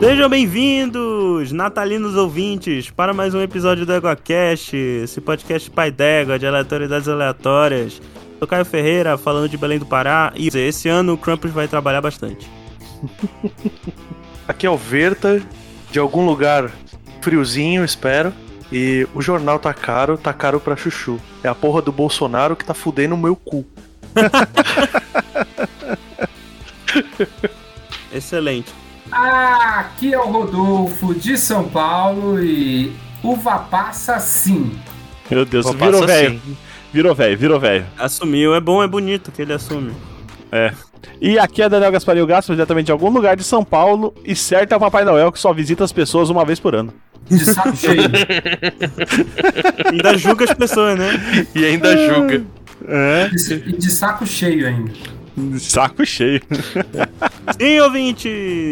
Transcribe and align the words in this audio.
Sejam 0.00 0.28
bem-vindos, 0.28 1.52
natalinos 1.52 2.16
ouvintes, 2.16 2.90
para 2.90 3.14
mais 3.14 3.34
um 3.34 3.40
episódio 3.40 3.86
do 3.86 3.92
EgoCast, 3.92 4.76
esse 4.76 5.20
podcast 5.20 5.70
pai 5.70 5.90
d'égua 5.90 6.38
de 6.38 6.46
aleatoriedades 6.46 7.08
aleatórias. 7.08 8.00
Sou 8.38 8.46
Caio 8.46 8.64
Ferreira, 8.64 9.16
falando 9.16 9.48
de 9.48 9.56
Belém 9.56 9.78
do 9.78 9.86
Pará, 9.86 10.32
e 10.36 10.48
esse 10.48 10.88
ano 10.88 11.14
o 11.14 11.18
Krampus 11.18 11.52
vai 11.52 11.68
trabalhar 11.68 12.00
bastante. 12.00 12.50
Aqui 14.46 14.66
é 14.66 14.70
o 14.70 14.76
Verta, 14.76 15.40
de 15.90 15.98
algum 15.98 16.26
lugar 16.26 16.70
friozinho, 17.22 17.84
espero. 17.84 18.32
E 18.70 19.06
o 19.14 19.22
jornal 19.22 19.58
tá 19.58 19.72
caro, 19.72 20.18
tá 20.18 20.32
caro 20.32 20.60
pra 20.60 20.76
chuchu. 20.76 21.18
É 21.42 21.48
a 21.48 21.54
porra 21.54 21.80
do 21.80 21.92
Bolsonaro 21.92 22.56
que 22.56 22.64
tá 22.64 22.74
fudendo 22.74 23.14
o 23.14 23.18
meu 23.18 23.36
cu. 23.36 23.64
Excelente. 28.12 28.72
Ah, 29.16 29.78
aqui 29.78 30.12
é 30.12 30.18
o 30.18 30.28
Rodolfo 30.28 31.14
de 31.14 31.38
São 31.38 31.68
Paulo 31.68 32.42
e 32.42 32.92
uva 33.22 33.60
passa 33.60 34.18
sim. 34.18 34.76
Meu 35.30 35.44
Deus, 35.44 35.66
Opa, 35.66 35.86
virou 35.86 36.04
velho. 36.04 36.42
Virou 36.92 37.14
velho, 37.14 37.38
virou 37.38 37.60
velho. 37.60 37.86
Assumiu, 37.96 38.56
é 38.56 38.60
bom, 38.60 38.82
é 38.82 38.88
bonito 38.88 39.30
que 39.30 39.40
ele 39.40 39.52
assume. 39.52 39.92
E 41.20 41.38
aqui 41.38 41.62
é 41.62 41.68
Daniel 41.68 41.92
Gasparinho 41.92 42.26
Gaspar, 42.26 42.56
diretamente 42.56 42.86
de 42.86 42.92
algum 42.92 43.08
lugar 43.08 43.36
de 43.36 43.44
São 43.44 43.64
Paulo. 43.64 44.12
E 44.24 44.34
certo 44.34 44.72
é 44.72 44.76
o 44.76 44.80
Papai 44.80 45.04
Noel 45.04 45.30
que 45.30 45.38
só 45.38 45.52
visita 45.52 45.84
as 45.84 45.92
pessoas 45.92 46.28
uma 46.28 46.44
vez 46.44 46.58
por 46.58 46.74
ano. 46.74 46.92
De 47.28 47.44
saco 47.44 47.76
cheio. 47.76 48.02
Ainda 49.92 50.18
julga 50.18 50.44
as 50.44 50.54
pessoas, 50.54 50.98
né? 50.98 51.46
E 51.54 51.64
ainda 51.64 51.96
julga. 51.96 52.44
É. 52.86 53.30
E 53.66 53.72
de 53.76 53.90
saco 53.90 54.26
cheio 54.26 54.66
ainda. 54.66 54.92
Saco 55.58 56.06
cheio. 56.06 56.40
Sim, 57.58 57.80
ouvinte! 57.80 58.28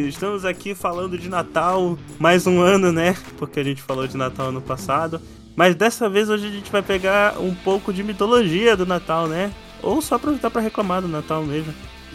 Estamos 0.08 0.44
aqui 0.44 0.74
falando 0.74 1.18
de 1.18 1.28
Natal, 1.28 1.98
mais 2.18 2.46
um 2.46 2.60
ano, 2.60 2.92
né? 2.92 3.16
Porque 3.36 3.60
a 3.60 3.64
gente 3.64 3.82
falou 3.82 4.06
de 4.06 4.16
Natal 4.16 4.48
ano 4.48 4.62
passado. 4.62 5.20
Mas 5.56 5.74
dessa 5.74 6.08
vez 6.08 6.30
hoje 6.30 6.46
a 6.46 6.50
gente 6.50 6.70
vai 6.70 6.80
pegar 6.80 7.38
um 7.38 7.54
pouco 7.54 7.92
de 7.92 8.02
mitologia 8.02 8.76
do 8.76 8.86
Natal, 8.86 9.26
né? 9.26 9.52
Ou 9.82 10.00
só 10.00 10.14
aproveitar 10.14 10.50
pra 10.50 10.62
reclamar 10.62 11.02
do 11.02 11.08
Natal 11.08 11.42
mesmo. 11.42 11.74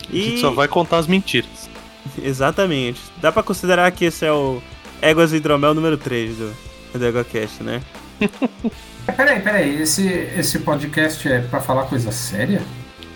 A 0.10 0.16
gente 0.16 0.40
só 0.40 0.52
vai 0.52 0.68
contar 0.68 0.98
as 0.98 1.08
mentiras. 1.08 1.70
Exatamente. 2.24 3.02
Dá 3.22 3.32
pra 3.32 3.44
considerar 3.44 3.92
que 3.92 4.06
esse 4.06 4.26
é 4.26 4.32
o 4.32 4.62
Éguas 5.02 5.34
Hidromel 5.34 5.74
número 5.74 5.98
3 5.98 6.36
do, 6.38 6.56
do 6.94 7.06
EgoCast, 7.06 7.62
né? 7.62 7.82
Peraí, 9.16 9.40
peraí, 9.40 9.82
esse, 9.82 10.06
esse 10.06 10.60
podcast 10.60 11.26
é 11.30 11.40
pra 11.40 11.62
falar 11.62 11.86
coisa 11.86 12.12
séria? 12.12 12.62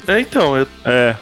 É, 0.08 0.20
então, 0.20 0.58
eu, 0.58 0.68
É. 0.86 1.16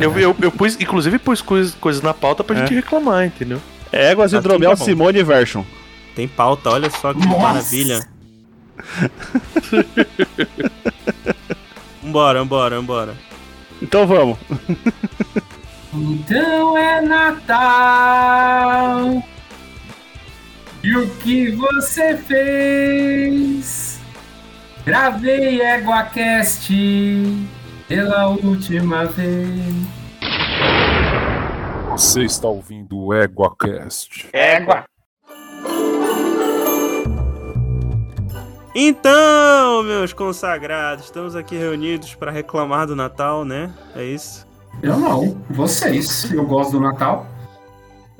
Eu, 0.00 0.18
eu, 0.18 0.34
eu 0.40 0.50
pus, 0.50 0.80
inclusive 0.80 1.18
pus 1.18 1.42
coisas, 1.42 1.74
coisas 1.74 2.00
na 2.02 2.14
pauta 2.14 2.42
pra 2.42 2.56
É. 2.56 2.60
gente 2.60 2.74
reclamar, 2.74 3.26
entendeu? 3.26 3.60
Éguas 3.92 4.32
Assim 4.32 4.38
Hidromel 4.40 4.70
tá 4.70 4.76
bom. 4.76 4.84
Simone 4.84 5.22
Version. 5.22 5.62
Tem 6.16 6.26
pauta, 6.26 6.70
olha 6.70 6.88
só 6.90 7.12
que 7.12 7.20
Nossa! 7.26 7.38
maravilha. 7.40 8.00
Vambora, 12.02 12.38
vambora, 12.40 12.76
vambora. 12.76 13.14
Então 13.82 14.06
vamos. 14.06 14.38
Então 15.92 16.76
é 16.78 17.00
Natal. 17.02 18.42
E 20.82 20.96
o 20.96 21.08
que 21.16 21.50
você 21.52 22.16
fez? 22.16 23.98
Gravei 24.84 25.60
EguaCast 25.62 26.72
pela 27.94 28.26
última 28.26 29.04
vez. 29.04 29.48
Você 31.92 32.24
está 32.24 32.48
ouvindo 32.48 32.98
o 32.98 33.14
EguaCast. 33.14 34.28
Então, 38.74 39.84
meus 39.84 40.12
consagrados, 40.12 41.04
estamos 41.04 41.36
aqui 41.36 41.56
reunidos 41.56 42.16
para 42.16 42.32
reclamar 42.32 42.88
do 42.88 42.96
Natal, 42.96 43.44
né? 43.44 43.72
É 43.94 44.02
isso. 44.02 44.44
Eu 44.82 44.98
não, 44.98 45.40
vocês. 45.48 46.32
Eu 46.32 46.44
gosto 46.44 46.72
do 46.72 46.80
Natal. 46.80 47.28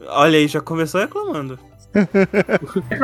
Olha 0.07 0.39
aí, 0.39 0.47
já 0.47 0.61
começou 0.61 1.01
reclamando. 1.01 1.59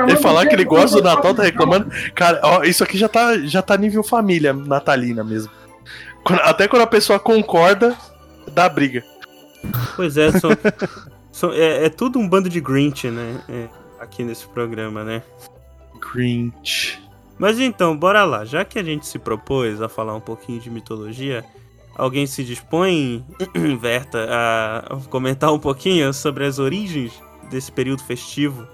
Ele 0.09 0.16
falar 0.16 0.47
que 0.47 0.54
ele 0.54 0.64
gosta 0.64 0.97
do 0.97 1.03
Natal, 1.03 1.32
tá 1.34 1.44
reclamando. 1.44 1.91
Cara, 2.14 2.41
ó, 2.42 2.62
isso 2.64 2.82
aqui 2.82 2.98
já 2.98 3.09
tá, 3.09 3.38
já 3.38 3.62
tá 3.62 3.76
nível 3.76 4.03
família 4.03 4.53
natalina 4.53 5.22
mesmo. 5.22 5.59
Até 6.42 6.69
quando 6.69 6.82
a 6.82 6.86
pessoa 6.86 7.19
concorda, 7.19 7.97
dá 8.53 8.69
briga. 8.69 9.04
Pois 9.97 10.16
é, 10.16 10.31
são- 10.32 10.50
são- 11.32 11.53
é, 11.53 11.86
é 11.86 11.88
tudo 11.88 12.19
um 12.19 12.28
bando 12.28 12.48
de 12.48 12.60
Grinch, 12.60 13.08
né? 13.10 13.41
É, 13.48 13.69
aqui 13.98 14.22
nesse 14.22 14.47
programa, 14.47 15.03
né? 15.04 15.22
Grinch. 16.12 17.00
Mas 17.38 17.59
então, 17.59 17.97
bora 17.97 18.25
lá. 18.25 18.44
Já 18.44 18.64
que 18.64 18.78
a 18.78 18.82
gente 18.82 19.06
se 19.06 19.19
propôs 19.19 19.80
a 19.80 19.88
falar 19.88 20.14
um 20.14 20.20
pouquinho 20.20 20.60
de 20.60 20.70
mitologia, 20.70 21.44
alguém 21.97 22.26
se 22.26 22.44
dispõe, 22.44 23.25
Verta, 23.80 24.26
a 24.30 24.97
comentar 25.09 25.53
um 25.53 25.59
pouquinho 25.59 26.12
sobre 26.12 26.44
as 26.44 26.59
origens 26.59 27.12
desse 27.50 27.72
período 27.72 28.03
festivo, 28.03 28.66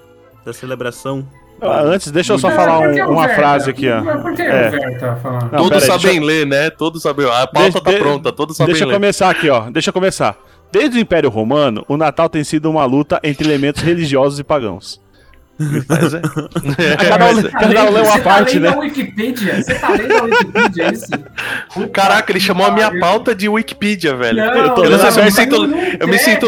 da 0.44 0.52
celebração? 0.52 1.26
Ah, 1.60 1.80
antes, 1.82 2.10
deixa 2.10 2.32
eu 2.34 2.38
só 2.38 2.50
É, 2.50 2.54
falar 2.54 2.78
por 2.78 2.88
um- 2.90 2.94
que 2.94 3.02
o 3.02 3.10
uma 3.10 3.26
Verta? 3.26 3.34
frase 3.40 3.70
aqui, 3.70 3.88
ó. 3.90 4.02
Por 4.18 4.34
que 4.34 4.42
É. 4.42 4.68
o 4.68 4.70
Verta 4.70 5.16
falando? 5.22 5.50
Não, 5.52 5.68
todos 5.68 5.84
sabem 5.84 6.02
deixa- 6.20 6.24
ler, 6.26 6.46
né? 6.46 6.70
Todos 6.70 7.02
sabem. 7.02 7.26
A 7.26 7.46
pauta 7.46 7.52
Deixa- 7.62 7.80
tá 7.80 7.90
de- 7.90 7.98
pronta, 7.98 8.32
todos 8.32 8.56
sabem 8.56 8.72
Deixa 8.72 8.84
eu 8.84 8.88
ler. 8.88 8.94
começar 8.94 9.30
aqui, 9.30 9.48
ó. 9.48 9.70
Deixa 9.70 9.88
eu 9.90 9.94
começar. 9.94 10.36
Desde 10.70 10.98
o 10.98 11.00
Império 11.00 11.30
Romano, 11.30 11.84
o 11.88 11.96
Natal 11.96 12.28
tem 12.28 12.44
sido 12.44 12.68
uma 12.70 12.84
luta 12.84 13.18
entre 13.22 13.46
elementos 13.48 13.82
religiosos 13.82 14.38
e 14.38 14.44
pagãos. 14.44 15.00
Mas 15.58 16.12
é. 16.12 16.20
Cada 17.08 17.26
um, 17.30 17.42
Tá 17.42 17.58
cada 17.60 17.84
um 17.86 17.90
lê 17.90 18.00
uma 18.00 18.04
você 18.04 18.18
tá 18.18 18.24
parte, 18.24 18.58
lendo 18.58 18.62
né? 18.64 18.76
a 18.76 18.78
Wikipedia? 18.80 19.62
Você 19.62 19.74
tá 19.76 19.88
lendo 19.88 20.12
a 20.14 20.22
Wikipedia, 20.24 20.84
é 20.84 20.92
isso? 20.92 21.88
Caraca, 21.94 22.30
ele 22.30 22.40
chamou 22.40 22.66
a 22.66 22.70
minha 22.72 23.00
pauta 23.00 23.34
de 23.34 23.48
Wikipedia, 23.48 24.14
velho. 24.14 24.36
Não, 24.36 24.44
Eu 24.54 24.74
tô 24.74 24.84
Eu 24.84 24.90
não 24.90 24.98
eu 24.98 25.16
me 25.16 25.22
não, 25.22 25.30
sinto, 25.30 25.56
eu 26.00 26.08
me 26.08 26.18
sinto 26.18 26.46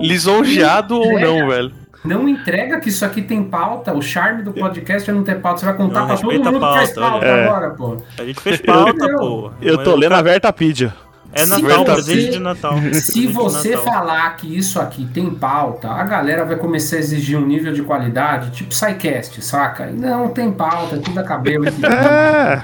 lisonjeado 0.00 0.96
ou 1.00 1.18
não, 1.18 1.48
velho. 1.48 1.72
Não 2.04 2.28
entrega 2.28 2.78
que 2.80 2.88
isso 2.88 3.04
aqui 3.04 3.20
tem 3.22 3.42
pauta. 3.44 3.92
O 3.92 4.00
charme 4.00 4.42
do 4.42 4.52
podcast 4.52 5.10
é 5.10 5.12
não 5.12 5.24
ter 5.24 5.40
pauta. 5.40 5.60
Você 5.60 5.66
vai 5.66 5.74
contar 5.76 6.00
Não, 6.00 6.06
pra 6.06 6.16
todo 6.16 6.32
mundo 6.32 6.52
que 6.54 6.60
faz 6.60 6.90
pauta, 6.92 7.10
pauta 7.10 7.26
olha. 7.26 7.44
agora, 7.44 7.70
pô. 7.70 7.96
A 8.18 8.24
gente 8.24 8.40
fez 8.40 8.60
pauta, 8.60 9.04
Eu- 9.06 9.18
pô. 9.18 9.50
Eu 9.60 9.82
tô 9.82 9.94
lendo 9.96 10.10
cara- 10.10 10.20
a 10.20 10.22
Vertapídia. 10.22 10.94
É 11.30 11.44
Natal, 11.44 11.84
você- 11.84 11.92
presente 11.92 12.30
de 12.30 12.38
Natal. 12.38 12.72
Se 12.94 13.26
você 13.26 13.70
Natal. 13.76 13.84
falar 13.84 14.36
que 14.36 14.56
isso 14.56 14.80
aqui 14.80 15.04
tem 15.12 15.28
pauta, 15.28 15.88
a 15.90 16.02
galera 16.04 16.42
vai 16.46 16.56
começar 16.56 16.96
a 16.96 16.98
exigir 17.00 17.36
um 17.36 17.44
nível 17.44 17.70
de 17.74 17.82
qualidade, 17.82 18.50
tipo 18.52 18.72
SciCast, 18.74 19.42
saca? 19.44 19.86
Não 19.86 20.28
tem 20.30 20.50
pauta, 20.50 20.96
é 20.96 20.98
tudo 21.00 21.20
a 21.20 21.22
cabelo. 21.22 21.66
É. 21.68 22.62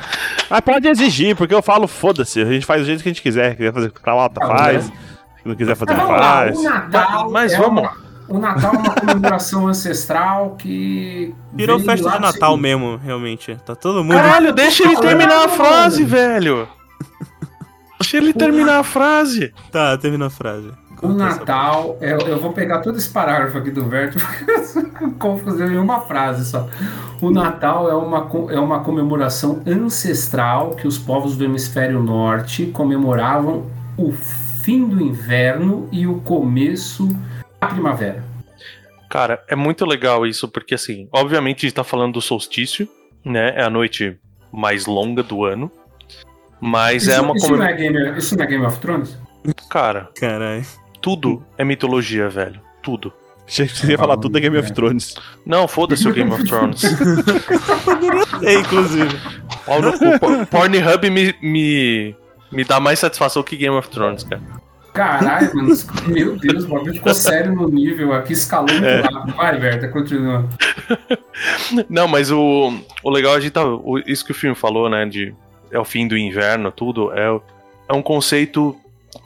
Mas 0.49 0.61
pode 0.65 0.89
exigir, 0.89 1.37
porque 1.37 1.53
eu 1.55 1.61
falo, 1.61 1.87
foda-se, 1.87 2.41
a 2.41 2.47
gente 2.47 2.65
faz 2.65 2.81
do 2.81 2.87
jeito 2.87 3.03
que 3.03 3.09
a 3.11 3.12
gente 3.12 3.21
quiser. 3.23 3.55
Quiser 3.55 3.73
fazer 3.75 3.93
pauta, 4.03 4.41
Ah, 4.43 4.47
faz. 4.47 4.89
né? 4.89 4.97
Se 5.43 5.49
não 5.49 5.55
quiser 5.55 5.77
fazer, 5.77 5.93
lá, 5.93 6.06
faz. 6.06 6.59
o 6.59 6.62
Natal. 6.62 7.31
Mas 7.31 7.53
é 7.53 7.59
vamos. 7.59 7.83
uma- 7.83 8.04
o 8.29 8.39
Natal 8.39 8.75
é 8.75 8.79
uma 8.79 8.95
comemoração 8.95 9.67
ancestral 9.69 10.57
que. 10.59 11.35
Virou 11.53 11.79
festa 11.81 12.11
de 12.11 12.21
Natal 12.21 12.57
mesmo, 12.57 12.97
realmente. 12.97 13.57
Tá 13.65 13.75
todo 13.75 14.03
mundo. 14.03 14.15
Caralho, 14.15 14.53
deixa 14.53 14.85
ele 14.85 14.97
terminar 14.97 15.45
a 15.45 15.49
frase, 15.49 16.05
velho. 16.05 16.69
Deixa 18.01 18.17
ele 18.19 18.33
terminar 18.33 18.81
a 18.81 18.85
frase. 18.85 19.53
Tá, 19.71 19.97
termina 19.97 20.27
a 20.27 20.31
frase. 20.31 20.71
O 21.03 21.09
Natal, 21.09 21.99
eu, 22.01 22.19
eu 22.21 22.39
vou 22.39 22.53
pegar 22.53 22.79
todo 22.79 22.97
esse 22.97 23.11
parágrafo 23.11 23.59
aqui 23.59 23.71
do 23.71 23.85
Verto, 23.85 24.19
porque 24.25 25.11
confusão 25.19 25.71
em 25.71 25.77
uma 25.77 26.01
frase 26.01 26.47
só. 26.47 26.69
O 27.21 27.31
Natal 27.31 27.91
é 27.91 27.95
uma, 27.95 28.31
é 28.51 28.59
uma 28.59 28.81
comemoração 28.81 29.61
ancestral 29.67 30.71
que 30.71 30.87
os 30.87 30.97
povos 30.97 31.37
do 31.37 31.45
hemisfério 31.45 32.03
norte 32.03 32.67
comemoravam 32.67 33.67
o 33.97 34.12
fim 34.12 34.87
do 34.89 35.01
inverno 35.03 35.89
e 35.93 36.06
o 36.06 36.21
começo 36.21 37.15
primavera. 37.66 38.22
Cara, 39.08 39.43
é 39.49 39.55
muito 39.55 39.84
legal 39.84 40.26
isso, 40.26 40.49
porque 40.49 40.75
assim, 40.75 41.08
obviamente 41.12 41.58
a 41.58 41.69
gente 41.69 41.75
tá 41.76 41.84
falando 41.84 42.14
do 42.14 42.20
solstício, 42.20 42.88
né? 43.25 43.52
É 43.56 43.62
a 43.62 43.70
noite 43.70 44.19
mais 44.52 44.87
longa 44.87 45.22
do 45.22 45.44
ano. 45.44 45.70
Mas 46.61 47.02
Isso, 47.02 47.12
é 47.12 47.20
uma 47.20 47.34
isso, 47.37 47.46
não 47.46 47.56
comemora... 47.58 47.70
é 47.72 47.76
Game, 47.76 48.19
isso 48.19 48.37
não 48.37 48.44
é 48.44 48.46
Game 48.46 48.64
of 48.64 48.78
Thrones? 48.78 49.19
Cara, 49.69 50.08
Caralho. 50.19 50.64
tudo 51.00 51.44
é 51.58 51.64
mitologia, 51.64 52.28
velho. 52.28 52.61
Tudo. 52.82 53.12
Achei 53.46 53.66
que 53.66 53.76
você 53.76 53.93
ia 53.93 53.99
falar 53.99 54.16
tudo 54.16 54.38
é 54.38 54.40
Game 54.40 54.56
of 54.56 54.72
Thrones. 54.72 55.14
Não, 55.44 55.69
foda-se 55.69 56.08
o 56.08 56.12
Game 56.12 56.32
of 56.32 56.44
Thrones. 56.44 56.82
É, 58.43 58.55
inclusive. 58.55 59.16
Pornhub 60.50 61.11
me, 61.11 61.34
me, 61.40 62.16
me 62.52 62.64
dá 62.64 62.81
mais 62.81 62.99
satisfação 62.99 63.43
que 63.43 63.56
Game 63.56 63.75
of 63.76 63.88
Thrones, 63.88 64.25
cara. 64.25 64.43
Caralho, 64.94 65.50
mano, 65.56 65.75
meu 66.06 66.37
Deus, 66.37 66.64
o 66.64 66.69
bagulho 66.69 66.94
ficou 66.94 67.12
sério 67.12 67.52
no 67.52 67.69
nível 67.69 68.12
aqui, 68.12 68.32
escalou 68.32 68.70
muito 68.70 68.85
É. 68.87 69.00
rápido. 69.00 69.35
Vai, 69.37 69.58
Berta, 69.58 69.88
continua. 69.88 70.49
Não, 71.91 72.06
mas 72.06 72.31
o, 72.31 72.73
o 73.02 73.11
legal 73.11 73.35
é 73.35 73.37
a 73.38 73.41
gente 73.41 73.52
tá. 73.52 73.64
o- 73.67 73.99
isso 74.06 74.25
que 74.25 74.31
o 74.31 74.35
filme 74.35 74.55
falou, 74.55 74.88
né? 74.88 75.05
De 75.05 75.35
é 75.70 75.79
o 75.79 75.85
fim 75.85 76.06
do 76.06 76.17
inverno, 76.17 76.70
tudo, 76.70 77.12
é, 77.12 77.41
é 77.88 77.93
um 77.93 78.02
conceito 78.02 78.76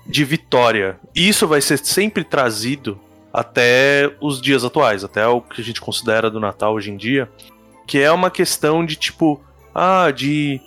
de 0.06 0.25
vitória. 0.25 0.97
E 1.15 1.29
isso 1.29 1.47
vai 1.47 1.61
ser 1.61 1.76
sempre 1.79 2.25
trazido 2.25 2.99
até 3.31 4.11
os 4.23 4.41
dias 4.41 4.64
atuais, 4.64 5.05
até 5.05 5.26
o 5.26 5.43
que 5.43 5.61
a 5.61 5.64
gente 5.64 5.81
considera 5.82 6.31
do 6.31 6.41
Natal 6.41 6.73
hoje 6.73 6.91
em 6.91 6.97
dia, 6.97 7.29
que 7.87 7.99
é 7.99 8.11
uma 8.11 8.31
questão 8.31 8.85
de 8.87 8.97
tipo, 8.97 9.38
ah, 9.75 10.11
de 10.11 10.61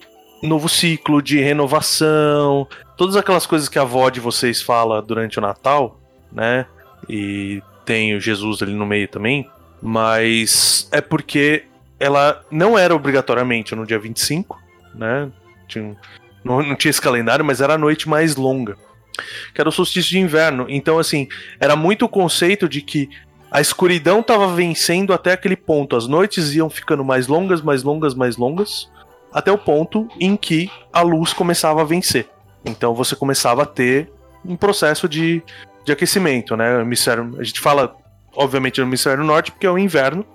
novo 0.47 0.67
ciclo, 0.67 1.21
de 1.21 1.39
renovação, 1.39 2.67
todas 2.97 3.15
aquelas 3.15 3.45
coisas 3.45 3.69
que 3.69 3.79
a 3.79 3.83
avó 3.83 4.09
de 4.09 4.19
vocês 4.19 4.61
fala 4.61 5.01
durante 5.01 5.37
o 5.37 5.41
Natal, 5.41 5.99
né? 6.31 6.65
E 7.07 7.61
tem 7.85 8.15
o 8.15 8.19
Jesus 8.19 8.61
ali 8.61 8.73
no 8.73 8.85
meio 8.85 9.07
também, 9.07 9.47
mas 9.81 10.87
é 10.91 11.01
porque 11.01 11.65
ela 11.99 12.43
não 12.49 12.77
era 12.77 12.95
obrigatoriamente 12.95 13.75
no 13.75 13.85
dia 13.85 13.99
25, 13.99 14.59
né? 14.95 15.29
Tinha, 15.67 15.95
não, 16.43 16.61
não 16.61 16.75
tinha 16.75 16.89
esse 16.89 17.01
calendário, 17.01 17.45
mas 17.45 17.61
era 17.61 17.75
a 17.75 17.77
noite 17.77 18.09
mais 18.09 18.35
longa. 18.35 18.75
Que 19.53 19.61
era 19.61 19.69
o 19.69 19.71
solstício 19.71 20.11
de 20.11 20.19
inverno. 20.19 20.65
Então, 20.69 20.97
assim, 20.97 21.27
era 21.59 21.75
muito 21.75 22.05
o 22.05 22.09
conceito 22.09 22.67
de 22.67 22.81
que 22.81 23.09
a 23.51 23.59
escuridão 23.59 24.21
estava 24.21 24.47
vencendo 24.47 25.13
até 25.13 25.33
aquele 25.33 25.55
ponto. 25.55 25.95
As 25.95 26.07
noites 26.07 26.55
iam 26.55 26.69
ficando 26.69 27.03
mais 27.03 27.27
longas, 27.27 27.61
mais 27.61 27.83
longas, 27.83 28.15
mais 28.15 28.37
longas, 28.37 28.89
até 29.31 29.51
o 29.51 29.57
ponto 29.57 30.07
em 30.19 30.35
que 30.35 30.69
a 30.91 31.01
luz 31.01 31.33
começava 31.33 31.81
a 31.81 31.85
vencer. 31.85 32.29
Então 32.65 32.93
você 32.93 33.15
começava 33.15 33.63
a 33.63 33.65
ter 33.65 34.11
um 34.45 34.55
processo 34.55 35.07
de, 35.07 35.41
de 35.85 35.91
aquecimento, 35.91 36.55
né? 36.55 36.77
O 36.77 36.81
hemisfério, 36.81 37.35
a 37.39 37.43
gente 37.43 37.59
fala, 37.59 37.95
obviamente, 38.35 38.79
no 38.81 38.87
hemisfério 38.87 39.23
norte, 39.23 39.51
porque 39.51 39.65
é 39.65 39.71
o 39.71 39.77
inverno, 39.77 40.25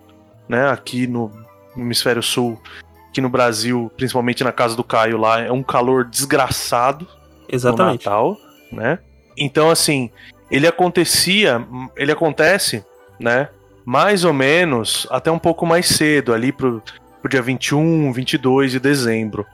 né? 0.49 0.71
Aqui 0.71 1.07
no 1.07 1.31
hemisfério 1.77 2.23
sul, 2.23 2.61
aqui 3.09 3.21
no 3.21 3.29
Brasil, 3.29 3.91
principalmente 3.97 4.43
na 4.43 4.53
casa 4.53 4.77
do 4.77 4.85
Caio 4.85 5.19
lá, 5.19 5.41
é 5.41 5.53
um 5.53 5.63
calor 5.63 6.05
desgraçado 6.05 7.07
Exatamente. 7.49 8.05
no 8.05 8.11
Natal, 8.11 8.37
né? 8.73 8.99
Então, 9.37 9.71
assim, 9.71 10.11
ele 10.51 10.67
acontecia, 10.67 11.67
ele 11.97 12.13
acontece, 12.13 12.85
né? 13.21 13.49
Mais 13.85 14.25
ou 14.25 14.33
menos 14.33 15.07
até 15.11 15.31
um 15.31 15.39
pouco 15.39 15.65
mais 15.67 15.87
cedo, 15.87 16.33
ali 16.33 16.51
pro, 16.51 16.83
pro 17.27 17.29
dia 17.29 17.43
21, 17.43 18.13
22 18.13 18.73
de 18.73 18.81
dezembro, 18.81 19.45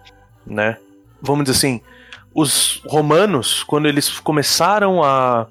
né? 0.46 0.76
Vamos 1.20 1.44
dizer 1.44 1.56
assim, 1.56 1.80
os 2.34 2.82
romanos, 2.86 3.62
quando 3.62 3.88
eles 3.88 4.20
começaram 4.20 5.02
a, 5.02 5.46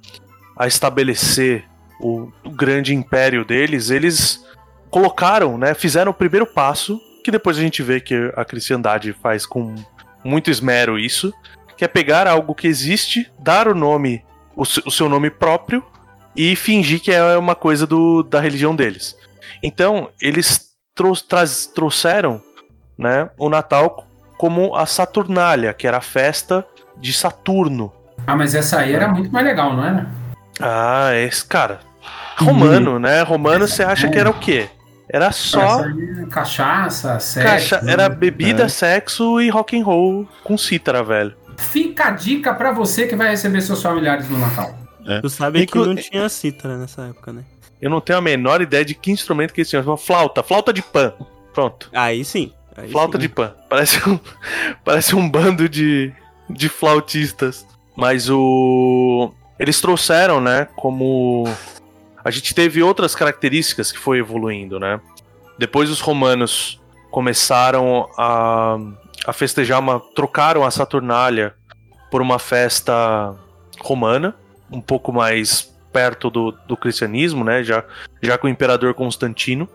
a 0.56 0.68
estabelecer 0.68 1.66
o, 2.00 2.32
o 2.44 2.52
grande 2.52 2.94
império 2.94 3.44
deles, 3.44 3.90
eles 3.90 4.46
colocaram, 4.90 5.58
né? 5.58 5.74
Fizeram 5.74 6.12
o 6.12 6.14
primeiro 6.14 6.46
passo, 6.46 7.02
que 7.24 7.32
depois 7.32 7.58
a 7.58 7.62
gente 7.62 7.82
vê 7.82 8.00
que 8.00 8.32
a 8.36 8.46
cristandade 8.46 9.14
faz 9.14 9.46
com 9.46 9.74
muito 10.24 10.52
esmero 10.52 11.00
isso, 11.00 11.34
que 11.76 11.84
é 11.84 11.88
pegar 11.88 12.28
algo 12.28 12.54
que 12.54 12.68
existe, 12.68 13.32
dar 13.40 13.68
o 13.68 13.74
nome, 13.74 14.24
o, 14.56 14.62
o 14.62 14.92
seu 14.92 15.10
nome 15.10 15.32
próprio 15.32 15.84
e 16.36 16.56
fingir 16.56 17.02
que 17.02 17.12
é 17.12 17.38
uma 17.38 17.56
coisa 17.56 17.88
do, 17.88 18.22
da 18.22 18.40
religião 18.40 18.76
deles. 18.76 19.18
Então, 19.64 20.10
eles 20.22 20.71
trou 20.96 21.16
traz- 21.16 21.66
trouxeram 21.68 22.42
né, 22.98 23.30
o 23.38 23.50
Natal 23.50 24.06
como 24.38 24.76
a 24.76 24.86
Saturnália, 24.86 25.74
que 25.74 25.88
era 25.88 25.98
a 25.98 26.02
festa 26.02 26.66
de 26.98 27.14
Saturno. 27.14 27.92
Ah, 28.26 28.36
mas 28.36 28.54
essa 28.56 28.80
aí 28.80 28.94
era 28.94 29.08
muito 29.08 29.32
mais 29.32 29.46
legal, 29.46 29.74
não 29.76 29.86
era? 29.86 30.08
Ah, 30.60 31.12
esse 31.16 31.46
cara. 31.46 31.80
Romano, 32.38 33.00
né? 33.00 33.22
Romano 33.22 33.68
você 33.68 33.84
acha 33.84 34.10
que 34.10 34.18
era 34.18 34.30
o 34.30 34.34
quê? 34.34 34.70
Era 35.10 35.32
só 35.32 35.82
é 35.86 36.26
cachaça, 36.30 37.20
sexo. 37.20 37.48
caixa, 37.50 37.82
era 37.86 38.08
bebida, 38.08 38.70
sexo 38.70 39.42
e 39.42 39.50
rock 39.50 39.80
and 39.80 39.84
roll 39.84 40.28
com 40.44 40.58
cítara, 40.58 41.04
velho. 41.04 41.36
Fica 41.58 42.06
a 42.06 42.12
dica 42.12 42.54
pra 42.54 42.72
você 42.72 43.06
que 43.08 43.16
vai 43.16 43.30
receber 43.30 43.62
seus 43.62 43.82
familiares 43.82 44.30
no 44.30 44.40
Natal. 44.40 44.74
Tu 45.22 45.30
sabe 45.30 45.64
Inclu- 45.64 45.82
que 45.84 45.88
não 45.90 45.96
tinha 45.96 46.30
cítara 46.30 46.78
nessa 46.78 47.04
época, 47.08 47.34
né? 47.34 47.44
Eu 47.82 47.90
não 47.90 48.00
tenho 48.00 48.20
a 48.20 48.22
menor 48.22 48.62
ideia 48.62 48.86
de 48.86 48.94
que 48.94 49.12
instrumento 49.12 49.54
que 49.54 49.62
eles 49.62 49.70
tinham. 49.70 49.84
Uma 49.84 49.98
flauta, 49.98 50.44
flauta 50.44 50.72
de 50.72 50.82
pan. 50.82 51.14
Pronto. 51.54 51.90
Aí 51.92 52.24
sim. 52.24 52.54
Aí 52.76 52.90
Flauta 52.90 53.18
sim. 53.18 53.22
de 53.24 53.30
pan. 53.30 53.54
Parece 53.70 54.08
um, 54.08 54.20
parece 54.86 55.16
um 55.16 55.30
bando 55.30 55.68
de, 55.68 56.14
de 56.50 56.70
flautistas. 56.70 57.66
Mas 57.96 58.30
o. 58.30 59.34
Eles 59.60 59.82
trouxeram, 59.82 60.40
né? 60.40 60.68
Como. 60.76 61.46
A 62.24 62.30
gente 62.30 62.54
teve 62.54 62.84
outras 62.84 63.16
características 63.16 63.92
que 63.92 63.98
foi 63.98 64.20
evoluindo, 64.20 64.80
né? 64.80 65.02
Depois 65.58 65.90
os 65.90 66.00
romanos 66.00 66.80
começaram 67.10 68.10
a, 68.18 68.78
a 69.26 69.34
festejar 69.34 69.80
uma. 69.80 70.00
trocaram 70.00 70.64
a 70.64 70.72
Saturnália 70.72 71.54
por 72.10 72.22
uma 72.22 72.40
festa 72.40 73.36
romana, 73.82 74.36
um 74.72 74.82
pouco 74.82 75.12
mais 75.12 75.71
perto 75.92 76.30
do, 76.30 76.52
do 76.68 76.78
cristianismo, 76.78 77.44
né? 77.44 77.64
Já, 77.64 77.84
já 78.22 78.38
com 78.38 78.48
o 78.48 78.50
imperador 78.50 78.94
Constantino. 78.94 79.68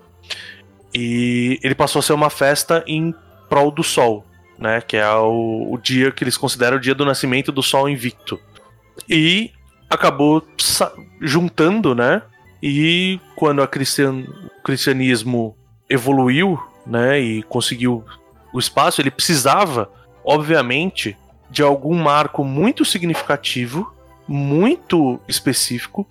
E 0.95 1.59
ele 1.63 1.75
passou 1.75 2.01
a 2.01 2.03
ser 2.03 2.13
uma 2.13 2.31
festa 2.31 2.83
em 2.87 3.15
prol 3.49 3.71
do 3.71 3.83
sol, 3.83 4.25
né? 4.59 4.81
Que 4.81 4.97
é 4.97 5.09
o, 5.11 5.69
o 5.71 5.79
dia 5.79 6.11
que 6.11 6.25
eles 6.25 6.37
consideram 6.37 6.77
o 6.77 6.81
dia 6.81 6.95
do 6.95 7.05
nascimento 7.05 7.53
do 7.53 7.63
sol 7.63 7.89
invicto. 7.89 8.41
E 9.09 9.51
acabou 9.91 10.43
juntando, 11.21 11.95
né? 11.95 12.23
E 12.63 13.21
quando 13.37 13.63
a 13.63 13.69
cristian, 13.69 14.25
o 14.59 14.63
cristianismo 14.63 15.57
evoluiu, 15.89 16.59
né? 16.87 17.21
E 17.21 17.43
conseguiu 17.43 18.05
o 18.53 18.59
espaço, 18.59 19.01
ele 19.01 19.11
precisava, 19.11 19.91
obviamente, 20.25 21.17
de 21.51 21.63
algum 21.63 21.95
marco 21.95 22.43
muito 22.43 22.85
significativo, 22.85 23.93
muito 24.29 25.21
específico, 25.29 26.07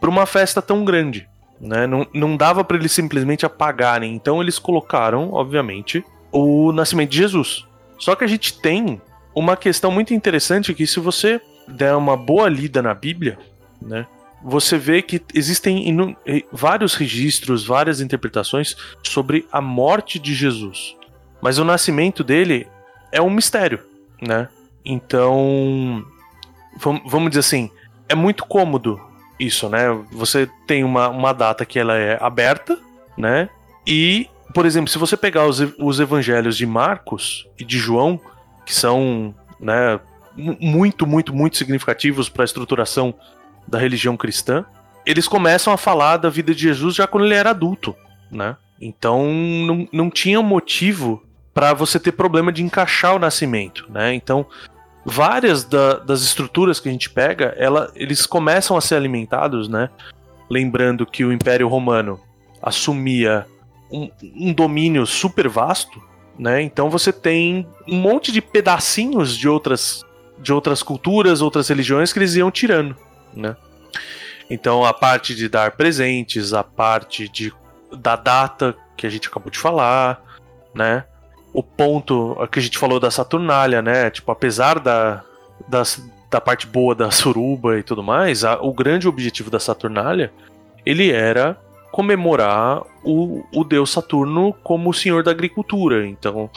para 0.00 0.10
uma 0.10 0.26
festa 0.26 0.60
tão 0.60 0.84
grande. 0.84 1.28
Né? 1.60 1.86
Não, 1.86 2.06
não 2.12 2.36
dava 2.36 2.62
para 2.62 2.76
eles 2.76 2.92
simplesmente 2.92 3.46
apagarem. 3.46 4.14
Então 4.14 4.42
eles 4.42 4.58
colocaram, 4.58 5.32
obviamente, 5.32 6.04
o 6.30 6.72
nascimento 6.72 7.10
de 7.10 7.18
Jesus. 7.18 7.64
Só 7.98 8.14
que 8.14 8.24
a 8.24 8.26
gente 8.26 8.60
tem 8.60 9.00
uma 9.34 9.56
questão 9.56 9.90
muito 9.90 10.12
interessante 10.12 10.74
que 10.74 10.86
se 10.86 11.00
você 11.00 11.40
der 11.66 11.94
uma 11.96 12.16
boa 12.16 12.48
lida 12.48 12.82
na 12.82 12.92
Bíblia, 12.92 13.38
né, 13.80 14.06
você 14.42 14.76
vê 14.76 15.00
que 15.00 15.22
existem 15.32 16.16
vários 16.52 16.94
registros, 16.94 17.64
várias 17.64 18.02
interpretações 18.02 18.76
sobre 19.02 19.46
a 19.50 19.60
morte 19.60 20.18
de 20.18 20.34
Jesus. 20.34 20.94
Mas 21.40 21.58
o 21.58 21.64
nascimento 21.64 22.22
dele 22.22 22.66
é 23.10 23.22
um 23.22 23.30
mistério, 23.30 23.80
né? 24.20 24.48
Então, 24.84 26.04
vamos 26.76 27.30
dizer 27.30 27.40
assim, 27.40 27.70
é 28.08 28.14
muito 28.14 28.44
cômodo 28.44 29.00
isso, 29.38 29.68
né? 29.68 29.86
Você 30.12 30.48
tem 30.66 30.84
uma, 30.84 31.08
uma 31.08 31.32
data 31.32 31.64
que 31.64 31.78
ela 31.78 31.96
é 31.96 32.18
aberta, 32.22 32.78
né? 33.16 33.48
E, 33.86 34.28
por 34.54 34.64
exemplo, 34.66 34.88
se 34.88 34.98
você 34.98 35.16
pegar 35.16 35.46
os, 35.46 35.60
os 35.78 36.00
evangelhos 36.00 36.56
de 36.56 36.66
Marcos 36.66 37.46
e 37.58 37.64
de 37.64 37.78
João, 37.78 38.20
que 38.64 38.74
são, 38.74 39.34
né, 39.58 39.98
mu- 40.36 40.56
muito, 40.60 41.06
muito, 41.06 41.34
muito 41.34 41.56
significativos 41.56 42.28
para 42.28 42.42
a 42.42 42.46
estruturação 42.46 43.14
da 43.66 43.78
religião 43.78 44.16
cristã, 44.16 44.64
eles 45.04 45.28
começam 45.28 45.72
a 45.72 45.76
falar 45.76 46.16
da 46.16 46.30
vida 46.30 46.54
de 46.54 46.62
Jesus 46.62 46.94
já 46.94 47.06
quando 47.06 47.24
ele 47.24 47.34
era 47.34 47.50
adulto, 47.50 47.94
né? 48.30 48.56
Então 48.80 49.24
não, 49.32 49.88
não 49.92 50.10
tinha 50.10 50.40
motivo 50.42 51.22
para 51.52 51.72
você 51.72 52.00
ter 52.00 52.12
problema 52.12 52.50
de 52.52 52.62
encaixar 52.62 53.14
o 53.14 53.18
nascimento, 53.18 53.86
né? 53.90 54.14
Então 54.14 54.46
várias 55.04 55.64
da- 55.64 55.98
das 55.98 56.22
estruturas 56.22 56.80
que 56.80 56.88
a 56.88 56.92
gente 56.92 57.10
pega, 57.10 57.54
ela, 57.58 57.90
eles 57.94 58.26
começam 58.26 58.76
a 58.76 58.80
ser 58.80 58.94
alimentados, 58.94 59.68
né? 59.68 59.90
Lembrando 60.48 61.04
que 61.06 61.24
o 61.24 61.32
Império 61.32 61.68
Romano 61.68 62.20
assumia 62.62 63.46
um, 63.90 64.10
um 64.34 64.52
domínio 64.52 65.06
super 65.06 65.48
vasto, 65.48 66.02
né? 66.38 66.62
Então 66.62 66.88
você 66.88 67.12
tem 67.12 67.66
um 67.86 67.96
monte 67.96 68.32
de 68.32 68.40
pedacinhos 68.40 69.36
de 69.36 69.48
outras, 69.48 70.02
de 70.38 70.52
outras 70.52 70.82
culturas, 70.82 71.40
outras 71.42 71.68
religiões 71.68 72.12
que 72.12 72.18
eles 72.18 72.34
iam 72.34 72.50
tirando, 72.50 72.96
né? 73.34 73.56
Então 74.50 74.84
a 74.84 74.92
parte 74.92 75.34
de 75.34 75.48
dar 75.48 75.72
presentes, 75.72 76.52
a 76.52 76.62
parte 76.62 77.28
de, 77.28 77.52
da 77.96 78.16
data 78.16 78.74
que 78.96 79.06
a 79.06 79.10
gente 79.10 79.28
acabou 79.28 79.50
de 79.50 79.58
falar, 79.58 80.22
né? 80.74 81.04
O 81.54 81.62
ponto 81.62 82.36
que 82.50 82.58
a 82.58 82.62
gente 82.62 82.76
falou 82.76 82.98
da 83.00 83.10
Saturnália, 83.10 83.80
né? 83.80 84.10
Tipo, 84.10 84.30
apesar 84.32 84.78
da, 84.80 85.22
da 86.30 86.40
parte 86.40 86.66
boa 86.66 86.94
da 86.94 87.10
suruba 87.12 87.78
e 87.78 87.82
tudo 87.82 88.02
mais, 88.02 88.44
a- 88.44 88.58
o 88.60 88.72
grande 88.74 89.06
objetivo 89.08 89.50
da 89.50 89.60
Saturnália 89.60 90.32
ele 90.84 91.10
era 91.10 91.56
comemorar 91.92 92.82
o, 93.04 93.44
o 93.54 93.62
deus 93.64 93.90
Saturno 93.90 94.52
como 94.64 94.90
o 94.90 94.94
senhor 94.94 95.22
da 95.22 95.30
agricultura. 95.30 96.04
Então, 96.06 96.50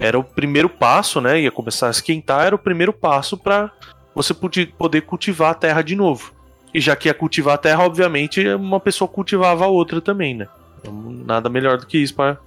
era 0.00 0.18
o 0.18 0.24
primeiro 0.24 0.68
passo, 0.68 1.20
né? 1.20 1.40
Ia 1.42 1.50
começar 1.50 1.88
a 1.88 1.90
esquentar, 1.90 2.46
era 2.46 2.54
o 2.54 2.58
primeiro 2.58 2.92
passo 2.92 3.36
para 3.36 3.70
você 4.14 4.32
poder 4.34 5.02
cultivar 5.02 5.50
a 5.50 5.54
terra 5.54 5.82
de 5.82 5.94
novo. 5.94 6.32
E 6.72 6.80
já 6.80 6.96
que 6.96 7.08
ia 7.08 7.14
cultivar 7.14 7.54
a 7.54 7.58
terra, 7.58 7.84
obviamente, 7.84 8.46
uma 8.48 8.80
pessoa 8.80 9.06
cultivava 9.08 9.64
a 9.64 9.68
outra 9.68 10.00
também, 10.00 10.34
né? 10.34 10.48
Então, 10.80 10.92
nada 10.94 11.48
melhor 11.50 11.76
do 11.78 11.86
que 11.86 11.98
isso 11.98 12.14
para 12.14 12.38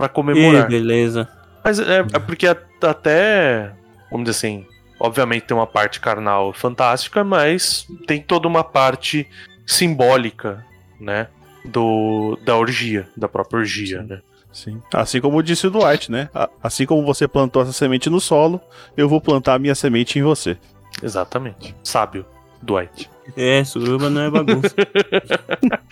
Ih, 0.00 0.08
comemorar. 0.12 0.68
beleza. 0.68 1.28
Mas 1.64 1.78
é, 1.78 1.98
é 2.00 2.18
porque 2.18 2.46
a- 2.46 2.56
até, 2.82 3.72
vamos 4.10 4.24
dizer 4.26 4.38
assim, 4.48 4.66
obviamente 4.98 5.44
tem 5.44 5.56
uma 5.56 5.66
parte 5.66 6.00
carnal 6.00 6.52
fantástica, 6.52 7.22
mas 7.24 7.86
tem 8.06 8.20
toda 8.22 8.46
uma 8.48 8.64
parte 8.64 9.28
simbólica 9.66 10.64
né? 11.00 11.28
Do, 11.64 12.38
da 12.44 12.56
orgia, 12.56 13.08
da 13.16 13.28
própria 13.28 13.58
orgia, 13.60 14.02
né? 14.02 14.20
Sim. 14.52 14.82
Assim 14.92 15.20
como 15.20 15.42
disse 15.42 15.66
o 15.66 15.70
Dwight, 15.70 16.10
né? 16.10 16.28
Assim 16.62 16.84
como 16.84 17.04
você 17.04 17.26
plantou 17.28 17.62
essa 17.62 17.72
semente 17.72 18.10
no 18.10 18.20
solo, 18.20 18.60
eu 18.96 19.08
vou 19.08 19.20
plantar 19.20 19.54
a 19.54 19.58
minha 19.58 19.74
semente 19.74 20.18
em 20.18 20.22
você. 20.22 20.58
Exatamente. 21.02 21.74
Sábio, 21.84 22.26
Dwight. 22.60 23.08
É, 23.36 23.62
suruba 23.64 24.10
não 24.10 24.22
é 24.22 24.30
bagunça. 24.30 24.74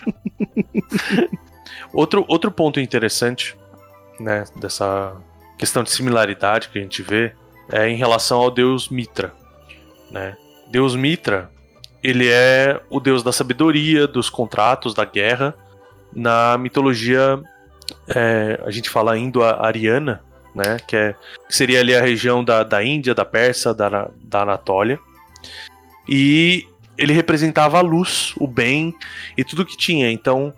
Outro, 1.93 2.23
outro 2.27 2.51
ponto 2.51 2.79
interessante, 2.79 3.57
né, 4.19 4.43
dessa 4.57 5.15
questão 5.59 5.83
de 5.83 5.91
similaridade 5.91 6.69
que 6.69 6.79
a 6.79 6.81
gente 6.81 7.03
vê 7.03 7.33
é 7.71 7.87
em 7.87 7.97
relação 7.97 8.39
ao 8.39 8.49
deus 8.49 8.89
Mitra, 8.89 9.33
né? 10.09 10.35
Deus 10.71 10.95
Mitra, 10.95 11.51
ele 12.01 12.27
é 12.27 12.81
o 12.89 12.99
deus 12.99 13.21
da 13.21 13.31
sabedoria, 13.31 14.07
dos 14.07 14.29
contratos, 14.29 14.93
da 14.93 15.03
guerra. 15.03 15.53
Na 16.13 16.57
mitologia, 16.57 17.39
é, 18.07 18.59
a 18.65 18.71
gente 18.71 18.89
fala 18.89 19.17
indo-ariana, 19.17 20.23
né, 20.55 20.77
que, 20.87 20.95
é, 20.95 21.15
que 21.47 21.55
seria 21.55 21.79
ali 21.79 21.95
a 21.95 22.01
região 22.01 22.43
da, 22.43 22.63
da 22.63 22.83
Índia, 22.83 23.13
da 23.13 23.25
Pérsia, 23.25 23.73
da, 23.73 24.09
da 24.15 24.41
Anatólia. 24.41 24.99
E 26.07 26.65
ele 26.97 27.13
representava 27.13 27.77
a 27.77 27.81
luz, 27.81 28.33
o 28.37 28.47
bem 28.47 28.93
e 29.37 29.43
tudo 29.43 29.65
que 29.65 29.77
tinha. 29.77 30.11
Então, 30.11 30.53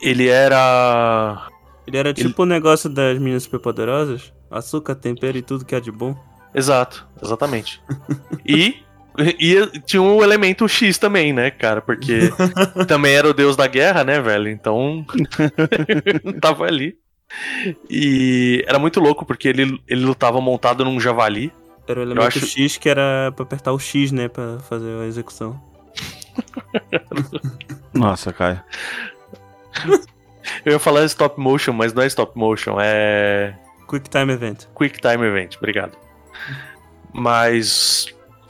ele 0.00 0.28
era. 0.28 1.48
Ele 1.86 1.96
era 1.96 2.12
tipo 2.14 2.42
o 2.42 2.46
negócio 2.46 2.88
das 2.88 3.18
meninas 3.18 3.42
superpoderosas. 3.44 4.32
Açúcar, 4.50 4.94
tempero 4.94 5.36
e 5.38 5.42
tudo 5.42 5.64
que 5.64 5.74
é 5.74 5.80
de 5.80 5.90
bom. 5.90 6.14
Exato, 6.54 7.06
exatamente. 7.22 7.80
e, 8.46 8.76
e 9.18 9.80
tinha 9.86 10.02
um 10.02 10.22
elemento 10.22 10.68
X 10.68 10.98
também, 10.98 11.32
né, 11.32 11.50
cara? 11.50 11.80
Porque 11.80 12.30
também 12.86 13.14
era 13.14 13.28
o 13.28 13.34
deus 13.34 13.56
da 13.56 13.66
guerra, 13.66 14.04
né, 14.04 14.20
velho? 14.20 14.48
Então. 14.48 15.04
tava 16.40 16.66
ali. 16.66 16.96
E 17.88 18.62
era 18.68 18.78
muito 18.78 19.00
louco 19.00 19.24
porque 19.24 19.48
ele, 19.48 19.80
ele 19.88 20.04
lutava 20.04 20.40
montado 20.40 20.84
num 20.84 21.00
javali. 21.00 21.50
Era 21.88 22.00
o 22.00 22.02
elemento 22.02 22.26
acho- 22.28 22.46
X 22.46 22.76
que 22.76 22.88
era 22.88 23.32
pra 23.34 23.42
apertar 23.42 23.72
o 23.72 23.78
X, 23.78 24.12
né? 24.12 24.28
Pra 24.28 24.58
fazer 24.60 25.00
a 25.00 25.06
execução. 25.06 25.60
Nossa, 27.94 28.32
Caio. 28.32 28.60
Eu 30.64 30.72
ia 30.72 30.78
falar 30.78 31.04
stop 31.04 31.40
motion, 31.40 31.72
mas 31.72 31.92
não 31.92 32.02
é 32.02 32.06
stop 32.06 32.36
motion, 32.36 32.76
é. 32.80 33.54
Quick 33.88 34.08
Time 34.08 34.32
Event. 34.32 34.64
Quick 34.76 35.00
Time 35.00 35.26
Event, 35.26 35.56
obrigado. 35.56 35.96
Mas 37.12 38.06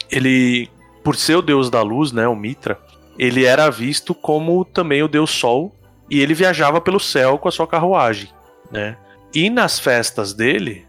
ele, 0.09 0.69
por 1.03 1.15
ser 1.15 1.35
o 1.35 1.41
deus 1.41 1.69
da 1.69 1.81
luz, 1.81 2.11
né, 2.11 2.27
o 2.27 2.35
Mitra, 2.35 2.79
ele 3.17 3.45
era 3.45 3.69
visto 3.69 4.15
como 4.15 4.63
também 4.63 5.03
o 5.03 5.07
deus 5.07 5.31
Sol 5.31 5.75
e 6.09 6.21
ele 6.21 6.33
viajava 6.33 6.79
pelo 6.79 6.99
céu 6.99 7.37
com 7.37 7.47
a 7.47 7.51
sua 7.51 7.67
carruagem, 7.67 8.29
né? 8.71 8.97
E 9.33 9.49
nas 9.49 9.79
festas 9.79 10.33
dele, 10.33 10.85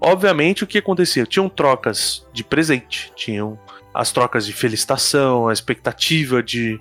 obviamente 0.00 0.64
o 0.64 0.66
que 0.66 0.78
acontecia? 0.78 1.26
Tinham 1.26 1.48
trocas 1.48 2.26
de 2.32 2.44
presente, 2.44 3.12
tinham 3.14 3.58
as 3.92 4.12
trocas 4.12 4.46
de 4.46 4.52
felicitação, 4.52 5.48
a 5.48 5.52
expectativa 5.52 6.42
de, 6.42 6.80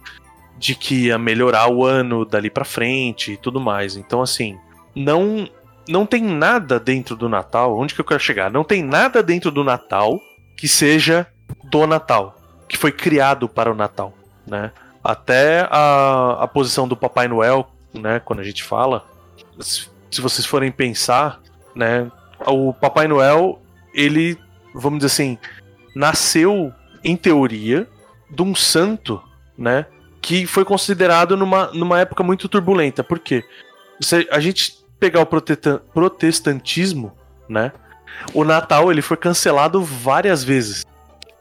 de 0.57 0.75
que 0.75 1.07
ia 1.07 1.17
melhorar 1.17 1.69
o 1.69 1.85
ano 1.85 2.25
dali 2.25 2.49
pra 2.49 2.65
frente 2.65 3.33
e 3.33 3.37
tudo 3.37 3.59
mais. 3.59 3.95
Então 3.95 4.21
assim, 4.21 4.57
não 4.95 5.47
não 5.87 6.05
tem 6.05 6.21
nada 6.21 6.79
dentro 6.79 7.15
do 7.15 7.29
Natal. 7.29 7.77
Onde 7.77 7.95
que 7.95 8.01
eu 8.01 8.05
quero 8.05 8.19
chegar? 8.19 8.51
Não 8.51 8.63
tem 8.63 8.83
nada 8.83 9.23
dentro 9.23 9.51
do 9.51 9.63
Natal 9.63 10.19
que 10.55 10.67
seja 10.67 11.27
do 11.63 11.85
Natal, 11.85 12.35
que 12.67 12.77
foi 12.77 12.91
criado 12.91 13.47
para 13.47 13.71
o 13.71 13.75
Natal, 13.75 14.13
né? 14.45 14.71
Até 15.03 15.67
a, 15.71 16.37
a 16.41 16.47
posição 16.47 16.87
do 16.87 16.97
Papai 16.97 17.27
Noel, 17.27 17.69
né? 17.93 18.19
Quando 18.19 18.39
a 18.39 18.43
gente 18.43 18.63
fala, 18.63 19.05
se, 19.59 19.87
se 20.11 20.19
vocês 20.19 20.45
forem 20.45 20.71
pensar, 20.71 21.39
né? 21.75 22.11
O 22.45 22.73
Papai 22.73 23.07
Noel, 23.07 23.61
ele, 23.93 24.37
vamos 24.73 24.99
dizer 24.99 25.07
assim, 25.07 25.37
nasceu 25.95 26.73
em 27.03 27.15
teoria 27.15 27.87
de 28.29 28.41
um 28.41 28.53
santo, 28.53 29.21
né? 29.57 29.85
Que 30.27 30.45
foi 30.45 30.65
considerado 30.65 31.37
numa, 31.37 31.67
numa 31.67 32.01
época 32.01 32.21
muito 32.21 32.49
turbulenta. 32.49 33.01
Por 33.01 33.17
quê? 33.17 33.45
Se 34.01 34.27
a 34.29 34.41
gente 34.41 34.75
pegar 34.99 35.21
o 35.21 35.25
protestantismo, 35.93 37.13
né? 37.47 37.71
O 38.33 38.43
Natal 38.43 38.91
ele 38.91 39.01
foi 39.01 39.15
cancelado 39.15 39.81
várias 39.81 40.43
vezes. 40.43 40.85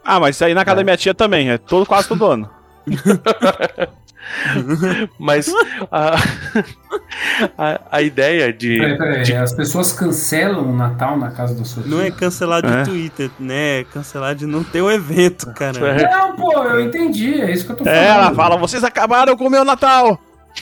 Ah, 0.04 0.20
mas 0.20 0.36
isso 0.36 0.44
aí 0.44 0.54
na 0.54 0.64
casa 0.64 0.76
É. 0.76 0.78
da 0.78 0.84
minha 0.84 0.96
tia 0.96 1.12
também, 1.12 1.50
é 1.50 1.58
todo, 1.58 1.84
quase 1.84 2.06
todo 2.06 2.26
ano. 2.26 2.48
Mas 5.18 5.52
a, 5.90 6.16
a, 7.58 7.80
a 7.92 8.02
ideia 8.02 8.52
de. 8.52 8.78
Peraí, 8.78 8.98
peraí, 8.98 9.22
de- 9.22 9.34
As 9.34 9.52
pessoas 9.54 9.92
cancelam 9.92 10.68
o 10.70 10.76
Natal 10.76 11.16
na 11.18 11.30
casa 11.30 11.54
da 11.54 11.64
sua 11.64 11.82
tia? 11.82 11.90
Não 11.92 12.00
é 12.00 12.10
cancelar 12.10 12.62
de 12.62 12.72
É. 12.72 12.82
Twitter, 12.84 13.30
né? 13.38 13.80
É 13.80 13.84
cancelar 13.84 14.34
de 14.34 14.46
não 14.46 14.62
ter 14.64 14.82
o 14.82 14.90
evento, 14.90 15.52
cara. 15.54 15.78
É. 15.78 16.10
Não, 16.10 16.36
pô, 16.36 16.52
eu 16.64 16.80
entendi, 16.80 17.40
é 17.40 17.50
isso 17.50 17.64
que 17.66 17.72
eu 17.72 17.76
tô 17.76 17.84
falando. 17.84 17.98
É, 17.98 18.06
ela 18.08 18.34
fala, 18.34 18.56
vocês 18.56 18.82
acabaram 18.84 19.36
com 19.36 19.46
o 19.46 19.50
meu 19.50 19.64
Natal! 19.64 20.18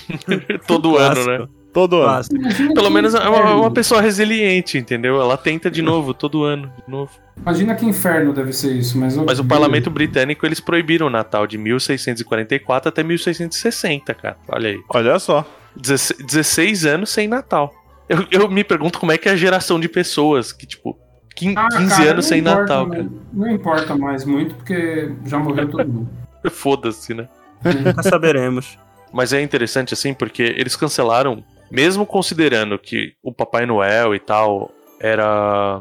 todo 0.66 0.96
ano, 0.96 1.24
né? 1.26 1.46
Todo 1.74 2.02
ano. 2.02 2.24
Pelo 2.72 2.88
menos 2.88 3.14
é 3.14 3.28
uma, 3.28 3.56
uma 3.56 3.70
pessoa 3.70 4.00
resiliente, 4.00 4.78
entendeu? 4.78 5.20
Ela 5.20 5.36
tenta 5.36 5.68
de 5.68 5.82
novo, 5.82 6.14
todo 6.14 6.44
ano, 6.44 6.72
de 6.86 6.90
novo. 6.90 7.10
Imagina 7.36 7.74
que 7.74 7.84
inferno 7.84 8.32
deve 8.32 8.52
ser 8.52 8.76
isso, 8.76 8.96
mas... 8.96 9.16
Mas 9.16 9.40
o 9.40 9.44
parlamento 9.44 9.90
britânico 9.90 10.46
eles 10.46 10.60
proibiram 10.60 11.08
o 11.08 11.10
Natal 11.10 11.48
de 11.48 11.58
1644 11.58 12.88
até 12.88 13.02
1660, 13.02 14.14
cara. 14.14 14.36
Olha 14.48 14.70
aí. 14.70 14.80
Olha 14.88 15.18
só. 15.18 15.44
16, 15.76 16.24
16 16.24 16.86
anos 16.86 17.10
sem 17.10 17.26
Natal. 17.26 17.74
Eu, 18.08 18.24
eu 18.30 18.48
me 18.48 18.62
pergunto 18.62 19.00
como 19.00 19.10
é 19.10 19.18
que 19.18 19.28
é 19.28 19.32
a 19.32 19.36
geração 19.36 19.80
de 19.80 19.88
pessoas 19.88 20.52
que, 20.52 20.66
tipo, 20.66 20.96
15, 21.34 21.54
Ah, 21.58 21.68
15 21.76 21.90
cara, 21.90 22.10
anos 22.12 22.26
sem 22.26 22.38
importa, 22.38 22.60
Natal, 22.60 22.88
cara. 22.88 23.06
Não 23.32 23.50
importa 23.50 23.96
mais 23.96 24.24
muito, 24.24 24.54
porque 24.54 25.10
já 25.26 25.40
morreu 25.40 25.68
todo 25.68 25.88
mundo. 25.88 26.08
Foda-se, 26.52 27.14
né? 27.14 27.28
Nunca 27.64 28.02
saberemos. 28.04 28.78
Mas 29.12 29.32
é 29.32 29.40
interessante 29.40 29.94
assim 29.94 30.12
porque 30.14 30.42
eles 30.42 30.76
cancelaram, 30.76 31.42
mesmo 31.70 32.06
considerando 32.06 32.78
que 32.78 33.12
o 33.22 33.32
Papai 33.32 33.66
Noel 33.66 34.14
e 34.14 34.18
tal 34.20 34.70
era 35.00 35.80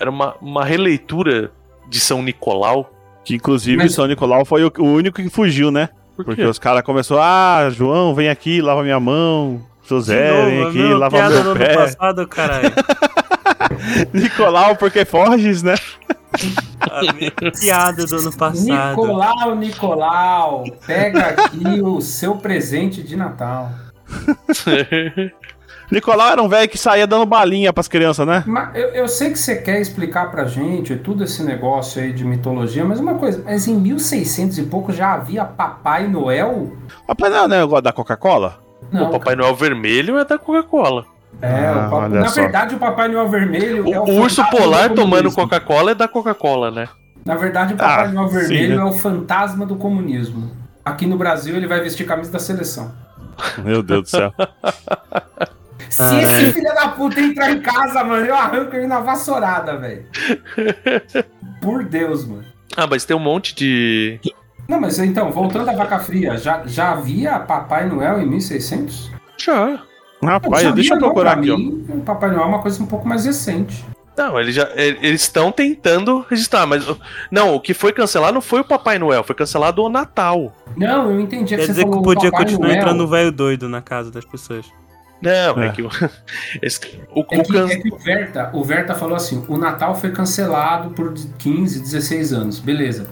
era 0.00 0.10
uma, 0.10 0.34
uma 0.40 0.64
releitura 0.64 1.50
de 1.88 1.98
São 2.00 2.22
Nicolau. 2.22 2.90
Que 3.24 3.34
inclusive 3.36 3.76
Mas- 3.78 3.94
São 3.94 4.06
Nicolau 4.06 4.44
foi 4.44 4.64
o, 4.64 4.72
o 4.78 4.84
único 4.84 5.16
que 5.22 5.30
fugiu, 5.30 5.70
né? 5.70 5.88
Por 6.14 6.24
Porque 6.26 6.44
os 6.44 6.58
caras 6.58 6.82
começaram, 6.82 7.22
ah, 7.22 7.70
João, 7.70 8.14
vem 8.14 8.28
aqui, 8.28 8.60
lava 8.60 8.82
minha 8.82 9.00
mão. 9.00 9.62
José, 9.86 10.30
De 10.30 10.46
vem 10.46 10.58
novo, 10.58 10.68
aqui, 10.68 10.78
meu, 10.78 10.98
lava 10.98 11.16
piada 11.16 11.34
do 11.36 11.42
meu 11.42 11.50
ano 11.52 11.60
pé. 11.60 11.74
passado, 11.74 12.28
caralho. 12.28 12.72
Nicolau, 14.12 14.76
porque 14.76 15.04
forges, 15.04 15.62
né? 15.62 15.74
Piada 17.60 18.06
do 18.06 18.16
ano 18.16 18.36
passado. 18.36 18.90
Nicolau, 18.90 19.54
Nicolau, 19.56 20.64
pega 20.86 21.26
aqui 21.28 21.80
o 21.82 22.00
seu 22.00 22.36
presente 22.36 23.02
de 23.02 23.16
Natal. 23.16 23.70
Nicolau 25.90 26.30
era 26.32 26.42
um 26.42 26.48
velho 26.48 26.68
que 26.68 26.78
saía 26.78 27.06
dando 27.06 27.26
balinha 27.26 27.72
pras 27.72 27.86
crianças, 27.88 28.26
né? 28.26 28.42
Mas 28.46 28.74
eu, 28.74 28.88
eu 28.88 29.06
sei 29.08 29.30
que 29.30 29.38
você 29.38 29.56
quer 29.56 29.80
explicar 29.80 30.30
pra 30.30 30.44
gente 30.46 30.96
tudo 30.96 31.24
esse 31.24 31.42
negócio 31.42 32.02
aí 32.02 32.10
de 32.12 32.24
mitologia, 32.24 32.84
mas 32.84 32.98
uma 33.00 33.14
coisa, 33.16 33.42
mas 33.44 33.68
em 33.68 33.76
1600 33.76 34.58
e 34.58 34.62
pouco 34.62 34.92
já 34.92 35.12
havia 35.12 35.44
Papai 35.44 36.08
Noel? 36.08 36.72
Papai 37.06 37.28
Noel 37.28 37.48
não 37.48 37.56
é 37.56 37.58
o 37.58 37.62
negócio 37.62 37.82
da 37.84 37.92
Coca-Cola? 37.92 38.58
Não, 38.90 39.08
o 39.08 39.10
Papai 39.10 39.36
Noel 39.36 39.54
vermelho 39.54 40.18
é 40.18 40.24
da 40.24 40.38
Coca-Cola. 40.38 41.04
É, 41.42 41.66
Ah, 41.66 41.72
o 41.72 41.90
Papa- 41.90 41.96
olha 41.96 42.20
na 42.20 42.28
só. 42.28 42.40
verdade 42.42 42.74
o 42.74 42.78
Papai 42.78 43.08
Noel 43.08 43.28
vermelho 43.28 43.84
O, 43.86 43.92
é 43.94 44.00
o 44.00 44.04
o 44.04 44.20
urso 44.20 44.42
polar 44.50 44.88
do 44.88 44.94
tomando. 44.94 45.30
Coca-Cola 45.32 45.90
é 45.90 45.94
da 45.94 46.08
Coca-Cola, 46.08 46.70
né? 46.70 46.88
Na 47.26 47.34
verdade 47.36 47.74
o 47.74 47.76
Papai 47.76 48.06
Ah, 48.06 48.08
Noel 48.08 48.28
sim, 48.28 48.34
vermelho 48.38 48.76
né? 48.76 48.82
é 48.82 48.84
o 48.84 48.92
fantasma 48.92 49.66
do 49.66 49.76
comunismo. 49.76 50.50
Aqui 50.82 51.06
no 51.06 51.16
Brasil 51.18 51.56
ele 51.56 51.66
vai 51.66 51.80
vestir 51.80 52.06
camisa 52.06 52.30
da 52.32 52.38
seleção. 52.38 52.90
Meu 53.64 53.82
Deus 53.82 54.02
do 54.02 54.08
céu. 54.08 54.32
Se 55.90 56.02
Ah, 56.02 56.22
esse 56.22 56.46
é. 56.46 56.52
filho 56.52 56.74
da 56.74 56.88
puta 56.88 57.20
entrar 57.20 57.52
em 57.52 57.60
casa, 57.60 58.02
mano, 58.02 58.24
eu 58.26 58.34
arranco 58.34 58.74
ele 58.74 58.86
na 58.86 58.98
vassourada, 59.00 59.76
velho. 59.76 60.04
Por 61.62 61.84
Deus, 61.84 62.26
mano. 62.26 62.44
Ah, 62.76 62.86
mas 62.86 63.04
tem 63.04 63.16
um 63.16 63.20
monte 63.20 63.54
de. 63.54 64.18
Não, 64.66 64.80
mas 64.80 64.98
então, 64.98 65.30
voltando 65.30 65.68
à 65.68 65.72
vaca 65.74 65.98
fria, 66.00 66.36
já, 66.36 66.62
já 66.66 66.90
havia 66.92 67.38
Papai 67.38 67.86
Noel 67.88 68.20
em 68.20 68.26
1600? 68.26 69.10
Já. 69.38 69.78
Rapaz, 70.22 70.62
Sabia, 70.62 70.72
deixa 70.72 70.94
eu 70.94 70.98
não, 71.00 71.06
procurar 71.08 71.32
pra 71.32 71.40
aqui, 71.42 71.50
ó. 71.50 71.56
mim, 71.58 71.84
o 71.90 72.00
Papai 72.00 72.30
Noel 72.30 72.42
é 72.42 72.46
uma 72.46 72.62
coisa 72.62 72.82
um 72.82 72.86
pouco 72.86 73.06
mais 73.06 73.24
recente. 73.26 73.84
Não, 74.16 74.38
eles 74.40 74.54
já. 74.54 74.68
Eles 74.76 75.22
estão 75.22 75.50
tentando 75.50 76.24
registrar, 76.30 76.66
mas. 76.66 76.86
Não, 77.30 77.54
o 77.54 77.60
que 77.60 77.74
foi 77.74 77.92
cancelado 77.92 78.32
não 78.34 78.40
foi 78.40 78.60
o 78.60 78.64
Papai 78.64 78.98
Noel, 78.98 79.24
foi 79.24 79.34
cancelado 79.34 79.82
o 79.82 79.88
Natal. 79.88 80.54
Não, 80.76 81.10
eu 81.10 81.20
entendi 81.20 81.54
é 81.54 81.56
que 81.58 81.62
Quer 81.62 81.66
você 81.66 81.72
dizer 81.82 81.84
que 81.90 82.02
podia 82.02 82.30
Papai 82.30 82.44
continuar 82.46 82.68
Noel. 82.68 82.80
entrando 82.80 83.08
velho 83.08 83.32
doido 83.32 83.68
na 83.68 83.82
casa 83.82 84.10
das 84.12 84.24
pessoas. 84.24 84.66
Não, 85.20 85.62
é, 85.62 85.66
É. 85.68 85.72
que. 85.72 85.82
o- 85.82 85.88
esse- 86.62 86.80
o, 87.14 87.20
É 87.30 87.38
o 87.38 87.42
que, 87.42 87.52
can- 87.52 87.68
é 87.68 87.76
que 87.76 87.88
o, 87.92 87.98
Verta, 87.98 88.50
o 88.52 88.62
Verta 88.62 88.94
falou 88.94 89.16
assim: 89.16 89.44
o 89.48 89.56
Natal 89.58 89.94
foi 89.96 90.12
cancelado 90.12 90.90
por 90.90 91.12
15, 91.38 91.80
16 91.80 92.32
anos. 92.32 92.60
Beleza. 92.60 93.08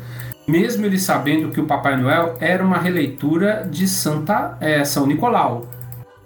mesmo 0.47 0.85
ele 0.87 0.99
sabendo 0.99 1.51
que 1.51 1.61
o 1.61 1.67
Papai 1.67 1.97
Noel 1.97 2.37
era 2.41 2.65
uma 2.65 2.77
releitura 2.79 3.67
de 3.71 3.87
Santa 3.89 4.57
é, 4.61 4.85
São 4.85 5.07
Nicolau. 5.07 5.67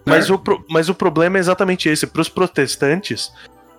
Mas 0.04 0.30
o, 0.30 0.38
pro- 0.38 0.64
mas 0.70 0.88
o 0.88 0.94
problema 0.94 1.36
é 1.36 1.40
exatamente 1.40 1.88
esse. 1.88 2.06
Para 2.06 2.22
os 2.22 2.28
protestantes, 2.28 3.32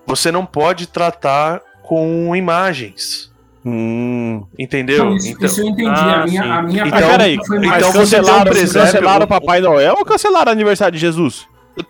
você 0.08 0.32
não 0.32 0.46
pode 0.46 0.88
tratar 0.88 1.62
com 1.84 2.36
imagens. 2.36 3.32
Hum. 3.66 4.46
Entendeu? 4.58 5.04
Não, 5.06 5.16
isso, 5.18 5.28
Então- 5.30 5.46
isso 5.46 5.62
eu 5.62 5.66
entendi. 5.68 5.90
Ah, 5.90 6.22
a 6.22 6.26
minha, 6.26 6.42
sim. 6.44 6.50
a 6.50 6.62
minha 6.62 6.88
Então- 6.88 7.10
peraí, 7.10 7.38
foi 7.46 7.60
mais- 7.60 7.78
então 7.78 7.90
um 7.90 7.94
cancelaram, 7.94 8.52
cancelaram 8.54 9.26
o 9.26 9.28
Papai 9.28 9.60
Noel 9.60 9.96
ou 10.00 10.06
cancelaram 10.06 10.50
o 10.50 10.54
aniversário 10.54 10.94
de 10.94 11.00
Jesus? 11.00 11.46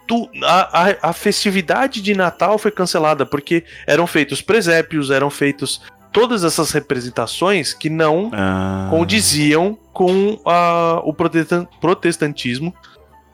tu- 0.05 0.27
a, 0.43 0.89
a- 0.89 0.97
a 1.09 1.13
festividade 1.13 2.01
de 2.01 2.13
Natal 2.13 2.57
foi 2.57 2.71
cancelada 2.71 3.25
porque 3.25 3.63
eram 3.85 4.05
feitos 4.05 4.41
presépios, 4.41 5.09
eram 5.11 5.29
feitos 5.29 5.81
todas 6.11 6.43
essas 6.43 6.71
representações 6.71 7.73
que 7.73 7.89
não 7.89 8.29
Ah. 8.33 8.87
condiziam 8.89 9.77
com 9.93 10.37
a- 10.45 10.99
o 11.05 11.13
protestan- 11.13 11.65
protestantismo, 11.79 12.73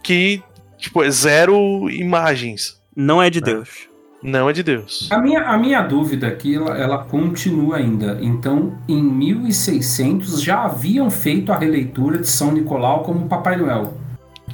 que 0.03 0.43
tipo, 0.77 1.01
é 1.03 1.09
zero 1.09 1.89
imagens. 1.89 2.79
Não 2.95 3.19
é 3.23 3.29
de 3.31 3.41
Deus. 3.41 3.87
Não 4.23 4.49
é 4.49 4.53
de 4.53 4.63
Deus. 4.63 5.09
A 5.11 5.17
minha, 5.19 5.41
a 5.41 5.57
minha 5.57 5.81
dúvida 5.81 6.27
aqui, 6.27 6.55
ela, 6.55 6.77
ela 6.77 6.97
continua 6.99 7.75
ainda. 7.77 8.17
Então, 8.21 8.73
em 8.87 9.03
1600 9.03 10.41
já 10.41 10.63
haviam 10.63 11.09
feito 11.11 11.51
a 11.51 11.57
releitura 11.57 12.17
de 12.17 12.27
São 12.29 12.51
Nicolau 12.53 13.03
como 13.03 13.27
Papai 13.27 13.57
Noel. 13.57 13.93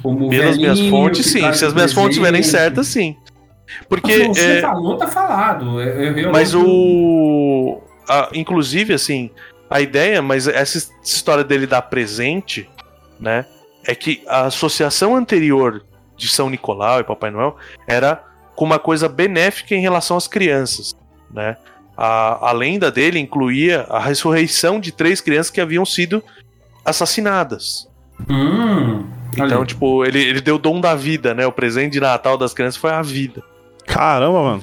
Como 0.02 0.28
Pelas 0.28 0.56
minhas 0.56 0.76
velhinho 0.78 0.90
fontes, 0.90 1.22
que 1.22 1.28
sim. 1.40 1.52
Se 1.52 1.64
as 1.64 1.72
minhas 1.72 1.92
fontes 1.92 2.16
estiverem 2.16 2.42
certas, 2.42 2.88
sim. 2.88 3.16
Porque. 3.88 4.26
Mas 4.26 4.36
você 4.38 4.58
é, 4.58 4.60
falou, 4.60 4.96
tá 4.96 5.06
falado. 5.06 5.80
Eu- 5.80 6.02
eu- 6.04 6.18
eu- 6.18 6.32
Mas 6.32 6.54
o. 6.54 7.80
a- 8.08 8.28
inclusive, 8.34 8.92
assim, 8.92 9.30
a 9.68 9.80
ideia, 9.80 10.20
mas 10.20 10.48
essa 10.48 10.90
história 11.04 11.44
dele 11.44 11.66
dar 11.66 11.82
presente, 11.82 12.68
né? 13.20 13.44
É 13.86 13.94
que 13.94 14.22
a 14.26 14.42
associação 14.46 15.14
anterior 15.14 15.82
de 16.16 16.28
São 16.28 16.50
Nicolau 16.50 17.00
e 17.00 17.04
Papai 17.04 17.30
Noel 17.30 17.56
era 17.86 18.22
com 18.60 18.66
uma 18.66 18.78
coisa 18.78 19.08
benéfica 19.08 19.74
em 19.74 19.80
relação 19.80 20.18
às 20.18 20.28
crianças, 20.28 20.94
né? 21.32 21.56
A, 21.96 22.50
a 22.50 22.52
lenda 22.52 22.90
dele 22.92 23.18
incluía 23.18 23.86
a 23.88 23.98
ressurreição 23.98 24.78
de 24.78 24.92
três 24.92 25.18
crianças 25.18 25.50
que 25.50 25.62
haviam 25.62 25.86
sido 25.86 26.22
assassinadas. 26.84 27.88
Hum, 28.28 29.06
Então, 29.32 29.64
tipo, 29.64 30.04
ele, 30.04 30.22
ele 30.22 30.42
deu 30.42 30.56
o 30.56 30.58
dom 30.58 30.78
da 30.78 30.94
vida, 30.94 31.32
né? 31.32 31.46
O 31.46 31.52
presente 31.52 31.92
de 31.94 32.00
Natal 32.00 32.36
das 32.36 32.52
crianças 32.52 32.76
foi 32.76 32.90
a 32.90 33.00
vida. 33.00 33.42
Caramba, 33.86 34.42
mano. 34.42 34.62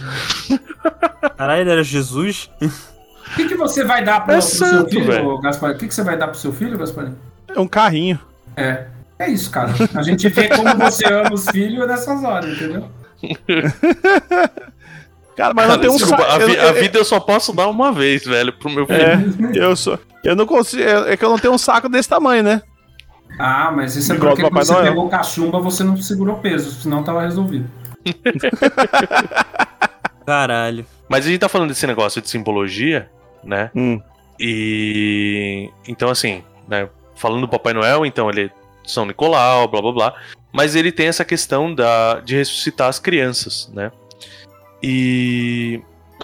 Caralho, 1.35 1.61
ele 1.61 1.71
era 1.71 1.83
Jesus? 1.83 2.51
O 2.61 3.35
que, 3.35 3.47
que 3.47 3.55
você 3.55 3.83
vai 3.83 4.03
dar 4.03 4.19
pro, 4.25 4.35
É 4.35 4.37
pro 4.37 4.45
seu 4.45 4.67
santo, 4.67 4.91
filho, 4.91 5.05
velho. 5.05 5.41
Gaspar? 5.41 5.71
O 5.71 5.75
que, 5.79 5.87
que 5.87 5.93
você 5.95 6.03
vai 6.03 6.15
dar 6.15 6.27
pro 6.27 6.37
seu 6.37 6.53
filho, 6.53 6.77
Gaspar? 6.77 7.13
É 7.47 7.59
um 7.59 7.67
carrinho. 7.67 8.19
É. 8.55 8.85
É 9.17 9.27
isso, 9.27 9.49
cara. 9.49 9.71
A 9.95 10.03
gente 10.03 10.29
vê 10.29 10.49
como 10.49 10.75
você 10.77 11.03
ama 11.11 11.33
os 11.33 11.49
filhos 11.49 11.87
nessas 11.87 12.23
horas, 12.23 12.51
entendeu? 12.55 12.87
Cara, 15.35 15.53
mas 15.53 15.69
não 15.69 15.77
tem 15.77 15.89
um 15.89 15.97
Desculpa, 15.97 16.23
sa- 16.23 16.35
a, 16.35 16.39
vi- 16.39 16.55
eu- 16.55 16.69
a 16.69 16.71
vida 16.71 16.97
eu 16.97 17.05
só 17.05 17.19
posso 17.19 17.53
dar 17.53 17.67
uma 17.67 17.91
vez, 17.91 18.23
velho, 18.25 18.51
pro 18.53 18.71
meu 18.71 18.87
filho. 18.87 18.99
É, 18.99 19.19
eu 19.53 19.75
sou. 19.75 19.99
Eu 20.23 20.35
não 20.35 20.47
consigo. 20.47 20.81
É 20.81 21.13
é 21.13 21.17
que 21.17 21.23
eu 21.23 21.29
não 21.29 21.37
tenho 21.37 21.53
um 21.53 21.57
saco 21.59 21.87
desse 21.87 22.09
tamanho, 22.09 22.41
né? 22.43 22.61
Ah, 23.39 23.71
mas 23.71 23.95
isso 23.95 24.11
é 24.11 24.15
Igual 24.15 24.33
porque 24.35 24.49
quando 24.49 24.65
você 24.65 24.71
Noel. 24.73 24.85
pegou 24.85 25.07
cachumba, 25.09 25.59
você 25.59 25.83
não 25.83 25.95
segurou 25.97 26.37
peso, 26.37 26.71
senão 26.81 27.03
tava 27.03 27.21
resolvido. 27.21 27.69
Caralho. 30.25 30.85
Mas 31.07 31.25
a 31.25 31.29
gente 31.29 31.39
tá 31.39 31.49
falando 31.49 31.69
desse 31.69 31.87
negócio 31.87 32.21
de 32.21 32.29
simbologia, 32.29 33.09
né? 33.43 33.71
Hum. 33.75 34.01
E. 34.39 35.69
Então, 35.87 36.09
assim, 36.09 36.43
né? 36.67 36.89
Falando 37.15 37.41
do 37.41 37.47
Papai 37.47 37.73
Noel, 37.73 38.05
então 38.05 38.29
ele 38.29 38.45
é 38.45 38.49
São 38.85 39.05
Nicolau, 39.05 39.67
blá 39.67 39.81
blá 39.81 39.91
blá. 39.91 40.13
Mas 40.57 40.75
ele 40.75 40.91
tem 40.91 41.05
essa 41.05 41.23
questão 41.23 41.71
da, 41.71 42.19
de 42.19 42.35
ressuscitar 42.35 42.87
as 42.87 42.97
crianças, 42.97 43.69
né? 43.71 43.91
E 44.81 45.79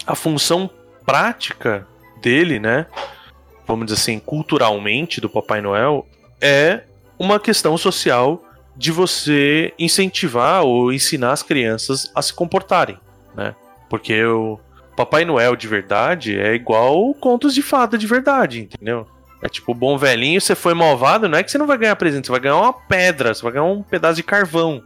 a 0.08 0.16
função 0.16 0.68
prática 1.06 1.88
dele, 2.20 2.60
né? 2.60 2.88
Vamos 3.68 3.86
dizer 3.86 4.00
assim, 4.00 4.18
culturalmente 4.18 5.22
do 5.22 5.30
Papai 5.30 5.62
Noel, 5.62 6.08
é 6.42 6.82
uma 7.20 7.40
questão 7.40 7.78
social 7.78 8.44
de 8.76 8.92
você 8.92 9.72
incentivar 9.78 10.64
ou 10.64 10.92
ensinar 10.92 11.32
as 11.34 11.44
crianças 11.44 12.12
a 12.16 12.22
se 12.24 12.34
comportarem, 12.34 12.98
né? 13.36 13.54
Porque 13.88 14.26
o 14.26 14.60
Papai 14.98 15.26
Noel 15.26 15.56
de 15.56 15.68
verdade 15.68 16.40
é 16.40 16.56
igual 16.56 17.14
contos 17.14 17.54
de 17.54 17.62
fada 17.62 18.00
de 18.00 18.08
verdade, 18.08 18.62
entendeu? 18.62 19.06
É 19.44 19.50
tipo, 19.50 19.74
bom 19.74 19.98
velhinho, 19.98 20.40
você 20.40 20.56
foi 20.56 20.74
malvado, 20.74 21.28
não 21.28 21.38
é 21.38 21.44
que 21.44 21.52
você 21.52 21.58
não 21.58 21.68
vai 21.68 21.78
ganhar 21.78 21.96
presente, 21.98 22.28
você 22.28 22.32
vai 22.32 22.40
ganhar 22.40 22.56
uma 22.56 22.72
pedra, 22.72 23.34
você 23.34 23.44
vai 23.44 23.52
ganhar 23.52 23.66
um 23.66 23.84
pedaço 23.84 24.16
de 24.16 24.24
carvão. 24.24 24.82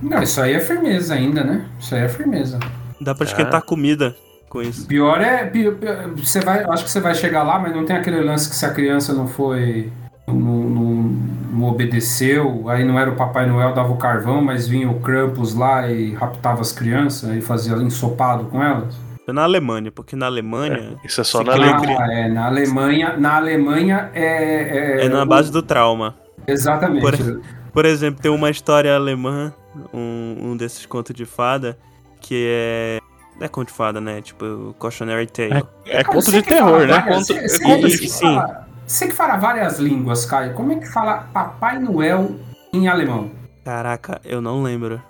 Não, 0.00 0.22
isso 0.22 0.40
aí 0.40 0.54
é 0.54 0.60
firmeza 0.60 1.12
ainda, 1.14 1.44
né? 1.44 1.66
Isso 1.78 1.94
aí 1.94 2.02
é 2.04 2.08
firmeza. 2.08 2.58
Dá 2.98 3.14
pra 3.14 3.26
esquentar 3.26 3.60
comida 3.62 4.16
com 4.48 4.62
isso. 4.62 4.86
Pior 4.86 5.20
é. 5.20 5.44
pi- 5.44 5.70
pi- 5.72 6.24
Você 6.24 6.40
vai, 6.40 6.64
acho 6.64 6.84
que 6.84 6.90
você 6.90 7.00
vai 7.00 7.14
chegar 7.14 7.42
lá, 7.42 7.58
mas 7.58 7.74
não 7.76 7.84
tem 7.84 7.94
aquele 7.96 8.20
lance 8.22 8.48
que 8.48 8.56
se 8.56 8.64
a 8.64 8.70
criança 8.70 9.12
não 9.12 9.28
foi. 9.28 9.92
Não, 10.26 10.34
não- 10.34 11.38
não 11.52 11.64
obedeceu, 11.68 12.68
aí 12.68 12.84
não 12.84 12.98
era 12.98 13.10
o 13.10 13.16
Papai 13.16 13.46
Noel, 13.46 13.72
dava 13.74 13.92
o 13.92 13.96
carvão, 13.96 14.40
mas 14.42 14.66
vinha 14.68 14.88
o 14.88 15.00
Krampus 15.00 15.54
lá 15.54 15.88
e 15.90 16.14
raptava 16.14 16.60
as 16.60 16.70
crianças 16.72 17.34
e 17.36 17.40
fazia 17.40 17.74
ensopado 17.76 18.44
com 18.44 18.62
elas. 18.62 18.94
Foi 19.28 19.34
na 19.34 19.42
Alemanha, 19.42 19.92
porque 19.92 20.16
na 20.16 20.24
Alemanha 20.24 20.96
Isso 21.04 21.20
é 21.20 21.24
só 21.24 21.44
na 21.44 21.52
lei. 21.54 21.68
Ah, 21.70 22.12
é, 22.14 22.28
na 22.30 22.46
Alemanha, 22.46 23.14
na 23.18 23.36
Alemanha 23.36 24.10
é. 24.14 25.04
é 25.04 25.08
na 25.10 25.22
base 25.26 25.52
do 25.52 25.62
trauma. 25.62 26.14
Exatamente. 26.46 27.02
Por- 27.02 27.42
Por 27.70 27.84
exemplo, 27.84 28.22
tem 28.22 28.30
uma 28.32 28.48
história 28.48 28.96
alemã, 28.96 29.52
um, 29.92 30.52
um 30.52 30.56
desses 30.56 30.86
contos 30.86 31.14
de 31.14 31.26
fada, 31.26 31.76
que 32.22 32.46
é. 32.48 33.00
Não 33.38 33.44
é 33.44 33.48
conto 33.48 33.68
de 33.68 33.74
fada, 33.74 34.00
né? 34.00 34.22
Tipo, 34.22 34.46
o 34.70 34.74
Cautionary 34.80 35.26
Tale. 35.26 35.62
É 35.84 36.02
Cara, 36.02 36.04
conto 36.06 36.32
de 36.32 36.42
terror, 36.42 36.80
né? 36.86 36.86
várias- 36.86 37.28
Conto- 37.28 37.40
você- 37.42 37.62
conto 37.62 37.86
de- 37.86 38.08
sim. 38.08 38.34
fala- 38.34 38.66
Você 38.86 39.06
que 39.08 39.12
fala 39.14 39.36
várias 39.36 39.78
línguas, 39.78 40.24
Caio, 40.24 40.54
como 40.54 40.72
é 40.72 40.76
que 40.76 40.88
fala 40.90 41.28
Papai 41.34 41.78
Noel 41.78 42.34
em 42.72 42.88
alemão? 42.88 43.30
Caraca, 43.62 44.22
eu 44.24 44.40
não 44.40 44.62
lembro. 44.62 45.02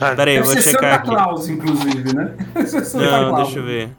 Ah, 0.00 0.14
Pera 0.14 0.30
aí, 0.30 0.36
eu 0.36 0.44
vou 0.44 0.52
checar 0.54 0.72
Santa 0.72 0.94
aqui. 0.94 1.08
Claus, 1.08 1.48
inclusive, 1.48 2.14
né? 2.14 2.34
Não, 2.94 3.34
deixa 3.36 3.58
eu 3.58 3.64
ver. 3.64 3.90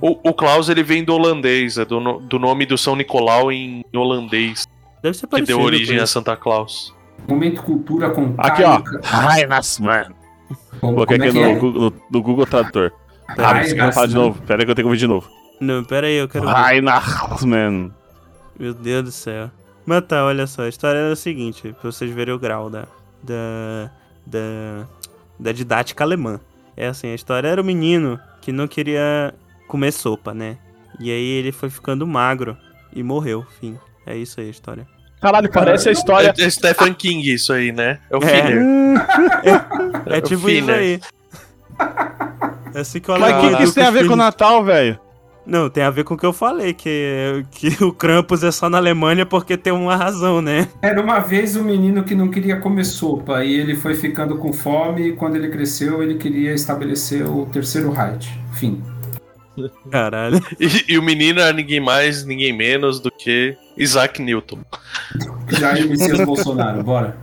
O, 0.00 0.30
o 0.30 0.34
Klaus 0.34 0.68
ele 0.68 0.82
vem 0.82 1.04
do 1.04 1.14
holandês, 1.14 1.78
é 1.78 1.84
do, 1.84 2.00
do 2.18 2.38
nome 2.38 2.66
do 2.66 2.76
São 2.76 2.96
Nicolau 2.96 3.52
em 3.52 3.84
holandês, 3.94 4.66
Deve 5.02 5.16
ser 5.16 5.26
que 5.26 5.30
parecido. 5.30 5.58
deu 5.58 5.64
origem 5.64 5.98
a. 6.00 6.06
Santa 6.06 6.36
Claus. 6.36 6.94
Momento 7.28 7.62
cultura 7.62 8.10
com 8.10 8.34
Aqui, 8.38 8.62
ó. 8.64 8.80
Como, 10.80 10.94
Coloquei 10.94 11.16
é 11.16 11.20
aqui 11.20 11.32
que 11.32 11.38
no, 11.38 11.44
é? 11.44 11.54
Google, 11.54 11.80
no, 11.82 11.92
no 12.10 12.22
Google 12.22 12.46
Tradutor. 12.46 12.92
Ah, 13.28 13.60
quer 13.60 13.92
falar 13.92 14.06
de 14.06 14.14
novo? 14.14 14.40
Pera 14.42 14.62
aí 14.62 14.64
que 14.64 14.70
eu 14.70 14.74
tenho 14.74 14.86
que 14.86 14.88
ouvir 14.88 14.98
de 14.98 15.06
novo. 15.06 15.28
Não, 15.60 15.84
pera 15.84 16.06
aí, 16.06 16.16
eu 16.16 16.28
quero 16.28 16.46
ver. 16.46 16.52
Weihnachtsmann. 16.54 17.92
Meu 18.58 18.74
Deus 18.74 19.04
do 19.04 19.10
céu. 19.12 19.50
Mas 19.84 20.04
tá, 20.06 20.24
olha 20.24 20.46
só, 20.46 20.62
a 20.62 20.68
história 20.68 20.98
é 20.98 21.12
a 21.12 21.16
seguinte, 21.16 21.74
pra 21.80 21.90
vocês 21.90 22.10
verem 22.12 22.34
o 22.34 22.38
grau 22.38 22.68
da. 22.68 22.86
da. 23.22 23.90
Da, 24.26 24.86
da 25.38 25.52
didática 25.52 26.02
alemã. 26.04 26.40
É 26.76 26.88
assim, 26.88 27.08
a 27.08 27.14
história 27.14 27.48
era 27.48 27.60
o 27.60 27.64
menino 27.64 28.20
que 28.40 28.52
não 28.52 28.66
queria 28.68 29.32
comer 29.68 29.92
sopa, 29.92 30.34
né? 30.34 30.58
E 31.00 31.10
aí 31.10 31.24
ele 31.24 31.52
foi 31.52 31.70
ficando 31.70 32.06
magro 32.06 32.56
e 32.94 33.02
morreu, 33.02 33.46
fim. 33.60 33.78
É 34.04 34.16
isso 34.16 34.40
aí 34.40 34.46
a 34.48 34.50
história. 34.50 34.86
Caralho, 35.20 35.50
parece 35.50 35.88
a 35.88 35.92
história. 35.92 36.32
É, 36.38 36.42
é 36.44 36.50
Stephen 36.50 36.92
King 36.94 37.32
isso 37.32 37.52
aí, 37.52 37.72
né? 37.72 37.98
É 38.10 38.16
o 38.16 38.22
É. 38.22 38.26
filler. 38.26 38.62
É 40.06 40.18
o 40.18 40.20
tipo 40.22 40.48
isso 40.48 40.66
filler. 40.66 40.76
aí. 40.78 41.00
É 42.74 42.80
assim 42.80 43.00
que 43.00 43.08
eu 43.08 43.18
Mas 43.18 43.34
o 43.36 43.40
que, 43.50 43.56
que 43.56 43.62
isso 43.64 43.74
tem 43.74 43.84
a 43.84 43.90
ver 43.90 44.06
com 44.06 44.12
o 44.12 44.16
Natal, 44.16 44.62
velho? 44.64 44.98
Não, 45.46 45.70
tem 45.70 45.84
a 45.84 45.90
ver 45.90 46.02
com 46.02 46.14
o 46.14 46.16
que 46.18 46.26
eu 46.26 46.32
falei, 46.32 46.74
que, 46.74 47.46
que 47.52 47.82
o 47.84 47.92
Krampus 47.92 48.42
é 48.42 48.50
só 48.50 48.68
na 48.68 48.78
Alemanha 48.78 49.24
porque 49.24 49.56
tem 49.56 49.72
uma 49.72 49.94
razão, 49.94 50.42
né? 50.42 50.68
Era 50.82 51.00
uma 51.00 51.20
vez 51.20 51.54
um 51.54 51.62
menino 51.62 52.02
que 52.02 52.14
não 52.14 52.28
queria 52.28 52.58
comer 52.58 52.84
sopa 52.84 53.44
e 53.44 53.54
ele 53.54 53.76
foi 53.76 53.94
ficando 53.94 54.36
com 54.38 54.52
fome 54.52 55.08
e 55.08 55.12
quando 55.12 55.36
ele 55.36 55.48
cresceu 55.48 56.02
ele 56.02 56.16
queria 56.16 56.52
estabelecer 56.52 57.24
o 57.24 57.46
terceiro 57.46 57.92
Reich. 57.92 58.28
Fim. 58.54 58.82
Caralho. 59.90 60.40
E, 60.58 60.92
e 60.92 60.98
o 60.98 61.02
menino 61.02 61.40
era 61.40 61.52
ninguém 61.52 61.80
mais, 61.80 62.24
ninguém 62.24 62.52
menos 62.52 63.00
do 63.00 63.10
que 63.10 63.56
Isaac 63.76 64.20
Newton. 64.20 64.58
Jair 65.48 65.88
Messias 65.88 66.20
Bolsonaro, 66.20 66.82
bora. 66.82 67.16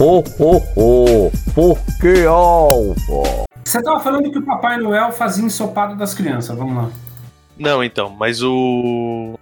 Ho, 0.00 0.24
ho, 0.38 0.62
ho! 0.76 1.30
Porque 1.54 2.24
alva! 2.26 3.44
Você 3.64 3.82
tava 3.82 4.00
falando 4.00 4.30
que 4.30 4.38
o 4.38 4.42
Papai 4.42 4.78
Noel 4.78 5.12
fazia 5.12 5.44
ensopado 5.44 5.94
das 5.94 6.14
crianças, 6.14 6.56
vamos 6.56 6.74
lá. 6.74 6.90
Não, 7.58 7.82
então, 7.82 8.10
mas 8.10 8.42
o. 8.42 9.38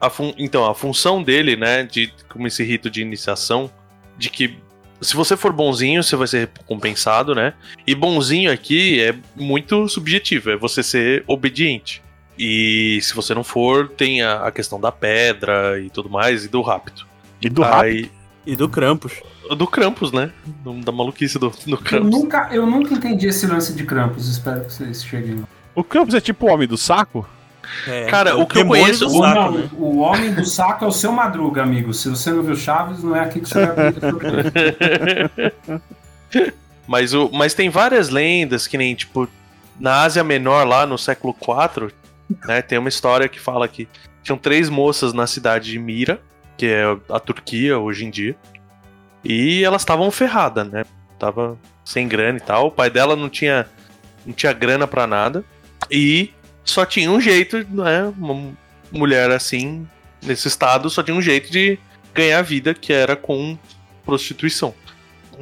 A 0.00 0.10
fun... 0.10 0.34
Então, 0.36 0.68
a 0.68 0.74
função 0.74 1.22
dele, 1.22 1.56
né, 1.56 1.82
de 1.82 2.12
como 2.28 2.46
esse 2.46 2.62
rito 2.62 2.90
de 2.90 3.00
iniciação, 3.00 3.70
de 4.18 4.28
que 4.28 4.58
se 5.00 5.14
você 5.14 5.36
for 5.36 5.52
bonzinho, 5.52 6.02
você 6.02 6.16
vai 6.16 6.26
ser 6.26 6.50
recompensado, 6.58 7.34
né? 7.34 7.54
E 7.86 7.94
bonzinho 7.94 8.52
aqui 8.52 9.00
é 9.00 9.14
muito 9.34 9.88
subjetivo, 9.88 10.50
é 10.50 10.56
você 10.56 10.82
ser 10.82 11.24
obediente. 11.26 12.02
E 12.38 12.98
se 13.02 13.14
você 13.14 13.34
não 13.34 13.44
for, 13.44 13.88
tem 13.88 14.22
a, 14.22 14.46
a 14.46 14.50
questão 14.52 14.78
da 14.78 14.92
pedra 14.92 15.80
e 15.80 15.88
tudo 15.90 16.10
mais, 16.10 16.44
e 16.44 16.48
do 16.48 16.60
rápido. 16.60 17.06
E 17.40 17.48
do 17.48 17.62
rápido. 17.62 18.10
E 18.46 18.54
do 18.54 18.68
Krampus. 18.68 19.22
do 19.56 19.66
Krampus, 19.66 20.12
né? 20.12 20.30
Da 20.84 20.92
maluquice 20.92 21.38
do, 21.38 21.50
do 21.50 21.72
Eu 21.72 21.78
Krampus. 21.78 22.10
nunca, 22.10 22.48
eu 22.52 22.64
nunca 22.66 22.94
entendi 22.94 23.26
esse 23.26 23.46
lance 23.46 23.74
de 23.74 23.84
Krampus. 23.84 24.28
Espero 24.28 24.64
que 24.64 24.72
vocês 24.72 25.04
cheguem. 25.04 25.40
lá. 25.40 25.48
O 25.74 25.82
Krampus 25.82 26.14
é 26.14 26.20
tipo 26.20 26.46
o 26.46 26.50
homem 26.50 26.68
do 26.68 26.78
saco? 26.78 27.26
É, 27.86 28.06
Cara, 28.06 28.30
é 28.30 28.34
o 28.34 28.46
que 28.46 28.58
eu 28.58 28.62
demônio 28.62 28.82
conheço- 28.84 29.06
do 29.06 29.16
O, 29.16 29.22
saco, 29.22 29.34
não, 29.40 29.50
né? 29.52 29.68
o 29.78 29.98
homem 29.98 30.32
do 30.34 30.44
saco 30.44 30.84
é 30.84 30.88
o 30.88 30.92
seu 30.92 31.12
Madruga, 31.12 31.62
amigo. 31.62 31.92
Se 31.94 32.08
você 32.08 32.30
não 32.30 32.42
viu 32.42 32.56
Chaves, 32.56 33.02
não 33.02 33.14
é 33.16 33.20
aqui 33.20 33.40
que 33.40 33.48
você 33.48 33.66
vai 33.66 33.88
aprender. 33.88 35.52
Mas, 36.86 37.12
o, 37.14 37.28
mas 37.32 37.52
tem 37.52 37.68
várias 37.68 38.10
lendas, 38.10 38.68
que 38.68 38.78
nem, 38.78 38.94
tipo, 38.94 39.28
na 39.78 40.02
Ásia 40.02 40.22
Menor, 40.22 40.64
lá 40.66 40.86
no 40.86 40.96
século 40.96 41.34
IV, 41.34 41.92
né, 42.46 42.62
tem 42.62 42.78
uma 42.78 42.88
história 42.88 43.28
que 43.28 43.40
fala 43.40 43.66
que 43.66 43.88
tinham 44.22 44.38
três 44.38 44.68
moças 44.68 45.12
na 45.12 45.26
cidade 45.26 45.72
de 45.72 45.78
Mira, 45.80 46.20
que 46.56 46.66
é 46.66 46.84
a 47.10 47.18
Turquia 47.18 47.76
hoje 47.76 48.04
em 48.04 48.10
dia, 48.10 48.36
e 49.24 49.64
elas 49.64 49.82
estavam 49.82 50.08
ferradas, 50.12 50.68
né? 50.68 50.84
Tava 51.18 51.58
sem 51.84 52.06
grana 52.06 52.38
e 52.38 52.40
tal. 52.40 52.68
O 52.68 52.70
pai 52.70 52.88
dela 52.88 53.16
não 53.16 53.28
tinha, 53.28 53.66
não 54.24 54.32
tinha 54.32 54.52
grana 54.52 54.86
pra 54.86 55.08
nada, 55.08 55.44
e 55.90 56.30
só 56.66 56.84
tinha 56.84 57.10
um 57.10 57.20
jeito, 57.20 57.66
né? 57.70 58.12
Uma 58.18 58.52
mulher 58.90 59.30
assim, 59.30 59.86
nesse 60.22 60.48
estado, 60.48 60.90
só 60.90 61.02
tinha 61.02 61.16
um 61.16 61.22
jeito 61.22 61.50
de 61.50 61.78
ganhar 62.12 62.42
vida, 62.42 62.74
que 62.74 62.92
era 62.92 63.16
com 63.16 63.56
prostituição. 64.04 64.74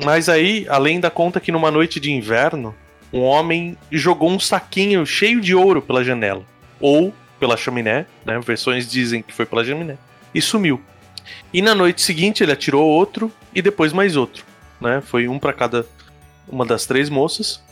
Mas 0.04 0.28
aí, 0.28 0.66
além 0.68 1.00
da 1.00 1.10
conta 1.10 1.40
que 1.40 1.52
numa 1.52 1.70
noite 1.70 1.98
de 1.98 2.12
inverno, 2.12 2.74
um 3.12 3.20
homem 3.20 3.76
jogou 3.90 4.30
um 4.30 4.40
saquinho 4.40 5.06
cheio 5.06 5.40
de 5.40 5.54
ouro 5.54 5.80
pela 5.80 6.04
janela. 6.04 6.44
Ou 6.80 7.14
pela 7.38 7.56
chaminé, 7.56 8.06
né? 8.24 8.38
Versões 8.40 8.88
dizem 8.88 9.22
que 9.22 9.32
foi 9.32 9.46
pela 9.46 9.64
chaminé. 9.64 9.96
E 10.34 10.40
sumiu. 10.40 10.80
E 11.52 11.62
na 11.62 11.74
noite 11.74 12.02
seguinte 12.02 12.42
ele 12.42 12.52
atirou 12.52 12.84
outro 12.84 13.32
e 13.54 13.62
depois 13.62 13.92
mais 13.92 14.16
outro. 14.16 14.44
Né? 14.80 15.00
Foi 15.00 15.28
um 15.28 15.38
para 15.38 15.52
cada 15.52 15.86
uma 16.48 16.66
das 16.66 16.86
três 16.86 17.08
moças. 17.08 17.62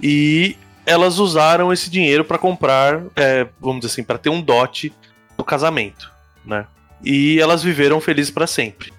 E 0.00 0.56
elas 0.86 1.18
usaram 1.18 1.72
esse 1.72 1.90
dinheiro 1.90 2.24
para 2.24 2.38
comprar, 2.38 3.00
é, 3.16 3.46
vamos 3.60 3.80
dizer 3.80 3.92
assim, 3.92 4.02
para 4.04 4.18
ter 4.18 4.28
um 4.30 4.40
dote 4.40 4.92
no 5.38 5.44
casamento. 5.44 6.10
Né? 6.44 6.66
E 7.04 7.40
elas 7.40 7.62
viveram 7.62 8.00
felizes 8.00 8.30
para 8.30 8.46
sempre. 8.46 8.92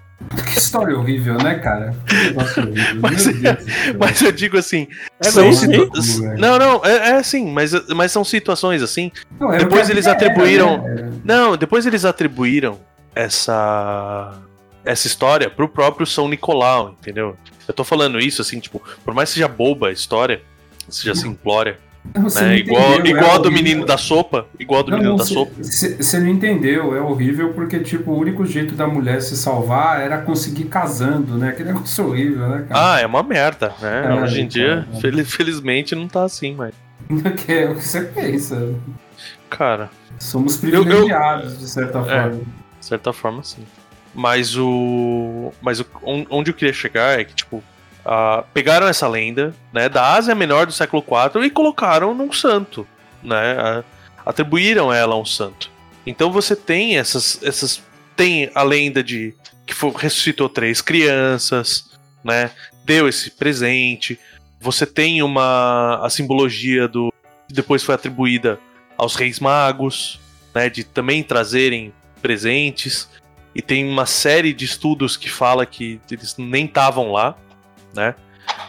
Que 0.52 0.58
história 0.58 0.96
horrível, 0.96 1.34
né, 1.34 1.56
cara? 1.56 1.94
Horrível. 2.34 2.96
Mas- 3.02 3.24
do. 3.26 3.32
Mas 3.98 4.22
eu 4.22 4.32
digo 4.32 4.56
assim, 4.56 4.86
É 5.20 5.30
são 5.30 5.44
mesmo, 5.44 5.72
situ- 6.00 6.22
velho. 6.22 6.38
Não, 6.40 6.58
não, 6.58 6.84
é, 6.84 7.10
é 7.10 7.12
assim, 7.16 7.50
mas, 7.50 7.72
mas 7.88 8.12
são 8.12 8.24
situações 8.24 8.80
assim. 8.82 9.10
Não, 9.38 9.52
era 9.52 9.62
o 9.62 9.64
depois 9.68 9.86
que 9.86 9.92
a 9.92 9.94
eles 9.94 10.04
vida 10.06 10.16
era, 10.16 10.26
atribuíram- 10.32 10.82
né? 10.82 11.12
Não, 11.24 11.56
depois 11.56 11.84
eles 11.84 12.04
atribuíram 12.04 12.78
essa 13.14 14.32
essa 14.84 15.06
história 15.06 15.48
pro 15.48 15.66
próprio 15.68 16.06
São 16.06 16.28
Nicolau, 16.28 16.90
entendeu? 17.00 17.36
Eu 17.66 17.72
tô 17.72 17.82
falando 17.84 18.18
isso 18.18 18.42
assim, 18.42 18.60
tipo, 18.60 18.82
por 19.02 19.14
mais 19.14 19.30
que 19.30 19.34
seja 19.34 19.48
boba 19.48 19.88
a 19.88 19.92
história, 19.92 20.42
seja 20.92 21.14
simplória, 21.14 21.78
você 22.16 22.40
né? 22.42 22.58
Igual, 22.58 22.94
entendeu, 22.94 23.16
igual 23.16 23.30
é 23.32 23.34
a 23.34 23.38
do 23.38 23.50
menino 23.50 23.86
da 23.86 23.96
sopa, 23.96 24.46
igual 24.58 24.82
do 24.82 24.90
Não, 24.90 24.98
menino 24.98 25.16
não, 25.16 25.18
da 25.18 25.24
sopa. 25.24 25.52
cê- 25.62 25.96
Você 25.96 26.20
não 26.20 26.28
entendeu, 26.28 26.94
é 26.94 27.00
horrível 27.00 27.52
porque, 27.54 27.78
tipo, 27.80 28.10
o 28.10 28.18
único 28.18 28.44
jeito 28.44 28.74
da 28.74 28.86
mulher 28.86 29.22
se 29.22 29.36
salvar 29.36 30.00
era 30.00 30.18
conseguir 30.18 30.64
casando, 30.64 31.36
né? 31.38 31.52
Que 31.52 31.64
negócio 31.64 32.06
horrível, 32.06 32.46
né, 32.48 32.66
cara? 32.68 32.92
Ah, 32.94 33.00
é 33.00 33.06
uma 33.06 33.22
merda, 33.22 33.72
né? 33.80 34.04
É, 34.06 34.22
Hoje 34.22 34.40
em 34.42 34.46
dia, 34.46 34.86
fel- 35.00 35.24
felizmente 35.24 35.94
não 35.94 36.06
tá 36.06 36.24
assim, 36.24 36.54
mas 36.54 36.74
Que 37.44 37.52
é 37.52 37.70
o 37.70 37.74
que 37.76 37.84
você 37.86 38.02
pensa. 38.02 38.74
cara, 39.50 39.90
Somos 40.18 40.62
Eu- 40.62 40.70
eu- 40.74 40.84
privilegiados, 40.84 41.58
de 41.58 41.68
certa 41.68 41.98
É. 41.98 42.02
forma. 42.22 42.36
De 42.80 42.86
certa 42.86 43.12
forma, 43.12 43.42
sim. 43.42 43.64
Mas 44.14 44.56
o. 44.56 45.52
Mas 45.60 45.80
o, 45.80 45.86
on- 46.04 46.24
onde 46.30 46.50
eu 46.50 46.54
queria 46.54 46.72
chegar 46.72 47.18
é 47.18 47.24
que, 47.24 47.34
tipo, 47.34 47.62
ah, 48.04 48.44
pegaram 48.52 48.86
essa 48.86 49.08
lenda, 49.08 49.54
né, 49.72 49.88
da 49.88 50.12
Ásia 50.14 50.34
Menor 50.34 50.66
do 50.66 50.72
século 50.72 51.02
IV 51.02 51.44
e 51.44 51.50
colocaram 51.50 52.14
num 52.14 52.32
santo, 52.32 52.86
né? 53.22 53.56
ah, 53.58 53.84
atribuíram 54.26 54.92
ela 54.92 55.14
a 55.14 55.18
um 55.18 55.24
santo. 55.24 55.70
Então 56.06 56.30
você 56.30 56.54
tem 56.54 56.98
essas. 56.98 57.42
essas 57.42 57.82
tem 58.16 58.50
a 58.54 58.62
lenda 58.62 59.02
de 59.02 59.34
que 59.66 59.74
fo- 59.74 59.90
ressuscitou 59.90 60.48
três 60.48 60.80
crianças, 60.80 61.90
né? 62.22 62.50
Deu 62.84 63.08
esse 63.08 63.30
presente. 63.30 64.18
Você 64.60 64.86
tem 64.86 65.22
uma. 65.22 66.00
a 66.02 66.10
simbologia 66.10 66.86
do. 66.86 67.12
que 67.48 67.54
depois 67.54 67.82
foi 67.82 67.94
atribuída 67.94 68.58
aos 68.96 69.14
reis 69.16 69.40
magos, 69.40 70.20
né? 70.54 70.68
De 70.68 70.84
também 70.84 71.22
trazerem 71.22 71.92
presentes. 72.20 73.08
E 73.54 73.62
tem 73.62 73.88
uma 73.88 74.04
série 74.04 74.52
de 74.52 74.64
estudos 74.64 75.16
que 75.16 75.30
fala 75.30 75.64
que 75.64 76.00
eles 76.10 76.34
nem 76.36 76.66
estavam 76.66 77.12
lá, 77.12 77.36
né? 77.94 78.14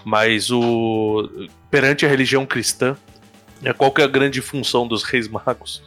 Mas 0.04 0.52
o 0.52 1.30
perante 1.70 2.06
a 2.06 2.10
religião 2.10 2.46
cristã, 2.46 2.96
né, 3.62 3.74
qual 3.74 3.92
que 3.92 4.02
é 4.02 4.06
a 4.06 4.08
grande 4.08 4.42
função 4.42 4.88
dos 4.88 5.04
reis 5.04 5.28
magos? 5.28 5.84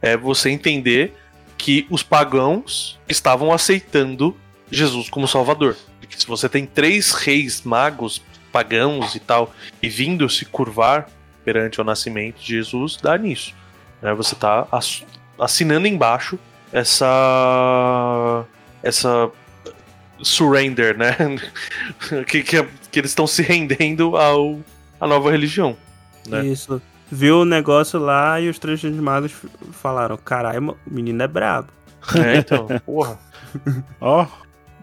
É 0.00 0.16
você 0.16 0.50
entender 0.50 1.14
que 1.56 1.86
os 1.90 2.02
pagãos 2.02 2.98
estavam 3.08 3.52
aceitando 3.52 4.36
Jesus 4.70 5.08
como 5.08 5.26
Salvador. 5.26 5.76
Porque 6.00 6.18
se 6.18 6.26
você 6.26 6.48
tem 6.48 6.66
três 6.66 7.12
reis 7.12 7.62
magos 7.62 8.22
pagãos 8.52 9.16
e 9.16 9.20
tal, 9.20 9.52
e 9.82 9.88
vindo 9.88 10.28
se 10.30 10.44
curvar 10.44 11.08
perante 11.44 11.80
o 11.80 11.84
nascimento 11.84 12.38
de 12.38 12.46
Jesus, 12.46 12.96
dá 13.02 13.18
nisso. 13.18 13.52
né? 14.00 14.14
Você 14.14 14.34
está 14.34 14.68
assinando 15.38 15.88
embaixo 15.88 16.38
essa 16.72 18.44
essa 18.82 19.30
surrender, 20.22 20.96
né? 20.96 21.16
que, 22.26 22.42
que, 22.42 22.62
que 22.90 22.98
eles 22.98 23.10
estão 23.10 23.26
se 23.26 23.42
rendendo 23.42 24.16
ao 24.16 24.60
à 25.00 25.06
nova 25.06 25.30
religião. 25.30 25.76
né? 26.26 26.46
Isso. 26.46 26.80
Viu 27.10 27.40
o 27.40 27.44
negócio 27.44 27.98
lá 28.00 28.40
e 28.40 28.48
os 28.48 28.58
três 28.58 28.82
magos 28.82 29.32
falaram: 29.72 30.16
caralho, 30.16 30.70
o 30.70 30.94
menino 30.94 31.22
é 31.22 31.28
brabo. 31.28 31.68
É, 32.22 32.36
então, 32.36 32.68
porra. 32.84 33.18
Ó, 33.98 34.26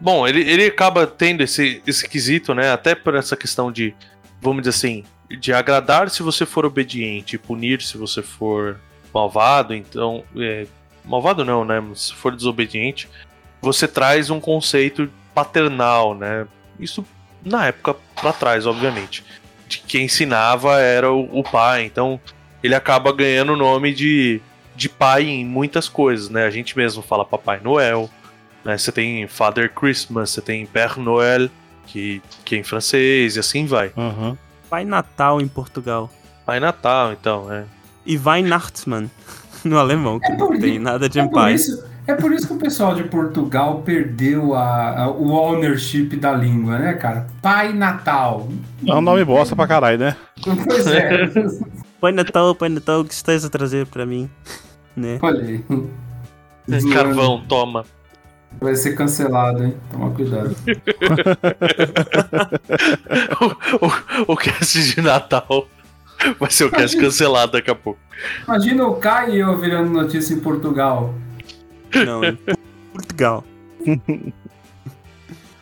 Bom, 0.02 0.28
ele, 0.28 0.42
ele 0.42 0.66
acaba 0.66 1.06
tendo 1.06 1.42
esse, 1.44 1.80
esse 1.86 2.10
quesito, 2.10 2.56
né? 2.56 2.72
Até 2.72 2.96
por 2.96 3.14
essa 3.14 3.38
questão 3.38 3.72
de, 3.72 3.94
vamos 4.42 4.64
dizer 4.64 4.72
assim, 4.72 5.04
de 5.30 5.54
agradar 5.54 6.10
se 6.10 6.24
você 6.24 6.44
for 6.44 6.66
obediente 6.66 7.36
e 7.36 7.38
punir 7.40 7.84
se 7.84 8.00
você 8.00 8.24
for 8.24 8.80
malvado. 9.14 9.76
Então, 9.76 10.24
é, 10.36 10.66
malvado 11.06 11.46
não, 11.46 11.64
né? 11.64 11.80
Mas 11.80 12.08
Se 12.08 12.16
for 12.16 12.36
desobediente, 12.36 13.08
você 13.62 13.88
traz 13.88 14.32
um 14.32 14.40
conceito 14.40 15.08
paternal, 15.34 16.16
né? 16.16 16.48
Isso 16.80 17.06
na 17.44 17.68
época 17.68 17.96
pra 18.20 18.34
trás, 18.34 18.66
obviamente. 18.66 19.24
De 19.68 19.80
quem 19.80 20.06
ensinava 20.06 20.80
era 20.80 21.12
o, 21.12 21.40
o 21.40 21.44
pai. 21.44 21.86
Então, 21.86 22.20
ele 22.64 22.76
acaba 22.76 23.12
ganhando 23.14 23.54
o 23.54 23.58
nome 23.58 23.94
de, 23.94 24.42
de 24.76 24.90
pai 24.90 25.24
em 25.24 25.46
muitas 25.46 25.88
coisas, 25.90 26.30
né? 26.30 26.46
A 26.46 26.50
gente 26.50 26.76
mesmo 26.78 27.02
fala 27.02 27.26
Papai 27.26 27.60
Noel 27.64 28.10
né? 28.64 28.78
Você 28.78 28.92
tem 28.92 29.28
Father 29.28 29.74
Christmas, 29.74 30.30
você 30.30 30.40
tem 30.42 30.66
Père 30.68 31.00
Noël, 31.00 31.50
que, 31.88 32.22
que 32.46 32.54
é 32.56 32.60
em 32.60 32.64
francês, 32.64 33.36
e 33.36 33.40
assim 33.40 33.66
vai. 33.66 33.92
aham. 33.98 34.38
Pai 34.70 34.86
Natal 34.86 35.42
em 35.42 35.48
Portugal. 35.48 36.12
Pai 36.46 36.60
Natal, 36.60 37.12
então, 37.12 37.52
é. 37.52 37.64
E 38.06 38.18
Weihnachtsmann 38.20 39.10
no 39.66 39.80
alemão, 39.80 40.20
que 40.20 40.32
É 40.32 40.38
não 40.38 40.50
tem 40.60 40.74
isso- 40.74 40.80
nada 40.80 41.10
de 41.10 41.20
É 41.20 41.24
por, 41.24 41.32
pai. 41.34 41.54
isso, 41.56 41.84
é 42.08 42.14
por 42.16 42.32
isso 42.34 42.48
que 42.48 42.54
o 42.54 42.58
pessoal 42.58 42.94
de 42.96 43.04
Portugal 43.04 43.82
perdeu 43.86 44.54
a, 44.56 45.04
a- 45.04 45.10
o 45.12 45.30
ownership 45.32 46.16
da 46.18 46.34
língua, 46.34 46.78
né, 46.80 46.94
cara? 46.94 47.28
Pai 47.42 47.74
Natal. 47.74 48.50
É 48.88 48.94
um 48.94 49.02
nome 49.02 49.24
bosta 49.24 49.56
pra 49.56 49.68
caralho, 49.68 49.98
né? 50.00 50.16
Pois 50.68 50.88
é. 50.88 51.30
Pai 52.02 52.12
Natal, 52.12 52.56
Pai 52.56 52.70
Natal, 52.70 53.02
o 53.02 53.06
que 53.06 53.14
estás 53.14 53.46
a 53.46 53.50
trazer 53.50 53.86
pra 53.86 54.06
mim? 54.06 54.30
Né? 54.96 55.20
Olha 55.22 55.42
aí. 55.42 55.64
Carvão, 56.94 57.44
toma. 57.48 57.86
Vai 58.60 58.76
ser 58.76 58.94
cancelado, 58.96 59.64
hein? 59.64 59.76
Toma 59.92 60.12
cuidado. 60.12 60.56
o, 63.40 63.86
o, 63.86 64.34
o 64.34 64.38
cast 64.38 64.82
de 64.96 65.02
Natal 65.02 65.68
vai 66.40 66.52
ser 66.52 66.66
o 66.66 66.72
cast 66.72 66.98
cancelado 66.98 67.54
daqui 67.54 67.72
a 67.72 67.76
pouco. 67.76 68.00
Imagina 68.48 68.86
o 68.86 68.96
Kai 68.96 69.32
e 69.32 69.40
eu 69.40 69.58
virando 69.58 69.90
notícia 69.92 70.34
em 70.34 70.40
Portugal. 70.40 71.14
Não, 72.06 72.24
em 72.24 72.38
Portugal. 72.94 73.44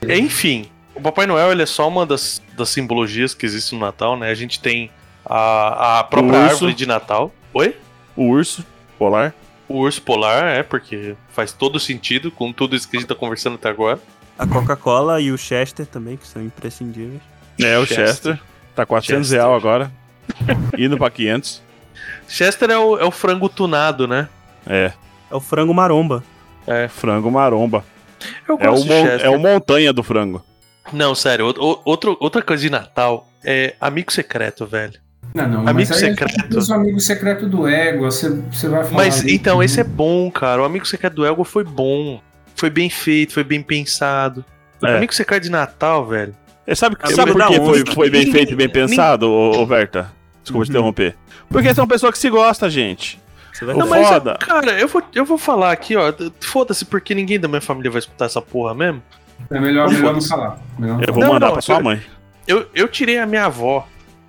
Enfim, 0.08 0.70
o 0.96 1.02
Papai 1.02 1.26
Noel 1.26 1.52
ele 1.52 1.63
é 1.63 1.65
só 1.65 1.88
uma 1.88 2.06
das, 2.06 2.42
das 2.58 2.70
simbologias 2.70 3.34
que 3.34 3.46
existe 3.46 3.74
no 3.74 3.82
Natal, 3.82 4.18
né? 4.18 4.30
A 4.30 4.36
gente 4.36 4.60
tem 4.60 4.92
a, 5.26 6.00
a 6.00 6.04
própria 6.04 6.39
árvore 6.39 6.74
de 6.74 6.86
Natal. 6.86 7.32
Oi? 7.54 7.76
O 8.15 8.26
urso 8.26 8.65
polar. 8.98 9.34
O 9.68 9.80
urso 9.80 10.02
polar, 10.02 10.44
é, 10.46 10.63
porque 10.63 11.15
faz 11.30 11.52
todo 11.52 11.80
sentido 11.80 12.32
com 12.32 12.52
tudo 12.52 12.76
isso 12.76 12.89
que 12.89 12.98
a 12.98 13.00
gente 13.00 13.10
tá 13.10 13.15
conversando 13.15 13.56
até 13.56 13.70
agora. 13.70 14.00
A 14.38 14.48
Coca-Cola 14.48 15.22
e 15.22 15.32
o 15.32 15.38
Chester 15.38 15.86
também, 15.86 16.18
que 16.18 16.28
são 16.28 16.42
imprescindíveis. 16.42 17.22
É, 17.60 17.78
o 17.78 17.86
Chester. 17.86 18.08
Chester. 18.08 18.42
Tá 18.76 18.86
400 18.86 19.28
Chester. 19.28 19.39
real 19.39 19.56
agora. 19.56 19.92
Indo 20.78 20.98
pra 20.98 21.10
500. 21.10 21.62
Chester 22.28 22.70
é 22.70 22.78
o, 22.78 22.98
é 22.98 23.04
o 23.04 23.12
frango 23.12 23.50
tunado, 23.50 24.08
né? 24.08 24.28
É, 24.65 24.94
É 25.32 25.36
o 25.36 25.39
frango 25.39 25.74
maromba. 25.74 26.24
frango 26.89 27.30
maromba. 27.32 27.84
Eu 28.48 28.58
É 28.60 28.68
o, 28.70 28.72
gosto 28.74 28.88
mon- 28.88 29.06
Chester. 29.06 29.26
é 29.26 29.30
o 29.30 29.39
montanha 29.39 29.94
do 29.94 30.04
frango. 30.04 30.44
Não, 30.92 31.13
sério, 31.15 31.48
o- 31.48 31.72
o- 31.74 31.82
outro, 31.86 32.18
outra 32.20 32.42
coisa 32.42 32.62
de 32.62 32.70
Natal 32.70 33.28
é 33.44 33.76
amigo 33.80 34.12
secreto, 34.12 34.65
velho. 34.65 34.94
Não, 35.34 35.48
não, 35.48 35.60
Amigo 35.68 35.74
mas 35.89 35.92
aí 35.92 35.98
secreto. 36.10 36.58
Os 36.58 36.72
amigos 36.72 37.06
secreto 37.06 37.48
do 37.48 37.68
ego, 37.68 38.06
você, 38.06 38.30
você 38.30 38.68
vai 38.68 38.84
falar. 38.84 38.96
Mas 38.96 39.22
ali 39.22 39.36
então, 39.36 39.60
que- 39.60 39.65
esse 39.65 39.80
é 39.80 39.84
bom, 39.84 40.30
cara. 40.32 40.62
O 40.63 40.65
amigo 40.65 40.86
secreto 40.88 41.13
do 41.15 41.26
Elgo 41.26 41.44
foi 41.44 41.63
bom. 41.63 42.20
Foi 42.56 42.70
bem 42.70 42.89
feito, 42.89 43.34
foi 43.34 43.44
bem 43.44 43.62
pensado. 43.62 44.44
O 44.82 44.88
É. 44.88 44.98
amigo 44.98 45.13
secreto 45.13 45.44
de 45.44 45.52
Natal, 45.52 46.06
velho. 46.08 46.36
E 46.65 46.76
sabe, 46.76 46.96
Amigo 47.00 47.15
sabe 47.15 47.32
por 47.32 47.48
que 47.48 47.58
foi, 47.58 47.86
foi 47.96 48.10
bem 48.10 48.32
feito 48.32 48.54
e 48.54 48.56
bem 48.56 48.68
pensado, 48.70 49.30
ô, 49.30 49.62
ô 49.62 49.65
Berta? 49.65 50.12
Desculpa 50.44 50.65
te 50.65 50.70
Uhum. 50.70 50.76
interromper. 50.78 51.15
Porque 51.48 51.74
são 51.74 51.88
pessoas 51.88 52.12
que 52.13 52.20
se 52.20 52.30
gostam, 52.30 52.70
gente. 52.70 53.20
Você 53.60 53.65
vai 53.65 53.76
O 53.76 53.78
Não, 53.78 53.88
mas, 53.89 54.08
foda. 54.08 54.36
cara, 54.39 54.80
eu 54.80 54.88
vou, 54.88 55.04
eu 55.13 55.26
vou 55.26 55.38
falar 55.38 55.72
aqui, 55.74 55.95
ó. 55.98 56.13
Foda-se, 56.39 56.86
porque 56.86 57.13
ninguém 57.13 57.38
da 57.39 57.48
minha 57.48 57.60
família 57.62 57.91
vai 57.91 58.00
escutar 58.00 58.26
essa 58.26 58.41
porra 58.41 58.74
mesmo. 58.74 59.04
É 59.52 59.60
melhor, 59.60 59.89
melhor 59.89 60.13
não 60.13 60.22
falar. 60.22 60.60
Melhor 60.78 61.04
Eu 61.06 61.13
vou 61.13 61.24
Não, 61.24 61.34
mandar 61.34 61.48
não, 61.48 61.54
pra 61.54 61.62
sua 61.62 61.82
mãe. 61.82 62.02
Eu, 62.48 62.67
eu 62.74 62.88
tirei 62.88 63.17
a 63.19 63.26
minha 63.26 63.45
avó. 63.45 63.86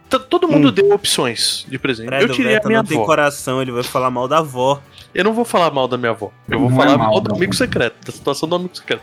T- 0.09 0.19
Todo 0.19 0.49
mundo 0.49 0.69
Hum. 0.69 0.73
deu 0.73 0.91
opções 0.93 1.65
de 1.69 1.79
presente. 1.79 2.09
Credo, 2.09 2.25
eu 2.25 2.29
tirei 2.35 2.53
a 2.53 2.55
Berta 2.57 2.69
minha 2.69 2.79
não 2.83 2.87
tem 2.89 2.97
avó. 2.97 3.07
coração, 3.07 3.63
ele 3.63 3.71
vai 3.71 3.83
falar 3.85 4.11
mal 4.11 4.27
da 4.27 4.39
avó. 4.39 4.83
Eu 5.15 5.23
não 5.25 5.33
vou 5.33 5.45
falar 5.45 5.71
mal 5.71 5.87
da 5.87 5.97
minha 5.97 6.11
avó. 6.11 6.33
Eu 6.49 6.59
vou 6.59 6.71
Não 6.71 6.77
falar 6.77 6.93
é 6.93 6.97
mal, 6.97 7.11
mal 7.13 7.21
do 7.21 7.29
não. 7.31 7.37
amigo 7.37 7.55
secreto, 7.55 7.97
da 8.05 8.13
situação 8.13 8.49
do 8.49 8.57
amigo 8.57 8.77
secreto. 8.77 9.03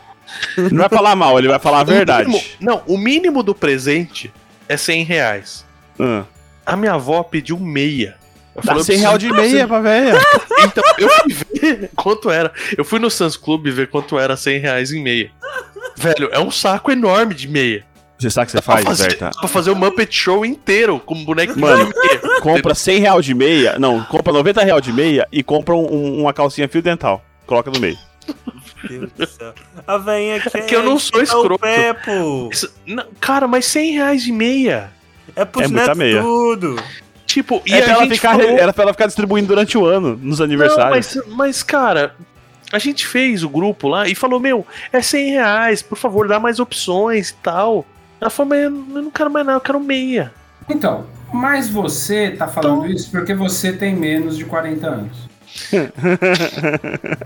Não 0.58 0.80
vai 0.80 0.90
falar 0.90 1.16
mal, 1.16 1.40
ele 1.40 1.48
vai 1.48 1.60
falar 1.60 1.80
a 1.80 1.84
verdade. 1.86 2.28
O 2.28 2.32
mínimo- 2.34 2.50
não, 2.60 2.82
o 2.86 2.98
mínimo 2.98 3.42
do 3.44 3.56
presente 3.56 4.34
é 4.68 4.76
100 4.76 5.04
reais. 5.06 5.66
Ah. 5.98 6.24
A 6.66 6.76
minha 6.76 6.94
avó 6.94 7.24
pediu 7.24 7.58
meia. 7.58 8.17
Eu 8.58 8.64
Dá 8.64 8.72
falei, 8.72 8.84
100 8.84 8.96
eu 8.96 9.02
real 9.02 9.18
de 9.18 9.32
meia 9.32 9.68
pra 9.68 9.80
velha. 9.82 10.14
Então, 10.64 10.84
eu 10.98 11.10
fui 11.10 11.60
ver 11.60 11.92
quanto 11.96 12.32
era. 12.32 12.52
Eu 12.76 12.84
fui 12.84 12.98
no 13.00 13.10
Sans 13.12 13.38
Club 13.38 13.68
ver 13.68 13.88
quanto 13.90 14.18
era 14.18 14.36
100 14.36 14.58
reais 14.60 14.92
em 14.92 15.02
meia. 15.04 15.30
Velho, 15.96 16.30
é 16.32 16.40
um 16.40 16.50
saco 16.50 16.92
enorme 16.92 17.36
de 17.36 17.48
meia. 17.48 17.86
Você 18.18 18.32
sabe 18.32 18.46
o 18.46 18.48
que 18.48 18.52
você 18.54 18.62
Pra 18.64 18.74
faz, 18.74 18.86
fazer, 18.86 19.08
Berta? 19.10 19.30
pra 19.40 19.48
fazer 19.48 19.70
o 19.70 19.76
Muppet 19.76 20.12
Show 20.16 20.44
inteiro 20.44 21.00
com 21.00 21.24
boneco 21.24 21.60
Mano, 21.60 21.86
de 21.94 22.00
meia. 22.00 22.40
Compra 22.42 22.74
100 22.74 23.00
real 23.00 23.22
de 23.22 23.36
meia. 23.36 23.78
Não, 23.78 24.04
compra 24.06 24.34
90 24.34 24.64
real 24.64 24.82
de 24.82 24.92
meia 24.92 25.28
e 25.32 25.44
compra 25.44 25.76
um- 25.76 25.94
um- 25.94 26.22
uma 26.22 26.34
calcinha 26.34 26.68
fio 26.68 26.82
dental. 26.82 27.24
Coloca 27.46 27.70
no 27.70 27.80
meio. 27.80 27.98
Meu 28.90 29.02
Deus 29.02 29.12
do 29.16 29.28
céu. 29.28 29.54
A 29.86 29.98
veinha 30.00 30.40
quer 30.40 30.66
que 30.66 30.76
eu 30.76 30.82
não 30.82 30.98
sou 30.98 31.22
escroto. 31.22 31.60
pé, 31.60 31.94
pô. 31.94 32.50
Isso- 32.52 32.74
não, 32.88 33.06
cara, 33.20 33.48
mas 33.48 33.66
100 33.68 33.92
reais 33.94 34.24
de 34.24 34.32
meia. 34.32 34.90
É 35.36 35.46
pros 35.46 35.66
É 35.66 35.68
netos 35.68 35.98
meia. 35.98 36.22
tudo. 36.22 36.82
Tipo, 37.38 37.62
e 37.68 37.72
é 37.72 37.82
a 37.82 37.84
pra 37.84 37.94
ela, 37.94 38.04
gente 38.06 38.16
ficar, 38.16 38.32
falou... 38.32 38.58
era 38.58 38.74
pra 38.74 38.82
ela 38.84 38.94
ficar 38.94 39.06
distribuindo 39.06 39.48
durante 39.48 39.78
o 39.78 39.86
ano, 39.86 40.18
nos 40.20 40.40
Não, 40.40 40.46
aniversários. 40.46 41.16
mas, 41.16 41.26
mas, 41.28 41.62
cara, 41.62 42.16
a 42.74 42.80
gente 42.80 43.06
fez 43.06 43.44
o 43.44 43.50
grupo 43.50 43.88
lá 43.88 44.08
e 44.08 44.16
falou, 44.16 44.40
meu, 44.40 44.66
é 44.92 45.04
100 45.04 45.32
reais, 45.34 45.82
por 45.84 46.00
favor, 46.00 46.28
dá 46.28 46.40
mais 46.40 46.60
opções 46.60 47.30
e 47.30 47.36
tal. 47.36 47.86
Ela 48.20 48.32
falou, 48.32 48.50
mas 48.50 48.64
eu 48.64 48.72
não 48.72 49.12
quero 49.12 49.30
mais 49.30 49.46
nada, 49.46 49.58
eu 49.58 49.62
quero 49.62 49.80
meia. 49.80 50.34
Então, 50.68 51.06
mas 51.32 51.70
você 51.70 52.32
tá 52.32 52.48
falando 52.48 52.86
Então- 52.86 52.92
isso 52.92 53.12
porque 53.12 53.36
você 53.36 53.72
tem 53.72 53.96
menos 53.96 54.36
de 54.36 54.44
40 54.46 54.88
anos. 54.88 55.28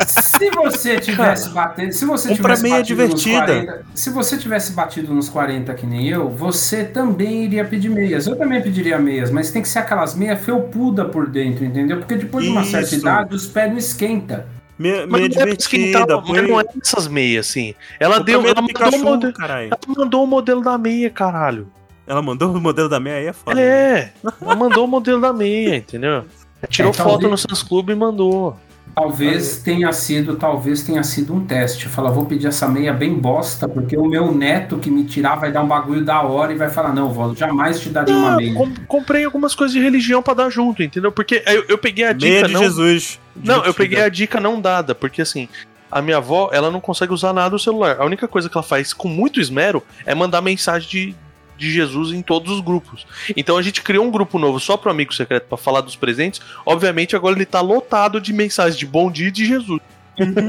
Se 0.08 0.50
você 0.52 1.00
tivesse 1.00 1.50
batido, 1.50 1.92
se 1.92 2.06
você 2.06 2.36
tivesse 2.36 2.64
meia 2.64 2.78
batido 2.78 3.04
nos 3.04 3.22
divertida. 3.24 3.46
40, 3.66 3.86
se 3.96 4.10
você 4.10 4.38
tivesse 4.38 4.72
batido 4.74 5.14
nos 5.14 5.28
40 5.28 5.74
que 5.74 5.86
nem 5.88 6.08
eu, 6.08 6.30
você 6.30 6.84
também 6.84 7.46
iria 7.46 7.66
pedir 7.66 7.90
meias. 7.90 8.28
Eu 8.28 8.36
também 8.36 8.62
pediria 8.62 9.00
meias, 9.00 9.32
mas 9.32 9.52
tem 9.52 9.62
que 9.62 9.70
ser 9.70 9.80
aquelas 9.80 10.16
meias 10.16 10.40
felpuda 10.44 11.06
por 11.06 11.28
dentro, 11.28 11.66
entendeu? 11.66 11.98
Porque 11.98 12.16
depois 12.16 12.46
de 12.46 12.52
uma 12.52 12.64
certa 12.64 12.88
Isso. 12.88 13.00
idade, 13.00 13.36
os 13.36 13.48
pés 13.48 13.70
não 13.72 13.78
esquentam. 13.78 14.44
Meia, 14.78 15.06
Mas 15.06 15.22
meia 15.22 15.30
não 15.30 15.42
é 15.42 15.46
divertida. 15.46 16.22
mas 16.22 16.50
não 16.50 16.60
é 16.60 16.64
essas 16.82 17.08
meias, 17.08 17.48
assim. 17.48 17.76
Ela 18.00 18.20
deu, 18.20 18.42
ela 18.44 18.56
do 18.56 18.62
mandou, 18.64 18.96
o 18.96 19.02
modelo, 19.04 19.34
ela 19.38 19.78
mandou 19.88 20.24
o 20.24 20.28
modelo 20.28 20.62
da 20.62 20.78
meia, 20.78 21.10
caralho. 21.10 21.68
Ela 22.08 22.22
mandou 22.22 22.52
o 22.52 22.60
modelo 22.60 22.90
da 22.90 23.00
meia 23.00 23.18
aí, 23.18 23.28
é 23.28 23.34
foda. 23.34 23.62
É, 23.62 24.12
ela 24.42 24.56
mandou 24.56 24.86
o 24.86 24.88
modelo 24.88 25.22
da 25.22 25.32
meia, 25.32 25.76
entendeu? 25.76 26.26
Tirou 26.70 26.92
É, 26.92 26.94
foto 26.94 27.10
talvez- 27.10 27.32
no 27.32 27.38
Sans 27.38 27.64
Club 27.64 27.90
e 27.90 27.96
mandou. 27.96 28.58
Talvez 28.94 29.58
tenha 29.64 29.92
sido, 29.94 30.36
talvez 30.36 30.84
tenha 30.84 31.02
sido 31.02 31.34
um 31.34 31.46
teste. 31.46 31.88
Fala, 31.88 32.12
vou 32.12 32.26
pedir 32.26 32.48
essa 32.48 32.68
meia 32.68 32.92
bem 32.92 33.14
bosta, 33.14 33.68
porque 33.68 33.98
o 33.98 34.06
meu 34.06 34.34
neto 34.34 34.78
que 34.78 34.92
me 34.92 35.06
tirar 35.06 35.36
vai 35.38 35.50
dar 35.50 35.64
um 35.64 35.68
bagulho 35.68 36.04
da 36.04 36.22
hora 36.22 36.52
e 36.52 36.58
vai 36.58 36.70
falar, 36.70 36.94
não, 36.94 37.08
vó, 37.10 37.34
jamais 37.34 37.80
te 37.80 37.88
daria 37.90 38.14
uma 38.14 38.36
meia. 38.36 38.54
com- 38.54 38.74
comprei 38.88 39.24
algumas 39.24 39.56
coisas 39.56 39.74
de 39.74 39.82
religião 39.82 40.22
pra 40.22 40.34
dar 40.34 40.50
junto, 40.50 40.84
entendeu? 40.84 41.10
Porque 41.12 41.42
eu, 41.48 41.64
eu 41.70 41.78
peguei 41.78 42.04
a 42.04 42.14
Meia 42.14 42.36
dica 42.44 42.48
de 42.50 42.54
não. 42.54 42.64
Jesus. 42.64 43.18
Não, 43.42 43.64
eu 43.64 43.74
peguei 43.74 44.02
a 44.04 44.10
dica 44.10 44.42
não 44.42 44.60
dada, 44.60 44.94
porque 44.94 45.22
assim, 45.22 45.48
a 45.90 46.02
minha 46.02 46.18
avó, 46.18 46.50
ela 46.52 46.70
não 46.70 46.82
consegue 46.82 47.14
usar 47.14 47.32
nada 47.32 47.52
no 47.52 47.60
celular. 47.60 47.96
A 47.98 48.06
única 48.06 48.28
coisa 48.28 48.50
que 48.50 48.58
ela 48.58 48.64
faz 48.64 48.92
com 48.92 49.08
muito 49.08 49.40
esmero 49.40 49.82
é 50.06 50.14
mandar 50.14 50.42
mensagem 50.42 50.90
de, 50.90 51.16
de 51.62 51.72
Jesus 51.72 52.12
em 52.12 52.24
todos 52.24 52.52
os 52.52 52.60
grupos. 52.60 53.06
Então 53.38 53.56
a 53.56 53.62
gente 53.62 53.84
criou 53.84 54.04
um 54.04 54.10
grupo 54.10 54.40
novo 54.40 54.60
só 54.60 54.76
pro 54.76 54.90
amigo 54.90 55.14
secreto 55.14 55.48
pra 55.48 55.58
falar 55.58 55.82
dos 55.82 55.96
presentes. 55.96 56.42
Obviamente 56.66 57.16
agora 57.16 57.36
ele 57.36 57.46
tá 57.46 57.62
lotado 57.62 58.20
de 58.20 58.34
mensagens 58.34 58.78
de 58.78 58.86
bom 58.86 59.12
dia 59.12 59.28
e 59.28 59.32
de 59.32 59.46
Jesus. 59.46 59.80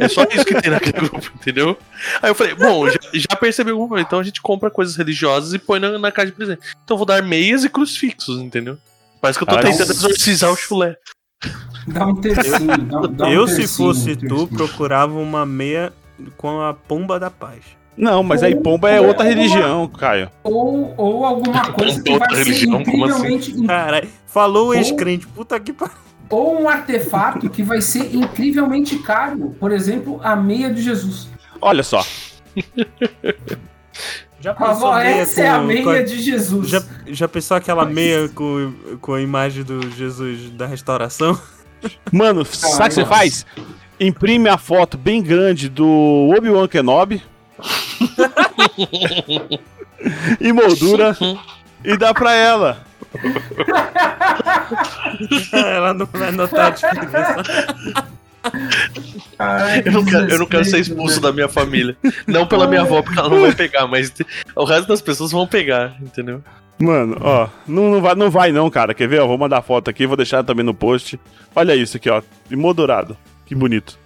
É 0.00 0.08
só 0.08 0.24
isso 0.24 0.44
que 0.44 0.60
tem 0.60 0.70
naquele 0.70 1.08
grupo, 1.08 1.30
entendeu? 1.36 1.78
Aí 2.20 2.30
eu 2.30 2.34
falei, 2.34 2.54
bom, 2.54 2.88
já, 2.88 2.98
já 3.12 3.36
percebi 3.38 3.70
alguma 3.70 3.90
coisa. 3.90 4.04
Então 4.06 4.18
a 4.18 4.22
gente 4.22 4.40
compra 4.40 4.70
coisas 4.70 4.96
religiosas 4.96 5.52
e 5.52 5.58
põe 5.58 5.78
na, 5.78 5.98
na 5.98 6.10
caixa 6.10 6.30
de 6.30 6.36
presente. 6.36 6.62
Então 6.82 6.94
eu 6.94 6.98
vou 6.98 7.06
dar 7.06 7.22
meias 7.22 7.62
e 7.62 7.68
crucifixos, 7.68 8.40
entendeu? 8.40 8.78
Parece 9.20 9.38
que 9.38 9.44
eu 9.44 9.48
tô 9.48 9.58
tentando 9.58 9.92
exorcizar 9.92 10.50
o 10.50 10.56
chulé. 10.56 10.96
Dá 11.86 12.06
um 12.06 12.14
tercinho, 12.14 12.78
dá, 12.78 13.00
dá 13.06 13.26
um 13.26 13.32
Eu, 13.32 13.46
se 13.46 13.56
tercinho, 13.56 13.88
fosse 13.88 14.12
um 14.12 14.16
tu, 14.16 14.48
procurava 14.48 15.18
uma 15.18 15.44
meia 15.44 15.92
com 16.36 16.60
a 16.60 16.72
pomba 16.72 17.20
da 17.20 17.30
paz. 17.30 17.81
Não, 17.96 18.22
mas 18.22 18.42
aí 18.42 18.54
pomba 18.56 18.88
é 18.90 19.00
outra 19.00 19.24
religião, 19.24 19.86
Caio. 19.88 20.30
Ou, 20.42 20.94
ou 20.96 21.24
alguma 21.26 21.72
coisa 21.72 22.02
que 22.02 22.10
Outra 22.12 22.28
vai 22.28 22.36
ser 22.36 22.44
religião, 22.44 22.82
como 22.84 23.04
assim? 23.04 23.14
incrivelmente. 23.34 23.66
Caralho, 23.66 24.08
falou 24.26 24.64
o 24.64 24.66
Ou- 24.68 24.74
ex-crente, 24.74 25.26
puta 25.26 25.60
que 25.60 25.72
pariu. 25.72 25.94
Ou 26.30 26.62
um 26.62 26.68
artefato 26.68 27.50
que 27.50 27.62
vai 27.62 27.82
ser 27.82 28.14
incrivelmente 28.14 28.96
caro. 29.00 29.54
Por 29.60 29.70
exemplo, 29.70 30.18
a 30.24 30.34
meia 30.34 30.72
de 30.72 30.80
Jesus. 30.82 31.28
Olha 31.60 31.82
só. 31.82 32.02
Já 34.40 34.52
Avó, 34.52 34.98
essa 34.98 35.40
é 35.42 35.48
a 35.48 35.58
meia 35.60 35.84
com- 35.84 36.04
de 36.04 36.20
Jesus. 36.20 36.68
Já, 36.68 36.82
já 37.06 37.28
pensou 37.28 37.56
aquela 37.56 37.84
meia 37.84 38.28
com, 38.30 38.72
com 39.00 39.14
a 39.14 39.20
imagem 39.20 39.62
do 39.62 39.88
Jesus 39.90 40.50
da 40.50 40.66
restauração? 40.66 41.38
Mano, 42.10 42.44
sabe 42.44 42.84
o 42.84 42.88
que 42.88 42.94
você 42.94 43.04
faz? 43.04 43.46
Imprime 44.00 44.48
a 44.48 44.58
foto 44.58 44.98
bem 44.98 45.22
grande 45.22 45.68
do 45.68 46.30
Obi-Wan 46.36 46.66
Kenobi. 46.66 47.22
E 50.40 50.52
moldura 50.52 51.16
e 51.84 51.96
dá 51.96 52.14
pra 52.14 52.34
ela. 52.34 52.84
Ela 55.52 55.92
não 55.92 56.06
vai 56.06 56.32
notar 56.32 56.66
a 56.66 56.70
diferença. 56.70 57.36
Ai, 59.38 59.82
Eu 59.84 59.92
não, 59.92 60.04
quero, 60.04 60.30
eu 60.30 60.38
não 60.38 60.46
quero 60.46 60.64
ser 60.64 60.80
expulso 60.80 61.16
né? 61.16 61.22
da 61.22 61.32
minha 61.32 61.48
família. 61.48 61.96
Não 62.26 62.46
pela 62.46 62.66
minha 62.66 62.80
avó, 62.80 63.02
porque 63.02 63.18
ela 63.18 63.28
não 63.28 63.42
vai 63.42 63.54
pegar, 63.54 63.86
mas 63.86 64.12
o 64.56 64.64
resto 64.64 64.88
das 64.88 65.00
pessoas 65.00 65.30
vão 65.30 65.46
pegar, 65.46 65.94
entendeu? 66.00 66.42
Mano, 66.78 67.16
ó, 67.20 67.48
não, 67.66 67.92
não, 67.92 68.00
vai, 68.00 68.14
não 68.14 68.30
vai 68.30 68.50
não, 68.50 68.68
cara. 68.68 68.94
Quer 68.94 69.08
ver? 69.08 69.20
Ó, 69.20 69.26
vou 69.26 69.38
mandar 69.38 69.58
a 69.58 69.62
foto 69.62 69.88
aqui, 69.88 70.06
vou 70.06 70.16
deixar 70.16 70.42
também 70.42 70.64
no 70.64 70.74
post. 70.74 71.20
Olha 71.54 71.76
isso 71.76 71.96
aqui, 71.96 72.10
ó. 72.10 72.22
Emoldurado. 72.50 73.16
Que 73.46 73.54
bonito. 73.54 73.98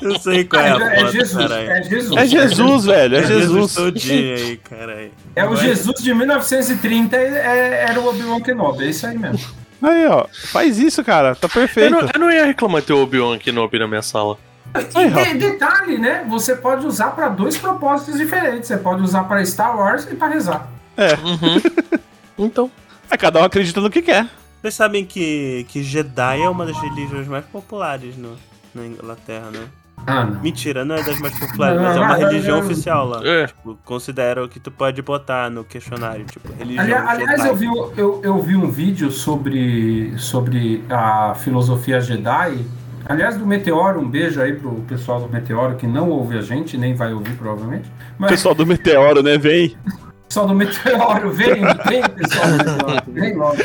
Eu 0.00 0.18
sei 0.18 0.44
qual 0.44 0.62
é 0.62 0.70
a 0.72 0.76
É, 0.76 1.00
foto, 1.00 1.12
Jesus, 1.12 1.48
caralho. 1.48 1.70
é 1.70 1.82
Jesus. 1.82 2.16
É 2.16 2.26
Jesus, 2.26 2.84
velho. 2.84 3.16
É 3.16 3.22
Jesus. 3.26 3.74
todinho 3.74 4.34
aí, 4.36 4.56
caralho. 4.58 5.10
É 5.34 5.44
o 5.46 5.56
Jesus 5.56 6.02
de 6.02 6.14
1930, 6.14 7.16
é- 7.16 7.86
era 7.88 8.00
o 8.00 8.08
Obi-Wan 8.08 8.40
Kenobi, 8.40 8.84
é 8.84 8.88
isso 8.90 9.06
aí 9.06 9.18
mesmo. 9.18 9.44
Aí, 9.82 10.06
ó. 10.06 10.26
Faz 10.52 10.78
isso, 10.78 11.02
cara. 11.04 11.34
Tá 11.34 11.46
Eu 11.46 11.50
perfeito. 11.50 11.90
não, 11.90 12.00
eu 12.00 12.20
não 12.20 12.30
ia 12.30 12.44
reclamar 12.46 12.82
ter 12.82 12.92
o 12.92 13.02
Obi-Wan 13.02 13.38
Kenobi 13.38 13.78
na 13.78 13.86
minha 13.88 14.02
sala. 14.02 14.38
E 14.74 15.32
de- 15.34 15.38
detalhe, 15.38 15.98
né? 15.98 16.24
Você 16.28 16.56
pode 16.56 16.86
usar 16.86 17.10
para 17.10 17.28
dois 17.28 17.56
propósitos 17.56 18.16
diferentes. 18.18 18.66
Você 18.68 18.76
pode 18.76 19.02
usar 19.02 19.24
para 19.24 19.44
Star 19.44 19.76
Wars 19.76 20.06
e 20.10 20.14
para 20.16 20.28
rezar. 20.32 20.68
Uhum. 20.96 21.60
Então, 22.38 22.68
É, 23.10 23.16
cada 23.16 23.40
um 23.40 23.44
acredita 23.44 23.80
no 23.80 23.88
que 23.90 24.02
quer. 24.02 24.26
Vocês 24.60 24.74
sabem 24.74 25.04
que, 25.04 25.64
que 25.68 25.82
Jedi 25.84 26.40
é 26.42 26.48
uma 26.48 26.66
das 26.66 26.76
religiões 26.80 27.28
mais 27.28 27.44
populares 27.44 28.16
no, 28.16 28.36
na 28.74 28.86
Inglaterra, 28.86 29.50
né? 29.50 29.66
Ah, 30.06 30.24
não. 30.24 30.40
Mentira, 30.40 30.84
não 30.84 30.96
é 30.96 31.02
das 31.02 31.18
mais 31.20 31.38
populares, 31.38 31.80
mas 31.80 31.96
é 31.96 32.00
uma 32.00 32.16
religião 32.16 32.58
oficial 32.58 33.06
lá. 33.08 33.20
É. 33.24 33.46
Tipo, 33.46 33.78
considero 33.84 34.48
que 34.48 34.58
tu 34.60 34.70
pode 34.70 35.00
botar 35.00 35.48
no 35.50 35.64
questionário, 35.64 36.24
tipo, 36.26 36.52
religião 36.52 36.82
Ali- 36.84 36.92
aliás, 37.22 37.42
Jedi. 37.42 37.48
eu 37.48 37.56
vi, 37.56 37.66
eu, 37.96 38.20
eu 38.22 38.42
vi 38.42 38.56
um 38.56 38.70
vídeo 38.70 39.10
sobre, 39.10 40.12
sobre 40.18 40.82
a 40.90 41.34
filosofia 41.36 42.00
Jedi. 42.00 42.64
Aliás, 43.06 43.36
do 43.36 43.46
Meteoro, 43.46 44.00
um 44.00 44.08
beijo 44.08 44.40
aí 44.40 44.54
pro 44.54 44.72
pessoal 44.88 45.20
do 45.20 45.28
Meteoro 45.32 45.76
que 45.76 45.86
não 45.86 46.08
ouve 46.10 46.38
a 46.38 46.40
gente, 46.42 46.76
nem 46.76 46.94
vai 46.94 47.12
ouvir 47.12 47.36
provavelmente. 47.36 47.88
O 47.88 47.92
Mas 48.22 48.30
pessoal 48.32 48.54
do 48.54 48.66
Meteoro, 48.66 49.22
né? 49.22 49.38
Vem. 49.38 49.76
Pessoal 50.34 50.48
do 50.48 50.54
Meteoro, 50.56 51.30
vem, 51.30 51.62
vem, 51.86 52.02
pessoal 52.02 52.48
do 52.48 52.56
Meteoro, 52.56 53.02
vem 53.06 53.36
logo. 53.36 53.56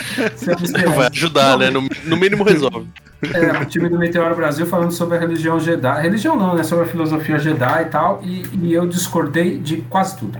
Vai 0.96 1.08
ajudar, 1.08 1.58
né? 1.58 1.72
No, 1.72 1.82
no 2.04 2.16
mínimo 2.16 2.44
resolve. 2.44 2.88
É, 3.34 3.60
o 3.60 3.66
time 3.66 3.90
do 3.90 3.98
Meteoro 3.98 4.36
Brasil 4.36 4.68
falando 4.68 4.92
sobre 4.92 5.18
a 5.18 5.20
religião 5.20 5.60
Jedi. 5.60 6.00
Religião 6.00 6.36
não, 6.36 6.54
né? 6.54 6.62
Sobre 6.62 6.86
a 6.86 6.88
filosofia 6.88 7.40
Jedi 7.40 7.82
e 7.82 7.86
tal. 7.86 8.22
E, 8.24 8.46
e 8.62 8.72
eu 8.72 8.86
discordei 8.86 9.58
de 9.58 9.78
quase 9.90 10.20
tudo. 10.20 10.40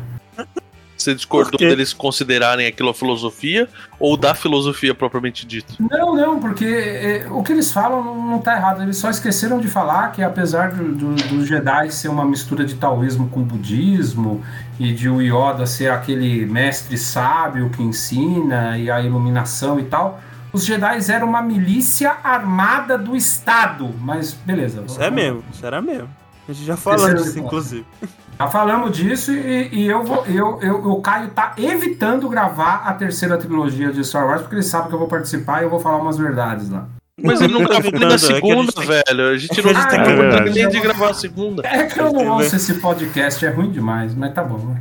Você 0.96 1.16
discordou 1.16 1.58
deles 1.58 1.94
considerarem 1.94 2.68
aquilo 2.68 2.90
a 2.90 2.94
filosofia 2.94 3.68
ou 4.00 4.16
da 4.16 4.36
filosofia 4.36 4.94
propriamente 4.94 5.48
dito? 5.48 5.76
Não, 5.80 6.14
não, 6.14 6.40
porque 6.40 6.66
é, 6.66 7.28
o 7.32 7.42
que 7.42 7.54
eles 7.54 7.72
falam 7.72 8.04
não, 8.04 8.32
não 8.32 8.40
tá 8.40 8.56
errado. 8.56 8.84
Eles 8.84 8.98
só 8.98 9.10
esqueceram 9.10 9.60
de 9.60 9.68
falar 9.68 10.12
que 10.12 10.22
apesar 10.22 10.74
do, 10.74 10.94
do, 10.94 11.16
do 11.16 11.46
Jedi 11.46 11.90
ser 11.90 12.10
uma 12.10 12.26
mistura 12.26 12.66
de 12.66 12.76
taoísmo 12.76 13.30
com 13.30 13.42
budismo 13.42 14.44
e 14.80 14.94
de 14.94 15.10
o 15.10 15.22
Yoda 15.22 15.66
ser 15.66 15.92
aquele 15.92 16.46
mestre 16.46 16.98
sábio 16.98 17.70
que 17.70 17.84
ensina 17.84 18.78
e 18.78 18.90
a 18.90 19.02
iluminação 19.02 19.80
e 19.80 19.84
tal, 19.84 20.22
os 20.54 20.66
Jedi 20.66 21.00
eram 21.12 21.28
uma 21.28 21.42
milícia 21.42 22.16
armada 22.24 22.98
do 22.98 23.16
Estado. 23.16 23.94
Mas 24.00 24.34
beleza. 24.34 24.84
Isso 24.88 25.02
é 25.02 25.12
mesmo, 25.12 25.44
isso 25.54 25.66
era 25.66 25.82
mesmo. 25.82 26.10
A 26.48 26.54
gente 26.54 26.66
já 26.66 26.78
falou 26.78 27.14
disso, 27.14 27.38
inclusive. 27.38 27.86
Já 28.40 28.48
falamos 28.48 28.98
disso 28.98 29.34
e, 29.34 29.68
e 29.72 29.88
eu 29.88 30.02
vou. 30.04 30.26
Eu, 30.26 30.60
eu, 30.62 30.92
o 30.92 31.02
Caio 31.02 31.30
tá 31.30 31.54
evitando 31.58 32.28
gravar 32.30 32.84
a 32.86 32.94
terceira 32.94 33.38
trilogia 33.38 33.92
de 33.92 34.04
Star 34.04 34.26
Wars, 34.26 34.42
porque 34.42 34.56
ele 34.56 34.64
sabe 34.64 34.88
que 34.88 34.96
eu 34.96 35.00
vou 35.00 35.10
participar 35.10 35.62
e 35.62 35.66
eu 35.66 35.70
vou 35.70 35.80
falar 35.80 35.98
umas 35.98 36.18
verdades 36.18 36.70
lá. 36.70 36.88
Mas 37.24 37.42
ele 37.42 37.54
não 37.54 37.64
gravou 37.64 37.92
nem 37.92 38.02
na 38.02 38.12
é 38.12 38.14
a 38.16 38.18
segunda, 38.20 38.72
velho. 38.82 39.28
A 39.30 39.38
gente 39.38 39.60
é 39.60 39.64
não 39.64 39.70
a 39.72 39.74
gente 39.74 39.90
tem 39.90 40.04
que- 40.04 40.14
vontade 40.16 40.50
nem 40.52 40.64
é. 40.64 40.68
de 40.68 40.80
gravar 40.80 41.10
a 41.10 41.14
segunda. 41.14 41.68
É 41.68 41.84
que 41.86 42.00
eu 42.00 42.12
não 42.14 42.28
ouço 42.38 42.56
esse 42.56 42.74
podcast, 42.76 43.46
é 43.46 43.50
ruim 43.50 43.72
demais, 43.72 44.14
mas 44.16 44.34
tá 44.34 44.44
bom. 44.44 44.76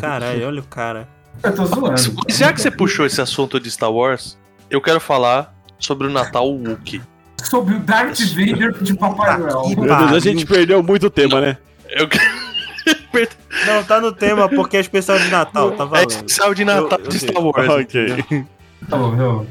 Caralho, 0.00 0.46
olha 0.46 0.60
o 0.60 0.64
cara. 0.64 1.08
Eu 1.42 1.54
tô 1.54 1.64
zoando. 1.66 1.90
Mas 2.26 2.36
Já 2.36 2.52
que 2.52 2.60
você 2.60 2.70
puxou 2.70 3.06
esse 3.06 3.20
assunto 3.20 3.58
de 3.60 3.70
Star 3.70 3.90
Wars, 3.92 4.38
eu 4.70 4.80
quero 4.80 5.00
falar 5.00 5.54
sobre 5.78 6.06
o 6.06 6.10
Natal 6.10 6.48
Wookiee. 6.50 7.00
Sobre 7.42 7.74
o 7.76 7.78
Darth 7.78 8.20
Vader 8.34 8.72
de 8.82 8.94
Papai 8.94 9.38
Noel. 9.38 9.68
Meu 9.68 9.96
Deus, 9.96 10.12
a 10.12 10.18
gente 10.20 10.44
perdeu 10.44 10.82
muito 10.82 11.08
tema, 11.08 11.40
né? 11.40 11.56
Eu 11.88 12.06
quero... 12.08 12.40
Não, 13.66 13.82
tá 13.84 14.00
no 14.00 14.12
tema 14.12 14.48
porque 14.48 14.76
é 14.76 14.80
especial 14.80 15.18
de 15.18 15.28
Natal, 15.28 15.72
tá 15.72 15.84
É 15.84 15.86
valendo. 15.86 16.10
especial 16.10 16.54
de 16.54 16.64
Natal 16.64 16.98
Eu- 16.98 17.04
eu 17.04 17.10
de. 17.10 17.18
Star 17.18 17.42
Wars. 17.42 17.68
ok. 17.68 18.24
Tá 18.88 18.96
bom, 18.96 19.14
eu- 19.16 19.46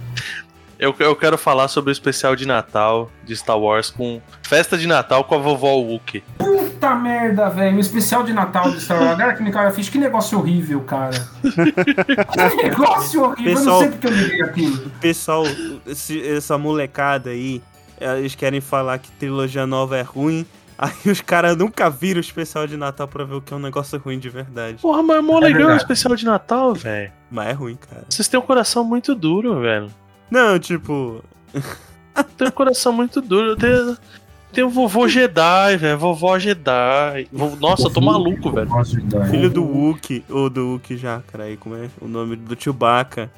Eu, 0.79 0.95
eu 0.99 1.13
quero 1.13 1.37
falar 1.37 1.67
sobre 1.67 1.91
o 1.91 1.93
especial 1.93 2.37
de 2.37 2.45
Natal 2.47 3.11
de 3.25 3.35
Star 3.35 3.59
Wars 3.59 3.89
com 3.89 4.21
festa 4.43 4.77
de 4.77 4.87
Natal 4.87 5.25
com 5.25 5.35
a 5.35 5.37
vovó 5.37 5.73
Wookiee. 5.75 6.23
Puta 6.37 6.95
merda, 6.95 7.49
velho. 7.49 7.75
O 7.75 7.79
especial 7.81 8.23
de 8.23 8.31
Natal 8.31 8.71
de 8.71 8.79
Star 8.79 8.97
Wars. 8.97 9.11
Agora 9.19 9.33
que 9.35 9.43
me 9.43 9.51
caiu 9.51 9.67
a 9.67 9.71
ficha, 9.71 9.91
que 9.91 9.97
negócio 9.97 10.37
horrível, 10.39 10.79
cara. 10.81 11.11
que 11.43 12.63
negócio 12.63 13.21
horrível. 13.23 13.51
Eu 13.51 13.55
não 13.55 13.61
Pessoal- 13.61 13.79
sei 13.81 13.89
porque 13.89 14.07
eu 14.07 14.11
liguei 14.11 14.41
aquilo. 14.41 14.87
O 14.87 14.89
pessoal, 15.01 15.43
esse- 15.85 16.25
essa 16.25 16.57
molecada 16.57 17.29
aí, 17.31 17.61
eles 17.99 18.33
querem 18.35 18.61
falar 18.61 18.99
que 18.99 19.11
trilogia 19.11 19.67
nova 19.67 19.97
é 19.97 20.01
ruim. 20.01 20.45
Aí 20.77 21.11
os 21.11 21.19
caras 21.19 21.57
nunca 21.57 21.89
viram 21.89 22.19
o 22.19 22.21
especial 22.21 22.65
de 22.65 22.77
Natal 22.77 23.05
pra 23.05 23.25
ver 23.25 23.35
o 23.35 23.41
que 23.41 23.53
é 23.53 23.57
um 23.57 23.59
negócio 23.59 23.99
ruim 23.99 24.17
de 24.17 24.29
verdade. 24.29 24.77
Porra, 24.81 25.03
mas 25.03 25.17
é 25.17 25.21
mó 25.21 25.39
É 25.39 25.41
legal 25.41 25.53
o 25.55 25.57
verdade. 25.65 25.81
especial 25.81 26.15
de 26.15 26.23
Natal, 26.23 26.73
velho. 26.73 27.11
Mas 27.29 27.49
é 27.49 27.51
ruim, 27.51 27.75
cara. 27.75 28.05
Vocês 28.09 28.29
têm 28.29 28.39
um 28.39 28.43
coração 28.43 28.85
muito 28.85 29.13
duro, 29.13 29.59
velho. 29.59 29.91
Não, 30.29 30.59
tipo, 30.59 31.23
Tem 32.37 32.47
um 32.47 32.51
coração 32.51 32.91
muito 32.93 33.21
duro. 33.21 33.55
Tem, 33.55 33.69
tem 34.51 34.63
o 34.63 34.69
vovô 34.69 35.07
Jedi, 35.07 35.77
velho. 35.77 35.97
Vovó 35.97 36.37
Jedi. 36.37 37.27
Nossa, 37.59 37.83
eu 37.83 37.89
tô 37.89 38.01
maluco, 38.01 38.51
velho. 38.51 38.69
Filho 39.29 39.49
do 39.49 39.63
Wookie, 39.63 40.23
ou 40.29 40.49
do 40.49 40.73
Wookie 40.73 40.97
já, 40.97 41.21
cara, 41.31 41.45
aí 41.45 41.57
como 41.57 41.75
é 41.75 41.89
o 42.01 42.07
nome 42.07 42.35
do 42.35 42.61
Chewbacca 42.61 43.31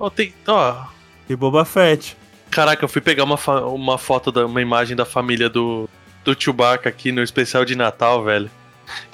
Ó, 0.00 0.08
tem, 0.08 0.32
ó, 0.46 0.84
e 1.28 1.34
Boba 1.34 1.64
Fett. 1.64 2.16
Caraca, 2.50 2.84
eu 2.84 2.88
fui 2.88 3.00
pegar 3.02 3.24
uma, 3.24 3.36
uma 3.66 3.98
foto, 3.98 4.30
da, 4.30 4.46
uma 4.46 4.62
imagem 4.62 4.96
da 4.96 5.04
família 5.04 5.50
do, 5.50 5.88
do 6.24 6.40
Chewbacca 6.40 6.88
aqui 6.88 7.10
no 7.10 7.20
especial 7.22 7.64
de 7.64 7.74
Natal, 7.74 8.22
velho. 8.22 8.48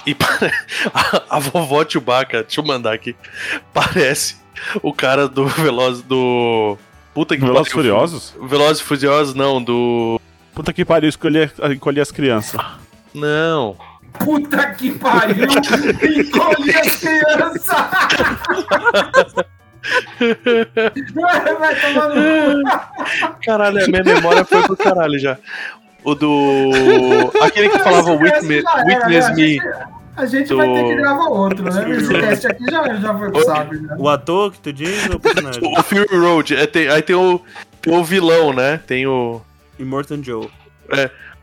E 0.05 0.14
pare- 0.14 0.53
a, 0.92 1.37
a 1.37 1.38
vovó 1.40 1.85
Chewbacca, 1.88 2.42
deixa 2.42 2.61
eu 2.61 2.64
mandar 2.66 2.92
aqui, 2.92 3.16
parece 3.73 4.37
o 4.83 4.92
cara 4.92 5.27
do 5.27 5.47
Veloz 5.47 6.03
do... 6.03 6.77
Puta 7.14 7.37
que 7.37 7.42
Velozes 7.42 7.72
pariu. 7.72 7.92
Furiosos? 7.92 8.35
Velozes 8.42 8.81
e 8.81 8.85
Furiosos, 8.85 9.35
não, 9.35 9.62
do... 9.62 10.20
Puta 10.53 10.72
que 10.72 10.85
pariu, 10.85 11.09
escolher, 11.09 11.53
encolher 11.72 12.00
as 12.00 12.11
crianças. 12.11 12.61
Não. 13.14 13.77
Puta 14.18 14.74
que 14.74 14.92
pariu! 14.92 15.44
Encolhe 15.44 16.77
as 16.77 16.96
crianças! 16.96 17.77
Vai 21.59 21.74
tomar 21.81 22.09
no 22.09 22.62
cu! 22.62 23.37
Caralho, 23.44 23.85
a 23.85 23.88
minha 23.88 24.05
memória 24.05 24.44
foi 24.44 24.62
pro 24.62 24.77
caralho 24.77 25.18
já. 25.18 25.38
O 26.05 26.14
do... 26.14 26.70
Aquele 27.42 27.70
que 27.70 27.79
falava 27.79 28.12
Witness, 28.12 28.64
era, 28.64 28.85
witness 28.87 29.29
né? 29.29 29.35
Me. 29.35 29.61
A 30.16 30.27
gente 30.27 30.55
vai 30.55 30.66
ter 30.72 30.85
que 30.85 30.94
Do- 30.94 31.00
gravar 31.03 31.29
outro, 31.29 31.64
né? 31.64 31.90
Esse 31.90 32.09
cast 32.20 32.46
aqui 32.46 32.64
já, 32.70 32.94
já 32.94 33.18
foi 33.18 33.31
pro 33.33 33.44
saco. 33.44 33.74
né? 33.74 33.96
O 33.98 34.09
ator 34.09 34.53
que 34.53 34.61
tu 34.61 34.72
diz 34.72 35.09
ou 35.11 35.16
o 35.16 35.20
personagem? 35.20 35.61
O 35.79 35.83
Fury 35.83 36.16
Road. 36.16 36.55
É, 36.57 36.66
tem- 36.66 36.88
aí 36.88 37.03
tem 37.03 37.16
o, 37.16 37.40
tem 37.83 37.96
o 37.96 38.05
vilão, 38.05 38.53
né? 38.53 38.81
Tem 38.87 39.07
o... 39.07 39.40
Immortan 39.79 40.22
Joe. 40.22 40.48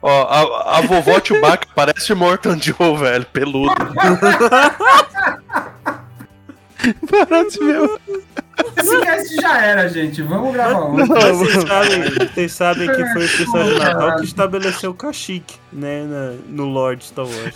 Ó, 0.02 0.10
a, 0.24 0.78
a 0.78 0.82
vovó 0.82 1.20
Chewbacca 1.24 1.68
parece 1.76 2.14
o 2.14 2.16
Morton 2.16 2.58
Joe, 2.58 2.98
velho, 2.98 3.26
peludo. 3.26 3.76
Parece 7.10 7.64
mesmo. 7.64 8.00
Esse 8.78 9.02
cast 9.02 9.36
já 9.36 9.62
era, 9.66 9.88
gente. 9.90 10.22
Vamos 10.22 10.54
gravar. 10.54 10.90
Mas 10.90 11.08
vocês 11.38 11.64
sabem, 11.64 12.02
vocês 12.34 12.52
sabem 12.52 12.88
que 12.90 13.06
foi 13.14 13.22
o 13.22 13.26
especial 13.26 13.64
de 13.64 13.80
Natal 13.80 14.16
que 14.18 14.26
estabeleceu 14.26 14.92
o 14.92 14.94
cachique, 14.94 15.56
né, 15.72 16.04
na- 16.06 16.34
no 16.48 16.66
Lord 16.66 17.04
Star 17.04 17.26
Wars. 17.26 17.54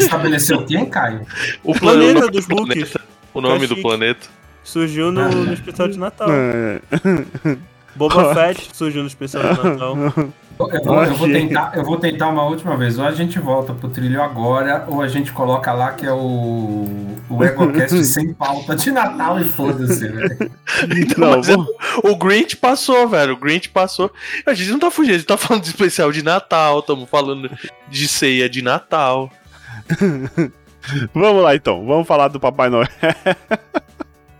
Estabeleceu 0.00 0.64
quem, 0.64 0.86
Caio? 0.86 1.26
O 1.62 1.74
planeta 1.78 2.28
dos 2.28 2.46
planeta. 2.46 3.00
O 3.32 3.40
nome 3.40 3.66
do 3.66 3.76
planeta. 3.76 4.26
Surgiu 4.62 5.12
no, 5.12 5.28
no 5.28 5.52
especial 5.52 5.88
de 5.88 5.98
Natal. 5.98 6.28
É. 7.94 7.98
Boba 7.98 8.34
Fett 8.34 8.70
surgiu 8.72 9.02
no 9.02 9.08
especial 9.08 9.42
de 9.42 9.62
Natal. 9.62 9.96
Eu 10.56 10.84
vou, 10.84 11.02
eu 11.02 11.14
vou 11.16 11.26
tentar, 11.28 11.72
eu 11.74 11.82
vou 11.82 11.96
tentar 11.98 12.28
uma 12.28 12.44
última 12.44 12.76
vez. 12.76 12.96
Ou 12.96 13.04
a 13.04 13.10
gente 13.10 13.40
volta 13.40 13.74
pro 13.74 13.88
trilho 13.88 14.22
agora, 14.22 14.84
ou 14.86 15.02
a 15.02 15.08
gente 15.08 15.32
coloca 15.32 15.72
lá 15.72 15.90
que 15.90 16.06
é 16.06 16.12
o, 16.12 16.86
o 17.28 17.44
EgoCast 17.44 18.04
sem 18.06 18.32
pauta 18.32 18.76
de 18.76 18.92
Natal 18.92 19.40
e 19.40 19.44
foda-se, 19.44 20.06
velho. 20.06 20.52
Não, 21.18 21.30
Mas 21.32 21.48
vamos- 21.48 21.66
O 22.04 22.14
Grinch 22.14 22.56
passou, 22.56 23.08
velho. 23.08 23.32
O 23.32 23.36
Grinch 23.36 23.68
passou. 23.68 24.12
A 24.46 24.54
gente 24.54 24.70
não 24.70 24.78
tá 24.78 24.92
fugindo, 24.92 25.14
a 25.14 25.18
gente 25.18 25.26
tá 25.26 25.36
falando 25.36 25.64
de 25.64 25.70
especial 25.70 26.12
de 26.12 26.22
Natal, 26.22 26.78
estamos 26.78 27.10
falando 27.10 27.50
de 27.88 28.06
ceia 28.06 28.48
de 28.48 28.62
Natal. 28.62 29.28
vamos 31.12 31.42
lá 31.42 31.56
então. 31.56 31.84
Vamos 31.84 32.06
falar 32.06 32.28
do 32.28 32.38
Papai 32.38 32.70
Noel. 32.70 32.86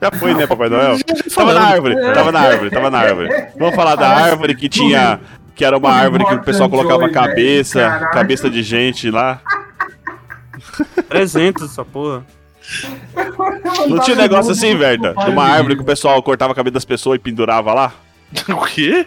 Já 0.04 0.10
foi, 0.18 0.34
né, 0.34 0.46
Papai 0.46 0.68
Noel? 0.68 0.98
Tava 1.34 1.54
na 1.54 1.62
árvore, 1.62 1.94
tava 2.12 2.30
na 2.30 2.40
árvore, 2.40 2.70
tava 2.70 2.90
na 2.90 2.98
árvore. 2.98 3.28
Vamos 3.58 3.74
falar 3.74 3.96
da 3.96 4.06
árvore 4.06 4.54
que 4.54 4.68
tinha. 4.68 5.18
Que 5.54 5.64
era 5.64 5.78
uma 5.78 5.90
árvore 5.90 6.26
que 6.26 6.34
o 6.34 6.42
pessoal 6.42 6.68
colocava 6.68 7.08
cabeça, 7.08 7.80
Caralho. 7.80 8.10
cabeça 8.10 8.50
de 8.50 8.62
gente 8.62 9.10
lá. 9.10 9.40
300 11.08 11.70
essa 11.70 11.84
porra. 11.84 12.22
Não 13.88 13.98
tinha 14.00 14.14
um 14.14 14.20
negócio 14.20 14.52
assim, 14.52 14.76
velho? 14.76 15.14
De 15.14 15.30
uma 15.30 15.44
árvore 15.44 15.76
que 15.76 15.82
o 15.82 15.86
pessoal 15.86 16.22
cortava 16.22 16.52
a 16.52 16.56
cabeça 16.56 16.74
das 16.74 16.84
pessoas 16.84 17.16
e 17.16 17.18
pendurava 17.20 17.72
lá? 17.72 17.92
O 18.50 18.64
quê? 18.66 19.06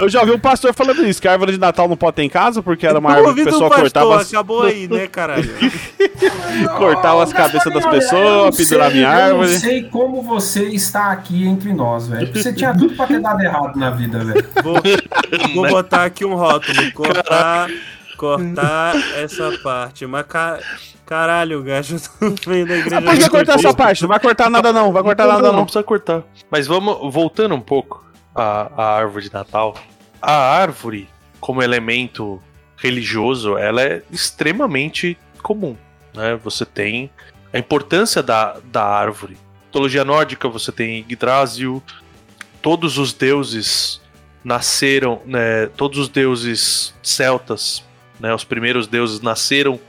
Eu 0.00 0.08
já 0.08 0.20
ouvi 0.20 0.32
um 0.32 0.38
pastor 0.38 0.72
falando 0.74 1.06
isso, 1.06 1.20
que 1.20 1.28
a 1.28 1.32
árvore 1.32 1.52
de 1.52 1.58
Natal 1.58 1.88
não 1.88 1.96
pode 1.96 2.16
ter 2.16 2.22
em 2.22 2.28
casa, 2.28 2.62
porque 2.62 2.86
era 2.86 2.98
uma 2.98 3.10
Eu 3.10 3.16
árvore 3.16 3.34
que 3.34 3.40
do 3.42 3.44
pessoal 3.50 3.70
pastor, 3.70 3.84
cortava, 3.84 4.20
as- 4.20 4.28
acabou 4.32 4.62
aí, 4.62 4.88
né, 4.88 5.06
caralho? 5.06 5.50
cortava 6.78 7.22
as 7.22 7.32
cabeças 7.32 7.72
das 7.72 7.86
pessoas, 7.86 8.56
pendurava 8.56 8.94
em 8.96 9.00
Eu 9.00 9.08
árvore. 9.08 9.50
não 9.52 9.58
sei 9.58 9.82
como 9.84 10.22
você 10.22 10.64
está 10.68 11.10
aqui 11.12 11.46
entre 11.46 11.72
nós, 11.72 12.08
velho. 12.08 12.32
Você 12.32 12.52
tinha 12.52 12.72
tudo 12.76 12.94
pra 12.94 13.06
ter 13.06 13.20
dado 13.20 13.40
errado 13.42 13.76
na 13.78 13.90
vida, 13.90 14.24
velho. 14.24 14.46
Vou, 14.62 14.76
vou 15.54 15.68
botar 15.68 16.04
aqui 16.04 16.24
um 16.24 16.34
rótulo. 16.34 16.92
Cortar, 16.92 17.68
cortar 18.16 18.94
essa 19.16 19.50
parte. 19.62 20.06
Mas 20.06 20.26
ca... 20.26 20.58
caralho, 21.10 21.60
gajo, 21.64 21.96
eu 22.22 22.34
tô 22.36 22.50
vendo 22.50 22.72
a 22.72 22.76
igreja. 22.76 22.98
Ah, 22.98 23.02
pode 23.02 23.28
cortar 23.28 23.54
essa 23.56 23.74
parte, 23.74 24.02
não 24.02 24.08
vai 24.08 24.20
cortar 24.20 24.48
nada 24.48 24.72
não, 24.72 24.92
vai 24.92 25.02
cortar 25.02 25.26
nada 25.26 25.48
não, 25.48 25.56
não. 25.56 25.64
precisa 25.64 25.82
cortar. 25.82 26.22
Mas 26.48 26.68
vamos, 26.68 27.12
voltando 27.12 27.52
um 27.52 27.60
pouco 27.60 28.04
à, 28.32 28.70
à 28.76 28.96
árvore 28.96 29.24
de 29.24 29.32
Natal. 29.32 29.74
A 30.22 30.32
árvore, 30.32 31.08
como 31.40 31.60
elemento 31.60 32.40
religioso, 32.76 33.58
ela 33.58 33.82
é 33.82 34.02
extremamente 34.12 35.18
comum. 35.42 35.76
Né? 36.14 36.38
Você 36.44 36.64
tem 36.64 37.10
a 37.52 37.58
importância 37.58 38.22
da, 38.22 38.58
da 38.64 38.84
árvore. 38.84 39.36
Mitologia 39.66 40.04
nórdica, 40.04 40.48
você 40.48 40.70
tem 40.70 41.00
Yggdrasil. 41.00 41.82
Todos 42.62 42.98
os 42.98 43.12
deuses 43.12 44.00
nasceram, 44.44 45.20
né, 45.26 45.66
todos 45.76 45.98
os 45.98 46.08
deuses 46.08 46.94
celtas, 47.02 47.84
né, 48.20 48.32
os 48.32 48.44
primeiros 48.44 48.86
deuses 48.86 49.20
nasceram 49.20 49.80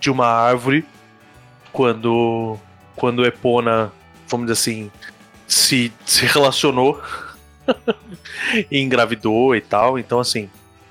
de 0.00 0.10
uma 0.10 0.26
árvore. 0.26 0.84
quando 1.72 2.58
quando 2.96 3.24
Epona, 3.24 3.90
vamos 4.28 4.46
dizer 4.46 4.60
assim, 4.60 4.90
se, 5.46 5.90
se 6.04 6.26
relacionou 6.26 7.00
e 8.70 8.78
engravidou 8.78 9.54
e 9.56 9.60
tal. 9.60 9.98
Então, 9.98 10.20
assim, 10.20 10.50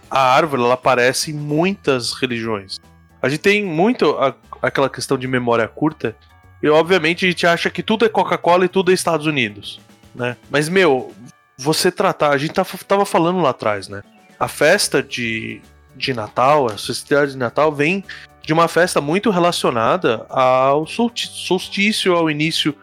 a 0.10 0.20
árvore 0.20 0.64
ela 0.64 0.74
aparece 0.74 1.30
em 1.32 1.36
muitas 1.36 2.14
religiões. 2.14 2.80
A 3.22 3.30
gente 3.30 3.41
tem 3.41 3.64
muito 3.64 4.18
a- 4.18 4.34
aquela 4.62 4.89
questão 4.89 5.18
de 5.18 5.28
memória 5.28 5.68
curta. 5.68 6.16
E 6.64 6.70
obviamente 6.70 7.26
a 7.26 7.30
gente 7.30 7.45
acha 7.45 7.70
que 7.70 7.84
tudo 7.84 8.05
é 8.05 8.10
Coca-Cola 8.10 8.66
e 8.66 8.70
tudo 8.70 8.91
é 8.91 8.93
Estados 8.93 9.28
Unidos, 9.28 9.80
né? 10.16 10.36
Mas 10.49 10.68
meu, 10.68 11.14
você 11.57 11.91
tratar, 11.91 12.32
a 12.32 12.38
gente 12.38 12.53
tava, 12.53 12.70
tava 12.88 13.05
falando 13.05 13.39
lá 13.39 13.51
atrás, 13.51 13.88
né? 13.88 14.01
A 14.39 14.47
festa 14.47 15.03
de, 15.03 15.62
de 15.95 16.14
Natal, 16.14 16.68
a 16.68 16.78
festividade 16.78 17.32
de 17.34 17.38
Natal 17.38 17.72
vem 17.72 18.03
de 18.50 18.54
uma 18.54 18.68
festa 18.68 19.00
muito 19.00 19.30
relacionada 19.30 20.26
ao 20.28 20.88
solstício, 20.88 22.16
ao 22.16 22.32
início 22.32 22.74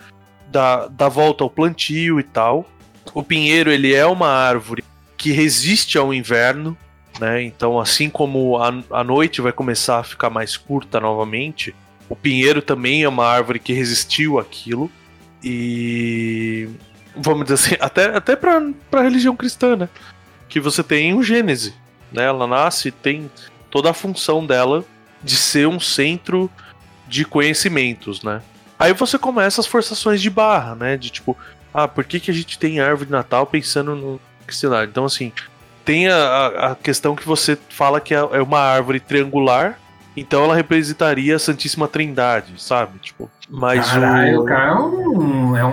da, 0.46 0.86
da 0.86 1.08
volta 1.08 1.42
ao 1.42 1.50
plantio 1.50 2.20
e 2.20 2.22
tal. 2.22 2.70
O 3.12 3.20
pinheiro 3.20 3.72
ele 3.72 3.92
é 3.92 4.06
uma 4.06 4.28
árvore 4.28 4.84
que 5.16 5.32
resiste 5.32 5.98
ao 5.98 6.14
inverno, 6.14 6.78
né? 7.18 7.42
Então, 7.42 7.80
assim 7.80 8.08
como 8.08 8.56
a, 8.58 8.72
a 8.92 9.02
noite 9.02 9.40
vai 9.40 9.50
começar 9.50 9.98
a 9.98 10.04
ficar 10.04 10.30
mais 10.30 10.56
curta 10.56 11.00
novamente, 11.00 11.74
o 12.08 12.14
pinheiro 12.14 12.62
também 12.62 13.02
é 13.02 13.08
uma 13.08 13.26
árvore 13.26 13.58
que 13.58 13.72
resistiu 13.72 14.38
àquilo. 14.38 14.88
E 15.42 16.68
vamos 17.16 17.42
dizer 17.42 17.54
assim, 17.54 17.76
até, 17.80 18.16
até 18.16 18.36
para 18.36 18.62
a 18.92 19.02
religião 19.02 19.34
cristã, 19.34 19.74
né? 19.74 19.88
Que 20.48 20.60
você 20.60 20.84
tem 20.84 21.12
o 21.12 21.24
Gênese, 21.24 21.74
né? 22.12 22.22
Ela 22.22 22.46
nasce, 22.46 22.92
tem 22.92 23.28
toda 23.68 23.90
a 23.90 23.92
função 23.94 24.46
dela 24.46 24.84
de 25.26 25.36
ser 25.36 25.66
um 25.66 25.80
centro 25.80 26.48
de 27.08 27.24
conhecimentos, 27.24 28.22
né? 28.22 28.40
Aí 28.78 28.92
você 28.92 29.18
começa 29.18 29.60
as 29.60 29.66
forçações 29.66 30.20
de 30.22 30.30
barra, 30.30 30.74
né? 30.74 30.96
De 30.96 31.10
tipo, 31.10 31.36
ah, 31.74 31.88
por 31.88 32.04
que, 32.04 32.20
que 32.20 32.30
a 32.30 32.34
gente 32.34 32.58
tem 32.58 32.80
árvore 32.80 33.06
de 33.06 33.12
Natal 33.12 33.46
pensando 33.46 33.94
no 33.96 34.20
cristianário? 34.46 34.88
Então, 34.88 35.04
assim, 35.04 35.32
tem 35.84 36.08
a, 36.08 36.46
a- 36.72 36.74
questão 36.76 37.14
que 37.16 37.26
você 37.26 37.58
fala 37.68 38.00
que 38.00 38.14
é 38.14 38.18
é 38.18 38.42
uma 38.42 38.58
árvore 38.60 39.00
triangular, 39.00 39.78
então 40.16 40.44
ela 40.44 40.54
representaria 40.54 41.36
a 41.36 41.38
Santíssima 41.38 41.88
Trindade, 41.88 42.54
sabe? 42.62 42.98
Tipo, 42.98 43.30
mas 43.48 43.88
Caralho, 43.90 44.42
o. 44.42 44.44
cara 44.44 44.70
é 44.70 44.74
um, 44.74 45.56
é 45.56 45.64
um 45.64 45.72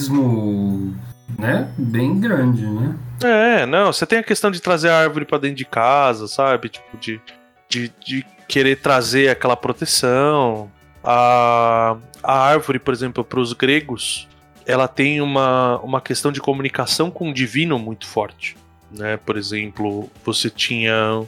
malabarismo, 0.00 0.94
né? 1.38 1.68
Bem 1.76 2.18
grande, 2.18 2.66
né? 2.66 2.94
É, 3.22 3.66
não, 3.66 3.92
você 3.92 4.04
tem 4.06 4.18
a 4.18 4.22
questão 4.22 4.50
de 4.50 4.60
trazer 4.60 4.90
a 4.90 4.98
árvore 5.00 5.24
pra 5.24 5.38
dentro 5.38 5.56
de 5.56 5.64
casa, 5.64 6.26
sabe? 6.28 6.68
Tipo, 6.68 6.96
de, 6.98 7.20
de, 7.68 7.92
de 8.04 8.26
querer 8.48 8.76
trazer 8.76 9.28
aquela 9.28 9.56
proteção. 9.56 10.70
A, 11.02 11.96
a 12.22 12.38
árvore, 12.38 12.78
por 12.78 12.92
exemplo, 12.92 13.24
para 13.24 13.40
os 13.40 13.52
gregos, 13.52 14.28
ela 14.66 14.88
tem 14.88 15.20
uma, 15.20 15.78
uma 15.80 16.00
questão 16.00 16.32
de 16.32 16.40
comunicação 16.40 17.10
com 17.10 17.30
o 17.30 17.34
divino 17.34 17.78
muito 17.78 18.06
forte. 18.06 18.56
Né? 18.90 19.16
Por 19.16 19.36
exemplo, 19.36 20.10
você 20.24 20.50
tinha 20.50 21.22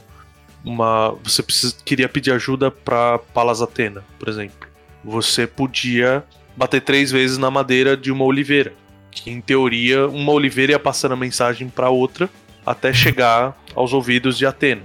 uma. 0.63 1.15
Você 1.23 1.41
precisa, 1.41 1.75
queria 1.83 2.09
pedir 2.09 2.31
ajuda 2.31 2.69
para 2.69 3.19
Palas 3.33 3.61
Atena, 3.61 4.03
por 4.17 4.27
exemplo. 4.27 4.67
Você 5.03 5.47
podia 5.47 6.23
bater 6.55 6.81
três 6.81 7.11
vezes 7.11 7.37
na 7.37 7.49
madeira 7.49 7.95
de 7.95 8.11
uma 8.11 8.25
oliveira 8.25 8.73
que 9.11 9.29
em 9.29 9.41
teoria 9.41 10.07
uma 10.07 10.31
oliveira 10.31 10.73
ia 10.73 10.79
passando 10.79 11.13
a 11.13 11.17
mensagem 11.17 11.67
para 11.69 11.89
outra 11.89 12.29
até 12.65 12.93
chegar 12.93 13.57
aos 13.75 13.93
ouvidos 13.93 14.37
de 14.37 14.45
Atena. 14.45 14.83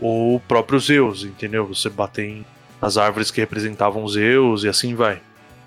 Ou 0.00 0.36
o 0.36 0.40
próprio 0.40 0.78
Zeus, 0.80 1.24
entendeu? 1.24 1.66
Você 1.66 1.88
bate 1.88 2.22
em 2.22 2.46
as 2.80 2.96
árvores 2.96 3.30
que 3.30 3.40
representavam 3.40 4.06
Zeus 4.08 4.64
e 4.64 4.68
assim 4.68 4.94
vai. 4.94 5.20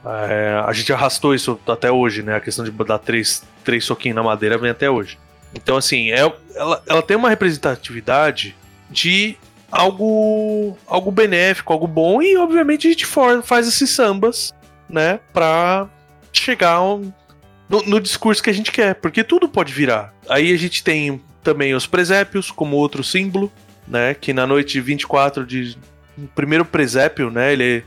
É, 0.06 0.62
a 0.66 0.74
gente 0.74 0.92
arrastou 0.92 1.34
isso 1.36 1.60
até 1.68 1.92
hoje, 1.92 2.24
né? 2.24 2.36
A 2.36 2.40
questão 2.42 2.66
de 2.66 2.72
dar 2.72 2.98
três, 2.98 3.44
três 3.64 3.86
soquinhos 3.86 4.16
na 4.16 4.24
madeira 4.24 4.58
vem 4.58 4.72
até 4.72 4.90
hoje. 4.90 5.18
Então, 5.56 5.78
assim, 5.78 6.12
é, 6.12 6.20
ela, 6.56 6.84
ela 6.88 7.02
tem 7.02 7.16
uma 7.16 7.30
representatividade 7.30 8.56
de 8.90 9.38
algo, 9.72 10.78
algo 10.88 11.12
benéfico, 11.12 11.72
algo 11.72 11.88
bom, 11.88 12.22
e 12.22 12.36
obviamente 12.38 12.88
a 12.88 12.92
gente 12.92 13.06
for- 13.06 13.42
faz 13.44 13.68
esses 13.68 13.90
sambas, 13.90 14.52
né? 14.90 15.20
Pra 15.32 15.88
chegar 16.32 16.82
um, 16.82 17.12
no, 17.70 17.82
no 17.84 18.00
discurso 18.00 18.42
que 18.42 18.50
a 18.50 18.54
gente 18.54 18.72
quer, 18.72 18.96
porque 18.96 19.24
tudo 19.24 19.48
pode 19.48 19.72
virar. 19.72 20.14
Aí 20.28 20.52
a 20.52 20.58
gente 20.58 20.84
tem 20.84 21.22
também 21.44 21.74
os 21.74 21.86
presépios 21.86 22.50
como 22.52 22.76
outro 22.76 23.04
símbolo, 23.04 23.52
né? 23.94 24.14
Que 24.14 24.34
na 24.34 24.46
noite 24.48 24.74
de 24.74 24.82
24 24.82 25.46
de. 25.46 25.78
O 26.18 26.28
primeiro 26.36 26.66
presépio, 26.66 27.30
né? 27.32 27.54
Ele 27.54 27.64
é, 27.64 27.78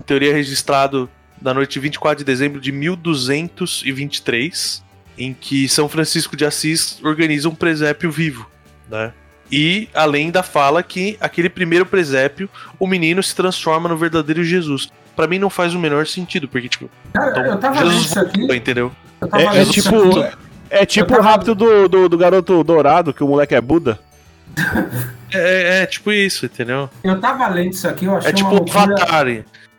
em 0.00 0.04
teoria, 0.04 0.32
registrado 0.32 1.10
na 1.42 1.52
noite 1.52 1.72
de 1.74 1.80
24 1.80 2.18
de 2.18 2.24
dezembro 2.24 2.60
de 2.60 2.70
1223, 2.72 4.82
em 5.18 5.34
que 5.34 5.68
São 5.68 5.88
Francisco 5.88 6.36
de 6.36 6.44
Assis 6.44 6.98
organiza 7.02 7.48
um 7.48 7.54
presépio 7.54 8.10
vivo, 8.10 8.48
né? 8.90 9.12
E 9.50 9.88
além 9.94 10.30
da 10.30 10.42
fala 10.42 10.82
que 10.82 11.16
aquele 11.20 11.48
primeiro 11.48 11.86
presépio, 11.86 12.48
o 12.78 12.86
menino 12.86 13.22
se 13.22 13.34
transforma 13.34 13.88
no 13.88 13.96
verdadeiro 13.96 14.42
Jesus. 14.42 14.88
Pra 15.14 15.26
mim 15.26 15.38
não 15.38 15.48
faz 15.48 15.72
o 15.74 15.78
menor 15.78 16.06
sentido, 16.06 16.48
porque, 16.48 16.68
tipo, 16.68 16.90
Cara, 17.14 17.40
então, 17.40 17.58
tava 17.58 17.76
Jesus 17.86 18.06
isso 18.06 18.20
aqui. 18.20 18.38
voltou, 18.40 18.56
entendeu? 18.56 18.92
Eu 19.20 19.28
tava 19.28 19.56
É, 19.56 19.62
é 19.62 19.64
tipo, 19.64 20.18
aqui. 20.20 20.36
é 20.68 20.84
tipo 20.86 21.12
Eu 21.12 21.14
o 21.14 21.18
tava- 21.22 21.30
rápido 21.30 21.54
do, 21.54 21.88
do, 21.88 22.08
do 22.08 22.18
garoto 22.18 22.62
dourado, 22.64 23.14
que 23.14 23.22
o 23.24 23.28
moleque 23.28 23.54
é 23.54 23.60
Buda. 23.60 23.98
É, 25.32 25.82
é 25.82 25.86
tipo 25.86 26.12
isso, 26.12 26.46
entendeu? 26.46 26.88
Eu 27.02 27.20
tava 27.20 27.46
lendo 27.48 27.72
isso 27.72 27.88
aqui, 27.88 28.04
eu 28.04 28.16
achei 28.16 28.30
É 28.30 28.32
tipo 28.32 28.48
uma 28.48 28.54
o 28.60 28.64
loucura. 28.64 28.82
Avatar. 28.94 29.26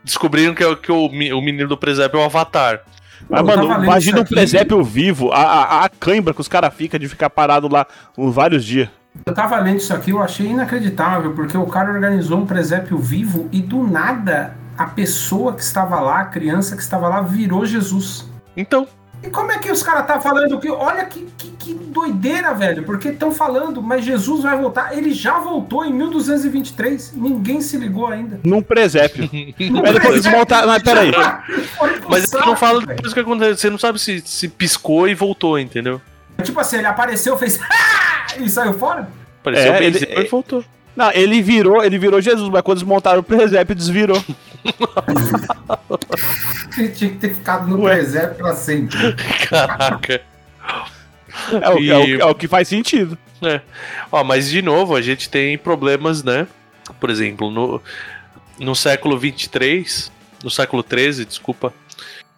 Descobriram 0.04 0.54
que, 0.54 0.64
é 0.64 0.68
o- 0.68 0.78
que 0.78 0.92
o, 0.92 1.06
o 1.08 1.42
menino 1.42 1.68
do 1.68 1.78
presépio 1.78 2.20
é 2.20 2.24
o 2.24 2.26
Avatar. 2.26 2.82
Mas, 3.30 3.40
Eu 3.40 3.46
mano, 3.46 3.84
imagina 3.84 4.22
um 4.22 4.26
presépio 4.26 4.84
vivo, 4.84 5.32
a, 5.32 5.42
a, 5.42 5.86
a 5.86 5.90
cãibra 5.90 6.34
que 6.34 6.40
os 6.42 6.48
caras 6.48 6.74
ficam 6.74 7.00
de 7.00 7.10
ficar 7.10 7.30
parado 7.30 7.68
lá 7.68 7.86
por 8.14 8.32
vários 8.32 8.64
dias. 8.64 8.88
Eu 9.26 9.34
tava 9.34 9.58
lendo 9.60 9.78
isso 9.78 9.94
aqui, 9.94 10.12
eu 10.12 10.22
achei 10.22 10.46
inacreditável, 10.46 11.34
porque 11.34 11.58
o 11.58 11.66
cara 11.66 11.92
organizou 11.92 12.38
um 12.40 12.46
presépio 12.46 12.98
vivo 13.00 13.50
e 13.52 13.62
do 13.62 13.84
nada 13.84 14.56
a 14.78 14.86
pessoa 14.86 15.54
que 15.54 15.64
estava 15.64 16.00
lá, 16.00 16.20
a 16.22 16.26
criança 16.26 16.76
que 16.76 16.82
estava 16.84 17.08
lá, 17.08 17.22
virou 17.22 17.66
Jesus. 17.66 18.30
Então, 18.56 18.88
E 19.24 19.30
como 19.30 19.52
é 19.52 19.58
que 19.58 19.72
os 19.72 19.82
caras 19.84 20.06
tá 20.06 20.20
falando 20.20 20.60
que. 20.60 20.70
Olha 20.70 21.04
que, 21.06 21.28
que, 21.38 21.50
que 21.52 21.74
doideira, 21.74 22.54
velho. 22.54 22.84
Porque 22.84 23.10
estão 23.10 23.32
falando, 23.32 23.82
mas 23.82 24.06
Jesus 24.06 24.44
vai 24.44 24.58
voltar. 24.58 24.96
Ele 24.96 25.12
já 25.14 25.40
voltou 25.40 25.84
em 25.84 25.92
1223. 25.92 27.14
Ninguém 27.14 27.60
se 27.60 27.78
ligou 27.78 28.08
ainda. 28.08 28.40
Num 28.44 28.62
presépio. 28.62 29.24
No 29.24 29.30
Mas 29.82 29.94
depois 29.94 29.94
presépio, 29.94 30.22
desmontar- 30.22 30.68
mas 30.68 30.84
peraí. 30.84 31.12
mas 32.10 32.24
você 32.30 32.38
não 32.38 32.44
saco, 32.46 32.56
fala 32.56 32.86
depois 32.86 33.14
que 33.14 33.20
aconteceu. 33.20 33.58
Você 33.58 33.70
não 33.70 33.78
sabe 33.80 34.00
se, 34.00 34.22
se 34.26 34.48
piscou 34.48 35.08
e 35.08 35.16
voltou, 35.16 35.58
entendeu? 35.60 36.00
Tipo 36.44 36.60
assim, 36.60 36.78
ele 36.78 36.88
apareceu, 36.88 37.38
fez. 37.38 37.60
"Ah!" 37.70 38.38
e 38.40 38.50
saiu 38.50 38.78
fora? 38.78 39.10
Apareceu 39.42 39.74
É, 39.74 39.80
bem 39.80 39.88
ele- 39.88 40.08
e 40.26 40.28
voltou. 40.28 40.64
Não, 40.96 41.12
ele 41.12 41.42
virou, 41.44 41.84
ele 41.84 41.98
virou 42.00 42.20
Jesus, 42.22 42.50
mas 42.50 42.62
quando 42.64 42.80
desmontaram 42.80 43.20
o 43.20 43.24
presépio, 43.24 43.76
desvirou. 43.76 44.24
Ele 46.78 46.90
tinha 46.90 47.10
que 47.12 47.18
ter 47.18 47.34
ficado 47.34 47.68
no 47.68 47.82
Ué. 47.84 47.96
presépio 47.96 48.36
pra 48.38 48.56
sempre. 48.56 48.98
Caraca. 49.50 50.22
É 51.62 51.70
o, 51.70 51.80
E- 51.80 51.90
é 51.92 51.98
o- 51.98 52.22
é 52.22 52.26
o 52.26 52.36
que 52.36 52.48
faz 52.48 52.68
sentido. 52.68 53.18
Ó, 54.12 54.24
mas 54.24 54.50
de 54.50 54.62
novo, 54.62 54.96
a 54.96 55.02
gente 55.02 55.30
tem 55.30 55.58
problemas, 55.58 56.24
né? 56.24 56.48
Por 57.00 57.10
exemplo, 57.10 57.52
no, 57.52 57.82
no 58.60 58.76
século 58.76 59.18
23, 59.18 60.12
no 60.44 60.50
século 60.50 60.82
13, 60.82 61.26
desculpa, 61.26 61.72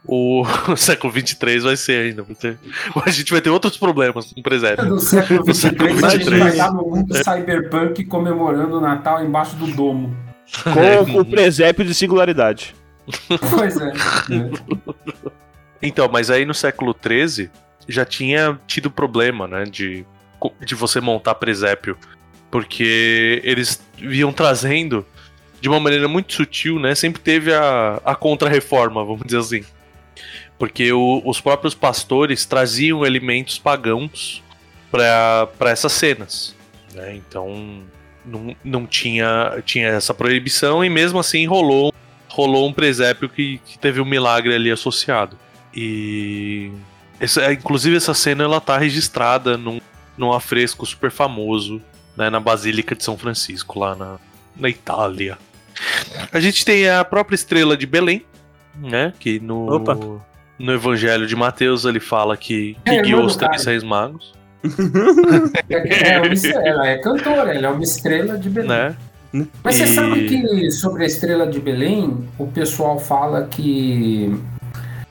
o, 0.06 0.44
o 0.72 0.76
século 0.76 1.12
23 1.14 1.64
vai 1.64 1.78
ser 1.78 2.08
ainda. 2.10 2.24
vai 2.24 2.36
ter- 2.36 2.58
a 3.06 3.10
gente 3.10 3.32
vai 3.32 3.40
ter 3.42 3.50
outros 3.50 3.78
problemas 3.78 4.34
no 4.36 4.44
presépio. 4.44 4.86
No 4.86 5.00
século 5.00 5.46
No 5.46 5.54
século 5.56 5.94
23, 5.96 6.04
a 6.04 6.10
gente 6.10 6.30
23. 6.30 6.42
vai 6.44 6.52
estar 6.52 6.72
no 6.74 6.84
mundo 6.90 7.14
cyberpunk 7.24 8.04
comemorando 8.06 8.78
o 8.78 8.82
Natal 8.82 9.24
embaixo 9.24 9.56
do 9.56 9.68
domo. 9.68 10.16
Com 10.64 11.20
o 11.20 11.26
presépio 11.26 11.86
de 11.86 11.94
singularidade. 11.94 12.76
Pois 13.50 13.76
é. 13.80 13.92
Então, 15.82 16.10
mas 16.12 16.30
aí 16.30 16.46
no 16.46 16.54
século 16.54 16.94
13 16.94 17.50
já 17.88 18.06
tinha 18.06 18.60
tido 18.68 18.92
problema, 18.92 19.48
né, 19.48 19.64
de, 19.64 20.06
de 20.66 20.76
você 20.76 21.00
montar 21.00 21.36
presépio, 21.36 21.98
porque 22.52 23.42
eles 23.44 23.82
vinham 23.98 24.32
trazendo 24.34 25.06
de 25.62 25.68
uma 25.70 25.80
maneira 25.80 26.08
muito 26.08 26.34
sutil, 26.34 26.80
né, 26.80 26.94
sempre 26.96 27.22
teve 27.22 27.54
a, 27.54 28.00
a 28.06 28.16
contra-reforma, 28.16 29.04
vamos 29.04 29.24
dizer 29.26 29.40
assim. 29.40 29.64
Porque 30.58 30.92
o- 30.92 31.22
os 31.26 31.40
próprios 31.42 31.74
pastores 31.74 32.46
traziam 32.46 33.06
elementos 33.06 33.58
pagãos 33.58 34.44
para 34.92 35.48
essas 35.72 35.94
cenas, 35.94 36.56
né, 36.94 37.16
então 37.16 37.82
não, 38.30 38.56
não 38.64 38.86
tinha, 38.86 39.62
tinha 39.66 39.88
essa 39.88 40.14
proibição 40.14 40.84
e 40.84 40.90
mesmo 40.90 41.20
assim 41.20 41.46
rolou, 41.46 41.94
rolou 42.28 42.68
um 42.68 42.74
presépio 42.74 43.28
que, 43.28 43.60
que 43.66 43.78
teve 43.78 44.00
um 44.00 44.06
milagre 44.06 44.54
ali 44.54 44.72
associado. 44.72 45.38
E 45.76 46.72
essa, 47.20 47.52
inclusive 47.52 47.98
essa 47.98 48.14
cena 48.14 48.44
ela 48.44 48.62
tá 48.62 48.78
registrada 48.78 49.58
num, 49.58 49.80
num 50.18 50.32
afresco 50.32 50.86
super 50.86 51.12
famoso 51.12 51.82
né, 52.16 52.30
na 52.30 52.40
Basílica 52.40 52.96
de 52.96 53.04
São 53.04 53.18
Francisco, 53.18 53.80
lá 53.80 53.96
na, 53.96 54.18
na 54.56 54.70
Itália. 54.70 55.38
A 56.32 56.40
gente 56.40 56.66
tem 56.66 56.90
a 56.90 57.04
própria 57.06 57.36
estrela 57.36 57.78
de 57.78 57.86
Belém, 57.86 58.26
né? 58.76 59.14
Que 59.20 59.40
no, 59.40 59.76
Opa. 59.76 59.98
no 60.58 60.74
Evangelho 60.74 61.26
de 61.26 61.36
Mateus 61.36 61.86
ele 61.86 62.00
fala 62.00 62.36
que, 62.36 62.76
que 62.86 62.92
É, 62.92 63.02
guiou 63.02 63.24
os 63.24 63.36
três 63.36 63.66
reis 63.66 63.84
magos, 63.84 64.34
É, 65.70 66.14
é 66.16 66.20
uma 66.22 66.34
ela 66.68 66.88
é 66.88 66.98
cantora, 66.98 67.54
ela 67.56 67.68
é 67.68 67.70
uma 67.70 67.84
estrela 67.84 68.38
de 68.38 68.50
Belém. 68.50 68.70
né? 68.70 68.96
Mas 69.64 69.76
você 69.76 69.84
E- 69.84 69.88
sabe 69.88 70.26
que 70.28 70.72
sobre 70.72 71.04
a 71.04 71.08
estrela 71.08 71.46
de 71.48 71.60
Belém, 71.60 72.18
o 72.38 72.48
pessoal 72.48 73.00
fala 73.00 73.44
que. 73.44 74.36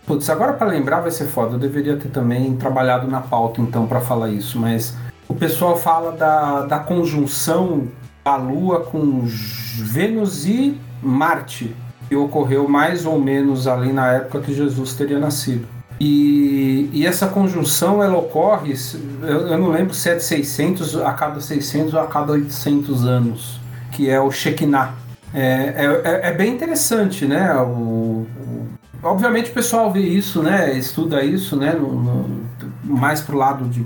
Putz, 0.06 0.28
agora 0.30 0.54
pra 0.54 0.66
lembrar 0.66 1.00
vai 1.00 1.10
ser 1.10 1.26
foda. 1.26 1.54
Eu 1.54 1.58
deveria 1.58 1.96
ter 1.96 2.08
também 2.08 2.56
trabalhado 2.56 3.06
na 3.06 3.20
pauta 3.20 3.60
então 3.60 3.86
pra 3.86 4.00
falar 4.00 4.30
isso, 4.30 4.58
mas 4.58 4.96
o 5.28 5.34
pessoal 5.34 5.78
fala 5.78 6.12
da, 6.12 6.62
da 6.66 6.78
conjunção 6.78 7.88
da 8.24 8.36
Lua 8.36 8.80
com 8.80 9.22
Vênus 9.24 10.46
e 10.46 10.76
Marte, 11.02 11.74
que 12.08 12.16
ocorreu 12.16 12.66
mais 12.68 13.04
ou 13.06 13.20
menos 13.20 13.66
ali 13.68 13.92
na 13.92 14.12
época 14.14 14.40
que 14.40 14.52
Jesus 14.54 14.94
teria 14.94 15.18
nascido. 15.18 15.66
E, 16.00 16.88
e 16.92 17.06
essa 17.06 17.26
conjunção 17.26 18.02
ela 18.02 18.16
ocorre, 18.16 18.74
eu, 19.22 19.48
eu 19.48 19.58
não 19.58 19.68
lembro 19.70 19.92
se 19.94 20.08
é 20.08 20.14
de 20.14 20.22
600 20.22 20.96
a 20.96 21.12
cada 21.12 21.40
600 21.40 21.94
ou 21.94 22.00
a 22.00 22.06
cada 22.06 22.32
800 22.32 23.04
anos, 23.04 23.60
que 23.92 24.08
é 24.08 24.20
o 24.20 24.30
Shekinah. 24.30 24.94
É, 25.34 25.42
é, 25.76 26.00
é- 26.04 26.28
é 26.28 26.32
bem 26.32 26.54
interessante, 26.54 27.26
né? 27.26 27.52
O, 27.56 28.26
o- 28.26 28.66
obviamente 29.02 29.50
o 29.50 29.54
pessoal 29.54 29.92
vê 29.92 30.00
isso, 30.00 30.42
né? 30.42 30.72
Estuda 30.76 31.22
isso, 31.22 31.56
né? 31.56 31.72
no- 31.72 31.92
no- 32.00 32.48
mais 32.84 33.20
pro 33.20 33.36
lado 33.36 33.64
de, 33.68 33.84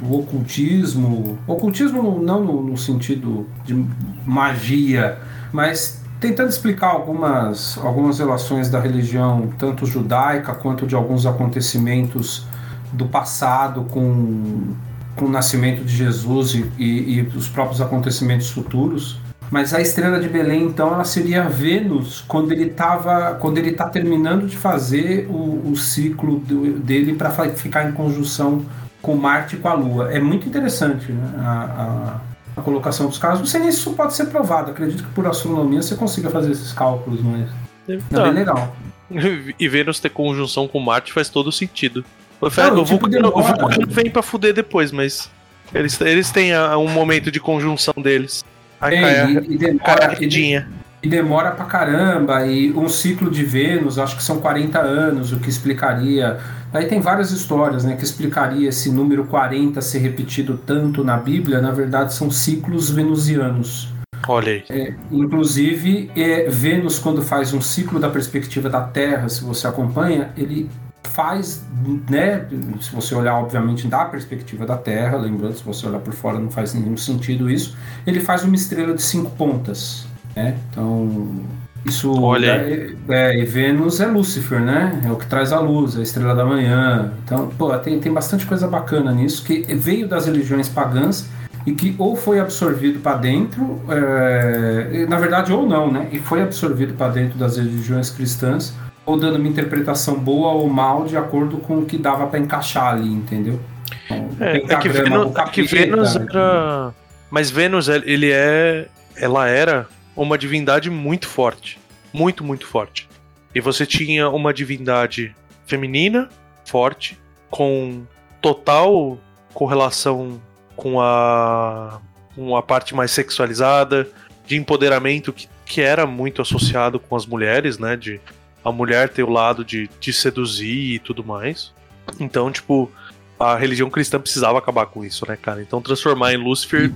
do 0.00 0.14
ocultismo. 0.18 1.38
Ocultismo 1.46 2.20
não 2.22 2.42
no, 2.42 2.62
no 2.62 2.76
sentido 2.78 3.46
de 3.64 3.84
magia, 4.26 5.18
mas 5.52 5.99
tentando 6.20 6.50
explicar 6.50 6.88
algumas, 6.88 7.78
algumas 7.78 8.18
relações 8.18 8.68
da 8.68 8.78
religião, 8.78 9.48
tanto 9.58 9.86
judaica 9.86 10.54
quanto 10.54 10.86
de 10.86 10.94
alguns 10.94 11.24
acontecimentos 11.26 12.44
do 12.92 13.06
passado 13.06 13.84
com, 13.90 14.74
com 15.16 15.24
o 15.24 15.30
nascimento 15.30 15.82
de 15.84 15.96
Jesus 15.96 16.54
e, 16.54 16.70
e, 16.78 17.14
e 17.14 17.20
os 17.36 17.48
próprios 17.48 17.80
acontecimentos 17.80 18.50
futuros. 18.50 19.18
Mas 19.50 19.74
a 19.74 19.80
estrela 19.80 20.20
de 20.20 20.28
Belém, 20.28 20.62
então, 20.64 20.92
ela 20.94 21.02
seria 21.02 21.48
Vênus 21.48 22.22
quando 22.28 22.52
ele 22.52 22.66
estava, 22.66 23.34
quando 23.40 23.58
ele 23.58 23.70
está 23.70 23.88
terminando 23.88 24.46
de 24.46 24.56
fazer 24.56 25.26
o, 25.28 25.70
o 25.72 25.76
ciclo 25.76 26.38
do- 26.38 26.78
dele 26.78 27.14
para 27.14 27.30
ficar 27.30 27.88
em 27.88 27.92
conjunção 27.92 28.64
com 29.02 29.16
Marte 29.16 29.56
e 29.56 29.58
com 29.58 29.66
a 29.68 29.74
Lua. 29.74 30.12
É 30.12 30.20
muito 30.20 30.46
interessante 30.46 31.10
né, 31.10 31.34
a, 31.38 31.50
a- 31.50 32.29
a 32.56 32.62
colocação 32.62 33.06
dos 33.08 33.18
casos. 33.18 33.40
Não 33.40 33.46
sei 33.46 33.60
nem 33.60 33.72
se 33.72 33.78
isso 33.78 33.92
pode 33.92 34.14
ser 34.14 34.26
provado. 34.26 34.70
Acredito 34.70 35.02
que 35.02 35.10
por 35.10 35.26
astronomia 35.26 35.82
você 35.82 35.94
consiga 35.96 36.30
fazer 36.30 36.52
esses 36.52 36.72
cálculos, 36.72 37.20
mas 37.22 37.48
é 37.88 37.98
Tá. 38.10 38.24
bem 38.24 38.32
legal. 38.32 38.76
E 39.58 39.68
Vênus 39.68 39.98
ter 39.98 40.10
conjunção 40.10 40.68
com 40.68 40.78
Marte 40.78 41.12
faz 41.12 41.28
todo 41.28 41.50
sentido. 41.50 42.04
O, 42.40 42.46
Não, 42.46 42.48
o 42.48 42.84
tipo, 42.84 42.84
Vulcano, 42.84 43.28
o 43.28 43.42
demora. 43.42 43.58
Vulcano 43.58 43.86
vem 43.88 44.08
pra 44.10 44.22
fuder 44.22 44.54
depois, 44.54 44.92
mas 44.92 45.28
eles, 45.74 46.00
eles 46.00 46.30
têm 46.30 46.52
ah, 46.54 46.78
um 46.78 46.88
momento 46.88 47.30
de 47.30 47.40
conjunção 47.40 47.94
deles. 48.00 48.44
Aí 48.80 48.92
Tem, 48.92 49.02
cai 49.02 49.20
a, 49.20 49.24
e, 49.30 49.36
e 49.36 49.78
cai 49.78 49.94
a 49.94 49.96
demora, 49.96 50.14
e. 50.14 50.68
e 51.02 51.08
demora 51.08 51.50
pra 51.52 51.64
caramba. 51.64 52.46
E 52.46 52.72
um 52.72 52.88
ciclo 52.88 53.30
de 53.30 53.44
Vênus, 53.44 53.98
acho 53.98 54.16
que 54.16 54.22
são 54.22 54.40
40 54.40 54.78
anos, 54.78 55.32
o 55.32 55.38
que 55.38 55.48
explicaria. 55.48 56.38
Aí 56.72 56.86
tem 56.86 57.00
várias 57.00 57.30
histórias, 57.30 57.84
né, 57.84 57.96
que 57.96 58.04
explicaria 58.04 58.68
esse 58.68 58.90
número 58.90 59.24
40 59.24 59.80
ser 59.80 59.98
repetido 59.98 60.58
tanto 60.58 61.02
na 61.02 61.16
Bíblia. 61.16 61.60
Na 61.60 61.70
verdade, 61.72 62.14
são 62.14 62.30
ciclos 62.30 62.90
venusianos. 62.90 63.88
Olha 64.28 64.62
aí. 64.68 64.94
Inclusive, 65.10 66.10
é, 66.14 66.48
Vênus, 66.48 66.98
quando 66.98 67.22
faz 67.22 67.52
um 67.52 67.60
ciclo 67.60 67.98
da 67.98 68.08
perspectiva 68.08 68.68
da 68.68 68.82
Terra, 68.82 69.28
se 69.28 69.42
você 69.42 69.66
acompanha, 69.66 70.30
ele 70.36 70.70
faz, 71.02 71.64
né? 72.08 72.46
Se 72.80 72.92
você 72.92 73.14
olhar, 73.14 73.34
obviamente, 73.34 73.86
da 73.88 74.04
perspectiva 74.04 74.64
da 74.64 74.76
Terra, 74.76 75.16
lembrando, 75.16 75.54
se 75.54 75.64
você 75.64 75.86
olhar 75.86 75.98
por 75.98 76.12
fora 76.12 76.38
não 76.38 76.50
faz 76.50 76.74
nenhum 76.74 76.96
sentido 76.96 77.50
isso, 77.50 77.76
ele 78.06 78.20
faz 78.20 78.44
uma 78.44 78.54
estrela 78.54 78.94
de 78.94 79.02
cinco 79.02 79.30
pontas, 79.32 80.06
né? 80.34 80.56
Então, 80.70 81.40
isso. 81.84 82.12
Olha 82.20 82.52
é, 82.52 82.92
é, 83.08 83.38
e 83.38 83.44
Vênus 83.44 84.00
é 84.00 84.06
Lúcifer, 84.06 84.60
né? 84.60 85.00
É 85.04 85.10
o 85.10 85.16
que 85.16 85.26
traz 85.26 85.52
a 85.52 85.60
luz, 85.60 85.96
a 85.96 86.02
estrela 86.02 86.34
da 86.34 86.44
manhã. 86.44 87.12
Então, 87.24 87.48
pô, 87.48 87.76
tem, 87.78 87.98
tem 87.98 88.12
bastante 88.12 88.44
coisa 88.46 88.68
bacana 88.68 89.12
nisso 89.12 89.44
que 89.44 89.62
veio 89.74 90.06
das 90.06 90.26
religiões 90.26 90.68
pagãs 90.68 91.28
e 91.66 91.72
que 91.72 91.94
ou 91.98 92.16
foi 92.16 92.40
absorvido 92.40 93.00
para 93.00 93.16
dentro, 93.16 93.80
é, 93.88 95.06
na 95.08 95.18
verdade 95.18 95.52
ou 95.52 95.66
não, 95.66 95.90
né? 95.90 96.08
E 96.12 96.18
foi 96.18 96.42
absorvido 96.42 96.94
para 96.94 97.12
dentro 97.12 97.38
das 97.38 97.56
religiões 97.56 98.10
cristãs, 98.10 98.74
ou 99.04 99.18
dando 99.18 99.36
uma 99.36 99.48
interpretação 99.48 100.18
boa 100.18 100.52
ou 100.52 100.68
mal 100.68 101.04
de 101.04 101.16
acordo 101.16 101.58
com 101.58 101.78
o 101.78 101.86
que 101.86 101.98
dava 101.98 102.26
para 102.26 102.38
encaixar 102.38 102.94
ali, 102.94 103.08
entendeu? 103.08 103.58
Então, 104.04 104.28
É, 104.40 104.56
é 104.56 104.60
que 104.60 104.88
pentagrama, 104.88 105.18
Vênus, 105.18 105.36
é 105.36 105.44
que 105.50 105.62
Vênus 105.62 106.16
era. 106.16 106.94
Mas 107.30 107.50
Vênus, 107.50 107.88
ele 107.88 108.30
é. 108.32 108.86
Ela 109.16 109.48
era 109.48 109.86
uma 110.16 110.36
divindade 110.36 110.90
muito 110.90 111.26
forte. 111.26 111.78
Muito, 112.12 112.42
muito 112.42 112.66
forte. 112.66 113.08
E 113.54 113.60
você 113.60 113.86
tinha 113.86 114.28
uma 114.28 114.52
divindade 114.52 115.34
feminina, 115.66 116.28
forte, 116.64 117.18
com 117.48 118.02
total 118.40 119.18
correlação 119.52 120.40
com 120.76 121.00
a. 121.00 122.00
com 122.34 122.56
a 122.56 122.62
parte 122.62 122.94
mais 122.94 123.10
sexualizada, 123.10 124.08
de 124.46 124.56
empoderamento 124.56 125.32
que, 125.32 125.48
que 125.66 125.80
era 125.80 126.06
muito 126.06 126.40
associado 126.40 126.98
com 126.98 127.16
as 127.16 127.26
mulheres, 127.26 127.78
né? 127.78 127.96
De 127.96 128.20
a 128.64 128.70
mulher 128.70 129.08
ter 129.08 129.22
o 129.22 129.30
lado 129.30 129.64
de, 129.64 129.88
de 130.00 130.12
seduzir 130.12 130.94
e 130.94 130.98
tudo 130.98 131.24
mais. 131.24 131.72
Então, 132.18 132.50
tipo, 132.50 132.90
a 133.38 133.56
religião 133.56 133.88
cristã 133.88 134.20
precisava 134.20 134.58
acabar 134.58 134.86
com 134.86 135.04
isso, 135.04 135.26
né, 135.26 135.36
cara? 135.36 135.62
Então 135.62 135.80
transformar 135.80 136.34
em 136.34 136.36
Lúcifer 136.36 136.92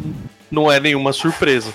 não 0.50 0.70
é 0.70 0.78
nenhuma 0.78 1.12
surpresa. 1.12 1.72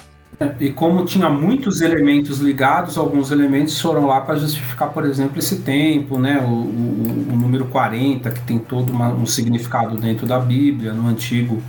E 0.60 0.72
como 0.72 1.04
tinha 1.04 1.30
muitos 1.30 1.82
elementos 1.82 2.40
ligados, 2.40 2.98
alguns 2.98 3.30
elementos 3.30 3.80
foram 3.82 4.06
lá 4.08 4.22
para 4.22 4.36
justificar, 4.38 4.90
por 4.90 5.06
exemplo, 5.06 5.38
esse 5.38 5.58
tempo, 5.58 6.18
né? 6.18 6.40
O, 6.42 6.46
o- 6.50 7.28
o 7.34 7.36
número 7.36 7.66
40, 7.66 8.32
que 8.32 8.40
tem 8.42 8.58
todo 8.58 8.90
uma- 8.92 9.10
um 9.10 9.26
significado 9.26 9.98
dentro 9.98 10.26
da 10.26 10.40
Bíblia, 10.40 10.94
no 10.94 11.08
Antigo 11.10 11.62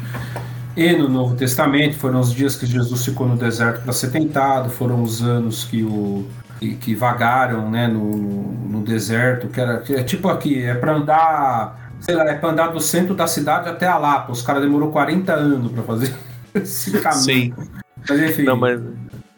e 0.76 0.92
no 0.92 1.08
Novo 1.08 1.34
Testamento. 1.34 1.96
Foram 1.96 2.20
os 2.20 2.32
dias 2.32 2.54
que 2.56 2.64
Jesus 2.66 3.04
ficou 3.04 3.26
no 3.26 3.36
deserto 3.36 3.82
para 3.82 3.92
ser 3.92 4.10
tentado, 4.12 4.70
foram 4.70 5.02
os 5.02 5.20
anos 5.22 5.64
que 5.64 5.82
o 5.82 6.26
que, 6.80 6.94
vagaram, 6.94 7.70
né, 7.70 7.88
no, 7.88 8.14
no, 8.16 8.42
no 8.68 8.80
deserto, 8.82 9.48
que 9.48 9.58
era 9.60 9.78
que 9.80 9.94
é 9.94 10.02
tipo 10.02 10.28
aqui, 10.28 10.62
é 10.62 10.74
para 10.74 10.92
andar, 10.94 11.90
sei 12.00 12.14
lá, 12.14 12.24
é 12.30 12.34
para 12.34 12.50
andar 12.50 12.66
do 12.68 12.78
centro 12.80 13.14
da 13.14 13.26
cidade 13.26 13.68
até 13.68 13.86
a 13.86 13.96
Lapa. 13.96 14.30
Os 14.30 14.42
caras 14.42 14.62
demorou 14.62 14.90
40 14.92 15.32
anos 15.32 15.72
para 15.72 15.82
fazer 15.82 16.14
esse 16.54 16.92
caminho. 17.00 17.54
Sim. 17.54 17.54
Mas 18.08 18.20
enfim. 18.20 18.42
Não, 18.42 18.56
mas. 18.56 18.80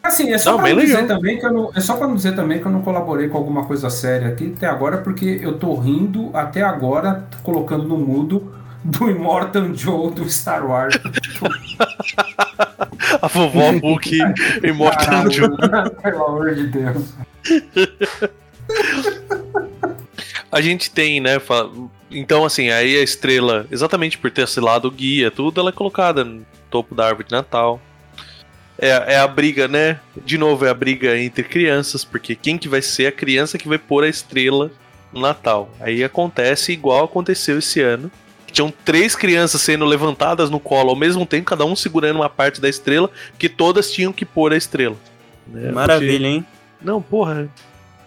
Assim, 0.01 0.33
é 0.33 0.37
só 0.37 0.57
Não, 0.57 0.67
não 0.67 0.75
dizer 0.75 1.01
legal. 1.01 1.15
também 1.17 1.39
que 1.39 1.45
eu 1.45 1.53
não, 1.53 1.71
é 1.73 1.79
só 1.79 1.95
para 1.95 2.07
dizer 2.13 2.35
também 2.35 2.59
que 2.59 2.65
eu 2.65 2.71
não 2.71 2.81
colaborei 2.81 3.29
com 3.29 3.37
alguma 3.37 3.65
coisa 3.65 3.89
séria 3.89 4.27
aqui 4.27 4.53
até 4.55 4.67
agora, 4.67 4.97
porque 4.97 5.39
eu 5.41 5.57
tô 5.57 5.75
rindo 5.75 6.29
até 6.33 6.61
agora 6.61 7.25
colocando 7.41 7.85
no 7.85 7.97
mudo 7.97 8.53
do 8.83 9.09
Immortal 9.09 9.73
Joe 9.73 10.11
do 10.11 10.29
Star 10.29 10.65
Wars. 10.69 10.99
A 13.21 13.27
vovó 13.27 13.71
Hulk 13.71 14.17
Immortal 14.63 15.31
Joe. 15.31 15.49
Pelo 16.03 16.25
amor 16.25 16.53
de 16.53 16.67
Deus. 16.67 17.13
A 20.51 20.61
gente 20.61 20.91
tem, 20.91 21.21
né? 21.21 21.41
Então, 22.11 22.43
assim, 22.45 22.69
aí 22.69 22.97
a 22.97 23.03
estrela, 23.03 23.65
exatamente 23.71 24.17
por 24.17 24.29
ter 24.29 24.43
esse 24.43 24.59
lado 24.59 24.91
guia, 24.91 25.31
tudo, 25.31 25.59
ela 25.61 25.69
é 25.69 25.73
colocada 25.73 26.23
no 26.23 26.45
topo 26.69 26.93
da 26.93 27.07
árvore 27.07 27.27
de 27.27 27.31
Natal. 27.33 27.79
É, 28.83 29.13
é 29.13 29.17
a 29.17 29.27
briga, 29.27 29.67
né? 29.67 29.99
De 30.25 30.37
novo, 30.37 30.65
é 30.65 30.69
a 30.69 30.73
briga 30.73 31.17
entre 31.17 31.43
crianças, 31.43 32.03
porque 32.03 32.35
quem 32.35 32.57
que 32.57 32.67
vai 32.67 32.81
ser 32.81 33.07
a 33.07 33.11
criança 33.11 33.57
que 33.57 33.67
vai 33.67 33.77
pôr 33.77 34.03
a 34.03 34.09
estrela 34.09 34.69
no 35.11 35.21
Natal? 35.21 35.69
Aí 35.79 36.03
acontece 36.03 36.73
igual 36.73 37.05
aconteceu 37.05 37.59
esse 37.59 37.79
ano. 37.79 38.11
que 38.45 38.51
Tinham 38.51 38.73
três 38.83 39.15
crianças 39.15 39.61
sendo 39.61 39.85
levantadas 39.85 40.49
no 40.49 40.59
colo 40.59 40.89
ao 40.89 40.95
mesmo 40.97 41.25
tempo, 41.25 41.45
cada 41.45 41.63
um 41.63 41.75
segurando 41.77 42.17
uma 42.17 42.29
parte 42.29 42.59
da 42.59 42.67
estrela, 42.67 43.09
que 43.39 43.47
todas 43.47 43.89
tinham 43.89 44.11
que 44.11 44.25
pôr 44.25 44.51
a 44.51 44.57
estrela. 44.57 44.97
né? 45.47 45.71
Maravilha, 45.71 46.27
hein? 46.27 46.45
Não, 46.81 47.01
porra. 47.01 47.49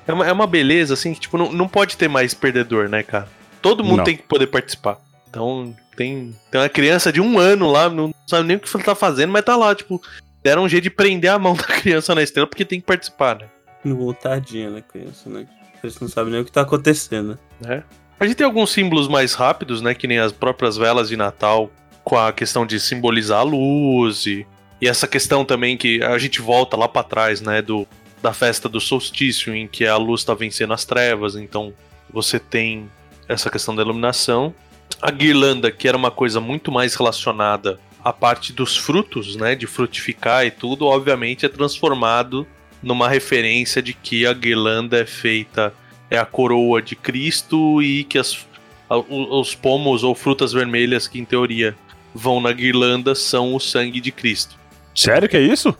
É 0.06 0.12
uma, 0.12 0.26
é 0.26 0.32
uma 0.32 0.46
beleza, 0.46 0.94
assim, 0.94 1.14
que, 1.14 1.20
tipo, 1.20 1.38
não, 1.38 1.50
não 1.52 1.66
pode 1.66 1.96
ter 1.96 2.06
mais 2.08 2.34
perdedor, 2.34 2.88
né, 2.88 3.02
cara? 3.02 3.28
Todo 3.60 3.82
mundo 3.82 3.98
Não. 3.98 4.04
tem 4.04 4.16
que 4.16 4.22
poder 4.22 4.46
participar. 4.46 4.98
Então, 5.28 5.74
tem, 5.96 6.36
tem 6.50 6.60
uma 6.60 6.68
criança 6.68 7.12
de 7.12 7.20
um 7.20 7.38
ano 7.38 7.70
lá, 7.70 7.88
não 7.88 8.14
sabe 8.26 8.46
nem 8.46 8.56
o 8.56 8.60
que 8.60 8.68
ele 8.76 8.84
tá 8.84 8.94
fazendo, 8.94 9.32
mas 9.32 9.44
tá 9.44 9.56
lá, 9.56 9.74
tipo, 9.74 10.00
deram 10.46 10.62
um 10.62 10.68
jeito 10.68 10.84
de 10.84 10.90
prender 10.90 11.32
a 11.32 11.38
mão 11.40 11.54
da 11.58 11.64
criança 11.64 12.14
na 12.14 12.22
estrela 12.22 12.46
porque 12.46 12.64
tem 12.64 12.80
que 12.80 12.86
participar, 12.86 13.36
né? 13.40 13.48
No 13.84 14.14
tadinha 14.14 14.70
da 14.70 14.80
criança, 14.80 15.28
né? 15.28 15.44
Eles 15.82 15.98
não 15.98 16.08
sabem 16.08 16.32
nem 16.32 16.40
o 16.40 16.44
que 16.44 16.52
tá 16.52 16.60
acontecendo. 16.60 17.36
né? 17.60 17.82
A 18.18 18.24
gente 18.24 18.36
tem 18.36 18.46
alguns 18.46 18.70
símbolos 18.70 19.08
mais 19.08 19.34
rápidos, 19.34 19.82
né? 19.82 19.92
Que 19.92 20.06
nem 20.06 20.20
as 20.20 20.30
próprias 20.30 20.76
velas 20.76 21.08
de 21.08 21.16
Natal, 21.16 21.68
com 22.04 22.16
a 22.16 22.32
questão 22.32 22.64
de 22.64 22.78
simbolizar 22.78 23.40
a 23.40 23.42
luz 23.42 24.26
e, 24.26 24.46
e 24.80 24.86
essa 24.86 25.08
questão 25.08 25.44
também 25.44 25.76
que 25.76 26.00
a 26.02 26.16
gente 26.16 26.40
volta 26.40 26.76
lá 26.76 26.86
pra 26.86 27.02
trás, 27.02 27.40
né? 27.40 27.60
Do, 27.60 27.86
da 28.22 28.32
festa 28.32 28.68
do 28.68 28.80
solstício, 28.80 29.52
em 29.54 29.66
que 29.66 29.84
a 29.84 29.96
luz 29.96 30.20
está 30.20 30.32
vencendo 30.32 30.72
as 30.72 30.84
trevas, 30.84 31.34
então 31.34 31.74
você 32.08 32.38
tem 32.38 32.88
essa 33.28 33.50
questão 33.50 33.74
da 33.74 33.82
iluminação. 33.82 34.54
A 35.02 35.10
guirlanda, 35.10 35.72
que 35.72 35.88
era 35.88 35.96
uma 35.96 36.10
coisa 36.10 36.40
muito 36.40 36.70
mais 36.70 36.94
relacionada 36.94 37.80
à 38.06 38.12
parte 38.12 38.52
dos 38.52 38.76
frutos, 38.76 39.34
né, 39.34 39.56
de 39.56 39.66
frutificar 39.66 40.46
e 40.46 40.50
tudo, 40.52 40.86
obviamente 40.86 41.44
é 41.44 41.48
transformado 41.48 42.46
numa 42.80 43.08
referência 43.08 43.82
de 43.82 43.92
que 43.92 44.24
a 44.24 44.32
guirlanda 44.32 44.96
é 44.98 45.04
feita 45.06 45.74
é 46.08 46.16
a 46.16 46.24
coroa 46.24 46.80
de 46.80 46.94
Cristo 46.94 47.82
e 47.82 48.04
que 48.04 48.16
as, 48.16 48.46
a- 48.88 48.96
os 48.98 49.56
pomos 49.56 50.04
ou 50.04 50.14
frutas 50.14 50.52
vermelhas 50.52 51.08
que 51.08 51.18
em 51.18 51.24
teoria 51.24 51.74
vão 52.14 52.40
na 52.40 52.52
guirlanda 52.52 53.12
são 53.16 53.56
o 53.56 53.58
sangue 53.58 54.00
de 54.00 54.12
Cristo. 54.12 54.56
Sério 54.94 55.28
que 55.28 55.36
é 55.36 55.40
isso? 55.40 55.76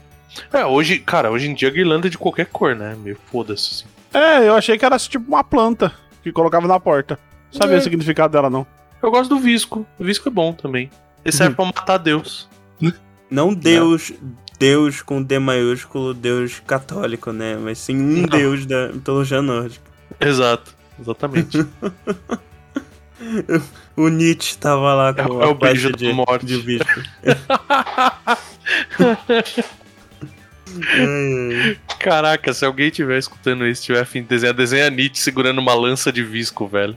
É, 0.52 0.64
hoje, 0.66 0.98
cara, 0.98 1.30
hoje 1.30 1.48
em 1.48 1.54
dia 1.54 1.68
a 1.68 1.70
guirlanda 1.70 2.08
é 2.08 2.10
de 2.10 2.18
qualquer 2.18 2.46
cor, 2.46 2.74
né? 2.74 2.96
Meio 2.98 3.16
foda-se. 3.30 3.84
Assim. 4.12 4.18
É, 4.18 4.48
eu 4.48 4.56
achei 4.56 4.76
que 4.76 4.84
era 4.84 4.98
tipo 4.98 5.28
uma 5.28 5.44
planta 5.44 5.94
que 6.24 6.32
colocava 6.32 6.66
na 6.66 6.80
porta. 6.80 7.20
Não 7.52 7.60
sabia 7.60 7.76
É. 7.76 7.78
o 7.78 7.82
significado 7.82 8.32
dela, 8.32 8.50
não. 8.50 8.66
Eu 9.00 9.12
gosto 9.12 9.28
do 9.30 9.38
visco. 9.38 9.86
O 9.96 10.02
visco 10.04 10.28
é 10.28 10.32
bom 10.32 10.52
também. 10.52 10.90
Ele 11.26 11.32
serve 11.32 11.54
pra 11.56 11.64
matar 11.64 11.98
Deus. 11.98 12.48
Não 13.28 13.52
Deus, 13.52 14.12
Deus 14.58 15.02
com 15.02 15.20
D 15.20 15.38
maiúsculo, 15.40 16.14
Deus 16.14 16.62
católico, 16.64 17.32
né? 17.32 17.56
Mas 17.56 17.78
sim 17.78 17.96
um 17.96 18.20
Não. 18.22 18.28
Deus 18.28 18.64
da 18.64 18.88
mitologia 18.92 19.42
nórdica. 19.42 19.84
Exato. 20.20 20.74
Exatamente. 21.00 21.66
O 23.96 24.08
Nietzsche 24.08 24.56
tava 24.58 24.92
lá 24.94 25.08
É- 25.08 25.14
com 25.14 25.40
é 25.42 25.46
a 25.46 25.48
o 25.48 25.54
beijo 25.54 25.90
de, 25.90 26.12
morte. 26.12 26.44
de 26.44 26.78
ai. 30.92 31.78
Caraca, 31.98 32.52
se 32.52 32.64
alguém 32.64 32.90
tiver 32.90 33.18
escutando 33.18 33.66
isso, 33.66 33.82
tiver 33.82 34.00
afim 34.00 34.22
de 34.22 34.28
desenhar, 34.28 34.54
desenha 34.54 34.90
Nietzsche 34.90 35.22
segurando 35.22 35.58
uma 35.58 35.74
lança 35.74 36.12
de 36.12 36.22
visco, 36.22 36.68
velho. 36.68 36.96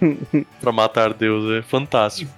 pra 0.60 0.72
matar 0.72 1.14
Deus, 1.14 1.50
é 1.52 1.62
fantástico. 1.62 2.30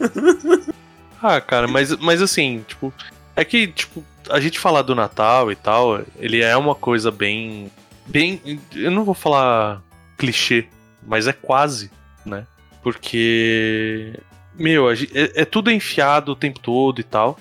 ah, 1.22 1.40
cara, 1.40 1.66
mas, 1.68 1.96
mas 1.96 2.22
assim, 2.22 2.64
tipo, 2.66 2.92
é 3.34 3.44
que, 3.44 3.68
tipo, 3.68 4.04
a 4.30 4.40
gente 4.40 4.58
falar 4.58 4.82
do 4.82 4.94
Natal 4.94 5.50
e 5.50 5.56
tal, 5.56 6.02
ele 6.16 6.42
é 6.42 6.56
uma 6.56 6.74
coisa 6.74 7.10
bem. 7.10 7.70
Bem. 8.06 8.40
Eu 8.74 8.90
não 8.90 9.04
vou 9.04 9.14
falar 9.14 9.82
clichê, 10.16 10.66
mas 11.06 11.26
é 11.26 11.32
quase, 11.32 11.90
né? 12.24 12.46
Porque. 12.82 14.14
Meu, 14.54 14.88
a 14.88 14.94
gen- 14.94 15.10
é, 15.14 15.42
é 15.42 15.44
tudo 15.44 15.70
enfiado 15.70 16.32
o 16.32 16.36
tempo 16.36 16.60
todo 16.60 17.00
e 17.00 17.04
tal. 17.04 17.38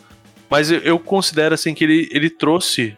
Mas 0.49 0.69
eu, 0.69 0.79
eu 0.79 0.99
considero 0.99 1.55
assim 1.55 1.73
que 1.73 1.83
ele, 1.83 2.09
ele 2.11 2.29
trouxe 2.29 2.97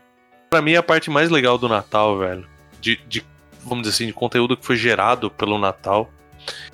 Pra 0.49 0.61
mim, 0.61 0.75
a 0.75 0.83
parte 0.83 1.09
mais 1.09 1.29
legal 1.29 1.57
do 1.57 1.67
Natal, 1.67 2.17
velho, 2.17 2.47
de, 2.79 2.95
de, 3.07 3.23
vamos 3.63 3.83
dizer 3.83 3.95
assim, 3.95 4.05
de 4.07 4.13
conteúdo 4.13 4.55
que 4.55 4.65
foi 4.65 4.77
gerado 4.77 5.29
pelo 5.29 5.57
Natal, 5.57 6.09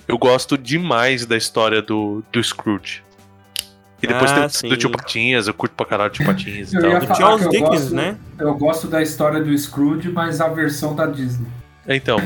eu 0.07 0.17
gosto 0.17 0.57
demais 0.57 1.26
da 1.26 1.38
história 1.38 1.82
do, 1.82 2.24
do 2.32 2.43
Scrooge. 2.43 3.01
E 4.01 4.07
depois 4.07 4.32
Ah, 4.32 4.41
tem 4.41 4.49
sim. 4.49 4.67
do 4.69 4.76
Tio 4.76 4.89
Patinhas, 4.89 5.47
eu 5.47 5.53
curto 5.53 5.74
pra 5.76 5.86
caralho 5.86 6.09
o 6.09 6.13
Tio 6.13 6.26
Patinhas 6.28 6.74
e 6.74 6.76
Eu 6.76 6.82
tal. 6.82 6.89
ia 6.91 6.99
Do 6.99 7.07
falar 7.07 7.17
Charles 7.19 7.41
que 7.41 7.47
eu 7.47 7.51
Dickens, 7.51 7.82
gosto- 7.84 7.95
né? 7.95 8.17
Eu 8.38 8.53
gosto 8.55 8.88
da 8.88 9.01
história 9.01 9.41
do 9.41 9.57
Scrooge, 9.57 10.09
mas 10.09 10.41
a 10.41 10.47
versão 10.49 10.93
da 10.93 11.05
Disney. 11.05 11.47
Então, 11.88 12.17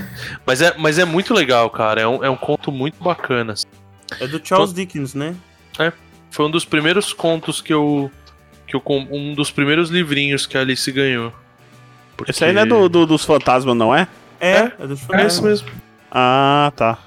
mas 0.46 0.62
é, 0.62 0.76
mas 0.78 0.98
é 1.00 1.06
muito 1.06 1.34
legal, 1.34 1.70
cara, 1.70 2.02
é 2.02 2.08
um, 2.08 2.24
é 2.24 2.30
um 2.30 2.36
conto 2.36 2.72
muito 2.72 3.04
bacana. 3.04 3.54
assim. 3.54 3.66
É 4.20 4.26
do 4.28 4.40
Charles 4.44 4.74
Dickens, 4.74 5.14
né? 5.14 5.36
Foi 6.32 6.46
um 6.46 6.52
dos 6.52 6.66
primeiros 6.66 7.14
contos 7.14 7.62
que 7.62 7.74
eu. 7.74 8.12
Que 8.68 8.76
eu 8.76 8.82
um 8.88 9.34
dos 9.34 9.50
primeiros 9.50 9.90
livrinhos 9.90 10.46
que 10.46 10.58
a 10.58 10.62
Alice 10.62 10.92
ganhou. 10.92 11.32
Porque- 12.18 12.32
Esse 12.32 12.44
aí 12.44 12.54
não 12.54 12.62
é 12.64 12.66
do, 12.66 12.90
do- 12.90 13.06
dos 13.06 13.24
fantasmas, 13.24 13.76
não 13.76 13.96
é? 13.96 14.08
É, 14.40 14.52
É, 14.58 14.74
é, 14.80 14.88
dos 14.88 15.10
É 15.10 15.26
esse 15.26 15.42
mesmo. 15.44 15.70
Ah, 16.12 16.72
tá. 16.76 16.98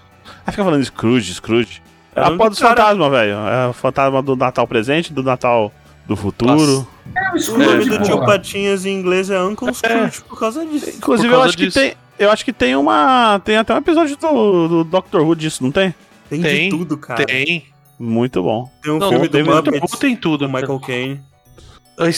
Aí 0.47 0.53
fica 0.53 0.65
falando 0.65 0.85
Scrooge, 0.85 1.35
Scrooge. 1.35 1.83
É 2.15 2.21
É 2.21 2.25
a 2.25 2.27
porra 2.31 2.45
do 2.45 2.51
dos 2.51 2.59
fantasmas, 2.59 3.11
velho. 3.11 3.33
É 3.35 3.69
o 3.69 3.73
fantasma 3.73 4.23
do 4.23 4.35
Natal 4.37 4.67
presente, 4.67 5.13
do 5.13 5.23
Natal 5.23 5.73
do 6.07 6.17
futuro. 6.17 6.87
É 7.15 7.31
o 7.51 7.59
nome 7.59 7.85
do 7.85 8.03
tio. 8.03 8.25
Patinhas 8.25 8.85
em 8.85 8.99
inglês 8.99 9.31
é 9.31 9.41
Uncle 9.41 9.73
Scrooge 9.75 10.23
por 10.23 10.39
causa 10.39 10.65
disso. 10.67 10.91
Inclusive, 10.97 11.29
Por 11.29 11.35
eu 11.35 11.39
causa 11.39 11.49
acho 11.49 11.57
que 11.57 11.67
disso. 11.67 11.79
tem. 11.79 11.95
Eu 12.19 12.31
acho 12.31 12.45
que 12.45 12.53
tem 12.53 12.77
uma. 12.77 13.41
Tem 13.45 13.57
até 13.57 13.73
um 13.75 13.79
episódio 13.79 14.17
do, 14.17 14.69
do 14.69 14.85
Doctor 14.85 15.23
Who 15.23 15.35
disso, 15.37 15.63
não 15.63 15.71
tem? 15.73 15.95
Tem, 16.29 16.43
Tem, 16.43 16.69
de 16.71 16.77
tudo, 16.77 16.97
cara. 16.99 17.25
Tem. 17.25 17.65
Muito 17.99 18.43
bom. 18.43 18.71
Tem 18.83 18.93
um 18.93 18.99
Não, 18.99 19.09
filme 19.11 19.29
do 19.29 19.39
Doctor 19.45 19.73
Muppets 19.75 19.93
Who 19.93 19.99
tem 19.99 20.17
tudo, 20.17 20.49
Michael 20.49 20.81
Caine. 20.81 21.21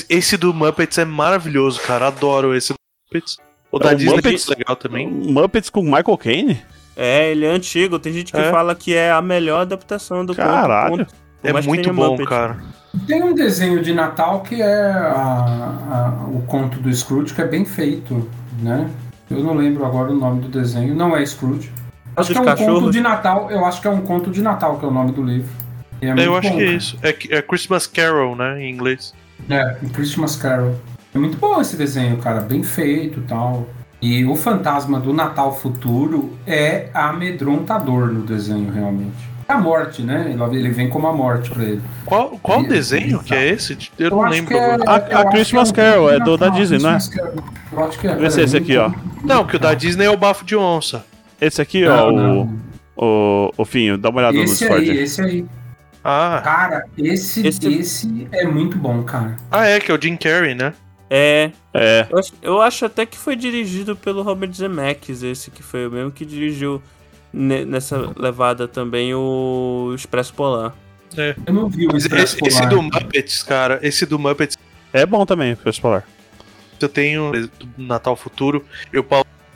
Esse- 0.09 0.37
do 0.37 0.55
Muppets 0.55 0.99
é 0.99 1.05
maravilhoso, 1.05 1.81
cara. 1.81 2.07
Adoro 2.09 2.55
esse 2.55 2.73
do 2.73 2.77
Muppets. 3.07 3.37
O 3.71 3.79
da 3.79 3.91
É, 3.91 3.95
o 3.95 3.97
Disney 3.97 4.15
Muppets- 4.17 4.49
é 4.51 4.55
legal 4.57 4.77
também. 4.77 5.09
Muppets 5.09 5.71
com 5.71 5.83
Michael 5.83 6.19
Caine? 6.19 6.63
É, 6.97 7.31
ele 7.31 7.45
é 7.47 7.51
antigo. 7.51 7.99
Tem 7.99 8.13
gente 8.13 8.33
que 8.33 8.39
É. 8.39 8.51
fala 8.51 8.75
que 8.75 8.95
é 8.95 9.11
a 9.11 9.23
melhor 9.23 9.63
adaptação 9.63 10.25
do 10.25 10.35
Caralho. 10.35 10.99
conto. 10.99 11.15
É 11.43 11.53
muito 11.63 11.93
bom, 11.93 12.11
Muppet. 12.11 12.29
cara. 12.29 12.57
Tem 13.07 13.23
um 13.23 13.35
desenho 13.35 13.83
de 13.83 13.93
Natal 13.95 14.41
que 14.43 14.61
é 14.61 14.91
a- 14.91 16.15
a- 16.23 16.27
o 16.29 16.43
conto 16.43 16.79
do 16.79 16.93
Scrooge, 16.95 17.33
que 17.35 17.41
é 17.41 17.47
bem 17.47 17.65
feito, 17.65 18.29
né? 18.61 18.89
Eu 19.31 19.43
não 19.43 19.55
lembro 19.55 19.85
agora 19.85 20.13
o 20.13 20.15
nome 20.15 20.43
do 20.43 20.49
desenho. 20.49 20.95
Não 20.95 21.17
é 21.17 21.25
Scrooge. 21.25 21.73
Acho 22.15 22.29
dos 22.29 22.29
que 22.29 22.39
é 22.39 22.41
um 22.41 22.45
conto 22.45 22.59
cachorros? 22.59 22.93
de 22.93 23.01
Natal. 23.01 23.51
Eu 23.51 23.65
acho 23.65 23.81
que 23.81 23.89
é 23.89 23.91
um 23.91 24.03
conto 24.03 24.31
de 24.31 24.43
Natal 24.43 24.79
que 24.79 24.85
é 24.85 24.89
o 24.89 24.91
nome 24.91 25.13
do 25.13 25.23
livro. 25.23 25.49
É 26.03 26.09
É, 26.09 26.27
eu 26.27 26.37
acho 26.37 26.51
bom, 26.51 26.57
que 26.59 26.63
é 26.63 26.67
cara. 26.67 26.77
isso. 26.77 26.99
É, 27.03 27.17
é 27.39 27.43
Christmas 27.43 27.87
Carol, 27.87 28.37
né? 28.37 28.63
Em 28.63 28.71
inglês. 28.71 29.15
É, 29.49 29.77
um 29.83 29.89
Christmas 29.89 30.37
Carol. 30.37 30.75
É 31.15 31.19
muito 31.19 31.39
bom 31.39 31.61
esse 31.61 31.77
desenho, 31.77 32.19
cara. 32.19 32.41
Bem 32.43 32.63
feito 32.63 33.21
e 33.21 33.23
tal. 33.23 33.67
E 34.03 34.25
o 34.25 34.35
fantasma 34.35 34.99
do 34.99 35.13
Natal 35.13 35.57
futuro 35.57 36.37
é 36.47 36.89
amedrontador 36.93 38.09
no 38.13 38.23
desenho, 38.23 38.71
realmente. 38.71 39.31
É 39.49 39.53
a 39.53 39.59
morte, 39.59 40.03
né? 40.03 40.35
Ele- 40.53 40.71
vem 40.71 40.89
como 40.89 41.07
a 41.07 41.13
morte 41.13 41.51
pra 41.51 41.63
ele. 41.63 41.81
Qual, 42.05 42.31
qual 42.43 42.63
E- 42.63 42.69
desenho 42.69 43.23
que 43.23 43.33
é 43.35 43.49
esse? 43.51 43.79
Eu, 43.99 44.11
não 44.11 44.23
acho 44.25 44.35
lembro 44.35 44.57
é-. 44.57 44.75
A- 44.87 45.07
eu 45.11 45.19
a 45.19 45.25
que 45.27 45.31
Christmas 45.31 45.71
Carol, 45.71 46.11
é 46.11 46.19
do 46.19 46.37
da 46.37 46.49
Disney, 46.49 46.79
não 46.81 46.91
é? 46.91 46.93
Christmas 46.95 47.17
Carol. 47.17 47.45
Eu 47.73 47.85
acho 47.85 47.99
que 47.99 48.07
é. 48.09 48.17
Vê 48.17 48.31
se 48.31 48.41
é 48.41 48.45
esse 48.45 48.57
aqui, 48.57 48.77
ó. 48.77 48.91
Não, 49.23 49.45
que 49.47 49.55
o 49.57 49.59
da 49.59 49.73
Disney 49.75 50.07
é 50.07 50.11
o 50.11 50.17
bafo 50.17 50.45
de 50.45 50.57
onça. 50.57 51.05
Esse 51.41 51.63
aqui, 51.63 51.85
Não, 51.85 52.09
ó, 52.09 52.13
não. 52.13 52.61
o, 52.97 53.05
o, 53.05 53.53
o 53.59 53.65
Finho, 53.65 53.97
dá 53.99 54.09
uma 54.11 54.19
olhada 54.19 54.37
no 54.37 54.43
Esse 54.45 54.59
Discord. 54.61 54.91
aí, 54.91 54.99
esse 54.99 55.21
aí. 55.23 55.45
Ah, 56.05 56.41
Cara, 56.43 56.85
esse, 56.99 57.47
Esse- 57.47 57.69
esse... 57.75 58.29
é 58.33 58.45
muito 58.47 58.77
bom, 58.77 59.03
cara. 59.05 59.37
ah, 59.51 59.65
é, 59.67 59.79
que 59.79 59.93
é 59.93 59.95
o 59.95 60.01
Jim 60.01 60.17
Carrey, 60.17 60.55
né? 60.55 60.73
É. 61.15 61.51
É, 61.75 62.07
Eu 62.11 62.19
acho, 62.19 62.33
eu 62.41 62.63
acho 62.63 62.85
até 62.87 63.05
que 63.05 63.19
foi 63.19 63.37
dirigido 63.37 63.95
pelo 63.95 64.23
Robert 64.23 64.51
Zemeckis, 64.53 65.23
esse 65.23 65.51
que 65.51 65.63
foi 65.63 65.87
o 65.87 65.91
mesmo 65.91 66.11
que 66.11 66.25
dirigiu 66.25 66.83
ne- 67.31 67.67
nessa 67.67 68.11
levada 68.17 68.67
também 68.67 69.15
o 69.15 69.93
Expresso 69.95 70.33
Polar. 70.33 70.75
Eu 71.47 71.53
não 71.53 71.69
vi 71.69 71.87
o 71.87 71.93
Mas 71.93 72.05
Expresso 72.05 72.37
esse, 72.37 72.47
esse 72.47 72.57
Polar. 72.59 72.71
do 72.75 72.83
Muppets, 72.83 73.43
cara, 73.43 73.79
esse 73.83 74.07
do 74.07 74.19
Muppets 74.19 74.57
é 74.91 75.05
bom 75.05 75.27
também, 75.27 75.55
pra 75.55 75.71
falar. 75.75 76.07
eu 76.81 76.89
tenho 76.89 77.31
do 77.33 77.49
Natal 77.77 78.17
Futuro, 78.17 78.65
eu 78.91 79.05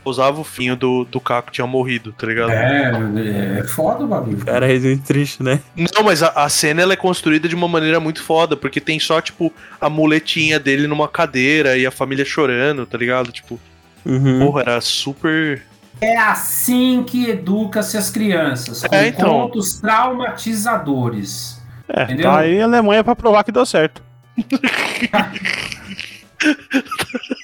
pausava 0.07 0.41
o 0.41 0.45
finho 0.45 0.77
do, 0.77 1.05
do 1.05 1.21
Caco 1.21 1.51
tinha 1.51 1.67
morrido, 1.67 2.13
tá 2.13 2.29
ligado? 2.29 2.53
É, 2.53 3.59
é 3.59 3.65
foda 3.65 4.05
o 4.05 4.07
bagulho. 4.07 4.37
Cara, 4.39 4.73
é 4.73 4.79
muito 4.79 5.03
triste, 5.03 5.43
né? 5.43 5.59
Não, 5.77 6.05
mas 6.05 6.23
a, 6.23 6.29
a 6.29 6.49
cena 6.49 6.81
ela 6.83 6.93
é 6.93 6.97
construída 6.97 7.49
de 7.49 7.57
uma 7.57 7.67
maneira 7.67 7.99
muito 7.99 8.23
foda, 8.23 8.57
porque 8.57 8.81
tem 8.81 9.01
só, 9.01 9.21
tipo, 9.21 9.53
a 9.81 9.91
muletinha 9.91 10.61
dele 10.61 10.87
numa 10.87 11.09
cadeira 11.09 11.77
e 11.77 11.85
a 11.85 11.91
família 11.91 12.25
chorando, 12.25 12.87
tá 12.87 12.97
ligado? 12.97 13.33
Tipo, 13.33 13.59
Uhum. 14.05 14.39
porra, 14.39 14.61
era 14.63 14.81
super. 14.81 15.63
É 16.01 16.17
assim 16.17 17.03
que 17.05 17.29
educa-se 17.29 17.99
as 17.99 18.09
crianças, 18.09 18.85
com 18.85 18.95
É, 18.95 19.09
então. 19.09 19.29
contos 19.49 19.81
traumatizadores. 19.81 21.61
É, 21.89 22.05
Entendeu? 22.05 22.31
tá 22.31 22.39
aí 22.39 22.61
a 22.61 22.65
Alemanha 22.65 23.03
pra 23.03 23.17
provar 23.17 23.43
que 23.43 23.51
deu 23.51 23.67
certo. 23.67 24.01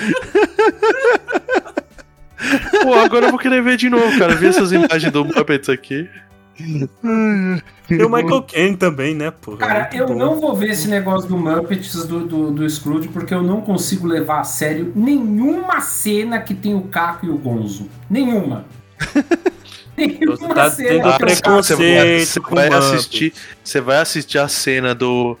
Pô, 2.82 2.94
agora 2.94 3.26
eu 3.26 3.30
vou 3.30 3.38
querer 3.38 3.62
ver 3.62 3.76
de 3.76 3.90
novo, 3.90 4.18
cara. 4.18 4.34
Ver 4.34 4.48
essas 4.48 4.72
imagens 4.72 5.12
do 5.12 5.24
Muppets 5.24 5.68
aqui. 5.68 6.08
Tem 7.86 8.04
o 8.04 8.08
Michael 8.08 8.42
Caine 8.42 8.76
também, 8.76 9.14
né, 9.14 9.30
porra? 9.30 9.58
Cara, 9.58 9.80
Muito 9.80 9.96
eu 9.96 10.06
bom. 10.06 10.14
não 10.14 10.40
vou 10.40 10.54
ver 10.54 10.70
esse 10.70 10.88
negócio 10.88 11.28
do 11.28 11.36
Muppets 11.36 12.06
do, 12.06 12.26
do, 12.26 12.50
do 12.50 12.68
Scrooge 12.68 13.08
porque 13.08 13.32
eu 13.32 13.42
não 13.42 13.60
consigo 13.60 14.06
levar 14.06 14.40
a 14.40 14.44
sério 14.44 14.92
nenhuma 14.94 15.80
cena 15.80 16.38
que 16.38 16.54
tem 16.54 16.74
o 16.74 16.82
Caco 16.82 17.26
e 17.26 17.30
o 17.30 17.38
Gonzo. 17.38 17.88
Nenhuma. 18.08 18.64
nenhuma 19.96 20.54
tá 20.54 20.70
cena 20.70 20.88
tem. 20.88 21.02
Você 21.02 21.02
vai, 21.02 21.18
preconceito 21.18 22.26
você 22.26 22.40
com 22.40 22.54
vai 22.54 22.70
Muppets. 22.70 22.92
assistir. 22.92 23.32
Você 23.64 23.80
vai 23.80 23.96
assistir 23.98 24.38
a 24.38 24.48
cena 24.48 24.94
do. 24.94 25.36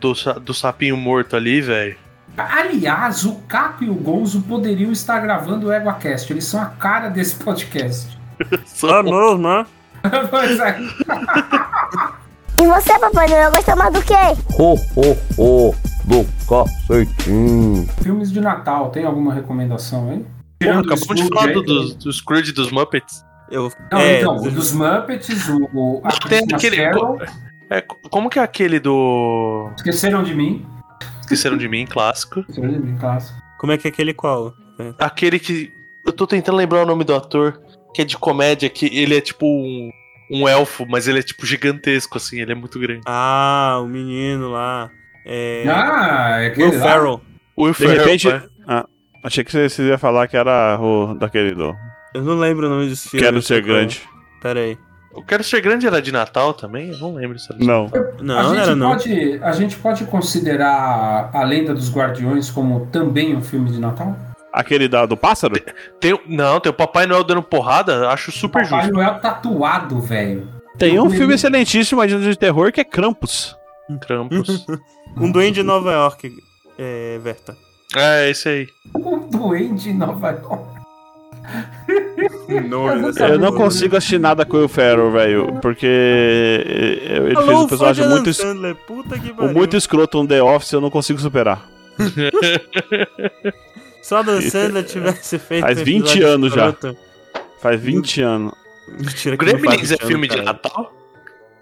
Do, 0.00 0.12
do 0.40 0.52
sapinho 0.52 0.98
morto 0.98 1.34
ali, 1.34 1.62
velho. 1.62 1.96
Aliás, 2.36 3.24
o 3.24 3.36
Caco 3.48 3.84
e 3.84 3.90
o 3.90 3.94
Gonzo 3.94 4.42
poderiam 4.42 4.90
estar 4.90 5.20
gravando 5.20 5.68
o 5.68 5.72
EguaCast. 5.72 6.32
Eles 6.32 6.44
são 6.44 6.60
a 6.60 6.66
cara 6.66 7.08
desse 7.08 7.36
podcast. 7.36 8.18
Ah, 8.90 9.02
não, 9.02 9.38
né? 9.38 9.64
Pois 10.30 10.58
é. 10.58 10.78
E 12.60 12.66
você, 12.66 12.96
Papai 13.00 13.26
Noel, 13.28 13.50
gosta 13.50 13.74
mais 13.74 13.92
do 13.92 14.00
quê? 14.02 14.14
Ho, 14.58 14.74
ho, 14.96 15.16
ho. 15.36 15.74
do 16.04 16.24
cacetinho. 16.48 17.86
Filmes 18.00 18.30
de 18.30 18.40
Natal, 18.40 18.90
tem 18.90 19.04
alguma 19.04 19.34
recomendação 19.34 20.08
aí? 20.10 20.24
O 20.68 20.78
acabamos 20.78 21.16
de 21.20 21.28
falar 21.28 21.48
aí, 21.48 21.52
do, 21.52 21.62
do, 21.62 21.94
do 21.94 22.12
Scrooge 22.12 22.52
dos 22.52 22.70
Muppets. 22.70 23.24
Eu, 23.50 23.70
Não, 23.90 23.98
é, 23.98 24.20
então, 24.20 24.36
o 24.36 24.50
dos 24.50 24.72
Muppets, 24.72 25.48
o, 25.48 25.68
o 25.74 26.00
a 26.04 26.12
Tem 26.28 26.44
aquele- 26.52 26.76
Carol, 26.76 27.18
É, 27.68 27.80
como 28.08 28.30
que 28.30 28.38
é 28.38 28.42
aquele 28.42 28.78
do. 28.78 29.70
Esqueceram 29.76 30.22
de 30.22 30.32
Mim. 30.34 30.64
Esqueceram 31.24 31.56
de 31.56 31.68
mim, 31.68 31.86
clássico. 31.86 32.40
Esqueceram 32.40 32.70
de 32.72 32.78
Mim, 32.78 32.96
clássico. 32.98 33.38
Como 33.58 33.72
é 33.72 33.78
que 33.78 33.88
é 33.88 33.90
aquele 33.90 34.12
qual? 34.12 34.54
Aquele 34.98 35.38
que. 35.38 35.72
Eu 36.04 36.12
tô 36.12 36.26
tentando 36.26 36.56
lembrar 36.56 36.82
o 36.82 36.86
nome 36.86 37.02
do 37.04 37.14
ator, 37.14 37.60
que 37.94 38.02
é 38.02 38.04
de 38.04 38.16
comédia, 38.18 38.68
que 38.68 38.86
ele 38.86 39.16
é 39.16 39.20
tipo 39.20 39.46
um, 39.46 39.90
um 40.30 40.46
elfo, 40.48 40.84
mas 40.86 41.08
ele 41.08 41.20
é 41.20 41.22
tipo 41.22 41.46
gigantesco, 41.46 42.18
assim, 42.18 42.40
ele 42.40 42.52
é 42.52 42.54
muito 42.54 42.78
grande. 42.78 43.00
Ah, 43.06 43.80
o 43.82 43.86
menino 43.86 44.50
lá. 44.50 44.90
É. 45.24 45.64
Ah, 45.66 46.36
é 46.42 46.46
aquele 46.48 46.68
Will 46.68 46.78
lá. 46.78 46.84
Ferrell. 46.92 47.20
O 47.56 47.62
Will 47.64 47.72
De 47.72 47.78
Ferrell, 47.78 47.98
repente. 48.04 48.28
né? 48.28 48.42
Ah, 48.66 48.86
achei 49.22 49.42
que 49.42 49.50
você 49.50 49.68
você 49.68 49.82
ia 49.88 49.96
falar 49.98 50.28
que 50.28 50.36
era 50.36 50.78
o 50.78 51.14
daquele 51.14 51.54
do. 51.54 51.74
Eu 52.14 52.22
não 52.22 52.38
lembro 52.38 52.66
o 52.66 52.70
nome 52.70 52.88
desse 52.88 53.08
filme. 53.08 53.24
Quero 53.24 53.40
ser 53.40 53.62
grande. 53.62 54.02
Pera 54.42 54.60
aí. 54.60 54.76
O 55.16 55.22
Quero 55.22 55.44
Ser 55.44 55.60
Grande 55.60 55.86
era 55.86 56.02
de 56.02 56.10
Natal 56.12 56.52
também? 56.52 56.90
Eu 56.90 56.98
não 56.98 57.14
lembro 57.14 57.38
se 57.38 57.50
era 57.50 57.58
de 57.60 57.66
Não. 57.66 57.90
Não, 58.20 58.38
a, 58.38 58.42
não 58.42 58.48
gente 58.50 58.62
era 58.62 58.76
não. 58.76 58.90
pode, 58.90 59.40
a 59.42 59.52
gente 59.52 59.76
pode 59.76 60.04
considerar 60.04 61.30
A 61.32 61.42
Lenda 61.44 61.72
dos 61.74 61.90
Guardiões 61.92 62.50
como 62.50 62.86
também 62.86 63.34
um 63.36 63.42
filme 63.42 63.70
de 63.70 63.78
Natal? 63.78 64.16
Aquele 64.52 64.86
da, 64.88 65.04
do 65.06 65.16
pássaro? 65.16 65.54
Tem, 66.00 66.18
não, 66.28 66.60
tem 66.60 66.70
o 66.70 66.74
Papai 66.74 67.06
Noel 67.06 67.24
dando 67.24 67.42
porrada, 67.42 68.08
acho 68.10 68.30
super 68.32 68.62
Papai 68.64 68.82
justo. 68.82 68.94
Noel 68.94 69.18
tatuado, 69.20 70.00
velho. 70.00 70.48
Tem 70.78 70.98
um 70.98 71.04
Eu- 71.06 71.10
filme 71.10 71.34
excelentíssimo 71.34 72.04
de 72.06 72.36
terror 72.36 72.70
que 72.72 72.80
é 72.80 72.84
Krampus. 72.84 73.56
Krampus. 74.06 74.66
Um 75.16 75.30
duende 75.30 75.60
de 75.60 75.62
Nova 75.62 75.92
York, 75.92 76.32
é, 76.76 77.20
Verta. 77.22 77.56
é, 77.94 78.28
esse 78.30 78.48
aí. 78.48 78.66
Um 78.96 79.28
duende 79.28 79.90
em 79.90 79.94
Nova 79.94 80.30
York. 80.32 80.83
Eu 83.28 83.38
não 83.38 83.52
consigo 83.54 83.96
assistir 83.96 84.18
nada 84.18 84.44
com 84.44 84.56
o 84.56 84.60
Will 84.60 84.68
Ferrell, 84.68 85.10
velho, 85.12 85.58
porque 85.60 85.86
ele 85.86 87.34
fez 87.36 87.48
um 87.48 87.66
personagem 87.66 88.08
muito, 88.08 88.30
es- 88.30 88.36
Sandler, 88.36 88.74
puta 88.74 89.18
que 89.18 89.32
o 89.32 89.52
muito 89.52 89.76
escroto 89.76 90.22
no 90.22 90.28
The 90.28 90.42
Office, 90.42 90.72
eu 90.72 90.80
não 90.80 90.90
consigo 90.90 91.18
superar. 91.20 91.68
Só 94.02 94.22
Dan 94.22 94.40
Sandler 94.42 94.84
tivesse 94.84 95.38
feito 95.38 95.62
Faz 95.62 95.80
um 95.80 95.84
20 95.84 96.00
episódio 96.00 96.28
anos 96.28 96.52
já. 96.52 96.68
escroto. 96.70 96.98
Faz 97.60 97.80
20 97.80 98.22
anos. 98.22 98.52
Mentira 98.88 99.36
que 99.36 99.44
não 99.46 99.52
faz 99.52 99.62
Gremlins 99.62 99.92
é 99.92 99.96
20 99.96 100.06
filme 100.06 100.26
anos, 100.26 100.36
de. 100.40 100.44
Natal? 100.44 100.94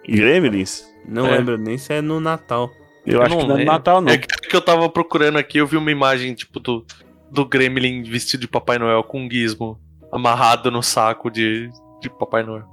Gremlins? 0.08 0.84
Não 1.06 1.26
É. 1.26 1.36
lembro 1.38 1.56
nem 1.56 1.78
se 1.78 1.92
é 1.92 2.00
no 2.00 2.18
Natal. 2.20 2.72
Eu, 3.06 3.22
acho 3.22 3.36
que 3.36 3.42
não 3.44 3.54
é 3.54 3.58
lembro. 3.58 3.72
Natal, 3.72 4.00
não. 4.00 4.12
É 4.12 4.18
que 4.18 4.26
que 4.26 4.56
eu 4.56 4.60
tava 4.60 4.88
procurando 4.88 5.38
aqui, 5.38 5.58
eu 5.58 5.66
vi 5.66 5.76
uma 5.76 5.90
imagem, 5.90 6.34
tipo, 6.34 6.58
do, 6.60 6.84
do 7.32 7.44
Gremlin 7.46 8.02
vestido 8.02 8.40
de 8.42 8.48
Papai 8.48 8.78
Noel 8.78 9.02
com 9.02 9.24
um 9.24 9.30
gizmo 9.30 9.78
amarrado 10.12 10.70
no 10.70 10.82
saco 10.82 11.30
de, 11.30 11.70
de 12.00 12.10
Papai 12.10 12.42
Noel. 12.42 12.64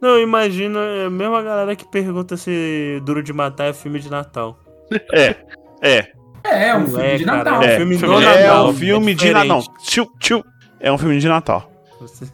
Não, 0.00 0.10
eu 0.10 0.22
imagino 0.22 0.78
é 0.78 1.06
a 1.06 1.10
mesma 1.10 1.42
galera 1.42 1.74
que 1.74 1.84
pergunta 1.90 2.36
se 2.36 3.00
Duro 3.04 3.22
de 3.22 3.32
Matar 3.32 3.68
é 3.68 3.72
filme 3.72 3.98
de 3.98 4.10
Natal. 4.10 4.58
É, 5.12 5.34
é. 5.82 6.08
É, 6.44 6.68
é 6.68 6.76
um 6.76 6.86
filme 6.86 7.02
é, 7.04 7.16
de 7.16 7.24
cara, 7.24 7.38
Natal. 7.38 7.62
é 7.62 7.66
É, 7.74 7.76
filme 7.78 7.98
filme 7.98 8.16
de 8.18 8.24
é 8.24 8.46
Natal. 8.46 8.68
um 8.68 8.74
filme 8.74 9.14
de 9.14 9.24
diferente. 9.24 9.48
Natal. 9.48 9.64
Não, 9.66 9.74
tchu, 9.82 10.06
tchu. 10.20 10.44
É 10.78 10.92
um 10.92 10.98
filme 10.98 11.18
de 11.18 11.26
Natal. 11.28 11.70
Você- 12.00 12.26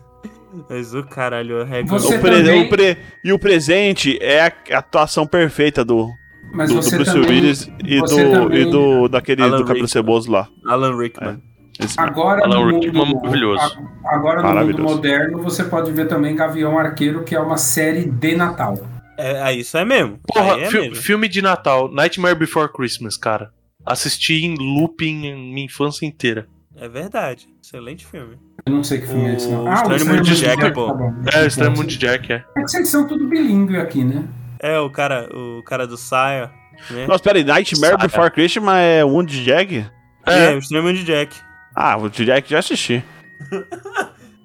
Mas 0.69 0.95
o 0.95 1.03
caralho, 1.05 1.63
a 1.63 1.65
regra. 1.65 1.97
O 1.97 2.01
pre- 2.03 2.19
também- 2.19 2.67
o 2.67 2.69
pre- 2.69 2.99
E 3.25 3.33
o 3.33 3.39
presente 3.39 4.19
é 4.21 4.41
a 4.43 4.53
atuação 4.79 5.27
perfeita 5.27 5.83
do, 5.85 6.09
Mas 6.53 6.69
do, 6.69 6.81
do 6.81 6.91
Bruce 6.91 7.05
também, 7.13 7.31
Willis 7.31 7.71
e 7.87 8.01
você 8.01 8.25
do, 8.25 8.31
também- 8.33 8.59
e 8.61 8.65
do 8.71 9.09
daquele 9.09 9.43
Alan 9.43 9.57
do 9.59 9.65
cabelo 9.65 9.89
ceboso 9.89 10.31
lá. 10.31 10.47
Alan 10.67 10.95
Rickman. 10.99 11.41
Esse- 11.81 11.99
Agora 11.99 12.45
Alan 12.45 12.67
no 12.67 12.73
mundo, 12.73 12.93
maravilhoso. 13.23 13.79
agora 14.05 14.43
no 14.43 14.67
mundo 14.67 14.83
moderno 14.83 15.43
você 15.43 15.65
pode 15.65 15.91
ver 15.93 16.07
também 16.07 16.37
Gavião 16.37 16.79
Arqueiro, 16.79 17.25
que 17.25 17.35
é 17.35 17.41
uma 17.41 17.57
série 17.57 18.05
de 18.05 18.37
Natal. 18.37 18.79
É, 19.19 19.51
é, 19.51 19.55
isso 19.55 19.77
é 19.77 19.85
mesmo. 19.85 20.19
Porra, 20.27 20.61
é 20.61 20.67
fi- 20.71 20.81
mesmo. 20.81 20.97
filme 20.97 21.29
de 21.29 21.41
Natal, 21.43 21.91
Nightmare 21.93 22.35
Before 22.35 22.71
Christmas, 22.73 23.17
cara. 23.17 23.51
Assisti 23.85 24.45
em 24.45 24.55
looping 24.57 25.27
em 25.27 25.53
minha 25.55 25.67
infância 25.67 26.07
inteira. 26.07 26.47
É 26.77 26.89
verdade. 26.89 27.47
Excelente 27.63 28.07
filme. 28.07 28.37
Eu 28.67 28.73
não 28.73 28.83
sei 28.85 29.01
que 29.01 29.07
filme 29.07 29.27
é 29.27 29.35
esse, 29.35 29.49
não. 29.51 29.65
O 29.65 29.69
Ah, 29.69 29.75
Estranho 29.75 29.93
o 29.93 29.97
Estranho 29.97 30.17
Mundo 30.19 30.25
de 30.25 30.31
Mundo 30.31 30.41
Jack, 30.41 30.63
Jack, 30.63 30.75
pô. 30.75 30.87
tá 30.87 30.95
bom. 30.95 31.15
É, 31.35 31.47
Estranho 31.47 31.71
Mundo 31.73 31.87
de 31.87 31.99
Jack, 31.99 32.33
é. 32.33 32.45
É 32.57 32.63
que 32.63 32.69
vocês 32.71 32.89
são 32.89 33.07
tudo 33.07 33.29
bilíngue 33.29 33.77
aqui, 33.77 34.05
né? 34.05 34.25
É, 34.59 34.79
o 34.79 34.89
cara, 34.91 35.29
o 35.35 35.63
cara 35.65 35.87
do 35.87 35.97
Saia, 35.97 36.51
né? 36.91 37.07
Nossa, 37.07 37.23
peraí, 37.23 37.45
Nightmare 37.45 37.93
Saga. 37.93 38.03
Before 38.07 38.31
Christmas 38.31 38.75
é 38.79 39.05
um 39.05 39.23
de 39.25 39.45
Jag? 39.45 39.91
É, 40.27 40.53
É, 40.53 40.55
o 40.55 40.59
Estranho 40.59 40.85
Mundo 40.85 40.97
de 40.97 41.05
Jack. 41.05 41.37
Ah, 41.75 41.97
o 41.97 42.09
de 42.09 42.25
Jag 42.25 42.45
já 42.49 42.59
assisti. 42.59 43.03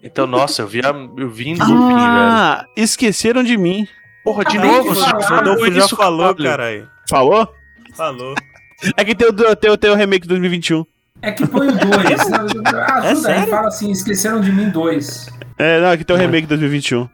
então, 0.03 0.25
nossa, 0.27 0.61
eu 0.61 0.67
vi, 0.67 0.79
a- 0.85 0.93
eu 1.17 1.29
vi 1.29 1.49
em 1.49 1.55
looping, 1.55 1.95
velho. 1.95 1.97
Ah, 1.97 2.65
esqueceram 2.75 3.43
de 3.43 3.57
mim. 3.57 3.87
Porra, 4.23 4.43
de 4.45 4.57
Acabei 4.57 4.71
novo, 4.77 4.89
de 4.93 4.95
você 4.99 5.09
falar. 5.09 5.19
O 5.19 5.35
Rodolfo 5.35 5.71
já 5.71 5.79
isso, 5.85 5.95
falou, 5.95 6.35
caralho. 6.35 6.49
caralho. 6.49 6.89
Falou? 7.09 7.53
Falou. 7.95 8.35
É 8.95 9.03
que 9.05 9.15
tem 9.15 9.27
o, 9.27 9.55
tem, 9.55 9.71
o- 9.71 9.77
tem 9.77 9.89
o 9.91 9.95
remake 9.95 10.23
de 10.23 10.29
2021. 10.29 10.85
É 11.21 11.31
que 11.31 11.47
põe 11.47 11.67
o 11.67 11.71
2. 11.71 11.81
ah, 12.75 13.05
É 13.05 13.09
ajuda 13.09 13.09
aí, 13.09 13.15
sério? 13.15 13.47
fala 13.47 13.67
assim, 13.67 13.91
esqueceram 13.91 14.39
de 14.39 14.51
mim 14.51 14.69
2. 14.69 15.29
É, 15.57 15.79
não, 15.81 15.87
é 15.87 15.97
que 15.97 16.03
tem 16.03 16.15
o 16.15 16.19
remake 16.19 16.43
de 16.43 16.49
2021. 16.49 17.09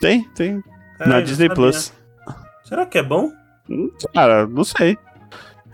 Tem, 0.00 0.22
tem. 0.34 0.62
Caralho, 0.98 1.12
na 1.12 1.18
não 1.18 1.22
Disney. 1.24 1.48
Plus. 1.48 1.92
Será 2.64 2.84
que 2.84 2.98
é 2.98 3.02
bom? 3.02 3.30
Cara, 4.12 4.46
não 4.46 4.62
sei. 4.64 4.98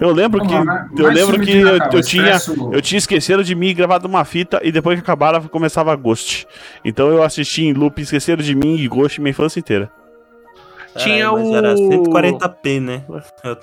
Eu 0.03 0.13
lembro 0.13 0.45
que, 0.45 0.53
lá, 0.53 0.89
eu 0.97 1.09
lembro 1.11 1.41
que 1.41 1.51
eu, 1.59 1.79
eu 1.93 2.03
tinha, 2.03 2.37
eu 2.73 2.83
tinha 2.83 2.99
esquecido 2.99 3.45
de 3.45 3.55
mim 3.55 3.73
gravado 3.73 4.09
uma 4.09 4.25
fita 4.25 4.61
e 4.65 4.73
depois 4.73 4.99
que 4.99 5.03
acabava 5.03 5.49
começava 5.49 5.95
Ghost. 5.95 6.47
Então 6.85 7.09
eu 7.09 7.23
assisti 7.23 7.63
em 7.63 7.73
loop 7.73 8.03
Esqueceram 8.03 8.43
de 8.43 8.55
mim 8.55 8.77
e 8.77 8.89
Ghost 8.89 9.21
minha 9.21 9.31
infância 9.31 9.61
inteira. 9.61 9.91
Tinha 10.97 11.31
mas 11.33 11.43
o- 11.47 11.55
Era 11.57 11.75
140p, 11.77 12.81
né? 12.81 13.05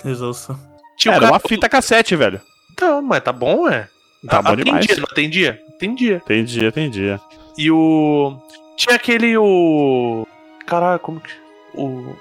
Resolução. 0.03 0.57
Tinha 0.97 1.13
Era 1.13 1.21
cara- 1.21 1.33
uma 1.33 1.39
fita 1.39 1.67
cassete, 1.67 2.15
velho. 2.15 2.39
Não, 2.79 3.01
mas 3.01 3.21
tá 3.21 3.33
bom, 3.33 3.67
é. 3.67 3.87
Tá 4.27 4.41
bom 4.41 4.55
demais. 4.55 4.85
Atendia, 4.85 4.97
não 4.97 5.09
atendia? 5.11 5.61
Atendia. 5.75 6.21
Tem 6.25 6.43
dia, 6.43 6.71
tem 6.71 6.89
dia. 6.89 7.19
E 7.57 7.69
o. 7.69 8.37
Tinha 8.77 8.95
aquele. 8.95 9.37
O. 9.37 10.25
Caralho, 10.65 10.99
como 10.99 11.19
que. 11.19 11.31
O. 11.73 12.15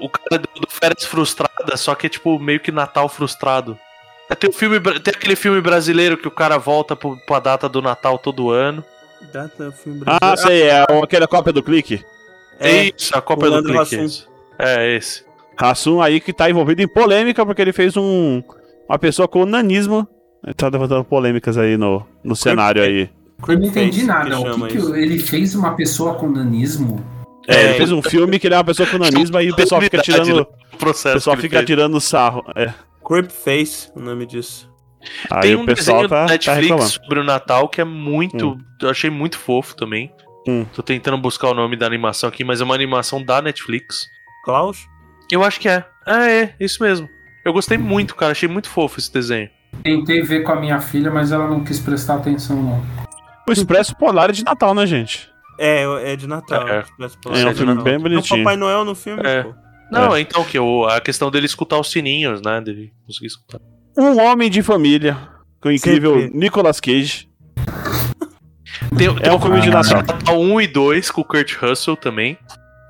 O 0.00 0.08
cara 0.08 0.38
do, 0.42 0.60
do 0.60 0.66
Férias 0.68 1.04
Frustrada, 1.04 1.76
só 1.76 1.94
que 1.94 2.06
é 2.06 2.10
tipo 2.10 2.38
meio 2.38 2.60
que 2.60 2.72
Natal 2.72 3.08
frustrado. 3.08 3.78
É, 4.28 4.34
Tem, 4.34 4.48
o 4.48 4.52
filme, 4.52 4.78
tem 4.80 5.12
aquele 5.14 5.36
filme 5.36 5.60
brasileiro 5.60 6.16
que 6.16 6.28
o 6.28 6.30
cara 6.30 6.56
volta 6.58 6.94
pro, 6.94 7.16
pra 7.26 7.40
data 7.40 7.68
do 7.68 7.82
Natal 7.82 8.18
todo 8.18 8.50
ano. 8.50 8.84
Data, 9.32 9.70
filme 9.72 10.02
Ah, 10.06 10.18
brasileiro. 10.18 10.48
sei, 10.48 10.68
é 10.70 10.84
o- 10.90 11.04
aquela 11.04 11.26
cópia 11.26 11.52
do 11.52 11.62
clique. 11.62 12.04
É, 12.58 12.84
Isso, 12.96 13.14
a 13.16 13.18
o 13.18 13.22
do 13.62 13.68
Clique. 13.68 13.78
Hassum. 13.78 14.04
esse. 14.04 14.26
É, 14.58 14.96
esse. 14.96 15.24
Hassum 15.56 16.00
aí 16.00 16.20
que 16.20 16.32
tá 16.32 16.48
envolvido 16.48 16.82
em 16.82 16.88
polêmica 16.88 17.44
porque 17.44 17.60
ele 17.62 17.72
fez 17.72 17.96
um. 17.96 18.42
Uma 18.88 18.98
pessoa 18.98 19.26
com 19.26 19.44
nanismo. 19.46 20.06
Ele 20.44 20.54
tá 20.54 20.68
levantando 20.68 21.04
polêmicas 21.04 21.56
aí 21.58 21.76
no, 21.76 22.06
no 22.24 22.34
cenário 22.36 22.82
aí. 22.82 23.10
Eu 23.48 23.58
não 23.58 23.66
entendi 23.66 24.04
nada. 24.04 24.36
que 24.68 24.68
que, 24.68 24.76
ele 24.92 25.18
fez 25.18 25.54
uma 25.54 25.74
pessoa 25.74 26.14
com 26.14 26.28
nanismo? 26.28 27.04
É, 27.50 27.54
É, 27.54 27.64
ele 27.64 27.74
fez 27.74 27.92
um 27.92 28.02
filme 28.02 28.38
que 28.38 28.46
ele 28.46 28.54
é 28.54 28.58
uma 28.58 28.64
pessoa 28.64 28.88
com 28.88 28.98
nanismo 28.98 29.36
aí 29.36 29.50
o 29.50 29.56
pessoal 29.56 29.80
fica 29.80 29.98
tirando. 29.98 30.46
O 30.72 30.76
processo. 30.76 31.08
O 31.10 31.18
pessoal 31.18 31.36
fica 31.36 31.56
fez. 31.56 31.66
tirando 31.66 32.00
sarro. 32.00 32.44
É. 32.56 32.72
Creep 33.06 33.30
Face, 33.30 33.90
o 33.94 34.00
nome 34.00 34.26
disso. 34.26 34.70
Aí 35.30 35.42
Tem 35.42 35.54
o 35.56 35.60
um 35.60 35.66
pessoal 35.66 36.02
desenho 36.02 36.08
tá, 36.10 36.24
do 36.24 36.26
tá 36.26 36.32
Netflix 36.32 36.60
reclamando. 36.60 36.90
sobre 36.90 37.20
o 37.20 37.24
Natal 37.24 37.68
que 37.68 37.80
é 37.80 37.84
muito. 37.84 38.58
Eu 38.80 38.90
achei 38.90 39.10
muito 39.10 39.38
fofo 39.38 39.74
também. 39.74 40.12
Hum. 40.46 40.64
Tô 40.74 40.82
tentando 40.82 41.18
buscar 41.18 41.48
o 41.48 41.54
nome 41.54 41.76
da 41.76 41.86
animação 41.86 42.28
aqui, 42.28 42.44
mas 42.44 42.60
é 42.60 42.64
uma 42.64 42.74
animação 42.74 43.22
da 43.22 43.40
Netflix. 43.42 44.06
Klaus? 44.44 44.86
Eu 45.30 45.42
acho 45.44 45.60
que 45.60 45.68
é. 45.68 45.84
Ah, 46.06 46.30
é, 46.30 46.54
isso 46.60 46.82
mesmo. 46.82 47.08
Eu 47.44 47.52
gostei 47.52 47.78
muito, 47.78 48.14
cara. 48.14 48.32
Achei 48.32 48.48
muito 48.48 48.68
fofo 48.68 48.98
esse 48.98 49.12
desenho. 49.12 49.48
Tentei 49.82 50.22
ver 50.22 50.42
com 50.42 50.52
a 50.52 50.56
minha 50.56 50.80
filha, 50.80 51.10
mas 51.10 51.32
ela 51.32 51.46
não 51.48 51.62
quis 51.64 51.78
prestar 51.78 52.16
atenção, 52.16 52.62
não. 52.62 52.82
O 53.48 53.52
Expresso 53.52 53.96
Polar 53.96 54.30
é 54.30 54.32
de 54.32 54.44
Natal, 54.44 54.74
né, 54.74 54.86
gente? 54.86 55.30
É, 55.62 56.12
é 56.12 56.16
de 56.16 56.26
Natal. 56.26 56.66
É. 56.66 56.84
É 56.98 57.46
um 57.46 57.52
de 57.52 57.54
filme 57.58 57.74
bem 57.74 57.84
Tem 57.84 57.96
o 57.96 58.00
bonitinho. 58.00 58.42
Papai 58.44 58.56
Noel 58.56 58.82
no 58.84 58.94
filme, 58.94 59.22
É. 59.24 59.42
pô. 59.42 59.54
Não, 59.92 60.16
então 60.16 60.42
que 60.44 60.58
o, 60.58 60.86
a 60.86 61.00
questão 61.00 61.30
dele 61.30 61.44
escutar 61.46 61.78
os 61.78 61.90
sininhos, 61.90 62.40
né? 62.40 62.60
Dele 62.60 62.92
conseguir 63.06 63.26
escutar. 63.26 63.60
Um 63.98 64.18
Homem 64.20 64.48
de 64.48 64.62
Família, 64.62 65.18
com 65.60 65.68
o 65.68 65.72
incrível 65.72 66.18
Sempre. 66.20 66.38
Nicolas 66.38 66.80
Cage. 66.80 67.28
Tem, 68.96 69.08
É 69.20 69.32
um 69.32 69.40
filme 69.40 69.60
de 69.60 69.68
Natal. 69.70 69.98
Natal 70.02 70.40
1 70.40 70.60
e 70.60 70.66
2 70.66 71.10
com 71.10 71.20
o 71.20 71.24
Kurt 71.24 71.54
Russell 71.56 71.96
também. 71.96 72.38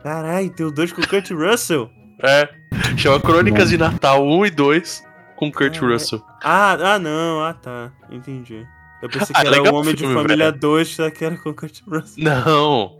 Caralho, 0.03 0.51
tem 0.51 0.65
o 0.67 0.71
dois 0.71 0.93
com 0.93 1.01
o 1.03 1.07
Kurt 1.09 1.31
Russell. 1.31 1.91
É. 2.23 2.49
Chama 2.97 3.19
Crônicas 3.21 3.71
de 3.71 3.77
Natal 3.79 4.25
1 4.27 4.47
e 4.47 4.51
2 4.51 5.03
com 5.37 5.49
o 5.49 5.53
Kurt 5.53 5.77
Ah, 5.77 5.85
é. 5.85 5.89
Russell. 5.93 6.23
Ah, 6.45 6.95
ah, 6.95 6.99
não. 6.99 7.43
Ah, 7.45 7.55
tá. 7.55 7.91
Entendi. 8.11 8.65
Eu 9.03 9.09
pensei 9.09 9.35
Ah, 9.35 9.41
que 9.41 9.47
era 9.47 9.51
legal 9.57 9.75
o 9.75 9.79
Homem 9.81 9.95
de 9.95 10.05
Família 10.05 10.47
velho. 10.51 10.59
2, 10.61 10.89
só 10.89 11.11
que 11.11 11.25
era 11.25 11.37
com 11.37 11.51
o 11.51 11.55
Kurt 11.55 11.81
Russell. 11.89 12.23
Não. 12.25 12.99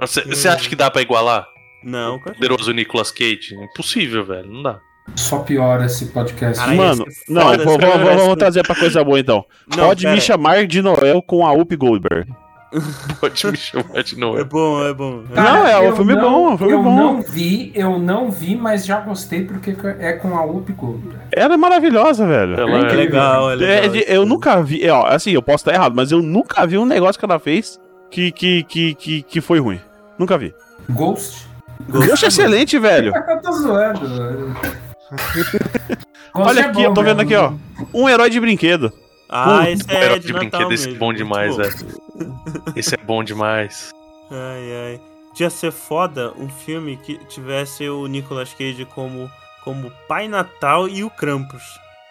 Você, 0.00 0.22
você 0.22 0.48
acha 0.48 0.68
que 0.68 0.76
dá 0.76 0.90
pra 0.90 1.02
igualar? 1.02 1.46
Não, 1.84 2.16
o 2.16 2.20
Kurt 2.20 2.34
poderoso 2.36 2.72
Nicolas 2.72 3.10
Cage? 3.10 3.54
Impossível, 3.54 4.24
velho. 4.24 4.48
Não 4.50 4.62
dá. 4.62 4.80
Só 5.16 5.38
piora 5.38 5.86
esse 5.86 6.06
podcast. 6.06 6.58
Caralho, 6.58 6.76
Mano, 6.76 7.04
ser 7.10 7.32
não, 7.32 7.42
vou, 7.42 7.56
vou- 7.56 7.64
vou- 7.78 7.78
tivesse- 7.98 8.16
vamos 8.16 8.36
trazer 8.36 8.62
pra 8.66 8.74
coisa 8.74 9.02
boa 9.02 9.18
então. 9.18 9.44
Não, 9.74 9.86
Pode 9.88 10.02
pera. 10.02 10.14
me 10.14 10.20
chamar 10.20 10.66
de 10.66 10.82
Noel 10.82 11.22
com 11.22 11.46
a 11.46 11.52
Up 11.52 11.74
Goldberg. 11.76 12.30
Pode 13.20 13.46
me 13.46 13.56
chamar 13.56 14.02
de 14.02 14.14
É 14.14 14.18
novo. 14.18 14.44
bom, 14.44 14.84
é 14.86 14.92
bom. 14.92 15.24
Não, 15.34 15.66
é 15.66 15.78
um 15.78 15.84
eu 15.84 15.96
filme 15.96 16.14
bom, 16.14 16.50
é 16.50 16.52
um 16.52 16.58
filme 16.58 16.72
eu 16.74 16.82
bom. 16.82 16.94
não 16.94 17.22
vi, 17.22 17.72
eu 17.74 17.98
não 17.98 18.30
vi, 18.30 18.54
mas 18.56 18.84
já 18.84 19.00
gostei 19.00 19.44
porque 19.44 19.74
é 19.98 20.12
com 20.14 20.36
a 20.36 20.42
Whoopi 20.44 20.72
Goldberg. 20.74 21.18
Ela 21.32 21.54
é 21.54 21.56
maravilhosa, 21.56 22.26
velho. 22.26 22.60
Ela 22.60 22.70
É 22.70 22.92
é- 22.92 22.94
legal, 22.96 23.50
é 23.50 23.54
legal. 23.54 23.94
É, 23.96 24.16
eu 24.16 24.26
nunca 24.26 24.62
vi, 24.62 24.84
é, 24.84 24.92
ó, 24.92 25.06
assim, 25.06 25.30
eu 25.30 25.42
posso 25.42 25.62
estar 25.62 25.72
errado, 25.72 25.94
mas 25.96 26.12
eu 26.12 26.20
nunca 26.20 26.66
vi 26.66 26.76
um 26.76 26.84
negócio 26.84 27.18
que 27.18 27.24
ela 27.24 27.38
fez 27.38 27.80
que, 28.10 28.30
que, 28.32 28.62
que, 28.64 28.94
que, 28.94 29.22
que 29.22 29.40
foi 29.40 29.58
ruim. 29.60 29.80
Nunca 30.18 30.36
vi. 30.36 30.54
Ghost? 30.90 31.46
Ghost 31.88 32.24
é 32.24 32.28
excelente, 32.28 32.78
velho. 32.78 33.12
Eu 33.28 33.40
tô 33.40 33.52
zoando. 33.52 34.00
velho. 34.08 34.56
Olha 36.34 36.60
é 36.60 36.64
aqui, 36.64 36.72
bom 36.74 36.82
eu 36.82 36.94
tô 36.94 37.02
vendo 37.02 37.20
aqui, 37.20 37.34
ó. 37.34 37.52
Um 37.94 38.08
herói 38.08 38.28
de 38.30 38.38
brinquedo. 38.38 38.92
Ah, 39.28 39.70
esse 39.70 39.84
é 39.88 40.04
herói 40.04 40.18
de, 40.18 40.26
de 40.26 40.32
Natal 40.32 40.48
brinquedo, 40.48 40.72
esse 40.72 40.88
é 40.88 40.94
bom 40.94 41.12
demais, 41.12 41.50
bom. 41.50 41.62
velho. 41.62 41.76
Esse 42.74 42.94
é 42.94 42.98
bom 42.98 43.22
demais. 43.22 43.90
Ai, 44.30 44.72
ai. 44.72 45.00
Ia 45.38 45.50
ser 45.50 45.70
foda 45.70 46.32
um 46.36 46.48
filme 46.48 46.96
que 46.96 47.16
tivesse 47.26 47.88
o 47.88 48.08
Nicolas 48.08 48.52
Cage 48.52 48.84
como, 48.86 49.30
como 49.62 49.92
Pai 50.08 50.26
Natal 50.26 50.88
e 50.88 51.04
o 51.04 51.10
Krampus. 51.10 51.62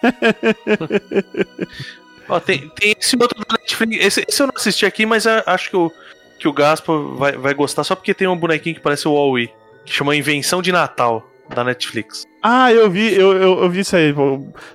Ó, 2.30 2.40
tem, 2.40 2.70
tem 2.70 2.96
esse 2.98 3.18
outro 3.20 3.44
da 3.46 3.58
Netflix. 3.60 4.06
Esse, 4.06 4.26
esse 4.28 4.42
eu 4.42 4.48
não 4.48 4.54
assisti 4.56 4.86
aqui, 4.86 5.06
mas 5.06 5.28
acho 5.28 5.70
que 5.70 5.76
o, 5.76 5.92
que 6.40 6.48
o 6.48 6.54
Gaspa 6.54 6.98
vai, 6.98 7.34
vai 7.34 7.54
gostar 7.54 7.84
só 7.84 7.96
porque 7.96 8.14
tem 8.14 8.28
um 8.28 8.38
bonequinho 8.38 8.76
que 8.76 8.82
parece 8.82 9.08
o 9.08 9.14
Wall-E, 9.14 9.52
que 9.86 9.94
chama 9.94 10.16
Invenção 10.16 10.62
de 10.62 10.72
Natal, 10.72 11.30
da 11.50 11.64
Netflix. 11.64 12.26
Ah, 12.42 12.72
eu 12.72 12.90
vi, 12.90 13.14
eu, 13.14 13.34
eu, 13.34 13.64
eu 13.64 13.70
vi 13.70 13.82
isso 13.82 13.96
aí. 13.96 14.14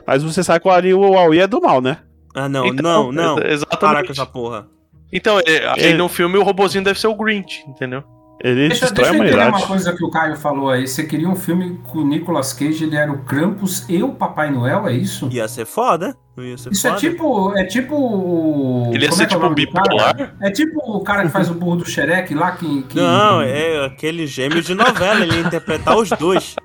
Mas 0.06 0.22
você 0.22 0.42
sabe 0.42 0.60
que 0.60 0.68
o 0.68 1.00
Huawei 1.00 1.40
é 1.40 1.46
do 1.46 1.60
mal, 1.60 1.80
né? 1.80 1.98
Ah, 2.34 2.48
não, 2.48 2.66
Então, 2.66 3.12
não, 3.12 3.12
não. 3.12 3.38
exa- 3.38 3.46
Exatamente. 3.66 3.78
Para 3.80 4.04
com 4.06 4.12
essa 4.12 4.26
porra. 4.26 4.66
Então, 5.12 5.38
é, 5.40 5.66
aí 5.68 5.92
É. 5.92 5.94
no 5.94 6.08
filme 6.08 6.38
o 6.38 6.42
robozinho 6.42 6.82
deve 6.82 6.98
ser 6.98 7.06
o 7.08 7.14
Grinch, 7.14 7.64
entendeu? 7.68 8.02
Ele 8.42 8.68
Deixa, 8.68 8.86
destrói 8.86 8.94
deixa 8.94 9.10
a 9.10 9.14
eu 9.14 9.14
entender 9.22 9.34
humanidade. 9.36 9.62
uma 9.62 9.68
coisa 9.68 9.92
que 9.96 10.04
o 10.04 10.10
Caio 10.10 10.36
falou 10.36 10.70
aí. 10.70 10.88
Você 10.88 11.04
queria 11.04 11.28
um 11.28 11.36
filme 11.36 11.78
com 11.84 11.98
o 11.98 12.04
Nicolas 12.04 12.52
Cage, 12.52 12.82
ele 12.84 12.96
era 12.96 13.12
o 13.12 13.18
Krampus 13.24 13.88
e 13.88 14.02
o 14.02 14.08
Papai 14.14 14.50
Noel, 14.50 14.88
é 14.88 14.92
isso? 14.94 15.28
Ia 15.30 15.46
ser 15.46 15.64
foda. 15.66 16.16
Não 16.34 16.42
ia 16.44 16.56
ser 16.56 16.72
Isso 16.72 16.86
é 16.86 16.90
foda. 16.90 17.00
tipo. 17.00 17.58
É 17.58 17.64
tipo. 17.64 17.94
o- 17.94 18.90
Ele 18.94 19.04
ia 19.04 19.10
como 19.10 19.16
ser 19.18 19.22
é 19.22 19.24
é 19.24 19.26
o 19.26 19.30
tipo 19.38 19.48
do 19.50 19.54
bipolar? 19.54 20.34
É 20.40 20.50
tipo 20.50 20.80
o 20.80 21.00
cara 21.04 21.24
que 21.24 21.28
faz 21.28 21.50
o 21.50 21.54
burro 21.54 21.76
do 21.76 21.84
Shrek 21.88 22.34
lá 22.34 22.52
que. 22.52 22.82
que- 22.84 22.96
Não, 22.98 23.42
é 23.42 23.84
aquele 23.84 24.26
gêmeo 24.26 24.62
de 24.62 24.74
novela, 24.74 25.20
ele 25.20 25.34
ia 25.34 25.40
interpretar 25.42 25.94
os 25.96 26.08
dois. 26.10 26.56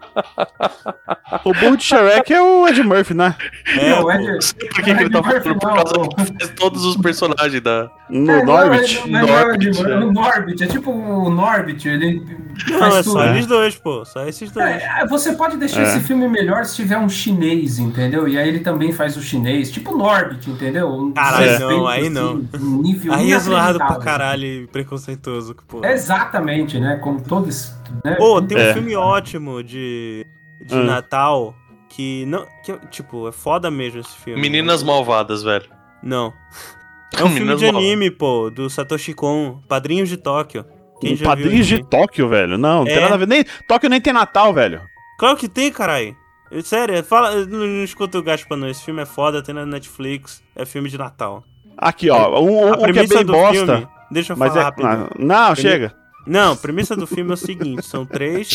O 1.43 1.53
burro 1.53 1.76
de 1.76 1.84
Shrek 1.84 2.34
é 2.34 2.41
o 2.41 2.65
Ed 2.68 2.82
Murphy, 2.82 3.13
né? 3.13 3.36
É, 3.78 3.89
Não, 3.89 4.01
pô. 4.03 4.11
é 4.11 4.18
de- 4.20 4.32
Não 4.32 4.41
sei 4.41 4.59
por 4.70 4.76
que, 4.76 4.84
que 4.84 4.89
ele 4.89 5.09
tá 5.09 5.24
falando, 5.24 5.59
por 5.59 5.59
causa 5.59 5.93
que 6.09 6.15
faz 6.38 6.53
todos 6.55 6.86
os 6.86 6.95
personagens 6.97 7.61
da. 7.61 7.89
No 8.09 8.32
É, 8.32 8.38
não, 8.38 8.45
Norbit. 8.45 9.01
é- 9.03 9.07
não 9.09 9.20
é 9.20 9.26
de- 9.26 9.32
Norbit, 9.70 9.82
é 9.91 9.97
o 9.97 10.11
Norbit, 10.13 10.63
é 10.63 10.68
tipo 10.68 10.91
o 10.91 11.30
Norbit, 11.30 11.89
ele 11.89 12.24
Não, 12.70 12.80
faz 12.80 12.95
é 12.95 13.03
tudo. 13.03 13.11
só 13.13 13.26
eles 13.26 13.45
dois, 13.45 13.76
pô. 13.76 14.05
Só 14.05 14.26
esses 14.26 14.49
dois. 14.49 14.65
É, 14.82 15.05
você 15.09 15.34
pode 15.34 15.57
deixar 15.57 15.82
É. 15.82 15.84
esse 15.89 15.99
filme 15.99 16.26
melhor 16.30 16.63
se 16.63 16.76
tiver 16.78 16.97
um 16.97 17.09
chinês, 17.09 17.80
entendeu? 17.80 18.26
E 18.26 18.38
aí 18.38 18.47
ele 18.47 18.59
também 18.61 18.93
faz 18.93 19.18
o 19.18 19.22
chinês, 19.22 19.57
tipo 19.64 19.93
o 19.93 19.97
Norbit, 19.97 20.49
entendeu? 20.49 20.88
Um 20.89 21.12
Caralho, 21.14 21.60
não, 21.60 21.88
aí 21.88 22.10
não. 22.10 22.45
um 22.60 22.82
nível 22.82 23.14
Aí 23.14 23.32
é 23.32 23.39
zoado 23.39 23.78
pra 23.78 23.88
inacreditável. 23.88 24.01
caralho 24.03 24.45
e 24.45 24.68
preconceituoso, 24.68 25.55
pô. 25.68 25.84
Exatamente, 25.86 26.80
né? 26.80 26.97
Como 26.97 27.22
todos. 27.22 27.74
Né? 28.03 28.16
Pô, 28.16 28.41
tem 28.41 28.58
um 28.58 28.62
É. 28.62 28.74
filme 28.74 28.95
ótimo 28.95 29.64
de, 29.64 30.26
de 30.66 30.76
Hum. 30.76 30.84
Natal 30.86 31.55
que 31.89 32.26
não. 32.26 32.45
Que, 32.64 32.74
tipo, 32.89 33.28
é 33.28 33.32
foda 33.32 33.72
mesmo 33.72 33.99
esse 34.01 34.16
filme. 34.18 34.41
Meninas 34.41 34.84
Malvadas, 34.84 35.43
velho. 35.43 35.66
Não. 36.03 36.34
É 37.18 37.24
um 37.24 37.30
filme 37.30 37.55
de 37.55 37.64
Malvadas. 37.66 37.76
anime, 37.88 38.12
pô, 38.12 38.49
do 38.49 38.70
Satoshi 38.70 39.14
Kon, 39.14 39.60
Padrinhos 39.68 40.10
de 40.10 40.18
Tóquio. 40.18 40.66
Quem 40.99 41.16
Padrinhos 41.18 41.66
de? 41.66 41.82
Tóquio, 41.82 42.28
velho. 42.28 42.58
Não, 42.58 42.84
não 42.84 42.88
É. 42.91 42.93
tem 42.93 43.01
nada 43.01 43.14
a 43.14 43.18
ver. 43.18 43.28
Nem, 43.28 43.45
Tóquio 43.68 43.89
nem 43.89 44.01
tem 44.01 44.12
Natal, 44.12 44.53
velho. 44.53 44.82
Claro 45.18 45.38
que 45.38 45.47
tem, 45.47 45.72
caralho. 45.72 46.14
Sério, 46.63 47.03
fala, 47.03 47.45
não, 47.45 47.59
não 47.59 47.83
escuta 47.83 48.17
o 48.17 48.23
Gaspa 48.23 48.55
não. 48.55 48.67
Esse 48.67 48.83
filme 48.83 49.01
é 49.01 49.05
foda, 49.05 49.41
tem 49.41 49.53
na 49.53 49.65
Netflix. 49.65 50.41
É 50.55 50.65
filme 50.65 50.89
de 50.89 50.97
Natal. 50.97 51.43
Aqui, 51.77 52.09
ó. 52.09 52.41
Um, 52.41 52.49
um, 52.69 52.73
A 52.73 52.77
um 52.77 52.77
que 52.77 52.83
é 52.83 52.93
premissa 52.93 53.15
bem 53.15 53.25
do 53.25 53.33
bosta. 53.33 53.65
filme. 53.65 53.87
Deixa 54.09 54.33
eu 54.33 54.37
Mas 54.37 54.49
falar 54.49 54.61
é. 54.61 54.63
rápido. 54.65 54.85
Não, 55.19 55.27
não, 55.49 55.55
chega. 55.55 55.93
Não, 56.25 56.53
a 56.53 56.55
premissa 56.55 56.95
do 56.95 57.05
filme 57.07 57.31
é 57.31 57.33
o 57.33 57.37
seguinte: 57.37 57.85
são 57.85 58.05
três. 58.05 58.47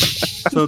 São, 0.51 0.65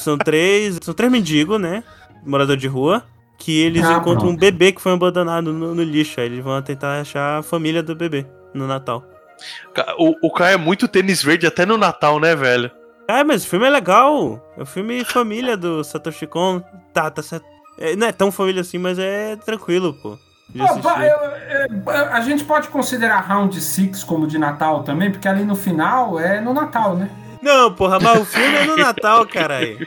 são 0.00 0.18
três. 0.18 0.78
São 0.82 0.94
três 0.94 1.10
mendigos, 1.10 1.60
né? 1.60 1.82
Morador 2.24 2.56
de 2.56 2.66
rua. 2.68 3.02
Que 3.38 3.60
eles 3.60 3.84
Ah, 3.84 3.92
encontram 3.92 4.16
pronto. 4.22 4.30
um 4.32 4.36
bebê 4.36 4.72
que 4.72 4.80
foi 4.80 4.92
abandonado 4.92 5.52
no, 5.52 5.74
no 5.74 5.82
lixo. 5.82 6.20
Aí 6.20 6.26
eles 6.26 6.42
vão 6.42 6.60
tentar 6.60 7.00
achar 7.00 7.38
a 7.38 7.42
família 7.42 7.82
do 7.82 7.94
bebê 7.94 8.26
no 8.52 8.66
Natal. 8.66 9.04
O, 9.96 10.26
o 10.26 10.32
cara 10.32 10.52
é 10.52 10.56
muito 10.56 10.88
tênis 10.88 11.22
verde 11.22 11.46
até 11.46 11.64
no 11.64 11.78
Natal, 11.78 12.18
né, 12.18 12.34
velho? 12.34 12.68
É, 13.08 13.24
mas 13.24 13.44
o 13.44 13.48
filme 13.48 13.66
é 13.66 13.70
legal. 13.70 14.40
É 14.56 14.62
o 14.62 14.66
filme 14.66 15.02
família 15.04 15.56
do 15.56 15.82
Satoshi 15.82 16.26
Kon. 16.26 16.60
Tá, 16.92 17.10
tá 17.10 17.22
certo. 17.22 17.46
É, 17.78 17.96
não 17.96 18.06
é 18.06 18.12
tão 18.12 18.30
família 18.30 18.60
assim, 18.60 18.76
mas 18.78 18.98
é 18.98 19.36
tranquilo, 19.36 19.94
pô. 19.94 20.18
Eu- 20.54 21.90
a 22.12 22.20
gente 22.20 22.44
pode 22.44 22.68
considerar 22.68 23.20
Round 23.20 23.58
6 23.60 24.02
como 24.04 24.26
de 24.26 24.38
Natal 24.38 24.82
também, 24.82 25.10
porque 25.10 25.28
ali 25.28 25.44
no 25.44 25.54
final 25.54 26.18
é 26.18 26.40
no 26.40 26.52
Natal, 26.54 26.96
né? 26.96 27.10
Não, 27.40 27.72
porra, 27.72 28.00
mas 28.00 28.20
o 28.20 28.24
filme 28.24 28.56
é 28.56 28.64
no 28.64 28.76
Natal, 28.76 29.24
caralho. 29.26 29.86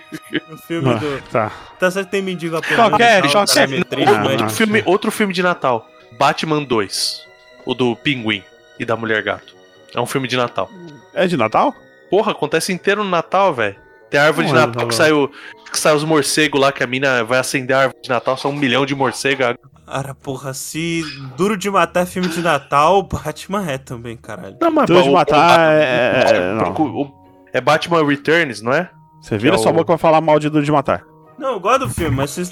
O 0.49 0.57
filme 0.57 0.89
Ah, 0.89 0.93
do. 0.95 1.21
Tá. 1.31 1.51
Tá 1.79 1.91
certo 1.91 2.05
que 2.07 2.11
tem 2.11 2.21
mendigo 2.21 2.55
apanhando. 2.55 2.89
Qualquer- 2.89 3.19
e 3.19 3.21
tal, 3.29 3.45
qualquer- 3.45 3.67
cara, 3.85 4.01
é 4.01 4.17
Ah, 4.17 4.31
Outro 4.31 4.45
ah, 4.45 4.49
filme, 4.49 4.83
outro 4.85 5.11
filme 5.11 5.33
de 5.33 5.43
Natal. 5.43 5.87
Batman 6.17 6.63
2. 6.63 7.25
O 7.65 7.73
do 7.73 7.95
Pinguim 7.95 8.43
e 8.79 8.85
da 8.85 8.95
Mulher 8.95 9.21
Gato. 9.21 9.55
É 9.93 9.99
um 9.99 10.05
filme 10.05 10.27
de 10.27 10.37
Natal. 10.37 10.69
É 11.13 11.27
de 11.27 11.35
Natal? 11.35 11.75
Porra, 12.11 12.33
acontece 12.33 12.71
inteiro 12.71 13.03
no 13.03 13.09
Natal, 13.09 13.51
velho. 13.53 13.75
Tem 14.09 14.19
a 14.19 14.25
árvore 14.25 14.47
Não 14.47 14.53
de 14.53 14.59
é, 14.59 14.65
Natal 14.67 14.81
não, 14.81 14.89
que 14.89 14.93
não. 14.95 14.97
sai, 15.03 15.11
o- 15.13 15.31
que 15.71 15.79
sai 15.79 15.95
os 15.95 16.03
morcegos 16.03 16.59
lá, 16.59 16.71
que 16.71 16.83
a 16.83 16.87
mina 16.87 17.23
vai 17.23 17.39
acender 17.39 17.75
a 17.75 17.79
árvore 17.83 18.01
de 18.03 18.09
Natal, 18.09 18.35
são 18.37 18.51
um 18.51 18.55
milhão 18.55 18.85
de 18.85 18.93
morcegos. 18.93 19.55
Cara, 19.87 20.13
porra, 20.13 20.53
se 20.53 21.01
Duro 21.37 21.57
de 21.57 21.69
Matar 21.69 22.03
é 22.03 22.05
filme 22.05 22.27
de 22.27 22.41
Natal, 22.41 23.01
Batman 23.03 23.65
é 23.69 23.77
também, 23.77 24.17
caralho. 24.17 24.57
Não, 24.61 24.69
mas 24.71 24.85
Duro 24.87 25.03
de 25.03 25.09
Matar 25.11 25.59
o- 25.59 25.71
é- 25.71 26.23
é- 26.27 26.53
não. 26.53 26.73
o- 26.73 27.01
o- 27.03 27.11
é 27.53 27.59
Batman 27.61 28.05
Returns, 28.05 28.61
não 28.61 28.73
é? 28.73 28.89
Você 29.21 29.37
vira 29.37 29.55
É 29.55 29.57
sua 29.57 29.71
o- 29.71 29.73
boca 29.73 29.85
pra 29.85 29.97
falar 29.97 30.19
mal 30.21 30.39
de 30.39 30.49
Duro 30.49 30.63
de 30.65 30.71
Matar. 30.71 31.03
Não, 31.39 31.53
eu 31.53 31.59
gosto 31.59 31.79
do 31.87 31.89
filme, 31.89 32.15
mas 32.15 32.31
se, 32.31 32.45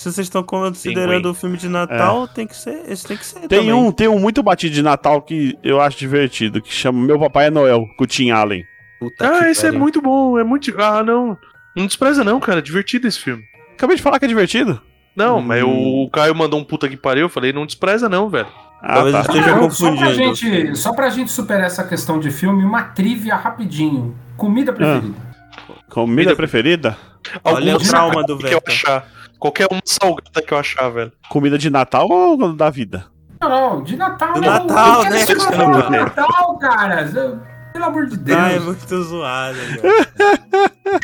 se 0.00 0.12
vocês 0.12 0.26
estão 0.26 0.42
considerando 0.42 1.30
o 1.30 1.34
filme 1.34 1.56
de 1.56 1.68
Natal, 1.68 2.26
tem 2.28 2.46
que 2.46 2.56
ser. 2.56 2.82
Esse 2.88 3.06
tem 3.06 3.16
que 3.16 3.24
ser. 3.26 3.40
Tem 3.40 3.48
também. 3.60 3.72
um, 3.72 3.92
tem 3.92 4.08
um 4.08 4.18
muito 4.18 4.42
batido 4.42 4.74
de 4.74 4.82
Natal 4.82 5.20
que 5.22 5.58
eu 5.62 5.80
acho 5.80 5.98
divertido, 5.98 6.62
que 6.62 6.72
chama 6.72 6.98
Meu 7.04 7.18
Papai 7.18 7.46
é 7.46 7.50
Noel, 7.50 7.84
com 7.98 8.04
o 8.04 8.06
Tim 8.06 8.30
Allen. 8.30 8.64
Puta 8.98 9.28
Ah, 9.30 9.50
esse 9.50 9.60
é 9.60 9.68
pariu. 9.68 9.80
muito 9.80 10.00
bom, 10.00 10.38
é 10.38 10.44
muito. 10.44 10.74
Ah, 10.80 11.02
não. 11.02 11.36
Não 11.76 11.86
despreza, 11.86 12.24
não, 12.24 12.40
cara. 12.40 12.58
É 12.58 12.62
divertido 12.62 13.06
esse 13.06 13.18
filme. 13.18 13.42
Acabei 13.74 13.96
de 13.96 14.02
falar 14.02 14.18
que 14.18 14.24
é 14.24 14.28
divertido. 14.28 14.80
Não, 15.16 15.38
Hum. 15.38 15.42
mas 15.42 15.62
o, 15.62 16.04
o 16.04 16.10
Caio 16.10 16.34
mandou 16.34 16.58
um 16.60 16.64
puta 16.64 16.88
que 16.88 16.96
pariu. 16.96 17.22
Eu 17.22 17.28
falei, 17.28 17.52
não 17.52 17.66
despreza, 17.66 18.08
não, 18.08 18.28
velho. 18.28 18.46
Ah, 18.82 18.94
Talvez 18.94 19.14
tá. 19.14 19.20
esteja 19.20 19.54
Não, 19.56 19.70
só, 19.70 19.90
pra 19.90 19.96
confundindo. 20.06 20.34
gente, 20.34 20.76
só 20.76 20.92
pra 20.94 21.10
gente 21.10 21.30
superar 21.30 21.66
essa 21.66 21.84
questão 21.84 22.18
de 22.18 22.30
filme, 22.30 22.64
uma 22.64 22.82
trivia 22.84 23.36
rapidinho. 23.36 24.16
Comida 24.36 24.72
preferida. 24.72 25.06
Comida 25.08 25.84
Comida- 25.90 26.36
preferida? 26.36 26.96
Olha 27.44 27.76
o 27.76 27.78
trauma 27.78 28.24
do 28.24 28.38
achar. 28.66 29.06
Qualquer 29.40 29.66
uma 29.70 29.80
salgada 29.84 30.42
que 30.46 30.52
eu 30.52 30.58
achar, 30.58 30.88
velho. 30.90 31.10
Comida 31.30 31.56
de 31.58 31.70
Natal 31.70 32.06
ou 32.08 32.52
da 32.54 32.68
vida? 32.70 33.06
Não, 33.40 33.48
não, 33.48 33.82
de 33.82 33.96
Natal. 33.96 34.34
Do 34.34 34.40
não. 34.42 34.66
Natal, 34.66 35.04
Eu 35.04 35.10
né, 35.10 35.24
de 35.24 35.34
Natal, 35.34 36.58
cara. 36.58 37.40
Pelo 37.72 37.84
amor 37.84 38.06
de 38.06 38.16
Deus. 38.18 38.38
Ah, 38.38 38.52
é 38.52 38.58
muito 38.60 39.02
zoado, 39.02 39.56
cara. 39.80 41.00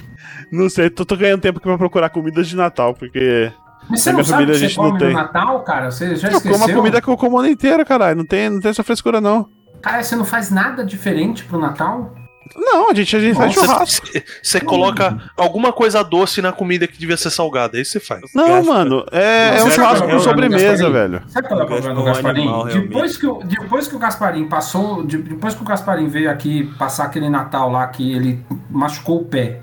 Não 0.53 0.68
sei, 0.68 0.91
tô, 0.91 1.05
tô 1.05 1.16
ganhando 1.16 1.41
tempo 1.41 1.59
aqui 1.59 1.66
pra 1.66 1.78
procurar 1.78 2.11
comidas 2.11 2.47
de 2.47 2.57
Natal, 2.57 2.93
porque 2.95 3.51
Mas 3.89 4.01
você 4.03 4.11
na 4.12 4.18
não 4.18 4.24
minha 4.24 4.32
família 4.32 4.53
que 4.55 4.57
a 4.57 4.61
você 4.61 4.68
gente 4.68 4.78
não 4.78 4.99
tem. 4.99 5.09
no 5.09 5.14
Natal, 5.14 5.62
cara? 5.64 5.91
Você 5.91 6.14
já 6.16 6.28
eu 6.28 6.41
como 6.41 6.55
esqueceu? 6.55 6.74
a 6.74 6.76
comida 6.76 7.01
que 7.01 7.09
eu 7.09 7.16
como 7.16 7.37
o 7.37 7.39
ano 7.41 7.49
inteiro, 7.49 7.87
caralho. 7.87 8.18
Não 8.18 8.26
tem, 8.26 8.51
não 8.51 8.61
tem 8.61 8.70
essa 8.70 8.84
frescura, 8.84 9.20
não. 9.20 9.49
Cara, 9.80 10.03
você 10.03 10.14
não 10.16 10.24
faz 10.24 10.51
nada 10.51 10.84
diferente 10.84 11.45
pro 11.45 11.59
Natal? 11.59 12.12
Não, 12.55 12.90
a 12.90 12.94
gente, 12.94 13.16
a 13.16 13.20
gente 13.20 13.34
faz 13.36 13.53
churrasco. 13.55 14.07
Você- 14.07 14.24
Você 14.42 14.61
coloca 14.61 15.18
alguma 15.36 15.72
coisa 15.72 16.03
doce 16.05 16.40
na 16.42 16.53
comida 16.53 16.86
que 16.86 16.99
devia 16.99 17.16
ser 17.16 17.30
salgada. 17.30 17.76
Aí 17.78 17.84
você 17.84 17.99
faz. 17.99 18.22
Não, 18.34 18.47
Gaspa. 18.47 18.72
mano, 18.72 19.05
é, 19.11 19.59
é 19.59 19.64
um 19.64 19.70
churrasco 19.70 19.99
sabe 20.01 20.12
com 20.12 20.18
sobremesa, 20.20 20.90
velho. 20.90 21.22
Sabe 21.28 21.49
qual 21.49 21.61
é 21.61 21.64
o 21.64 21.66
problema 21.66 21.94
do 21.94 22.01
é 22.01 22.05
Gasparim? 22.05 22.64
depois, 22.80 23.16
que 23.16 23.26
o, 23.26 23.38
depois 23.44 23.88
que 23.88 23.97
o 23.97 23.99
Gasparim 23.99 24.49
passou, 24.49 25.05
de- 25.05 25.18
depois 25.18 25.55
que 25.55 25.62
o 25.62 25.64
Gasparim 25.64 26.09
veio 26.09 26.30
aqui 26.30 26.64
passar 26.78 27.05
aquele 27.05 27.28
Natal 27.28 27.70
lá 27.70 27.86
que 27.88 28.12
ele 28.12 28.44
machucou 28.70 29.22
o 29.22 29.24
pé 29.24 29.61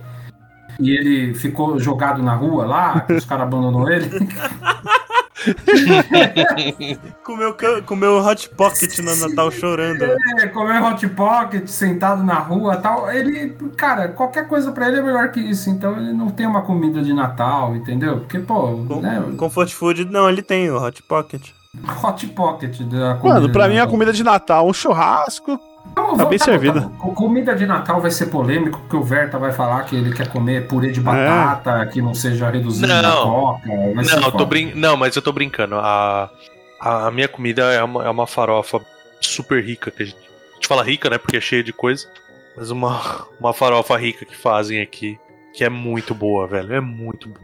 e 0.79 0.89
ele 0.89 1.33
ficou 1.35 1.77
jogado 1.79 2.21
na 2.23 2.33
rua 2.33 2.65
lá, 2.65 3.01
que 3.01 3.13
os 3.13 3.25
caras 3.25 3.45
abandonou 3.47 3.89
ele. 3.89 4.09
Com 7.23 7.35
meu, 7.35 7.55
com 7.85 7.95
meu 7.95 8.17
hot 8.19 8.49
pocket 8.49 8.99
no 8.99 9.15
Natal 9.15 9.49
chorando. 9.51 10.03
É, 10.03 10.47
comer 10.47 10.81
hot 10.81 11.07
pocket, 11.09 11.67
sentado 11.67 12.23
na 12.23 12.35
rua 12.35 12.77
tal. 12.77 13.11
Ele, 13.11 13.49
cara, 13.75 14.09
qualquer 14.09 14.47
coisa 14.47 14.71
pra 14.71 14.87
ele 14.87 14.99
é 14.99 15.01
melhor 15.01 15.31
que 15.31 15.39
isso. 15.39 15.69
Então 15.69 15.97
ele 15.97 16.13
não 16.13 16.29
tem 16.29 16.45
uma 16.45 16.61
comida 16.61 17.01
de 17.01 17.13
Natal, 17.13 17.75
entendeu? 17.75 18.19
Porque, 18.19 18.39
pô, 18.39 18.85
Com, 18.87 19.01
né, 19.01 19.23
Comfort 19.37 19.71
Food, 19.71 20.05
não, 20.05 20.29
ele 20.29 20.41
tem 20.41 20.69
o 20.69 20.81
hot 20.81 21.01
pocket. 21.03 21.49
hot 22.03 22.27
pocket 22.27 22.79
da 22.81 23.15
comida. 23.15 23.39
Mano, 23.39 23.51
pra 23.51 23.67
de 23.67 23.73
mim 23.73 23.79
a 23.79 23.87
comida 23.87 24.13
de 24.13 24.23
Natal, 24.23 24.67
um 24.67 24.73
churrasco. 24.73 25.59
Não, 25.95 26.17
tá 26.17 26.25
bem 26.25 26.37
bom, 26.39 26.45
servida. 26.45 26.79
bom. 26.81 27.13
Comida 27.13 27.55
de 27.55 27.65
Natal 27.65 28.01
vai 28.01 28.11
ser 28.11 28.27
polêmico, 28.27 28.79
porque 28.79 28.95
o 28.95 29.03
Verta 29.03 29.37
vai 29.37 29.51
falar 29.51 29.83
que 29.83 29.95
ele 29.95 30.13
quer 30.13 30.27
comer 30.27 30.67
purê 30.67 30.91
de 30.91 30.99
batata, 31.01 31.85
que 31.87 32.01
não 32.01 32.13
seja 32.13 32.49
reduzido 32.49 32.87
na 32.87 33.11
coca. 33.11 33.67
Não, 33.67 34.31
tô 34.31 34.45
brin... 34.45 34.73
não, 34.75 34.97
mas 34.97 35.15
eu 35.15 35.21
tô 35.21 35.31
brincando. 35.31 35.75
A, 35.75 36.29
a 36.79 37.11
minha 37.11 37.27
comida 37.27 37.63
é 37.71 37.83
uma, 37.83 38.05
é 38.05 38.09
uma 38.09 38.25
farofa 38.27 38.81
super 39.21 39.63
rica. 39.63 39.91
Que 39.91 40.03
a, 40.03 40.05
gente, 40.05 40.17
a 40.17 40.55
gente 40.55 40.67
fala 40.67 40.83
rica, 40.83 41.09
né? 41.09 41.17
Porque 41.17 41.37
é 41.37 41.41
cheia 41.41 41.63
de 41.63 41.73
coisa. 41.73 42.07
Mas 42.57 42.69
uma, 42.71 43.25
uma 43.39 43.53
farofa 43.53 43.97
rica 43.97 44.25
que 44.25 44.35
fazem 44.35 44.81
aqui. 44.81 45.17
Que 45.53 45.63
é 45.63 45.69
muito 45.69 46.15
boa, 46.15 46.47
velho. 46.47 46.73
É 46.73 46.81
muito 46.81 47.29
boa. 47.29 47.39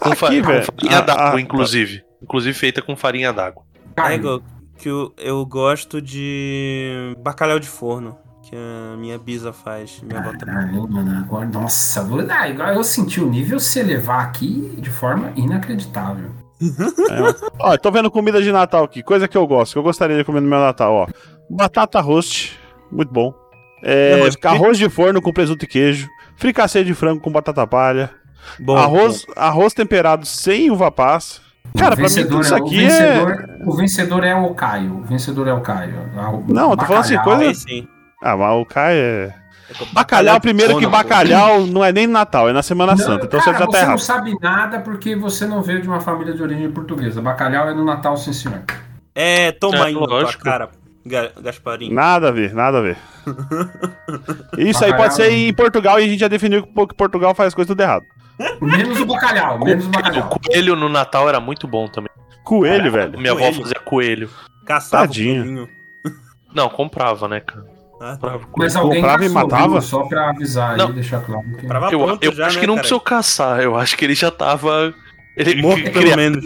Com, 0.00 0.14
fa- 0.16 0.26
Aqui, 0.28 0.40
com 0.40 0.48
velho. 0.48 0.64
farinha 0.64 1.00
d'água, 1.02 1.38
a- 1.38 1.40
inclusive. 1.40 2.02
Inclusive 2.22 2.56
feita 2.58 2.80
com 2.80 2.96
farinha 2.96 3.32
d'água. 3.32 3.62
É 3.96 4.14
igual 4.14 4.40
que 4.82 4.88
eu, 4.88 5.12
eu 5.16 5.46
gosto 5.46 6.02
de 6.02 7.14
bacalhau 7.22 7.58
de 7.60 7.68
forno, 7.68 8.18
que 8.42 8.56
a 8.56 8.96
minha 8.96 9.16
bisa 9.18 9.52
faz. 9.52 10.00
Minha. 10.02 10.20
Caralho, 10.22 10.88
mano, 10.88 11.18
agora, 11.24 11.46
nossa, 11.46 12.02
vou- 12.02 12.20
ah, 12.28 12.44
agora 12.44 12.74
eu 12.74 12.82
senti 12.84 13.20
o 13.20 13.28
nível 13.30 13.60
se 13.60 13.78
elevar 13.78 14.24
aqui 14.24 14.74
de 14.78 14.90
forma 14.90 15.32
inacreditável. 15.36 16.30
Ó, 17.58 17.72
eu 17.74 17.78
tô 17.78 17.90
vendo 17.90 18.10
comida 18.10 18.42
de 18.42 18.50
Natal 18.52 18.84
aqui, 18.84 19.02
coisa 19.02 19.26
que 19.28 19.36
eu 19.36 19.46
gosto, 19.46 19.72
que 19.72 19.78
eu 19.78 19.82
gostaria 19.82 20.16
de 20.16 20.24
comer 20.24 20.40
no 20.40 20.48
meu 20.48 20.58
Natal, 20.60 20.92
ó. 20.94 21.06
Batata 21.48 22.00
roast, 22.00 22.58
muito 22.90 23.12
bom. 23.12 23.32
É, 23.84 24.14
Arroz 24.14 24.36
arroz 24.44 24.78
de 24.78 24.88
forno 24.88 25.20
com 25.20 25.32
presunto 25.32 25.64
e 25.64 25.68
queijo. 25.68 26.08
Fricassê 26.36 26.84
de 26.84 26.94
frango 26.94 27.20
com 27.20 27.30
batata 27.32 27.66
palha. 27.66 28.10
Bom, 28.60 28.76
arroz, 28.76 29.24
arroz 29.36 29.72
temperado 29.74 30.24
sem 30.26 30.70
uva 30.70 30.90
passa. 30.90 31.40
Cara, 31.78 31.94
O 31.94 31.96
pra 31.96 32.08
mim 32.08 32.14
tudo 32.26 32.40
isso 32.42 32.54
é- 32.54 32.58
aqui 32.58 32.76
o 32.76 32.80
é. 32.80 32.88
vencedor, 32.88 33.48
o 33.66 33.76
vencedor 33.76 34.24
é 34.24 34.34
o 34.34 34.54
Caio. 34.54 34.98
O 34.98 35.02
vencedor 35.04 35.48
é 35.48 35.52
o 35.52 35.60
Caio. 35.60 35.94
O 36.48 36.52
Não, 36.52 36.70
eu 36.72 36.76
tô 36.76 36.84
falando 36.84 37.00
assim, 37.02 37.18
coisa- 37.18 37.42
aí 37.42 37.54
sim. 37.54 37.88
Ah, 38.22 38.36
mas 38.36 38.52
o 38.60 38.64
Caio 38.66 38.96
é. 38.98 39.34
Bacalhau, 39.72 39.94
Bacalhau, 39.94 40.34
de 40.34 40.40
primeiro 40.42 40.78
que 40.78 40.86
bacalhau 40.86 41.66
não 41.66 41.82
é 41.82 41.90
nem 41.90 42.06
no 42.06 42.12
Natal, 42.12 42.46
é 42.46 42.52
na 42.52 42.62
Semana 42.62 42.92
Não, 42.92 42.98
Santa. 42.98 43.24
Então 43.24 43.40
cara, 43.40 43.52
você 43.56 43.58
já 43.58 43.66
tá 43.66 43.72
você 43.72 43.78
não 43.78 43.84
errado. 43.86 43.98
sabe 44.00 44.34
nada 44.38 44.80
porque 44.80 45.16
você 45.16 45.46
não 45.46 45.62
veio 45.62 45.80
de 45.80 45.88
uma 45.88 45.98
família 45.98 46.34
de 46.34 46.42
origem 46.42 46.70
portuguesa. 46.70 47.22
Bacalhau 47.22 47.66
é 47.70 47.74
no 47.74 47.82
Natal, 47.82 48.14
sim 48.18 48.34
senhor. 48.34 48.60
É, 49.14 49.50
toma 49.52 49.78
É, 49.78 49.82
aí 49.84 49.94
lógico. 49.94 50.44
cara, 50.44 50.68
Ga- 51.06 51.30
Gasparinho. 51.42 51.94
Nada 51.94 52.28
a 52.28 52.30
ver, 52.30 52.52
nada 52.54 52.78
a 52.78 52.80
ver. 52.82 52.98
Isso 54.58 54.84
aí 54.84 54.90
Bacalhau- 54.90 54.96
pode 54.98 55.14
ser 55.14 55.32
em 55.32 55.52
Portugal 55.54 55.98
e 55.98 56.04
a 56.04 56.06
gente 56.06 56.20
já 56.20 56.28
definiu 56.28 56.62
que 56.64 56.86
que 56.86 56.94
Portugal 56.94 57.34
faz 57.34 57.54
coisa 57.54 57.68
tudo 57.68 57.80
errado. 57.80 58.04
Menos 58.60 59.00
o 59.00 59.06
bacalhau, 59.06 59.58
menos 59.64 59.84
o 59.84 59.88
O 59.88 59.90
bacalhau. 59.92 60.28
coelho 60.28 60.76
no 60.76 60.88
Natal 60.88 61.28
era 61.28 61.40
muito 61.40 61.66
bom 61.68 61.86
também. 61.88 62.10
Coelho, 62.44 62.90
velho. 62.90 63.18
Minha 63.18 63.32
avó 63.32 63.40
Coelho. 63.40 63.62
fazia 63.62 63.80
coelho. 63.80 64.30
Caçava 64.66 65.06
Tadinho. 65.06 65.40
o 65.42 65.44
coelhinho. 65.44 65.68
Não, 66.54 66.68
comprava, 66.68 67.28
né, 67.28 67.40
cara? 67.40 67.64
Ah, 68.00 68.16
tá. 68.20 68.38
Mas 68.56 68.74
alguém 68.74 69.00
Comprava 69.00 69.24
e 69.24 69.28
matava? 69.28 69.80
Só 69.80 70.02
pra 70.04 70.30
avisar 70.30 70.76
Não. 70.76 70.88
aí, 70.88 70.92
deixar 70.92 71.20
claro. 71.20 71.42
Que... 71.56 71.94
Eu, 71.94 72.18
eu 72.20 72.32
já, 72.34 72.46
acho 72.46 72.56
né, 72.56 72.60
que 72.60 72.66
não 72.66 72.74
cara? 72.74 72.80
precisou 72.80 73.00
caçar. 73.00 73.60
Eu 73.60 73.76
acho 73.76 73.96
que 73.96 74.04
ele 74.04 74.14
já 74.14 74.28
tava. 74.30 74.92
Ele 75.36 75.62
Morto, 75.62 75.78
é 75.86 75.90
pelo 75.90 76.02
criado 76.04 76.16
menos. 76.18 76.44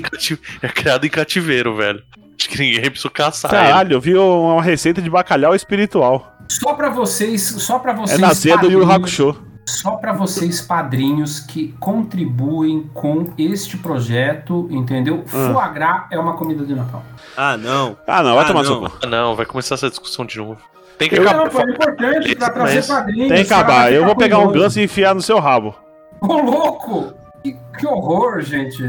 É 0.62 0.68
criado 0.68 1.06
em 1.06 1.10
cativeiro, 1.10 1.74
velho. 1.74 2.02
Acho 2.38 2.48
que 2.50 2.58
ninguém 2.58 2.82
precisou 2.90 3.10
caçar 3.10 3.50
ele. 3.54 3.62
Caralho, 3.62 3.92
eu 3.94 4.00
vi 4.00 4.14
uma 4.16 4.62
receita 4.62 5.00
de 5.00 5.08
bacalhau 5.08 5.54
espiritual. 5.54 6.30
Só 6.48 6.74
pra 6.74 6.90
vocês, 6.90 7.42
só 7.42 7.78
pra 7.78 7.92
É 7.92 7.96
vocês. 7.96 8.20
na 8.20 8.34
ceia 8.34 8.58
do 8.58 8.70
Yu 8.70 8.88
Hakusho. 8.88 9.34
Só 9.68 9.92
para 9.96 10.12
vocês 10.12 10.60
padrinhos 10.60 11.40
que 11.40 11.74
contribuem 11.80 12.88
com 12.94 13.32
este 13.36 13.76
projeto, 13.76 14.68
entendeu? 14.70 15.24
Ah. 15.26 15.52
Foie 15.52 15.74
gras 15.74 16.04
é 16.10 16.18
uma 16.18 16.34
comida 16.34 16.64
de 16.64 16.72
Natal. 16.74 17.02
Ah, 17.36 17.56
não. 17.56 17.96
Ah, 18.06 18.22
não, 18.22 18.34
vai 18.36 18.44
Ah, 18.44 18.46
tomar 18.46 18.62
não. 18.62 18.86
Ah, 19.02 19.06
não, 19.06 19.34
vai 19.34 19.44
começar 19.44 19.74
essa 19.74 19.90
discussão 19.90 20.24
de 20.24 20.38
novo. 20.38 20.56
Tem 20.96 21.08
que 21.08 21.16
Eu- 21.18 21.22
acabar. 21.28 21.50
Não, 21.52 21.60
é 21.60 21.70
importante 21.72 22.36
pra 22.36 22.50
trazer 22.50 22.74
Mas 22.76 22.86
padrinhos. 22.86 23.28
Tem 23.28 23.44
que 23.44 23.52
acabar. 23.52 23.92
Eu 23.92 24.04
vou 24.04 24.14
pegar 24.16 24.38
um 24.38 24.52
ganso 24.52 24.78
e 24.80 24.84
enfiar 24.84 25.14
no 25.14 25.20
seu 25.20 25.38
rabo. 25.40 25.74
Ô, 26.20 26.34
louco! 26.40 27.12
Que, 27.42 27.56
que 27.78 27.86
horror, 27.86 28.40
gente. 28.40 28.82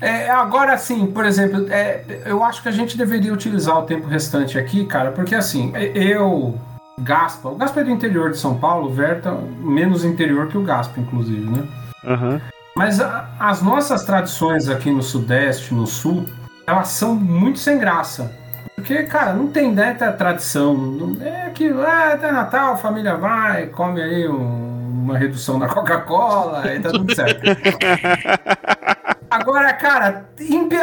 É, 0.00 0.30
agora, 0.30 0.74
assim, 0.74 1.06
por 1.06 1.24
exemplo, 1.24 1.66
é, 1.70 2.02
eu 2.26 2.44
acho 2.44 2.62
que 2.62 2.68
a 2.68 2.72
gente 2.72 2.96
deveria 2.96 3.32
utilizar 3.32 3.78
o 3.78 3.82
tempo 3.82 4.06
restante 4.06 4.58
aqui, 4.58 4.84
cara, 4.86 5.10
porque 5.12 5.34
assim, 5.34 5.72
eu, 5.94 6.54
Gaspa, 6.98 7.48
o 7.48 7.56
Gaspa 7.56 7.80
é 7.80 7.84
do 7.84 7.90
interior 7.90 8.30
de 8.30 8.38
São 8.38 8.56
Paulo, 8.56 8.88
o 8.88 8.92
Verta 8.92 9.32
menos 9.58 10.04
interior 10.04 10.46
que 10.48 10.56
o 10.56 10.62
Gaspa, 10.62 11.00
inclusive, 11.00 11.50
né? 11.50 11.64
Aham. 12.04 12.40
Mas 12.76 13.00
a- 13.00 13.28
as 13.38 13.62
nossas 13.62 14.04
tradições 14.04 14.68
aqui 14.68 14.90
no 14.90 15.02
Sudeste, 15.02 15.72
no 15.74 15.86
Sul, 15.86 16.24
elas 16.66 16.88
são 16.88 17.14
muito 17.14 17.58
sem 17.58 17.78
graça. 17.78 18.32
Porque, 18.74 19.04
cara, 19.04 19.32
não 19.32 19.46
tem 19.48 19.72
né, 19.72 19.94
tradição. 19.94 20.74
Não- 20.76 21.16
É 21.24 21.46
aquilo, 21.46 21.82
ah, 21.82 22.12
até 22.14 22.30
Natal, 22.32 22.74
a 22.74 22.76
família 22.76 23.16
vai, 23.16 23.66
come 23.66 24.02
aí 24.02 24.28
um- 24.28 25.02
uma 25.04 25.16
redução 25.18 25.58
da 25.58 25.68
Coca-Cola 25.68 26.72
e 26.74 26.80
tá 26.80 26.90
tudo 26.90 27.14
certo. 27.14 27.40
Agora, 29.30 29.72
cara, 29.74 30.28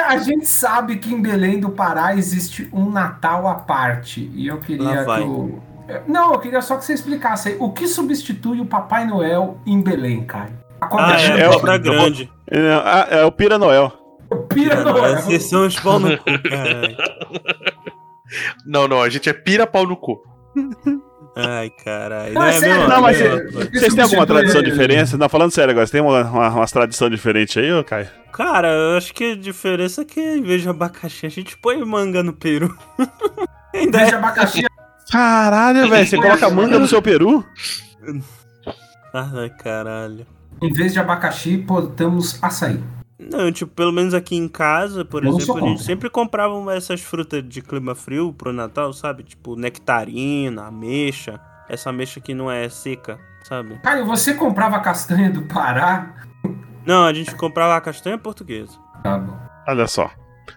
a 0.07 0.17
gente 0.17 0.45
sabe 0.45 0.97
que 0.97 1.13
em 1.13 1.21
Belém 1.21 1.59
do 1.59 1.69
Pará 1.69 2.15
existe 2.15 2.69
um 2.73 2.89
Natal 2.89 3.47
à 3.47 3.55
parte. 3.55 4.29
E 4.35 4.47
eu 4.47 4.59
queria 4.59 5.05
que 5.05 5.21
o. 5.21 5.61
Não, 6.07 6.33
eu 6.33 6.39
queria 6.39 6.61
só 6.61 6.77
que 6.77 6.85
você 6.85 6.93
explicasse 6.93 7.49
aí. 7.49 7.57
O 7.59 7.71
que 7.71 7.87
substitui 7.87 8.59
o 8.61 8.65
Papai 8.65 9.05
Noel 9.05 9.57
em 9.65 9.81
Belém, 9.81 10.23
cara? 10.23 10.49
A 10.79 10.85
Ah, 10.85 10.87
cobra 10.89 11.21
é, 11.21 11.39
é 11.41 11.45
a 11.45 11.51
o- 11.51 11.79
grande. 11.79 12.31
É, 12.49 12.59
ah, 12.83 13.07
é 13.11 13.23
o 13.25 13.31
Pira 13.31 13.57
Noel. 13.57 13.91
Pira 14.49 14.83
Noel. 14.83 15.15
Vocês 15.17 15.43
são 15.49 15.65
os 15.67 15.79
pau 15.79 15.99
no 15.99 16.17
cu, 16.17 16.25
caralho. 16.49 16.97
Não, 18.65 18.87
não, 18.87 19.01
a 19.01 19.09
gente 19.09 19.29
é 19.29 19.33
pira 19.33 19.67
pau 19.67 19.85
no 19.85 19.97
cu. 19.97 20.21
Ai, 21.35 21.69
caralho. 21.83 22.33
Não, 22.33 22.43
é 22.45 22.51
sério? 22.53 22.87
Não, 22.87 23.01
mas 23.01 23.19
É 23.19 23.45
Vocês 23.71 23.93
têm 23.93 24.03
alguma 24.03 24.25
tradição 24.25 24.61
diferente? 24.63 25.17
Não, 25.17 25.27
falando 25.29 25.51
sério 25.51 25.71
agora, 25.71 25.85
você 25.85 25.91
tem 25.93 26.01
uma, 26.01 26.21
uma, 26.23 26.49
umas 26.49 26.71
tradição 26.71 27.09
diferente 27.09 27.59
aí, 27.59 27.71
ô 27.73 27.83
Caio? 27.83 28.07
Cara, 28.31 28.69
eu 28.69 28.97
acho 28.97 29.13
que 29.13 29.33
a 29.33 29.35
diferença 29.35 30.01
é 30.01 30.05
que 30.05 30.19
em 30.21 30.41
vez 30.41 30.61
de 30.61 30.69
abacaxi, 30.69 31.25
a 31.25 31.29
gente 31.29 31.57
põe 31.57 31.83
manga 31.85 32.23
no 32.23 32.31
peru. 32.33 32.73
Ainda 33.75 33.97
Deixa 33.99 34.15
é. 34.15 34.17
abacaxi. 34.17 34.65
Caralho, 35.09 35.89
velho, 35.89 36.07
você 36.07 36.17
coloca 36.17 36.49
manga 36.49 36.77
no 36.77 36.87
seu 36.87 37.01
peru? 37.01 37.45
Ai, 39.13 39.49
caralho. 39.49 40.25
Em 40.61 40.71
vez 40.71 40.93
de 40.93 40.99
abacaxi, 40.99 41.57
botamos 41.57 42.41
açaí. 42.41 42.81
Não, 43.19 43.51
tipo, 43.51 43.71
pelo 43.73 43.91
menos 43.91 44.13
aqui 44.13 44.35
em 44.35 44.47
casa, 44.47 45.05
por 45.05 45.23
não 45.23 45.37
exemplo, 45.37 45.63
a 45.63 45.69
gente 45.69 45.83
sempre 45.83 46.09
comprava 46.09 46.73
essas 46.73 47.01
frutas 47.01 47.47
de 47.47 47.61
clima 47.61 47.93
frio 47.93 48.33
pro 48.33 48.51
Natal, 48.51 48.91
sabe? 48.93 49.23
Tipo, 49.23 49.55
nectarina, 49.55 50.65
ameixa. 50.65 51.39
Essa 51.69 51.91
ameixa 51.91 52.19
que 52.19 52.33
não 52.33 52.49
é 52.49 52.67
seca, 52.67 53.19
sabe? 53.43 53.79
Caio, 53.83 54.05
você 54.05 54.33
comprava 54.33 54.79
castanha 54.79 55.29
do 55.29 55.43
Pará? 55.43 56.15
Não, 56.85 57.05
a 57.05 57.13
gente 57.13 57.33
comprava 57.35 57.75
a 57.75 57.81
castanha 57.81 58.17
portuguesa. 58.17 58.73
Tá 59.03 59.17
bom. 59.17 59.37
Olha 59.67 59.87
só. 59.87 60.09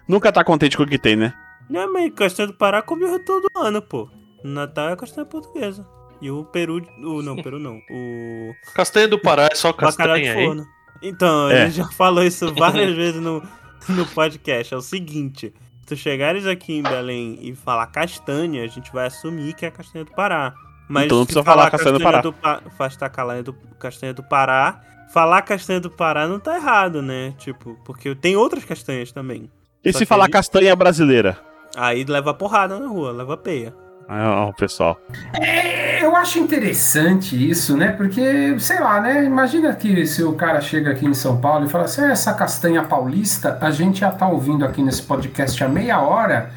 Nunca 0.07 0.31
tá 0.31 0.43
contente 0.43 0.75
com 0.75 0.83
o 0.83 0.87
que 0.87 0.97
tem, 0.97 1.15
né? 1.15 1.33
Não, 1.69 1.93
mas 1.93 2.11
castanha 2.13 2.47
do 2.47 2.53
Pará 2.53 2.81
come 2.81 3.19
todo 3.19 3.47
ano, 3.55 3.81
pô. 3.81 4.09
Natal 4.53 4.89
é 4.89 4.95
castanha 4.95 5.25
portuguesa. 5.25 5.85
E 6.21 6.31
o 6.31 6.43
peru. 6.45 6.81
O, 7.03 7.21
não, 7.21 7.35
peru 7.35 7.59
não. 7.59 7.79
O 7.91 8.53
Castanha 8.73 9.07
do 9.07 9.19
Pará 9.19 9.49
é 9.51 9.55
só 9.55 9.71
de 9.71 9.77
castanha, 9.77 10.33
hein? 10.33 10.45
forno. 10.47 10.65
Então, 11.01 11.49
É. 11.49 11.63
a 11.63 11.65
gente 11.67 11.75
já 11.77 11.87
falou 11.89 12.23
isso 12.23 12.53
várias 12.55 12.93
vezes 12.95 13.21
no, 13.21 13.43
no 13.89 14.05
podcast. 14.07 14.73
É 14.73 14.77
o 14.77 14.81
seguinte: 14.81 15.53
se 15.81 15.85
tu 15.87 15.95
chegares 15.95 16.45
aqui 16.47 16.73
em 16.77 16.81
Belém 16.81 17.37
e 17.41 17.53
falar 17.53 17.87
castanha, 17.87 18.63
a 18.63 18.67
gente 18.67 18.91
vai 18.93 19.07
assumir 19.07 19.53
que 19.53 19.65
é 19.65 19.71
castanha 19.71 20.05
do 20.05 20.11
Pará. 20.11 20.53
Mas 20.87 21.05
Então 21.05 21.17
não 21.17 21.25
precisa 21.25 21.43
falar 21.43 21.69
castanha 21.69 21.97
do 21.97 22.03
Pará. 22.03 22.21
Pa, 22.31 22.61
faz 22.77 22.95
tacalanha 22.95 23.43
do 23.43 23.53
castanha 23.77 24.13
do 24.13 24.23
Pará. 24.23 24.81
Falar 25.13 25.41
castanha 25.43 25.79
do 25.79 25.89
Pará 25.91 26.27
não 26.27 26.39
tá 26.39 26.55
errado, 26.55 27.01
né? 27.01 27.33
Tipo, 27.37 27.77
porque 27.85 28.15
tem 28.15 28.35
outras 28.35 28.63
castanhas 28.65 29.11
também. 29.11 29.49
E 29.83 29.91
Só 29.91 29.99
se 29.99 30.05
falar 30.05 30.25
aí- 30.25 30.31
castanha 30.31 30.75
brasileira? 30.75 31.37
Aí 31.75 32.03
leva 32.05 32.33
porrada 32.33 32.79
na 32.79 32.87
rua, 32.87 33.11
leva 33.11 33.35
peia. 33.37 33.73
Ah, 34.07 34.45
ó, 34.47 34.51
pessoal. 34.53 34.99
É, 35.33 36.03
eu 36.05 36.15
acho 36.15 36.37
interessante 36.39 37.49
isso, 37.49 37.75
né? 37.75 37.91
Porque, 37.91 38.57
sei 38.59 38.79
lá, 38.79 39.01
né? 39.01 39.23
Imagina 39.25 39.73
que 39.73 40.05
se 40.05 40.23
o 40.23 40.33
cara 40.33 40.61
chega 40.61 40.91
aqui 40.91 41.05
em 41.05 41.13
São 41.13 41.41
Paulo 41.41 41.65
e 41.65 41.69
fala 41.69 41.85
assim: 41.85 42.01
"Ah, 42.03 42.11
essa 42.11 42.33
castanha 42.33 42.83
paulista, 42.83 43.57
a 43.61 43.71
gente 43.71 44.01
já 44.01 44.11
tá 44.11 44.27
ouvindo 44.27 44.63
aqui 44.63 44.83
nesse 44.83 45.01
podcast 45.01 45.63
há 45.63 45.67
meia 45.67 45.99
hora, 46.01 46.51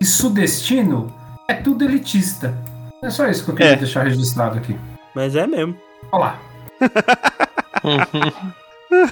e 0.00 0.04
sudestino 0.06 1.12
é 1.48 1.54
tudo 1.54 1.84
elitista. 1.84 2.54
É 3.02 3.10
só 3.10 3.26
isso 3.28 3.44
que 3.44 3.50
eu 3.50 3.54
queria 3.54 3.72
É. 3.72 3.76
deixar 3.76 4.02
registrado 4.04 4.56
aqui. 4.58 4.76
Mas 5.14 5.36
é 5.36 5.46
mesmo. 5.46 5.76
Olha 6.12 6.20
lá. 6.24 6.38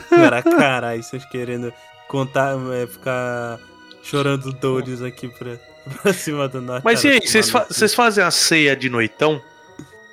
Cara, 0.08 0.42
caralho, 0.42 1.02
vocês 1.02 1.24
querendo 1.26 1.72
contar, 2.08 2.54
é, 2.72 2.86
ficar 2.86 3.58
chorando 4.02 4.52
dores 4.52 5.02
aqui 5.02 5.28
pra, 5.28 5.56
pra 6.02 6.12
cima 6.12 6.48
do 6.48 6.60
norte. 6.60 6.82
Mas 6.84 7.02
e 7.04 7.08
aí, 7.08 7.20
vocês 7.20 7.50
fa 7.50 7.66
vocês 7.68 7.94
fazem 7.94 8.22
a 8.24 8.30
ceia 8.30 8.74
de 8.76 8.88
noitão? 8.88 9.40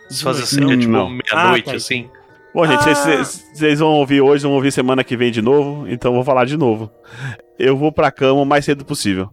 Vocês 0.10 0.22
fazem 0.22 0.44
a 0.44 0.46
ceia 0.46 0.78
tipo 0.78 0.92
meia-noite, 0.92 1.70
Ah, 1.70 1.72
tá, 1.72 1.76
assim? 1.78 2.10
Bom, 2.54 2.66
gente, 2.68 2.90
Ah. 2.90 2.96
vocês 2.96 3.46
vocês 3.54 3.80
vão 3.80 3.90
ouvir 3.94 4.22
hoje, 4.22 4.44
vão 4.44 4.54
ouvir 4.54 4.72
semana 4.72 5.04
que 5.04 5.16
vem 5.16 5.32
de 5.32 5.42
novo, 5.42 5.88
então 5.88 6.12
eu 6.12 6.16
vou 6.16 6.24
falar 6.26 6.46
de 6.46 6.58
novo. 6.58 6.92
Eu 7.58 7.78
vou 7.78 7.92
pra 7.92 8.12
cama 8.12 8.42
o 8.42 8.46
mais 8.46 8.66
cedo 8.66 8.84
possível. 8.84 9.30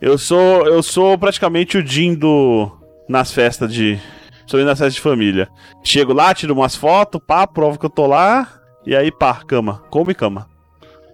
Eu 0.00 0.16
sou 0.18 0.66
eu 0.66 0.82
sou 0.82 1.16
praticamente 1.18 1.78
o 1.78 1.86
Jim 1.86 2.14
do 2.14 2.70
nas 3.08 3.32
festas 3.32 3.72
de 3.72 3.98
sobre 4.46 4.64
nas 4.64 4.78
festas 4.78 4.94
de 4.94 5.00
família. 5.00 5.48
Chego 5.82 6.12
lá, 6.12 6.32
tiro 6.34 6.52
umas 6.54 6.76
fotos, 6.76 7.20
pá, 7.26 7.46
provo 7.46 7.78
que 7.78 7.86
eu 7.86 7.90
tô 7.90 8.06
lá 8.06 8.60
e 8.86 8.94
aí 8.94 9.10
pá, 9.10 9.42
cama, 9.46 9.82
como 9.90 10.10
e 10.10 10.14
cama. 10.14 10.46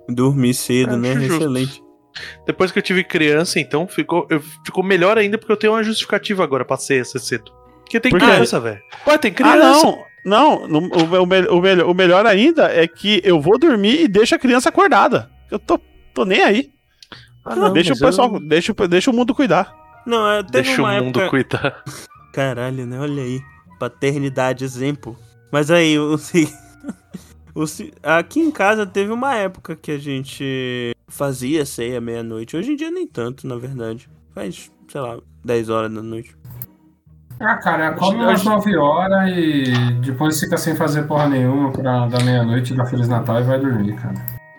Dormir 0.09 0.55
cedo, 0.55 0.91
Acho 0.91 0.99
né? 0.99 1.15
justo. 1.15 1.35
Excelente. 1.37 1.83
Depois 2.47 2.71
que 2.73 2.79
eu 2.79 2.83
tive 2.83 3.05
criança, 3.05 3.59
então 3.61 3.87
ficou, 3.87 4.27
eu- 4.31 4.43
ficou 4.65 4.83
melhor 4.85 5.17
ainda 5.19 5.39
porque 5.39 5.53
eu 5.53 5.57
tenho 5.57 5.73
uma 5.73 5.83
justificativa 5.83 6.43
agora 6.45 6.65
pra 6.65 6.77
ser 6.77 7.05
cedo. 7.05 7.53
Porque 7.85 7.99
tem 8.01 8.11
Por 8.11 8.21
quê? 8.21 8.27
criança, 8.27 8.61
velho. 8.61 8.81
Ué, 9.07 9.19
tem 9.19 9.31
Ah, 9.31 9.35
criança. 9.35 9.59
não. 9.85 10.05
Não, 10.23 10.69
no- 10.69 10.81
o, 10.95 11.23
o, 11.23 11.27
me- 11.27 11.47
o 11.49 11.61
melhor- 11.63 11.89
o 11.91 11.95
melhor 11.95 12.27
ainda 12.27 12.65
é 12.71 12.87
que 12.87 13.23
eu 13.25 13.41
vou 13.41 13.59
dormir 13.59 14.03
e 14.03 14.09
deixo 14.09 14.35
a 14.35 14.39
criança 14.39 14.69
acordada. 14.69 15.31
Eu 15.51 15.59
tô, 15.59 15.81
tô 16.13 16.25
nem 16.27 16.43
aí. 16.43 16.71
Ah, 17.45 17.57
não, 17.57 17.73
deixa 17.73 17.91
o 17.91 17.93
mas 17.93 18.01
eu- 18.03 18.07
pessoal, 18.09 18.41
deixa, 18.41 18.73
o- 18.77 18.89
deixa 18.89 19.11
o 19.11 19.15
mundo 19.15 19.35
cuidar. 19.35 19.73
Não, 20.07 20.43
Deixa 20.43 20.83
o 20.83 20.87
mundo 20.87 21.21
época... 21.21 21.29
cuidar. 21.31 21.83
Caralho, 22.35 22.87
né? 22.87 22.99
Olha 23.01 23.23
aí. 23.23 23.41
Paternidade, 23.79 24.63
exemplo. 24.65 25.17
Mas 25.51 25.71
aí, 25.71 25.99
o, 25.99 26.17
se- 26.19 26.45
o 26.45 26.47
se- 26.47 26.55
aqui 28.03 28.41
em 28.41 28.51
casa 28.51 28.87
teve 28.87 29.11
uma 29.13 29.35
época 29.35 29.75
que 29.77 29.91
a 29.93 29.99
gente 29.99 30.95
fazia 31.09 31.65
ceia 31.67 32.01
meia-noite. 32.01 32.57
Hoje 32.57 32.73
em 32.73 32.77
dia 32.77 32.91
nem 32.91 33.07
tanto, 33.07 33.47
na 33.47 33.57
verdade. 33.57 34.09
Faz, 34.35 34.71
sei 34.89 35.01
lá, 35.01 35.19
10 35.45 35.69
horas 35.69 35.93
da 35.93 36.03
noite. 36.03 36.37
Ah, 37.41 37.57
cara, 37.57 37.95
come 37.95 38.17
umas 38.17 38.41
acho- 38.41 38.49
9 38.51 38.77
horas 38.77 39.31
e 39.35 39.73
depois 40.05 40.39
fica 40.39 40.57
sem 40.59 40.77
fazer 40.77 41.05
porra 41.05 41.29
nenhuma 41.29 41.73
pra 41.73 42.07
da 42.07 42.21
meia-noite 42.23 42.75
da 42.75 42.85
Feliz 42.85 43.09
Natal 43.09 43.41
e 43.41 43.45
vai 43.45 43.59
dormir, 43.59 43.95
cara. 43.97 44.15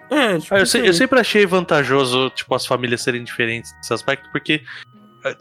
É, 0.10 0.38
tipo, 0.39 0.56
Ah, 0.56 0.60
eu, 0.60 0.66
se- 0.66 0.80
aí. 0.80 0.88
eu 0.88 0.93
sempre 0.93 1.20
achei 1.20 1.45
vantajoso, 1.45 2.30
tipo, 2.32 2.54
as 2.56 2.66
famílias 2.66 3.02
serem 3.02 3.24
diferentes 3.24 3.72
nesse 3.78 3.93
aspecto, 3.93 4.28
porque 4.32 4.62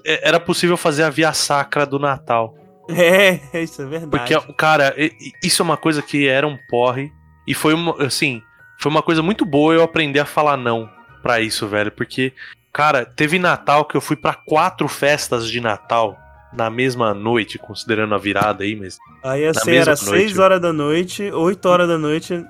é, 0.05 0.29
era 0.29 0.39
possível 0.39 0.77
fazer 0.77 1.03
a 1.03 1.11
via 1.11 1.33
sacra 1.33 1.87
do 1.87 1.99
Natal. 1.99 2.55
É, 2.91 3.41
isso 3.63 3.81
é 3.83 3.87
verdade. 3.87 4.11
Porque, 4.11 4.53
cara, 4.55 4.95
isso 5.43 5.63
é 5.63 5.65
uma 5.65 5.77
coisa 5.79 6.03
que 6.03 6.29
era 6.29 6.47
um 6.47 6.59
porre. 6.69 7.11
E 7.47 7.55
foi 7.55 7.75
uma, 7.75 8.03
assim, 8.05 8.43
foi 8.79 8.91
uma 8.91 9.03
coisa 9.03 9.23
muito 9.23 9.45
boa 9.45 9.75
eu 9.75 9.83
aprender 9.83 10.21
a 10.21 10.25
falar 10.27 10.57
não 10.57 10.89
pra 11.23 11.41
isso, 11.41 11.67
velho. 11.67 11.91
Porque, 11.93 12.33
cara, 12.73 13.05
teve 13.05 13.39
Natal 13.39 13.85
que 13.85 13.97
eu 13.97 14.01
fui 14.01 14.17
pra 14.17 14.35
quatro 14.35 14.87
festas 14.89 15.49
de 15.51 15.61
Natal 15.61 16.19
na 16.53 16.69
mesma 16.69 17.15
noite, 17.15 17.59
considerando 17.59 18.15
a 18.15 18.19
virada 18.19 18.65
aí, 18.65 18.75
mas. 18.77 18.99
Aí 19.23 19.45
a 19.47 19.53
na 19.53 19.61
ceia 19.61 19.81
era 19.81 19.91
noite. 19.91 20.05
6 20.05 20.39
horas 20.39 20.61
da 20.61 20.73
noite, 20.73 21.31
8 21.31 21.67
horas 21.69 21.89
da 21.89 21.99
noite, 21.99 22.45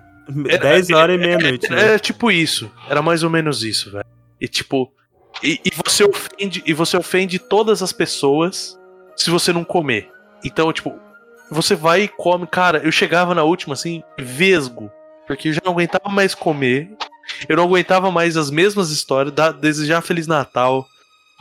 Era- 0.49 0.59
10 0.59 0.91
horas 0.91 1.17
e 1.17 1.19
meia-noite, 1.19 1.71
né? 1.71 1.83
Era 1.83 1.99
tipo 1.99 2.31
isso. 2.31 2.71
Era 2.89 3.03
mais 3.03 3.23
ou 3.23 3.31
menos 3.31 3.63
isso, 3.63 3.91
velho. 3.91 4.07
E 4.41 4.49
tipo. 4.49 4.93
E, 5.43 5.61
e 5.65 5.71
você 5.85 6.05
ofende, 6.05 6.63
e 6.67 6.73
você 6.73 6.97
ofende 6.97 7.39
todas 7.39 7.83
as 7.83 7.93
pessoas 7.93 8.79
se 9.17 9.31
você 9.31 9.53
não 9.53 9.65
comer. 9.65 10.11
Então, 10.45 10.73
tipo, 10.73 10.99
você 11.51 11.75
vai 11.75 12.03
e 12.03 12.09
come. 12.09 12.47
Cara, 12.47 12.79
eu 12.79 12.93
chegava 12.93 13.35
na 13.35 13.43
última, 13.43 13.75
assim, 13.75 14.03
vesgo. 14.19 14.91
Porque 15.27 15.49
eu 15.49 15.53
já 15.53 15.61
não 15.65 15.73
aguentava 15.73 16.09
mais 16.09 16.35
comer. 16.35 16.91
Eu 17.49 17.57
não 17.57 17.65
aguentava 17.65 18.11
mais 18.11 18.37
as 18.37 18.51
mesmas 18.51 18.91
histórias. 18.91 19.35
Da, 19.35 19.53
desejar 19.53 20.01
Feliz 20.03 20.27
Natal. 20.27 20.87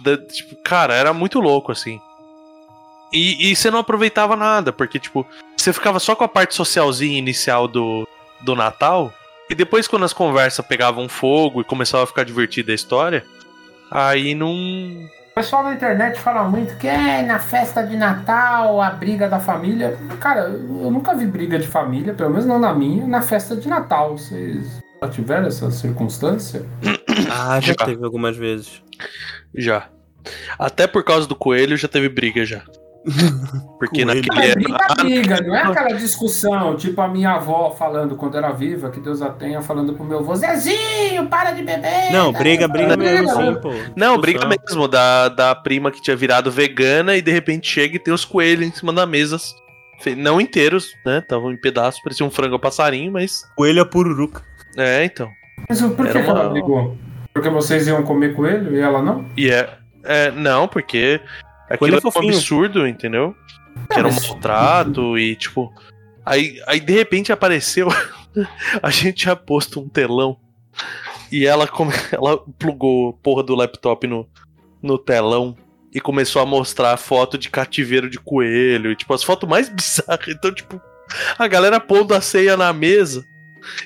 da- 0.02 0.18
tipo, 0.18 0.56
cara, 0.64 0.94
era 0.94 1.14
muito 1.14 1.40
louco, 1.40 1.72
assim. 1.72 2.00
E, 3.12 3.52
e 3.52 3.56
você 3.56 3.72
não 3.72 3.80
aproveitava 3.80 4.36
nada, 4.36 4.72
porque, 4.72 5.00
tipo, 5.00 5.26
você 5.58 5.74
ficava 5.74 6.00
só 6.00 6.16
com 6.16 6.24
a 6.24 6.28
parte 6.28 6.54
socialzinha 6.54 7.18
inicial 7.18 7.68
do, 7.68 8.08
do 8.42 8.56
Natal. 8.56 9.12
E 9.50 9.56
depois, 9.56 9.88
quando 9.88 10.06
as 10.06 10.14
conversas 10.14 10.64
pegavam 10.66 11.10
fogo 11.10 11.62
e 11.62 11.64
começava 11.66 12.04
a 12.04 12.08
ficar 12.08 12.24
divertida 12.24 12.72
a 12.72 12.76
história, 12.76 13.26
aí 13.90 14.36
não. 14.36 15.10
O 15.32 15.36
pessoal 15.40 15.64
na 15.64 15.74
internet 15.74 16.20
fala 16.20 16.44
muito 16.44 16.76
que 16.78 16.88
é 16.88 17.22
na 17.22 17.40
festa 17.40 17.82
de 17.84 17.96
Natal, 17.96 18.82
a 18.82 18.90
briga 18.90 19.30
da 19.30 19.40
família. 19.40 19.98
Cara, 20.20 20.42
eu 20.50 20.92
nunca 20.92 21.16
vi 21.16 21.26
briga 21.26 21.58
de 21.58 21.68
família, 21.68 22.14
pelo 22.14 22.30
menos 22.32 22.46
não 22.46 22.60
na 22.60 22.74
minha, 22.74 23.08
na 23.08 23.22
festa 23.22 23.56
de 23.56 23.68
Natal. 23.70 24.18
Vocês 24.18 24.80
já 25.02 25.10
tiveram 25.10 25.48
essa 25.48 25.70
circunstância? 25.72 26.66
Ah, 27.32 27.60
já 27.60 27.74
Já. 27.78 27.86
teve 27.86 28.04
algumas 28.06 28.38
vezes. 28.38 28.82
Já. 29.54 29.88
Até 30.58 30.88
por 30.88 31.04
causa 31.04 31.28
do 31.28 31.36
coelho 31.36 31.76
já 31.76 31.88
teve 31.88 32.08
briga 32.08 32.46
já. 32.46 32.62
Porque 33.80 34.04
naquele 34.04 34.28
é 34.40 34.56
briga, 34.96 35.42
não 35.42 35.56
é 35.56 35.62
aquela 35.64 35.94
discussão, 35.94 36.76
tipo 36.76 37.00
a 37.02 37.08
minha 37.08 37.32
avó 37.32 37.72
falando 37.72 38.16
quando 38.16 38.38
era 38.38 38.52
viva, 38.52 38.90
que 38.90 39.00
Deus 39.00 39.22
a 39.22 39.30
tenha, 39.30 39.62
falando 39.62 39.94
pro 39.94 40.04
meu 40.04 40.20
avô, 40.20 40.36
Zezinho, 40.36 41.28
para 41.28 41.52
de 41.52 41.64
beber! 41.64 42.12
Não, 42.12 42.32
cara." 42.34 42.44
briga, 42.44 42.68
briga 42.68 42.98
mesmo, 42.98 43.30
sim, 43.30 43.56
pô. 43.62 43.70
Não, 43.96 44.18
Discussão. 44.18 44.22
briga 44.22 44.46
mesmo, 44.48 44.88
da, 44.88 45.30
da 45.30 45.56
prima 45.56 45.92
que 45.92 46.02
tinha 46.02 46.16
virado 46.16 46.52
vegana 46.52 47.16
e 47.16 47.22
de 47.22 47.32
repente 47.32 47.70
chega 47.70 47.96
e 47.96 48.00
tem 48.00 48.14
os 48.14 48.26
coelhos 48.26 48.68
em 48.68 48.72
cima 48.72 48.92
da 48.92 49.06
mesa. 49.06 49.38
Não 50.18 50.40
inteiros, 50.40 50.94
né? 51.06 51.20
Estavam 51.20 51.52
em 51.52 51.58
pedaços, 51.58 52.02
parecia 52.02 52.26
um 52.26 52.32
frango 52.32 52.56
a 52.56 52.60
passarinho, 52.60 53.12
mas. 53.12 53.44
Coelho 53.56 53.82
é 53.82 53.86
pururuca. 53.86 54.42
É, 54.78 55.04
então. 55.04 55.30
Mas 55.68 55.82
por 55.82 55.96
que, 56.06 56.18
Era 56.18 56.24
que 56.24 56.30
ela 56.30 56.42
uma- 56.44 56.50
brigou? 56.52 56.98
Porque 57.34 57.50
vocês 57.50 57.86
iam 57.88 58.02
comer 58.04 58.34
coelho 58.34 58.76
e 58.76 58.80
ela 58.80 59.02
não? 59.02 59.26
E 59.36 59.50
é. 59.50 59.70
é 60.04 60.32
não, 60.32 60.68
porque. 60.68 61.20
Aquilo 61.70 61.96
é 61.96 62.00
é 62.00 62.02
um 62.04 62.30
absurdo, 62.30 62.88
entendeu? 62.88 63.36
Que 63.92 64.00
era 64.00 64.08
um 64.08 64.12
mas- 64.12 64.28
maltrato 64.28 65.18
e, 65.18 65.36
tipo. 65.36 65.74
Aí, 66.26 66.62
aí 66.68 66.80
de 66.80 66.94
repente 66.94 67.32
apareceu. 67.32 67.88
a 68.82 68.90
gente 68.90 69.14
tinha 69.18 69.36
posto 69.36 69.80
um 69.80 69.88
telão. 69.90 70.38
E 71.32 71.46
ela, 71.46 71.68
come- 71.68 71.94
ela 72.12 72.38
plugou 72.58 73.10
a 73.10 73.14
porra 73.24 73.44
do 73.44 73.56
laptop 73.56 74.06
no, 74.08 74.28
no 74.82 74.98
telão. 74.98 75.56
E 75.92 76.00
começou 76.00 76.40
a 76.42 76.46
mostrar 76.46 76.96
foto 76.98 77.36
de 77.38 77.50
cativeiro 77.50 78.10
de 78.10 78.20
coelho. 78.20 78.92
E, 78.92 78.96
tipo, 78.96 79.14
as 79.14 79.24
fotos 79.24 79.50
mais 79.50 79.70
bizarras. 79.74 80.28
Então, 80.28 80.54
tipo, 80.54 80.80
a 81.38 81.48
galera 81.48 81.80
pondo 81.80 82.14
a 82.14 82.22
ceia 82.22 82.56
na 82.56 82.72
mesa. 82.74 83.26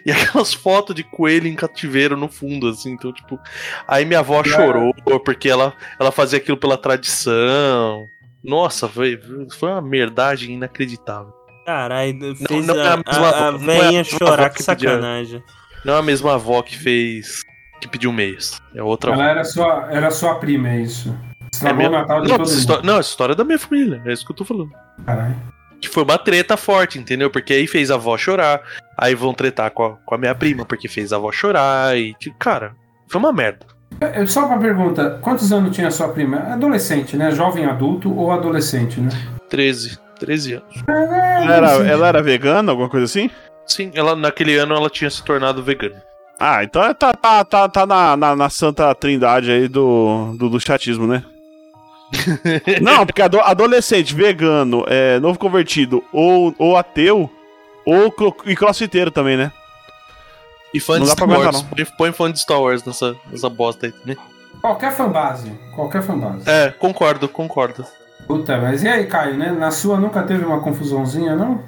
E 0.05 0.11
aquelas 0.13 0.53
fotos 0.53 0.95
de 0.95 1.03
coelho 1.03 1.47
em 1.47 1.55
cativeiro 1.55 2.15
no 2.17 2.28
fundo, 2.28 2.67
assim. 2.67 2.91
Então, 2.91 3.11
tipo. 3.13 3.39
Aí 3.88 4.05
minha 4.05 4.19
avó 4.19 4.43
chorou 4.43 4.93
porque 5.24 5.49
ela, 5.49 5.74
ela 5.99 6.11
fazia 6.11 6.38
aquilo 6.38 6.57
pela 6.57 6.78
tradição. 6.78 8.09
Nossa, 8.43 8.88
foi, 8.89 9.19
foi 9.57 9.69
uma 9.69 9.82
merdagem 9.82 10.55
inacreditável. 10.55 11.34
Caralho, 11.65 12.36
fez 12.36 12.65
não 12.67 12.76
é 12.76 12.88
a, 12.88 12.93
a 12.93 12.97
mesma 12.97 13.28
a, 13.28 13.30
a 13.30 13.47
avó, 13.47 13.57
não 13.59 13.71
é 13.74 13.78
a 13.78 13.82
velhinha 13.84 14.03
mesma 14.03 14.17
chorar, 14.19 14.49
que 14.49 14.63
pedia. 14.63 14.89
sacanagem. 14.89 15.43
Não 15.86 15.93
é 15.93 15.97
a 15.99 16.01
mesma 16.01 16.34
avó 16.34 16.61
que 16.61 16.78
fez. 16.78 17.41
que 17.80 17.88
pediu 17.88 18.11
meias. 18.11 18.61
É 18.76 18.84
outra 18.84 19.13
Ela 19.13 19.24
avó. 19.24 19.32
era 19.32 19.43
sua, 19.45 19.88
era 19.89 20.11
sua 20.11 20.36
prima, 20.36 20.67
é 20.69 20.80
isso. 20.82 21.17
Estragou 21.53 21.78
minha- 21.78 21.89
o 21.89 21.91
Natal 21.93 22.21
de 22.21 22.29
Não, 22.29 22.37
todo 22.37 22.47
história, 22.50 22.83
não, 22.83 22.97
essa 22.97 23.09
história 23.09 23.33
é 23.33 23.36
da 23.36 23.43
minha 23.45 23.59
família. 23.59 24.01
É 24.05 24.12
isso 24.12 24.25
que 24.25 24.32
eu 24.32 24.36
tô 24.36 24.43
falando. 24.43 24.71
Caralho. 25.05 25.36
Que 25.84 25.89
foi 25.89 26.04
uma 26.04 26.18
treta 26.18 26.55
forte, 26.55 26.97
entendeu? 26.97 27.30
Porque 27.30 27.51
aí 27.51 27.68
fez 27.68 27.92
a 27.92 27.96
avó 27.96 28.18
chorar. 28.18 28.62
Aí 28.97 29.14
vão 29.14 29.34
tretar 29.34 29.70
com 29.72 29.84
a, 29.84 29.89
com 30.05 30.16
a 30.16 30.18
minha 30.18 30.34
prima, 30.34 30.64
porque 30.64 30.88
fez 30.88 31.12
a 31.12 31.18
avó 31.18 31.30
chorar. 31.30 31.97
E, 31.97 32.16
cara, 32.39 32.74
foi 33.10 33.20
uma 33.20 33.34
merda. 33.34 33.66
Eu- 34.16 34.26
Só 34.26 34.46
uma 34.46 34.58
pergunta, 34.58 35.20
quantos 35.22 35.51
anos 35.51 35.76
tinha 35.76 35.92
sua 35.92 36.08
prima? 36.08 36.38
Adolescente, 36.54 37.18
né? 37.18 37.32
Jovem 37.32 37.66
adulto 37.66 38.18
ou 38.18 38.32
adolescente, 38.32 39.01
né? 39.01 39.10
13. 39.50 40.00
13 40.18 40.54
anos. 40.54 40.84
Ela 40.88 41.54
era, 41.54 41.68
ela 41.86 42.08
era 42.08 42.24
vegana, 42.24 42.72
alguma 42.72 42.88
coisa 42.88 43.04
assim? 43.04 43.30
Sim, 43.68 43.92
ela, 43.93 44.16
naquele 44.16 44.55
ano 44.58 44.74
ela 44.74 44.89
tinha 44.89 45.10
se 45.10 45.22
tornado 45.22 45.62
vegana. 45.62 46.01
Ah, 46.39 46.64
então 46.64 46.82
é- 46.82 46.93
tá, 46.93 47.14
tá, 47.14 47.43
tá, 47.43 47.68
tá 47.68 47.86
na, 47.86 48.16
na, 48.16 48.36
na 48.38 48.50
santa 48.50 48.96
trindade 48.96 49.51
aí 49.51 49.68
do, 49.68 50.34
do, 50.38 50.50
do 50.50 50.60
chatismo, 50.62 51.05
né? 51.05 51.24
Não, 52.81 53.05
porque 53.05 53.21
ado- 53.21 53.39
adolescente, 53.39 54.13
vegano, 54.13 54.83
é, 54.87 55.19
novo 55.19 55.37
convertido 55.39 56.03
ou, 56.11 56.53
ou 56.57 56.77
ateu, 56.77 57.29
ou 57.85 58.11
cro- 58.11 58.35
e 58.45 58.55
crossfiteiro 58.55 59.11
também, 59.11 59.37
né? 59.37 59.51
E 60.73 60.79
fã 60.79 60.97
Não 60.97 61.05
de 61.05 61.11
Star 61.11 61.23
aguentar, 61.29 61.53
Wars. 61.53 61.61
Põe, 61.63 61.85
põe 61.97 62.11
fã 62.11 62.31
de 62.31 62.39
Star 62.39 62.61
Wars 62.61 62.83
nessa, 62.83 63.15
nessa 63.29 63.49
bosta 63.49 63.85
aí 63.85 63.91
também. 63.91 64.17
Qualquer 64.61 64.91
fanbase, 64.95 65.51
qualquer 65.75 66.01
fanbase. 66.01 66.49
É, 66.49 66.71
concordo, 66.71 67.27
concordo. 67.27 67.85
Puta, 68.25 68.57
mas 68.57 68.81
e 68.81 68.87
aí, 68.87 69.05
Caio, 69.05 69.37
né? 69.37 69.51
Na 69.51 69.69
sua 69.71 69.99
nunca 69.99 70.23
teve 70.23 70.45
uma 70.45 70.61
confusãozinha, 70.61 71.35
não? 71.35 71.61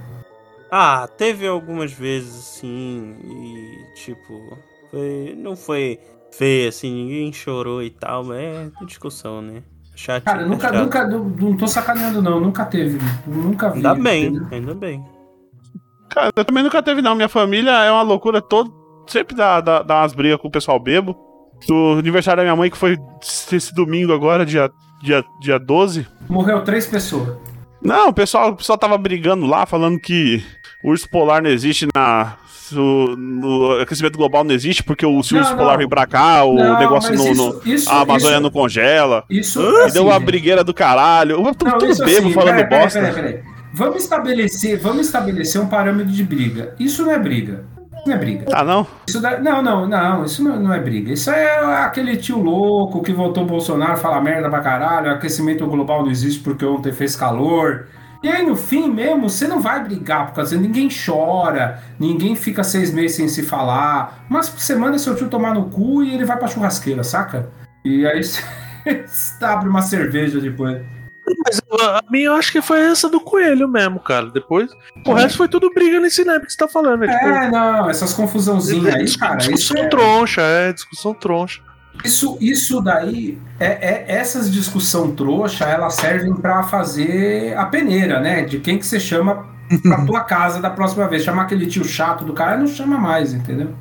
Ah, 0.72 1.08
teve 1.18 1.46
algumas 1.46 1.92
vezes 1.92 2.44
sim, 2.46 3.16
e 3.24 3.94
tipo, 4.00 4.58
foi, 4.90 5.36
não 5.38 5.56
foi 5.56 6.00
feio 6.32 6.70
assim, 6.70 6.92
ninguém 6.92 7.32
chorou 7.32 7.84
e 7.84 7.90
tal, 7.90 8.24
mas 8.24 8.40
é 8.40 8.86
discussão, 8.86 9.42
né? 9.42 9.62
Chato. 9.96 10.24
Cara, 10.24 10.46
nunca, 10.46 10.68
chato. 10.68 10.82
nunca, 10.82 11.08
não, 11.08 11.58
tô 11.58 11.68
sacaneando, 11.68 12.22
não. 12.22 12.40
Nunca 12.40 12.66
teve. 12.66 13.00
Nunca 13.26 13.70
vi. 13.70 13.78
Ainda 13.78 13.96
bem, 13.96 14.26
entendeu? 14.26 14.48
ainda 14.52 14.74
bem. 14.74 15.06
Cara, 16.10 16.32
eu 16.36 16.46
também 16.46 16.64
nunca 16.64 16.84
teve, 16.84 17.02
não. 17.02 17.16
Minha 17.16 17.30
família 17.30 17.72
é 17.72 17.92
uma 17.92 18.02
loucura 18.02 18.42
todo, 18.42 18.74
sempre 19.08 19.36
dá, 19.36 19.62
dá, 19.62 19.82
dá 19.82 20.02
umas 20.02 20.14
brigas 20.14 20.40
com 20.40 20.48
o 20.48 20.52
pessoal 20.52 20.80
bebo. 20.80 21.16
Do 21.68 21.96
aniversário 22.00 22.38
da 22.38 22.44
minha 22.44 22.56
mãe, 22.56 22.70
que 22.70 22.78
foi 22.78 22.98
esse 23.52 23.74
domingo 23.74 24.14
agora, 24.14 24.46
dia, 24.46 24.70
dia, 25.02 25.24
dia 25.42 25.58
12. 25.58 26.06
Morreu 26.30 26.64
três 26.64 26.86
pessoas. 26.86 27.38
Não, 27.82 28.10
o 28.10 28.14
pessoal, 28.14 28.50
o 28.50 28.56
pessoal 28.56 28.78
tava 28.78 28.98
brigando 28.98 29.46
lá, 29.46 29.66
falando 29.66 30.00
que 30.00 30.44
o 30.84 30.90
urso 30.90 31.10
polar 31.10 31.42
não 31.42 31.50
existe 31.50 31.88
na. 31.94 32.36
O, 32.72 33.16
no 33.18 33.80
aquecimento 33.82 34.18
global 34.18 34.44
não 34.44 34.54
existe 34.54 34.84
porque 34.84 35.06
o, 35.06 35.22
se 35.22 35.34
o 35.34 35.38
Não, 35.38 35.44
urso 35.44 35.56
polar 35.56 35.78
vem 35.78 35.88
pra 35.88 36.06
cá, 36.08 36.44
o 36.44 36.56
Não, 36.56 36.80
negócio 36.80 37.12
mas 37.12 37.24
não. 37.24 37.32
isso- 37.32 37.62
isso- 37.66 37.90
a 37.90 38.02
Amazônia 38.02 38.36
isso- 38.36 38.44
não 38.44 38.50
congela. 38.52 39.24
Isso 39.30 39.62
E 39.62 39.82
assim, 39.84 39.94
deu 39.94 40.04
uma 40.06 40.14
gente. 40.14 40.26
brigueira 40.26 40.64
do 40.64 40.74
caralho. 40.74 41.38
Tudo, 41.54 41.70
Não, 41.72 41.78
tudo 41.78 41.92
isso 41.92 42.04
bebo 42.06 42.28
assim, 42.28 42.34
falando 42.34 42.56
peraí, 42.56 42.82
bosta. 42.82 43.00
peraí, 43.00 43.14
peraí. 43.14 43.40
Vamos 43.74 44.04
estabelecer, 44.04 44.80
vamos 44.80 45.06
estabelecer 45.08 45.62
um 45.62 45.68
parâmetro 45.68 46.12
de 46.14 46.24
briga. 46.24 46.74
Isso 46.80 47.04
não 47.04 47.12
é 47.12 47.20
briga. 47.20 47.66
Isso 47.98 48.08
não 48.08 48.14
é 48.14 48.18
briga. 48.18 48.46
Ah, 48.54 48.64
não? 48.64 48.88
Isso 49.08 49.22
da- 49.22 49.40
Não, 49.40 49.62
não, 49.62 49.88
não, 49.88 50.24
isso 50.26 50.44
não, 50.44 50.58
não 50.60 50.74
é 50.74 50.80
briga. 50.80 51.12
Isso 51.12 51.30
é 51.30 51.84
aquele 51.84 52.16
tio 52.18 52.40
louco 52.42 53.02
que 53.02 53.12
votou 53.12 53.46
Bolsonaro, 53.46 53.98
fala 53.98 54.22
merda 54.22 54.50
pra 54.50 54.60
caralho, 54.62 55.12
aquecimento 55.12 55.66
global 55.68 56.04
não 56.04 56.12
existe 56.12 56.40
porque 56.42 56.66
ontem 56.66 56.92
fez 56.94 57.16
calor. 57.16 57.88
E 58.24 58.28
aí, 58.30 58.46
no 58.46 58.56
fim 58.56 58.90
mesmo, 58.90 59.30
você 59.30 59.48
não 59.48 59.62
vai 59.62 59.84
brigar, 59.84 60.28
por 60.28 60.36
causa 60.36 60.58
ninguém 60.58 60.90
chora, 60.90 61.82
ninguém 62.00 62.36
fica 62.36 62.64
seis 62.64 62.92
meses 62.94 63.18
sem 63.18 63.28
se 63.28 63.44
falar. 63.44 64.26
Mas 64.30 64.50
você 64.50 64.76
manda 64.76 64.98
seu 64.98 65.16
tio 65.16 65.28
tomar 65.30 65.54
no 65.54 65.70
cu 65.70 66.04
e 66.04 66.14
ele 66.14 66.26
vai 66.26 66.38
pra 66.38 66.48
churrasqueira, 66.48 67.04
saca? 67.04 67.50
E 67.84 68.06
aí 68.08 68.22
você 68.24 68.42
abre 69.46 69.70
uma 69.70 69.82
cerveja 69.82 70.40
depois. 70.40 70.82
Mas 71.44 71.60
a 71.82 72.04
minha 72.10 72.28
eu 72.28 72.34
acho 72.36 72.52
que 72.52 72.62
foi 72.62 72.80
essa 72.82 73.10
do 73.10 73.20
coelho 73.20 73.68
mesmo, 73.68 74.00
cara. 74.00 74.30
Depois. 74.30 74.70
O 75.06 75.14
resto 75.14 75.38
foi 75.38 75.48
tudo 75.48 75.72
briga 75.74 76.00
nesse 76.00 76.24
naipe 76.24 76.46
que 76.46 76.52
você 76.52 76.58
tá 76.58 76.68
falando. 76.68 77.04
É, 77.04 77.08
tipo, 77.08 77.26
É, 77.26 77.50
não, 77.52 77.90
essas 77.90 78.14
confusãozinhas 78.14 78.94
aí, 78.94 79.06
dis- 79.06 79.16
cara, 79.16 79.38
discussão 79.38 79.78
é, 79.78 79.88
troncha, 79.88 80.42
é, 80.42 80.72
discussão 80.74 81.14
troncha. 81.16 81.62
Isso, 82.04 82.38
isso 82.40 82.82
daí, 82.82 83.38
é, 83.60 83.66
é- 83.66 84.06
essas 84.08 84.52
discussão 84.52 85.16
trouxa, 85.16 85.66
elas 85.66 85.96
servem 85.96 86.34
pra 86.36 86.64
fazer 86.64 87.58
a 87.58 87.66
peneira, 87.66 88.20
né? 88.20 88.44
De 88.44 88.60
quem 88.60 88.78
que 88.78 88.86
você 88.86 89.00
chama 89.00 89.46
pra 89.82 90.06
tua 90.06 90.22
casa 90.26 90.60
da 90.62 90.70
próxima 90.70 91.08
vez. 91.08 91.24
Chamar 91.24 91.44
aquele 91.44 91.66
tio 91.66 91.84
chato 91.84 92.24
do 92.26 92.34
cara, 92.34 92.58
não 92.58 92.68
chama 92.68 92.98
mais, 92.98 93.34
entendeu? 93.34 93.74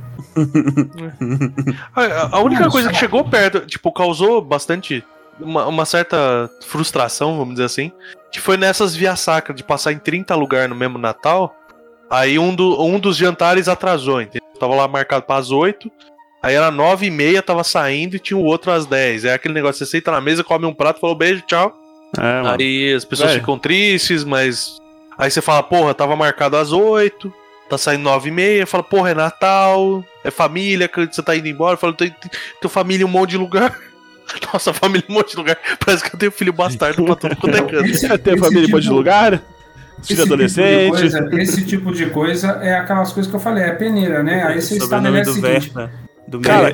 A, 1.94 2.02
a- 2.02 2.28
a 2.36 2.40
única 2.40 2.68
coisa 2.70 2.88
que 2.90 2.96
chegou 2.96 3.24
perto, 3.24 3.60
tipo, 3.66 3.92
causou 3.92 4.40
bastante. 4.42 5.04
Uma, 5.40 5.66
uma 5.66 5.84
certa 5.84 6.48
frustração, 6.64 7.36
vamos 7.36 7.54
dizer 7.54 7.64
assim. 7.64 7.90
Que 8.30 8.40
foi 8.40 8.56
nessas 8.56 8.94
via 8.94 9.16
sacra 9.16 9.52
de 9.52 9.64
passar 9.64 9.92
em 9.92 9.98
30 9.98 10.34
lugares 10.36 10.70
no 10.70 10.76
mesmo 10.76 10.96
Natal. 10.96 11.54
Aí 12.08 12.38
um, 12.38 12.54
do, 12.54 12.80
um 12.84 13.00
dos 13.00 13.16
jantares 13.16 13.66
atrasou, 13.68 14.22
entendeu? 14.22 14.46
Tava 14.60 14.74
lá 14.76 14.86
marcado 14.86 15.24
para 15.24 15.40
as 15.40 15.50
8. 15.50 15.90
Aí 16.44 16.54
era 16.54 16.70
9 16.70 17.06
e 17.06 17.10
meia, 17.10 17.42
tava 17.42 17.64
saindo 17.64 18.16
e 18.16 18.18
tinha 18.18 18.36
o 18.36 18.42
outro 18.44 18.70
às 18.70 18.84
10. 18.86 19.24
É 19.24 19.32
aquele 19.34 19.54
negócio, 19.54 19.84
você 19.84 19.90
senta 19.90 20.10
na 20.10 20.20
mesa, 20.20 20.44
come 20.44 20.66
um 20.66 20.74
prato, 20.74 21.00
falou 21.00 21.16
beijo, 21.16 21.42
tchau. 21.46 21.74
É. 22.18 22.62
Aí 22.62 22.92
as 22.94 23.04
pessoas 23.04 23.30
Velho. 23.30 23.40
ficam 23.40 23.58
tristes, 23.58 24.22
mas. 24.24 24.78
Aí 25.16 25.30
você 25.30 25.40
fala, 25.40 25.62
porra, 25.62 25.94
tava 25.94 26.14
marcado 26.16 26.56
às 26.56 26.70
8, 26.72 27.32
tá 27.70 27.78
saindo 27.78 28.02
9 28.02 28.28
e 28.28 28.32
meia, 28.32 28.66
fala, 28.66 28.82
porra, 28.82 29.10
é 29.10 29.14
Natal, 29.14 30.04
é 30.22 30.30
família, 30.30 30.86
que 30.88 31.06
você 31.06 31.22
tá 31.22 31.34
indo 31.36 31.48
embora, 31.48 31.76
fala, 31.76 31.92
tem, 31.94 32.14
tem 32.60 32.70
família 32.70 33.04
em 33.04 33.06
um 33.06 33.10
monte 33.10 33.30
de 33.30 33.38
lugar. 33.38 33.76
Nossa, 34.52 34.72
família 34.72 35.04
em 35.08 35.12
um 35.12 35.16
monte 35.16 35.30
de 35.30 35.36
lugar. 35.36 35.56
Parece 35.84 36.04
que 36.04 36.14
eu 36.14 36.18
tenho 36.18 36.32
filho 36.32 36.52
bastardo 36.52 37.04
pra 37.04 37.14
tudo 37.16 37.36
quanto 37.36 37.56
é 37.56 37.60
canto. 37.64 37.82
Tem 37.82 37.90
esse 37.90 38.08
família 38.38 38.66
em 38.66 38.70
monte 38.70 38.82
de 38.82 38.88
tipo- 38.88 38.94
lugar. 38.94 39.42
Filho 40.02 40.06
tipo 40.06 40.14
de 40.16 40.22
adolescente. 40.22 40.88
coisa- 40.90 41.28
esse 41.40 41.64
tipo 41.64 41.92
de 41.92 42.06
coisa 42.10 42.48
é 42.62 42.74
aquelas 42.76 43.12
coisas 43.12 43.30
que 43.30 43.36
eu 43.36 43.40
falei, 43.40 43.64
é 43.64 43.72
peneira, 43.72 44.22
né? 44.22 44.42
Aí 44.44 44.60
você 44.60 44.78
Sobrenome 44.78 45.20
estabelece 45.20 45.30
o 45.30 45.34
do 45.34 45.40
seguinte: 45.46 45.74
Verta. 45.74 46.03
Do 46.28 46.40
Cara, 46.40 46.72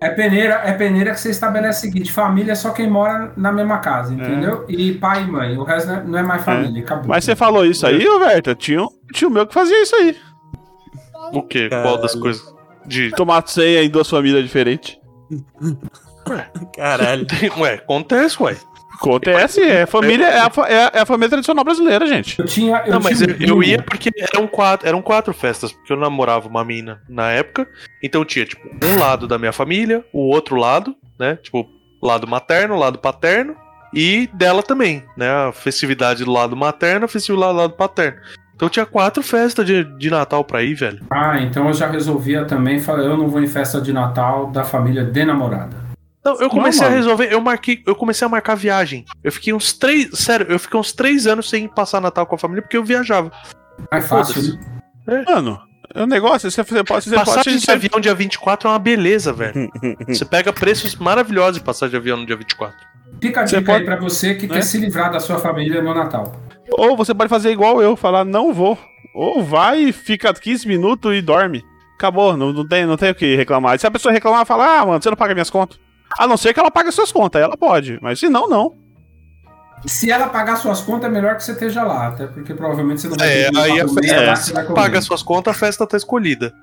é 0.00 0.10
peneira, 0.10 0.54
é 0.64 0.72
peneira 0.72 1.12
que 1.12 1.20
você 1.20 1.30
estabelece 1.30 1.78
o 1.78 1.80
seguinte: 1.82 2.12
família 2.12 2.52
é 2.52 2.54
só 2.54 2.70
quem 2.70 2.88
mora 2.88 3.32
na 3.36 3.52
mesma 3.52 3.78
casa, 3.78 4.12
entendeu? 4.12 4.64
E 4.68 4.92
pai 4.94 5.22
e 5.22 5.26
mãe, 5.26 5.56
o 5.56 5.64
resto 5.64 5.88
não 5.88 5.94
é, 5.96 6.04
não 6.04 6.18
é 6.18 6.22
mais 6.22 6.44
família, 6.44 6.82
acabou. 6.82 7.06
Mas 7.08 7.24
você 7.24 7.36
falou 7.36 7.64
isso 7.64 7.86
aí, 7.86 8.06
ô 8.06 8.18
Verta? 8.18 8.54
Tinha 8.54 8.82
um 8.82 8.88
tio 9.12 9.30
meu 9.30 9.46
que 9.46 9.54
fazia 9.54 9.82
isso 9.82 9.94
aí. 9.96 10.16
O 11.32 11.42
quê? 11.42 11.68
Qual 11.68 12.00
das 12.00 12.14
coisas? 12.14 12.42
De. 12.86 13.10
Tomar 13.16 13.46
ceia 13.46 13.84
em 13.84 13.88
duas 13.88 14.08
famílias 14.08 14.42
diferentes. 14.42 14.98
Caralho. 16.74 17.26
Ué, 17.58 17.74
acontece, 17.74 18.42
ué. 18.42 18.56
Acontece, 18.94 19.60
é 19.62 19.86
família, 19.86 20.26
é 20.26 20.38
a, 20.40 20.50
fa- 20.50 20.68
é 20.68 20.84
a- 20.86 20.90
é 20.94 21.00
a 21.00 21.06
família 21.06 21.30
tradicional 21.30 21.64
brasileira, 21.64 22.06
gente. 22.06 22.38
Eu 22.38 22.44
tinha. 22.46 22.82
Eu 22.86 22.92
Não, 22.94 23.00
mas 23.00 23.18
tinha 23.18 23.36
eu, 23.40 23.48
eu 23.56 23.62
ia 23.62 23.82
porque 23.82 24.10
eram 24.32 24.46
quatro, 24.46 24.88
eram 24.88 25.02
quatro 25.02 25.34
festas, 25.34 25.72
porque 25.72 25.92
eu 25.92 25.96
namorava 25.96 26.48
uma 26.48 26.64
mina 26.64 27.00
na 27.08 27.30
época. 27.30 27.66
Então 28.02 28.24
tinha, 28.24 28.46
tipo, 28.46 28.62
um 28.84 28.98
lado 28.98 29.26
da 29.26 29.38
minha 29.38 29.52
família, 29.52 30.04
o 30.12 30.28
outro 30.32 30.56
lado, 30.56 30.94
né? 31.18 31.36
Tipo, 31.42 31.68
lado 32.02 32.26
materno, 32.26 32.76
lado 32.76 32.98
paterno, 32.98 33.56
e 33.92 34.28
dela 34.32 34.62
também, 34.62 35.02
né? 35.16 35.28
A 35.48 35.52
festividade 35.52 36.24
do 36.24 36.30
lado 36.32 36.56
materno, 36.56 37.04
a 37.06 37.08
festividade 37.08 37.52
do 37.52 37.58
lado 37.58 37.72
paterno. 37.74 38.18
Então 38.56 38.68
tinha 38.68 38.86
quatro 38.86 39.20
festas 39.22 39.66
de, 39.66 39.82
de 39.98 40.08
Natal 40.10 40.44
pra 40.44 40.62
ir, 40.62 40.74
velho. 40.74 41.00
Ah, 41.10 41.40
então 41.40 41.66
eu 41.66 41.72
já 41.74 41.88
resolvia 41.88 42.44
também. 42.44 42.78
Falei, 42.78 43.04
eu 43.06 43.16
não 43.16 43.28
vou 43.28 43.42
em 43.42 43.48
festa 43.48 43.80
de 43.80 43.92
Natal 43.92 44.46
da 44.46 44.62
família 44.62 45.04
de 45.04 45.24
namorada. 45.24 45.83
Não, 46.24 46.40
eu 46.40 46.48
comecei 46.48 46.80
a 46.86 46.90
mano. 46.90 46.96
resolver, 47.02 47.32
eu 47.32 47.40
marquei, 47.40 47.82
eu 47.86 47.94
comecei 47.94 48.24
a 48.24 48.28
marcar 48.28 48.54
viagem. 48.54 49.04
Eu 49.22 49.30
fiquei 49.30 49.52
uns 49.52 49.72
três, 49.74 50.08
sério, 50.18 50.46
eu 50.48 50.58
fiquei 50.58 50.78
uns 50.80 50.92
três 50.92 51.26
anos 51.26 51.48
sem 51.50 51.68
passar 51.68 52.00
Natal 52.00 52.26
com 52.26 52.34
a 52.34 52.38
família 52.38 52.62
porque 52.62 52.76
eu 52.76 52.84
viajava. 52.84 53.30
Mais 53.92 54.08
fácil, 54.08 54.58
né? 55.06 55.24
Mano, 55.28 55.60
é 55.94 56.02
um 56.02 56.06
negócio, 56.06 56.50
você, 56.50 56.62
você 56.62 56.82
pode. 56.82 57.04
Você 57.04 57.14
Passagem 57.14 57.54
pode 57.54 57.66
de 57.66 57.70
avião 57.70 58.00
dia 58.00 58.14
24 58.14 58.68
é 58.68 58.72
uma 58.72 58.78
beleza, 58.78 59.32
velho. 59.32 59.70
Você 60.08 60.24
pega 60.24 60.52
preços 60.52 60.96
maravilhosos 60.96 61.58
de 61.58 61.64
passagem 61.64 61.90
de 61.90 61.96
avião 61.96 62.16
no 62.16 62.24
dia 62.26 62.36
24. 62.36 62.74
Fica 63.20 63.42
a 63.42 63.46
Você 63.46 63.58
dica 63.58 63.72
pode- 63.72 63.80
aí 63.82 63.84
pra 63.86 63.96
você 64.00 64.34
que 64.34 64.46
né? 64.46 64.54
quer 64.54 64.62
se 64.62 64.78
livrar 64.78 65.12
da 65.12 65.20
sua 65.20 65.38
família 65.38 65.80
no 65.82 65.94
Natal. 65.94 66.34
Ou 66.72 66.96
você 66.96 67.14
pode 67.14 67.28
fazer 67.28 67.50
igual 67.50 67.82
eu, 67.82 67.94
falar 67.96 68.24
não 68.24 68.52
vou. 68.52 68.78
Ou 69.14 69.42
vai, 69.44 69.92
fica 69.92 70.32
15 70.32 70.66
minutos 70.66 71.14
e 71.14 71.20
dorme. 71.20 71.62
Acabou, 71.96 72.36
não, 72.36 72.52
não, 72.52 72.66
tem, 72.66 72.84
não 72.86 72.96
tem 72.96 73.10
o 73.10 73.14
que 73.14 73.36
reclamar. 73.36 73.78
Se 73.78 73.86
a 73.86 73.90
pessoa 73.90 74.12
reclamar, 74.12 74.44
fala, 74.44 74.80
ah, 74.80 74.86
mano, 74.86 75.00
você 75.02 75.08
não 75.10 75.16
paga 75.16 75.32
minhas 75.34 75.50
contas. 75.50 75.78
A 76.18 76.26
não 76.26 76.36
ser 76.36 76.54
que 76.54 76.60
ela 76.60 76.70
pague 76.70 76.90
suas 76.92 77.10
contas, 77.12 77.42
ela 77.42 77.56
pode. 77.56 77.98
Mas 78.00 78.18
se 78.20 78.28
não, 78.28 78.48
não. 78.48 78.74
Se 79.86 80.10
ela 80.10 80.28
pagar 80.28 80.56
suas 80.56 80.80
contas, 80.80 81.10
é 81.10 81.12
melhor 81.12 81.36
que 81.36 81.44
você 81.44 81.52
esteja 81.52 81.82
lá, 81.82 82.08
até 82.08 82.26
porque 82.26 82.54
provavelmente 82.54 83.02
você 83.02 83.08
não 83.08 83.16
vai 83.16 83.28
É, 83.28 83.50
aí 83.54 83.80
a 83.80 83.88
festa- 83.88 84.54
lá 84.54 84.60
é, 84.60 84.64
comer. 84.64 84.74
Paga 84.74 85.02
suas 85.02 85.22
contas, 85.22 85.54
a 85.54 85.58
festa 85.58 85.86
tá 85.86 85.96
escolhida. 85.96 86.54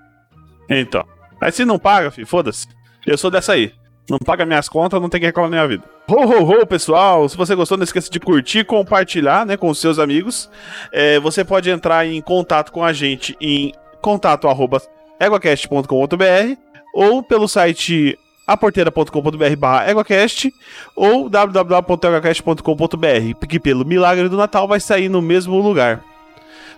Então. 0.69 1.05
Mas 1.39 1.53
se 1.55 1.65
não 1.65 1.77
paga, 1.77 2.09
filho, 2.09 2.25
foda-se. 2.25 2.67
Eu 3.05 3.17
sou 3.17 3.29
dessa 3.29 3.53
aí. 3.53 3.73
Não 4.09 4.17
paga 4.17 4.45
minhas 4.45 4.67
contas, 4.67 4.99
não 4.99 5.07
tem 5.09 5.19
que 5.19 5.25
reclamar 5.27 5.51
na 5.51 5.57
minha 5.57 5.67
vida. 5.67 5.83
Ho, 6.09 6.15
ho, 6.15 6.49
ho, 6.61 6.65
pessoal. 6.65 7.27
Se 7.29 7.37
você 7.37 7.53
gostou, 7.55 7.77
não 7.77 7.83
esqueça 7.83 8.09
de 8.09 8.19
curtir 8.19 8.59
e 8.59 8.63
compartilhar 8.63 9.45
né, 9.45 9.55
com 9.55 9.69
os 9.69 9.79
seus 9.79 9.99
amigos. 9.99 10.49
É, 10.91 11.19
você 11.19 11.45
pode 11.45 11.69
entrar 11.69 12.05
em 12.05 12.19
contato 12.21 12.71
com 12.71 12.83
a 12.83 12.91
gente 12.91 13.37
em 13.39 13.71
contato 14.01 14.47
arroba 14.47 14.81
eguacast.com.br 15.19 16.57
ou 16.93 17.21
pelo 17.23 17.47
site 17.47 18.17
aporteira.com.br 18.45 19.55
barra 19.57 19.89
eguacast 19.89 20.53
ou 20.95 21.27
www.eguacast.com.br 21.29 23.47
que 23.47 23.59
pelo 23.59 23.85
milagre 23.85 24.29
do 24.29 24.37
Natal 24.37 24.67
vai 24.67 24.79
sair 24.79 25.09
no 25.09 25.21
mesmo 25.21 25.59
lugar. 25.59 26.03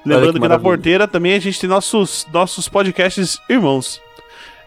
Lembrando 0.06 0.34
que 0.34 0.41
que, 0.41 0.48
na 0.48 0.60
porteira 0.60 1.07
também 1.07 1.34
a 1.34 1.40
gente 1.40 1.60
tem 1.60 1.69
nossos, 1.69 2.27
nossos 2.31 2.68
podcasts 2.68 3.40
irmãos. 3.49 4.02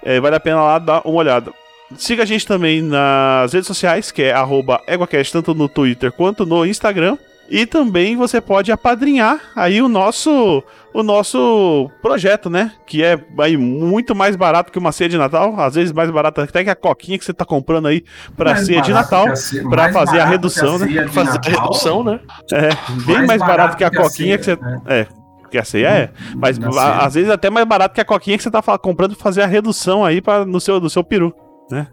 É, 0.02 0.20
vale 0.20 0.36
a 0.36 0.40
pena 0.40 0.62
lá 0.62 0.78
dar 0.78 1.02
uma 1.05 1.18
olhada. 1.18 1.52
Siga 1.97 2.24
a 2.24 2.27
gente 2.27 2.47
também 2.47 2.82
nas 2.82 3.52
redes 3.52 3.66
sociais, 3.66 4.10
que 4.10 4.23
é 4.23 4.32
arroba 4.32 4.81
EguaCast, 4.89 5.32
tanto 5.32 5.55
no 5.55 5.68
Twitter 5.68 6.10
quanto 6.10 6.44
no 6.44 6.66
Instagram. 6.66 7.16
E 7.48 7.64
também 7.64 8.16
você 8.16 8.40
pode 8.40 8.73
apadrinhar 8.73 9.40
aí 9.55 9.81
o 9.81 9.89
nosso 9.89 10.64
o 10.98 11.02
nosso 11.02 11.90
projeto, 12.01 12.48
né? 12.48 12.73
Que 12.86 13.02
é 13.02 13.18
aí 13.40 13.56
muito 13.56 14.14
mais 14.14 14.35
barato 14.36 14.70
que 14.73 14.78
uma 14.78 14.93
ceia 14.93 15.10
de 15.10 15.18
Natal, 15.18 15.59
às 15.60 15.74
vezes 15.74 15.93
mais 15.93 16.10
barato 16.10 16.40
até 16.40 16.62
que 16.64 16.70
a 16.70 16.77
coquinha 16.77 17.18
que 17.18 17.24
você 17.24 17.35
tá 17.35 17.44
comprando 17.44 17.86
aí 17.89 18.02
pra 18.36 18.52
Mais 18.52 18.64
ceia 18.66 18.81
de 18.81 18.93
barato 18.93 19.10
Natal, 19.12 19.24
que 19.27 19.32
a 19.32 19.36
ceia- 19.36 19.68
pra 19.68 19.82
mais 19.82 19.93
fazer 19.93 20.16
a 20.16 20.24
barato 20.24 20.31
redução, 20.32 20.78
que 20.78 20.85
a 20.85 20.86
né? 20.86 20.93
ceia 20.93 21.09
Fazer 21.09 21.31
a 21.31 21.35
Natal, 21.35 21.62
redução, 21.64 22.05
né? 22.05 22.20
é 22.52 22.68
bem 23.06 23.27
mais, 23.27 23.40
barato, 23.40 23.77
que 23.77 23.85
a 23.85 23.90
coquinha 23.90 24.39
que 24.39 24.44
você 24.44 24.56
ceia, 24.56 24.66
né? 24.70 24.81
é, 24.86 25.06
que 25.51 25.59
a 25.59 25.64
ceia 25.64 25.89
é, 25.89 26.10
mas 26.35 26.59
Na 26.59 26.68
a- 26.68 26.73
ceia. 26.73 26.97
às 27.06 27.14
vezes 27.14 27.31
até 27.31 27.51
mais 27.51 27.66
barato 27.66 27.94
que 27.94 28.01
a 28.01 28.05
coquinha 28.05 28.36
que 28.36 28.43
você 28.43 28.51
tá 28.51 28.62
fa- 28.62 28.78
comprando 28.78 29.14
pra 29.14 29.23
fazer 29.23 29.43
a 29.43 29.47
redução 29.47 30.05
aí 30.05 30.20
para 30.23 30.44
no 30.47 30.60
seu 30.60 30.81
no 30.81 30.89
seu 30.90 31.05
peru. 31.05 31.35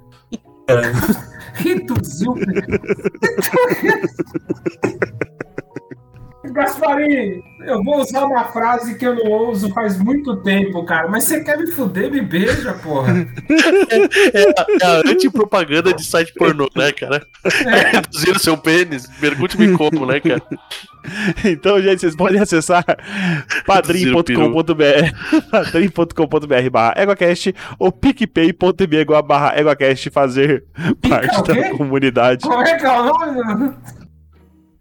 Reduzir 1.56 2.28
o... 2.30 2.34
Gasparim, 6.52 7.42
eu 7.62 7.82
vou 7.84 8.02
usar 8.02 8.26
uma 8.26 8.44
frase 8.46 8.96
que 8.96 9.08
eu 9.08 9.16
não 9.16 9.50
uso 9.50 9.74
faz 9.74 9.98
muito 9.98 10.36
tempo, 10.38 10.84
cara. 10.84 11.08
Mas 11.08 11.24
você 11.24 11.42
quer 11.42 11.58
me 11.58 11.68
fuder, 11.68 12.12
me 12.12 12.22
beija, 12.22 12.74
porra. 12.74 13.14
É 14.34 14.42
a, 14.42 14.66
é 14.82 14.86
a 14.86 15.12
antipropaganda 15.12 15.94
de 15.94 16.04
site 16.04 16.34
pornô, 16.34 16.70
né, 16.76 16.92
cara? 16.92 17.26
É. 17.46 17.98
Reduzir 17.98 18.32
o 18.32 18.40
seu 18.40 18.58
pênis. 18.58 19.08
Pergunte-me 19.20 19.78
como, 19.78 20.06
né, 20.06 20.20
cara? 20.20 20.42
Então, 21.46 21.82
gente, 21.82 22.00
vocês 22.00 22.16
podem 22.16 22.42
acessar 22.42 22.84
padrim.com.br 23.66 24.32
padrim.com.br 25.52 26.70
barra 26.72 26.94
EguaCast 26.98 27.54
ou 27.78 27.92
picpay.me 27.92 29.22
barra 29.26 29.60
EguaCast 29.60 30.10
fazer 30.10 30.64
parte 31.08 31.40
o 31.40 31.44
quê? 31.44 31.54
da 31.54 31.78
comunidade. 31.78 32.44
Como 32.44 32.62
é 32.62 32.78
que 32.78 32.86
é 32.86 32.92
o 32.92 33.04
nome? 33.06 33.76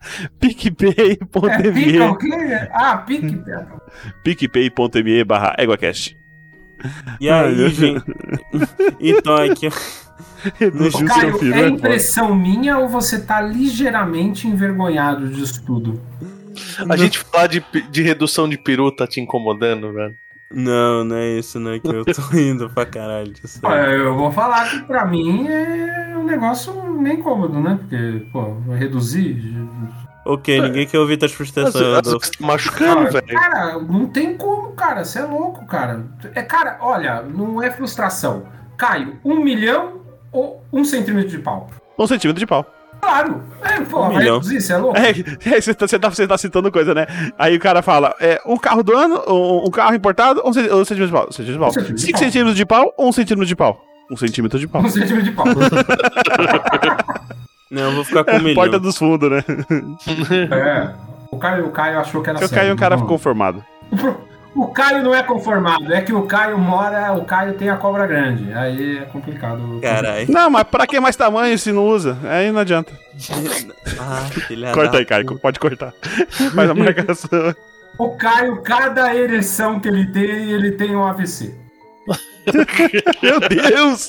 É, 0.22 0.28
picpay.me 0.40 2.16
quê? 2.18 2.68
Ah, 2.72 2.96
pique. 2.98 3.40
picpay.me 4.24 5.24
barra 5.24 5.54
EguaCast. 5.58 6.16
E 7.20 7.30
aí, 7.30 7.68
gente. 7.70 8.04
Então 9.00 9.36
aqui. 9.36 9.68
Reduz 10.58 10.96
seu 10.96 11.06
Caio, 11.06 11.38
filho, 11.38 11.54
é 11.54 11.68
impressão 11.68 12.34
minha 12.34 12.78
ou 12.78 12.88
você 12.88 13.20
tá 13.20 13.40
ligeiramente 13.40 14.48
envergonhado 14.48 15.28
disso 15.28 15.64
tudo? 15.64 16.00
A 16.88 16.96
gente 16.96 17.18
falar 17.18 17.46
de, 17.46 17.64
de 17.90 18.02
redução 18.02 18.48
de 18.48 18.58
peru 18.58 18.90
tá 18.90 19.06
te 19.06 19.20
incomodando, 19.20 19.92
velho. 19.92 20.16
Não, 20.54 21.04
não 21.04 21.16
é 21.16 21.28
isso, 21.38 21.58
não 21.58 21.72
é 21.72 21.78
que 21.78 21.88
eu 21.88 22.04
tô 22.04 22.22
indo 22.36 22.68
pra 22.70 22.84
caralho 22.86 23.32
disso. 23.32 23.60
aí. 23.62 23.72
Olha, 23.72 23.90
Eu 23.92 24.14
vou 24.14 24.30
falar 24.32 24.68
que 24.70 24.80
pra 24.82 25.04
mim 25.04 25.46
é 25.48 26.14
um 26.16 26.24
negócio 26.24 26.72
meio 26.92 27.18
incômodo, 27.18 27.60
né? 27.60 27.78
Porque, 27.80 28.26
pô, 28.32 28.54
vai 28.66 28.78
reduzir. 28.78 29.40
Ok, 30.24 30.60
ninguém 30.60 30.86
quer 30.86 30.98
ouvir 30.98 31.16
tuas 31.16 31.32
frustrações, 31.32 32.02
tá 32.04 32.46
machucando, 32.46 33.10
velho. 33.10 33.26
cara, 33.26 33.78
não 33.80 34.06
tem 34.06 34.36
como, 34.36 34.70
cara. 34.72 35.04
Você 35.04 35.18
é 35.18 35.24
louco, 35.24 35.66
cara. 35.66 36.04
É, 36.34 36.42
cara, 36.42 36.78
olha, 36.80 37.22
não 37.22 37.60
é 37.60 37.70
frustração. 37.70 38.44
Caio, 38.76 39.18
um 39.24 39.42
milhão 39.42 40.00
ou 40.30 40.62
um 40.72 40.84
centímetro 40.84 41.28
de 41.28 41.38
pau? 41.38 41.68
Um 41.98 42.06
centímetro 42.06 42.38
de 42.38 42.46
pau. 42.46 42.64
Claro. 43.02 43.42
É, 43.62 43.80
pô, 43.80 43.98
Um 43.98 44.08
vai 44.10 44.18
milhão. 44.18 44.34
reduzir, 44.36 44.60
você 44.60 44.72
é 44.72 44.76
louco? 44.76 44.96
É, 44.96 45.10
é, 45.10 45.60
você, 45.60 45.74
tá, 45.74 45.86
você, 45.88 45.98
tá, 45.98 46.08
você 46.10 46.26
tá 46.28 46.38
citando 46.38 46.70
coisa, 46.70 46.94
né? 46.94 47.06
Aí 47.38 47.56
o 47.56 47.60
cara 47.60 47.82
fala: 47.82 48.14
é, 48.20 48.40
um 48.46 48.56
carro 48.56 48.82
do 48.82 48.96
ano, 48.96 49.20
um, 49.28 49.66
um 49.66 49.70
carro 49.70 49.94
importado, 49.94 50.40
um, 50.44 50.52
centi- 50.52 50.72
um 50.72 50.84
centímetro 50.84 51.06
de 51.06 51.12
pau. 51.12 51.26
Um 51.28 51.32
centímetro 51.32 51.54
de 51.54 51.58
pau. 51.58 51.68
Um 51.68 51.72
centímetro 51.72 51.94
de 51.94 52.00
Cinco 52.02 52.18
pau. 52.18 52.22
centímetros 52.22 52.56
de 52.56 52.64
pau 52.66 52.94
ou 52.96 53.08
um 53.08 53.12
centímetro 53.12 53.46
de 53.46 53.56
pau? 53.56 53.82
Um 54.10 54.16
centímetro 54.16 54.58
de 54.58 54.66
pau. 54.68 54.82
Um 54.82 54.88
centímetro 54.88 55.24
de 55.24 55.30
pau. 55.32 55.46
Não, 57.70 57.82
eu 57.84 57.92
vou 57.92 58.04
ficar 58.04 58.22
com 58.24 58.32
um 58.32 58.38
milhão. 58.40 58.54
Porta 58.54 58.78
dos 58.78 58.98
fundos, 58.98 59.30
né? 59.30 59.42
é. 60.52 60.90
O 61.30 61.38
Caio, 61.38 61.66
o 61.66 61.70
Caio 61.70 61.98
achou 61.98 62.22
que 62.22 62.28
era 62.28 62.38
Se 62.38 62.44
o 62.44 62.48
sério, 62.48 62.62
Caio 62.62 62.74
um 62.74 62.76
cara 62.76 62.96
não. 62.98 63.06
conformado. 63.06 63.64
O 63.90 63.96
Caio 64.68 65.02
não 65.02 65.14
é 65.14 65.22
conformado, 65.22 65.92
é 65.92 66.02
que 66.02 66.12
o 66.12 66.26
Caio 66.26 66.58
mora, 66.58 67.12
o 67.12 67.24
Caio 67.24 67.54
tem 67.54 67.70
a 67.70 67.76
cobra 67.76 68.06
grande. 68.06 68.52
Aí 68.52 68.98
é 68.98 69.04
complicado. 69.06 69.80
Caralho. 69.80 70.30
Não, 70.30 70.50
mas 70.50 70.64
pra 70.64 70.86
que 70.86 71.00
mais 71.00 71.16
tamanho 71.16 71.58
se 71.58 71.72
não 71.72 71.86
usa? 71.86 72.18
Aí 72.24 72.50
não 72.50 72.60
adianta. 72.60 72.92
Ah, 74.04 74.26
filha 74.48 74.72
Corta 74.72 74.96
aí, 74.96 75.04
Caio. 75.04 75.38
Pode 75.38 75.60
cortar. 75.60 75.92
Faz 76.54 76.70
a 76.70 76.74
marcação. 76.74 77.54
O 77.98 78.16
Caio, 78.16 78.62
cada 78.62 79.14
ereção 79.14 79.78
que 79.78 79.86
ele 79.86 80.06
tem, 80.06 80.50
ele 80.50 80.72
tem 80.72 80.96
um 80.96 81.04
AVC. 81.06 81.54
Meu 83.22 83.38
Deus! 83.38 84.08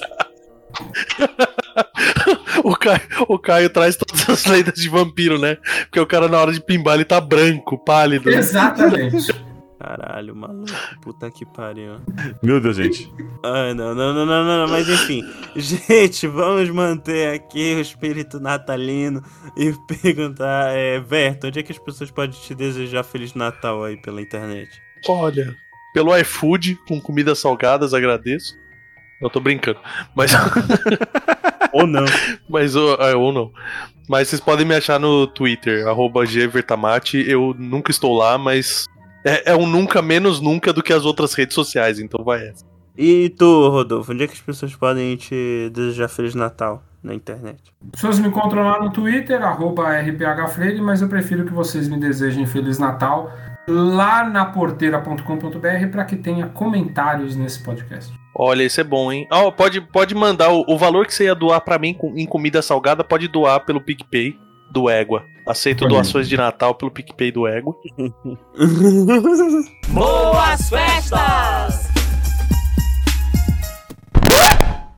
O 2.64 2.76
Caio, 2.76 3.02
o 3.28 3.38
Caio 3.38 3.70
traz 3.70 3.95
todas 3.98 4.28
as 4.30 4.45
lendas 4.45 4.74
de 4.74 4.90
vampiro, 4.90 5.38
né? 5.38 5.57
Porque 5.84 5.99
o 5.99 6.07
cara 6.07 6.28
na 6.28 6.40
hora 6.40 6.52
de 6.52 6.61
pimbar 6.61 6.95
ele 6.95 7.06
tá 7.06 7.22
branco, 7.22 7.78
pálido. 7.78 8.30
Exatamente. 8.30 9.36
Caralho, 9.84 10.34
maluco. 10.34 10.72
Puta 11.02 11.30
que 11.30 11.46
pariu. 11.46 12.00
Meu 12.42 12.62
Deus, 12.62 12.78
gente. 12.78 13.14
Ah, 13.44 13.74
não, 13.74 13.94
não, 13.94 14.14
não, 14.14 14.26
não, 14.26 14.46
não, 14.46 14.58
não, 14.60 14.68
mas 14.70 14.88
enfim. 14.88 15.22
Gente, 15.58 16.26
vamos 16.26 16.70
manter 16.70 17.34
aqui 17.36 17.76
o 17.76 17.82
espírito 17.82 18.40
natalino 18.40 19.22
e 19.58 19.74
perguntar, 20.02 20.74
é, 20.74 21.02
Berto, 21.02 21.48
onde 21.48 21.60
é 21.60 21.64
que 21.64 21.74
as 21.74 21.78
pessoas 21.78 22.10
podem 22.10 22.40
te 22.40 22.56
desejar 22.56 23.04
Feliz 23.04 23.34
Natal 23.34 23.84
aí 23.84 24.02
pela 24.02 24.22
internet? 24.22 24.70
Olha, 25.06 25.54
pelo 25.94 26.18
iFood, 26.18 26.80
com 26.88 27.02
comidas 27.02 27.40
salgadas, 27.40 27.94
agradeço. 27.94 28.58
Eu 29.22 29.30
tô 29.30 29.42
brincando. 29.42 29.80
Mas, 30.16 30.32
Ou 31.74 31.86
não. 31.86 32.06
mas 32.50 32.74
ô, 32.78 32.94
ah, 33.02 33.18
ou 33.18 33.34
não. 33.34 33.52
Mas 34.08 34.30
vocês 34.30 34.40
podem 34.40 34.66
me 34.66 34.76
achar 34.76 35.00
no 35.00 35.28
Twitter, 35.28 35.88
arroba 35.88 36.26
gvertamate. 36.26 37.18
Eu 37.28 37.54
nunca 37.58 37.92
estou 37.92 38.16
lá, 38.16 38.38
mas 38.38 38.88
é, 39.24 39.52
é 39.52 39.56
um 39.56 39.66
nunca 39.68 40.02
menos 40.02 40.40
nunca 40.40 40.72
do 40.74 40.84
que 40.84 40.94
as 40.94 41.06
outras 41.06 41.34
redes 41.34 41.54
sociais, 41.56 42.00
então 42.00 42.24
vai 42.24 42.48
essa. 42.48 42.66
E 42.98 43.30
tu, 43.30 43.70
Rodolfo, 43.70 44.12
onde 44.14 44.24
é 44.24 44.28
que 44.28 44.34
as 44.34 44.41
pessoas 44.41 44.76
podem 44.76 45.16
te 45.16 45.70
desejar 45.74 46.08
Feliz 46.08 46.36
Natal 46.36 46.84
na 47.02 47.14
internet? 47.16 47.60
As 47.86 47.90
pessoas 48.02 48.20
me 48.20 48.28
encontram 48.28 48.64
lá 48.64 48.80
no 48.84 48.91
Twitter, 48.91 49.41
arroba 49.41 49.90
rphfreire, 50.00 50.80
mas 50.80 51.02
eu 51.02 51.08
prefiro 51.10 51.44
que 51.45 51.52
vocês 51.54 51.88
me 51.88 51.98
desejem 52.00 52.45
Feliz 52.45 52.78
Natal 52.78 53.32
lá 53.68 54.24
na 54.30 54.45
porteira.com.br 54.45 55.88
para 55.91 56.06
que 56.06 56.16
tenha 56.16 56.48
comentários 56.48 57.36
nesse 57.36 57.64
podcast. 57.64 58.14
Olha, 58.36 58.64
isso 58.64 58.80
é 58.82 58.84
bom, 58.84 59.12
hein? 59.12 59.28
Ó, 59.32 59.52
pode, 59.52 59.80
pode 59.82 60.14
mandar 60.16 60.52
o, 60.52 60.64
o 60.68 60.78
valor 60.78 61.06
que 61.06 61.14
você 61.14 61.26
ia 61.26 61.36
doar 61.36 61.62
pra 61.62 61.78
mim 61.80 61.94
com- 61.94 62.14
em 62.18 62.26
comida 62.26 62.62
salgada, 62.62 63.04
pode 63.04 63.28
doar 63.28 63.60
pelo 63.66 63.82
PicPay 63.82 64.38
do 64.72 64.90
Égua. 64.90 65.26
Aceito 65.45 65.88
doações 65.88 66.30
de 66.30 66.38
Natal 66.38 66.73
pelo 66.76 66.91
PicPay 66.91 67.31
do 67.31 67.45
Égua. 67.45 67.76
Boas 69.90 70.69
festas! 70.69 71.83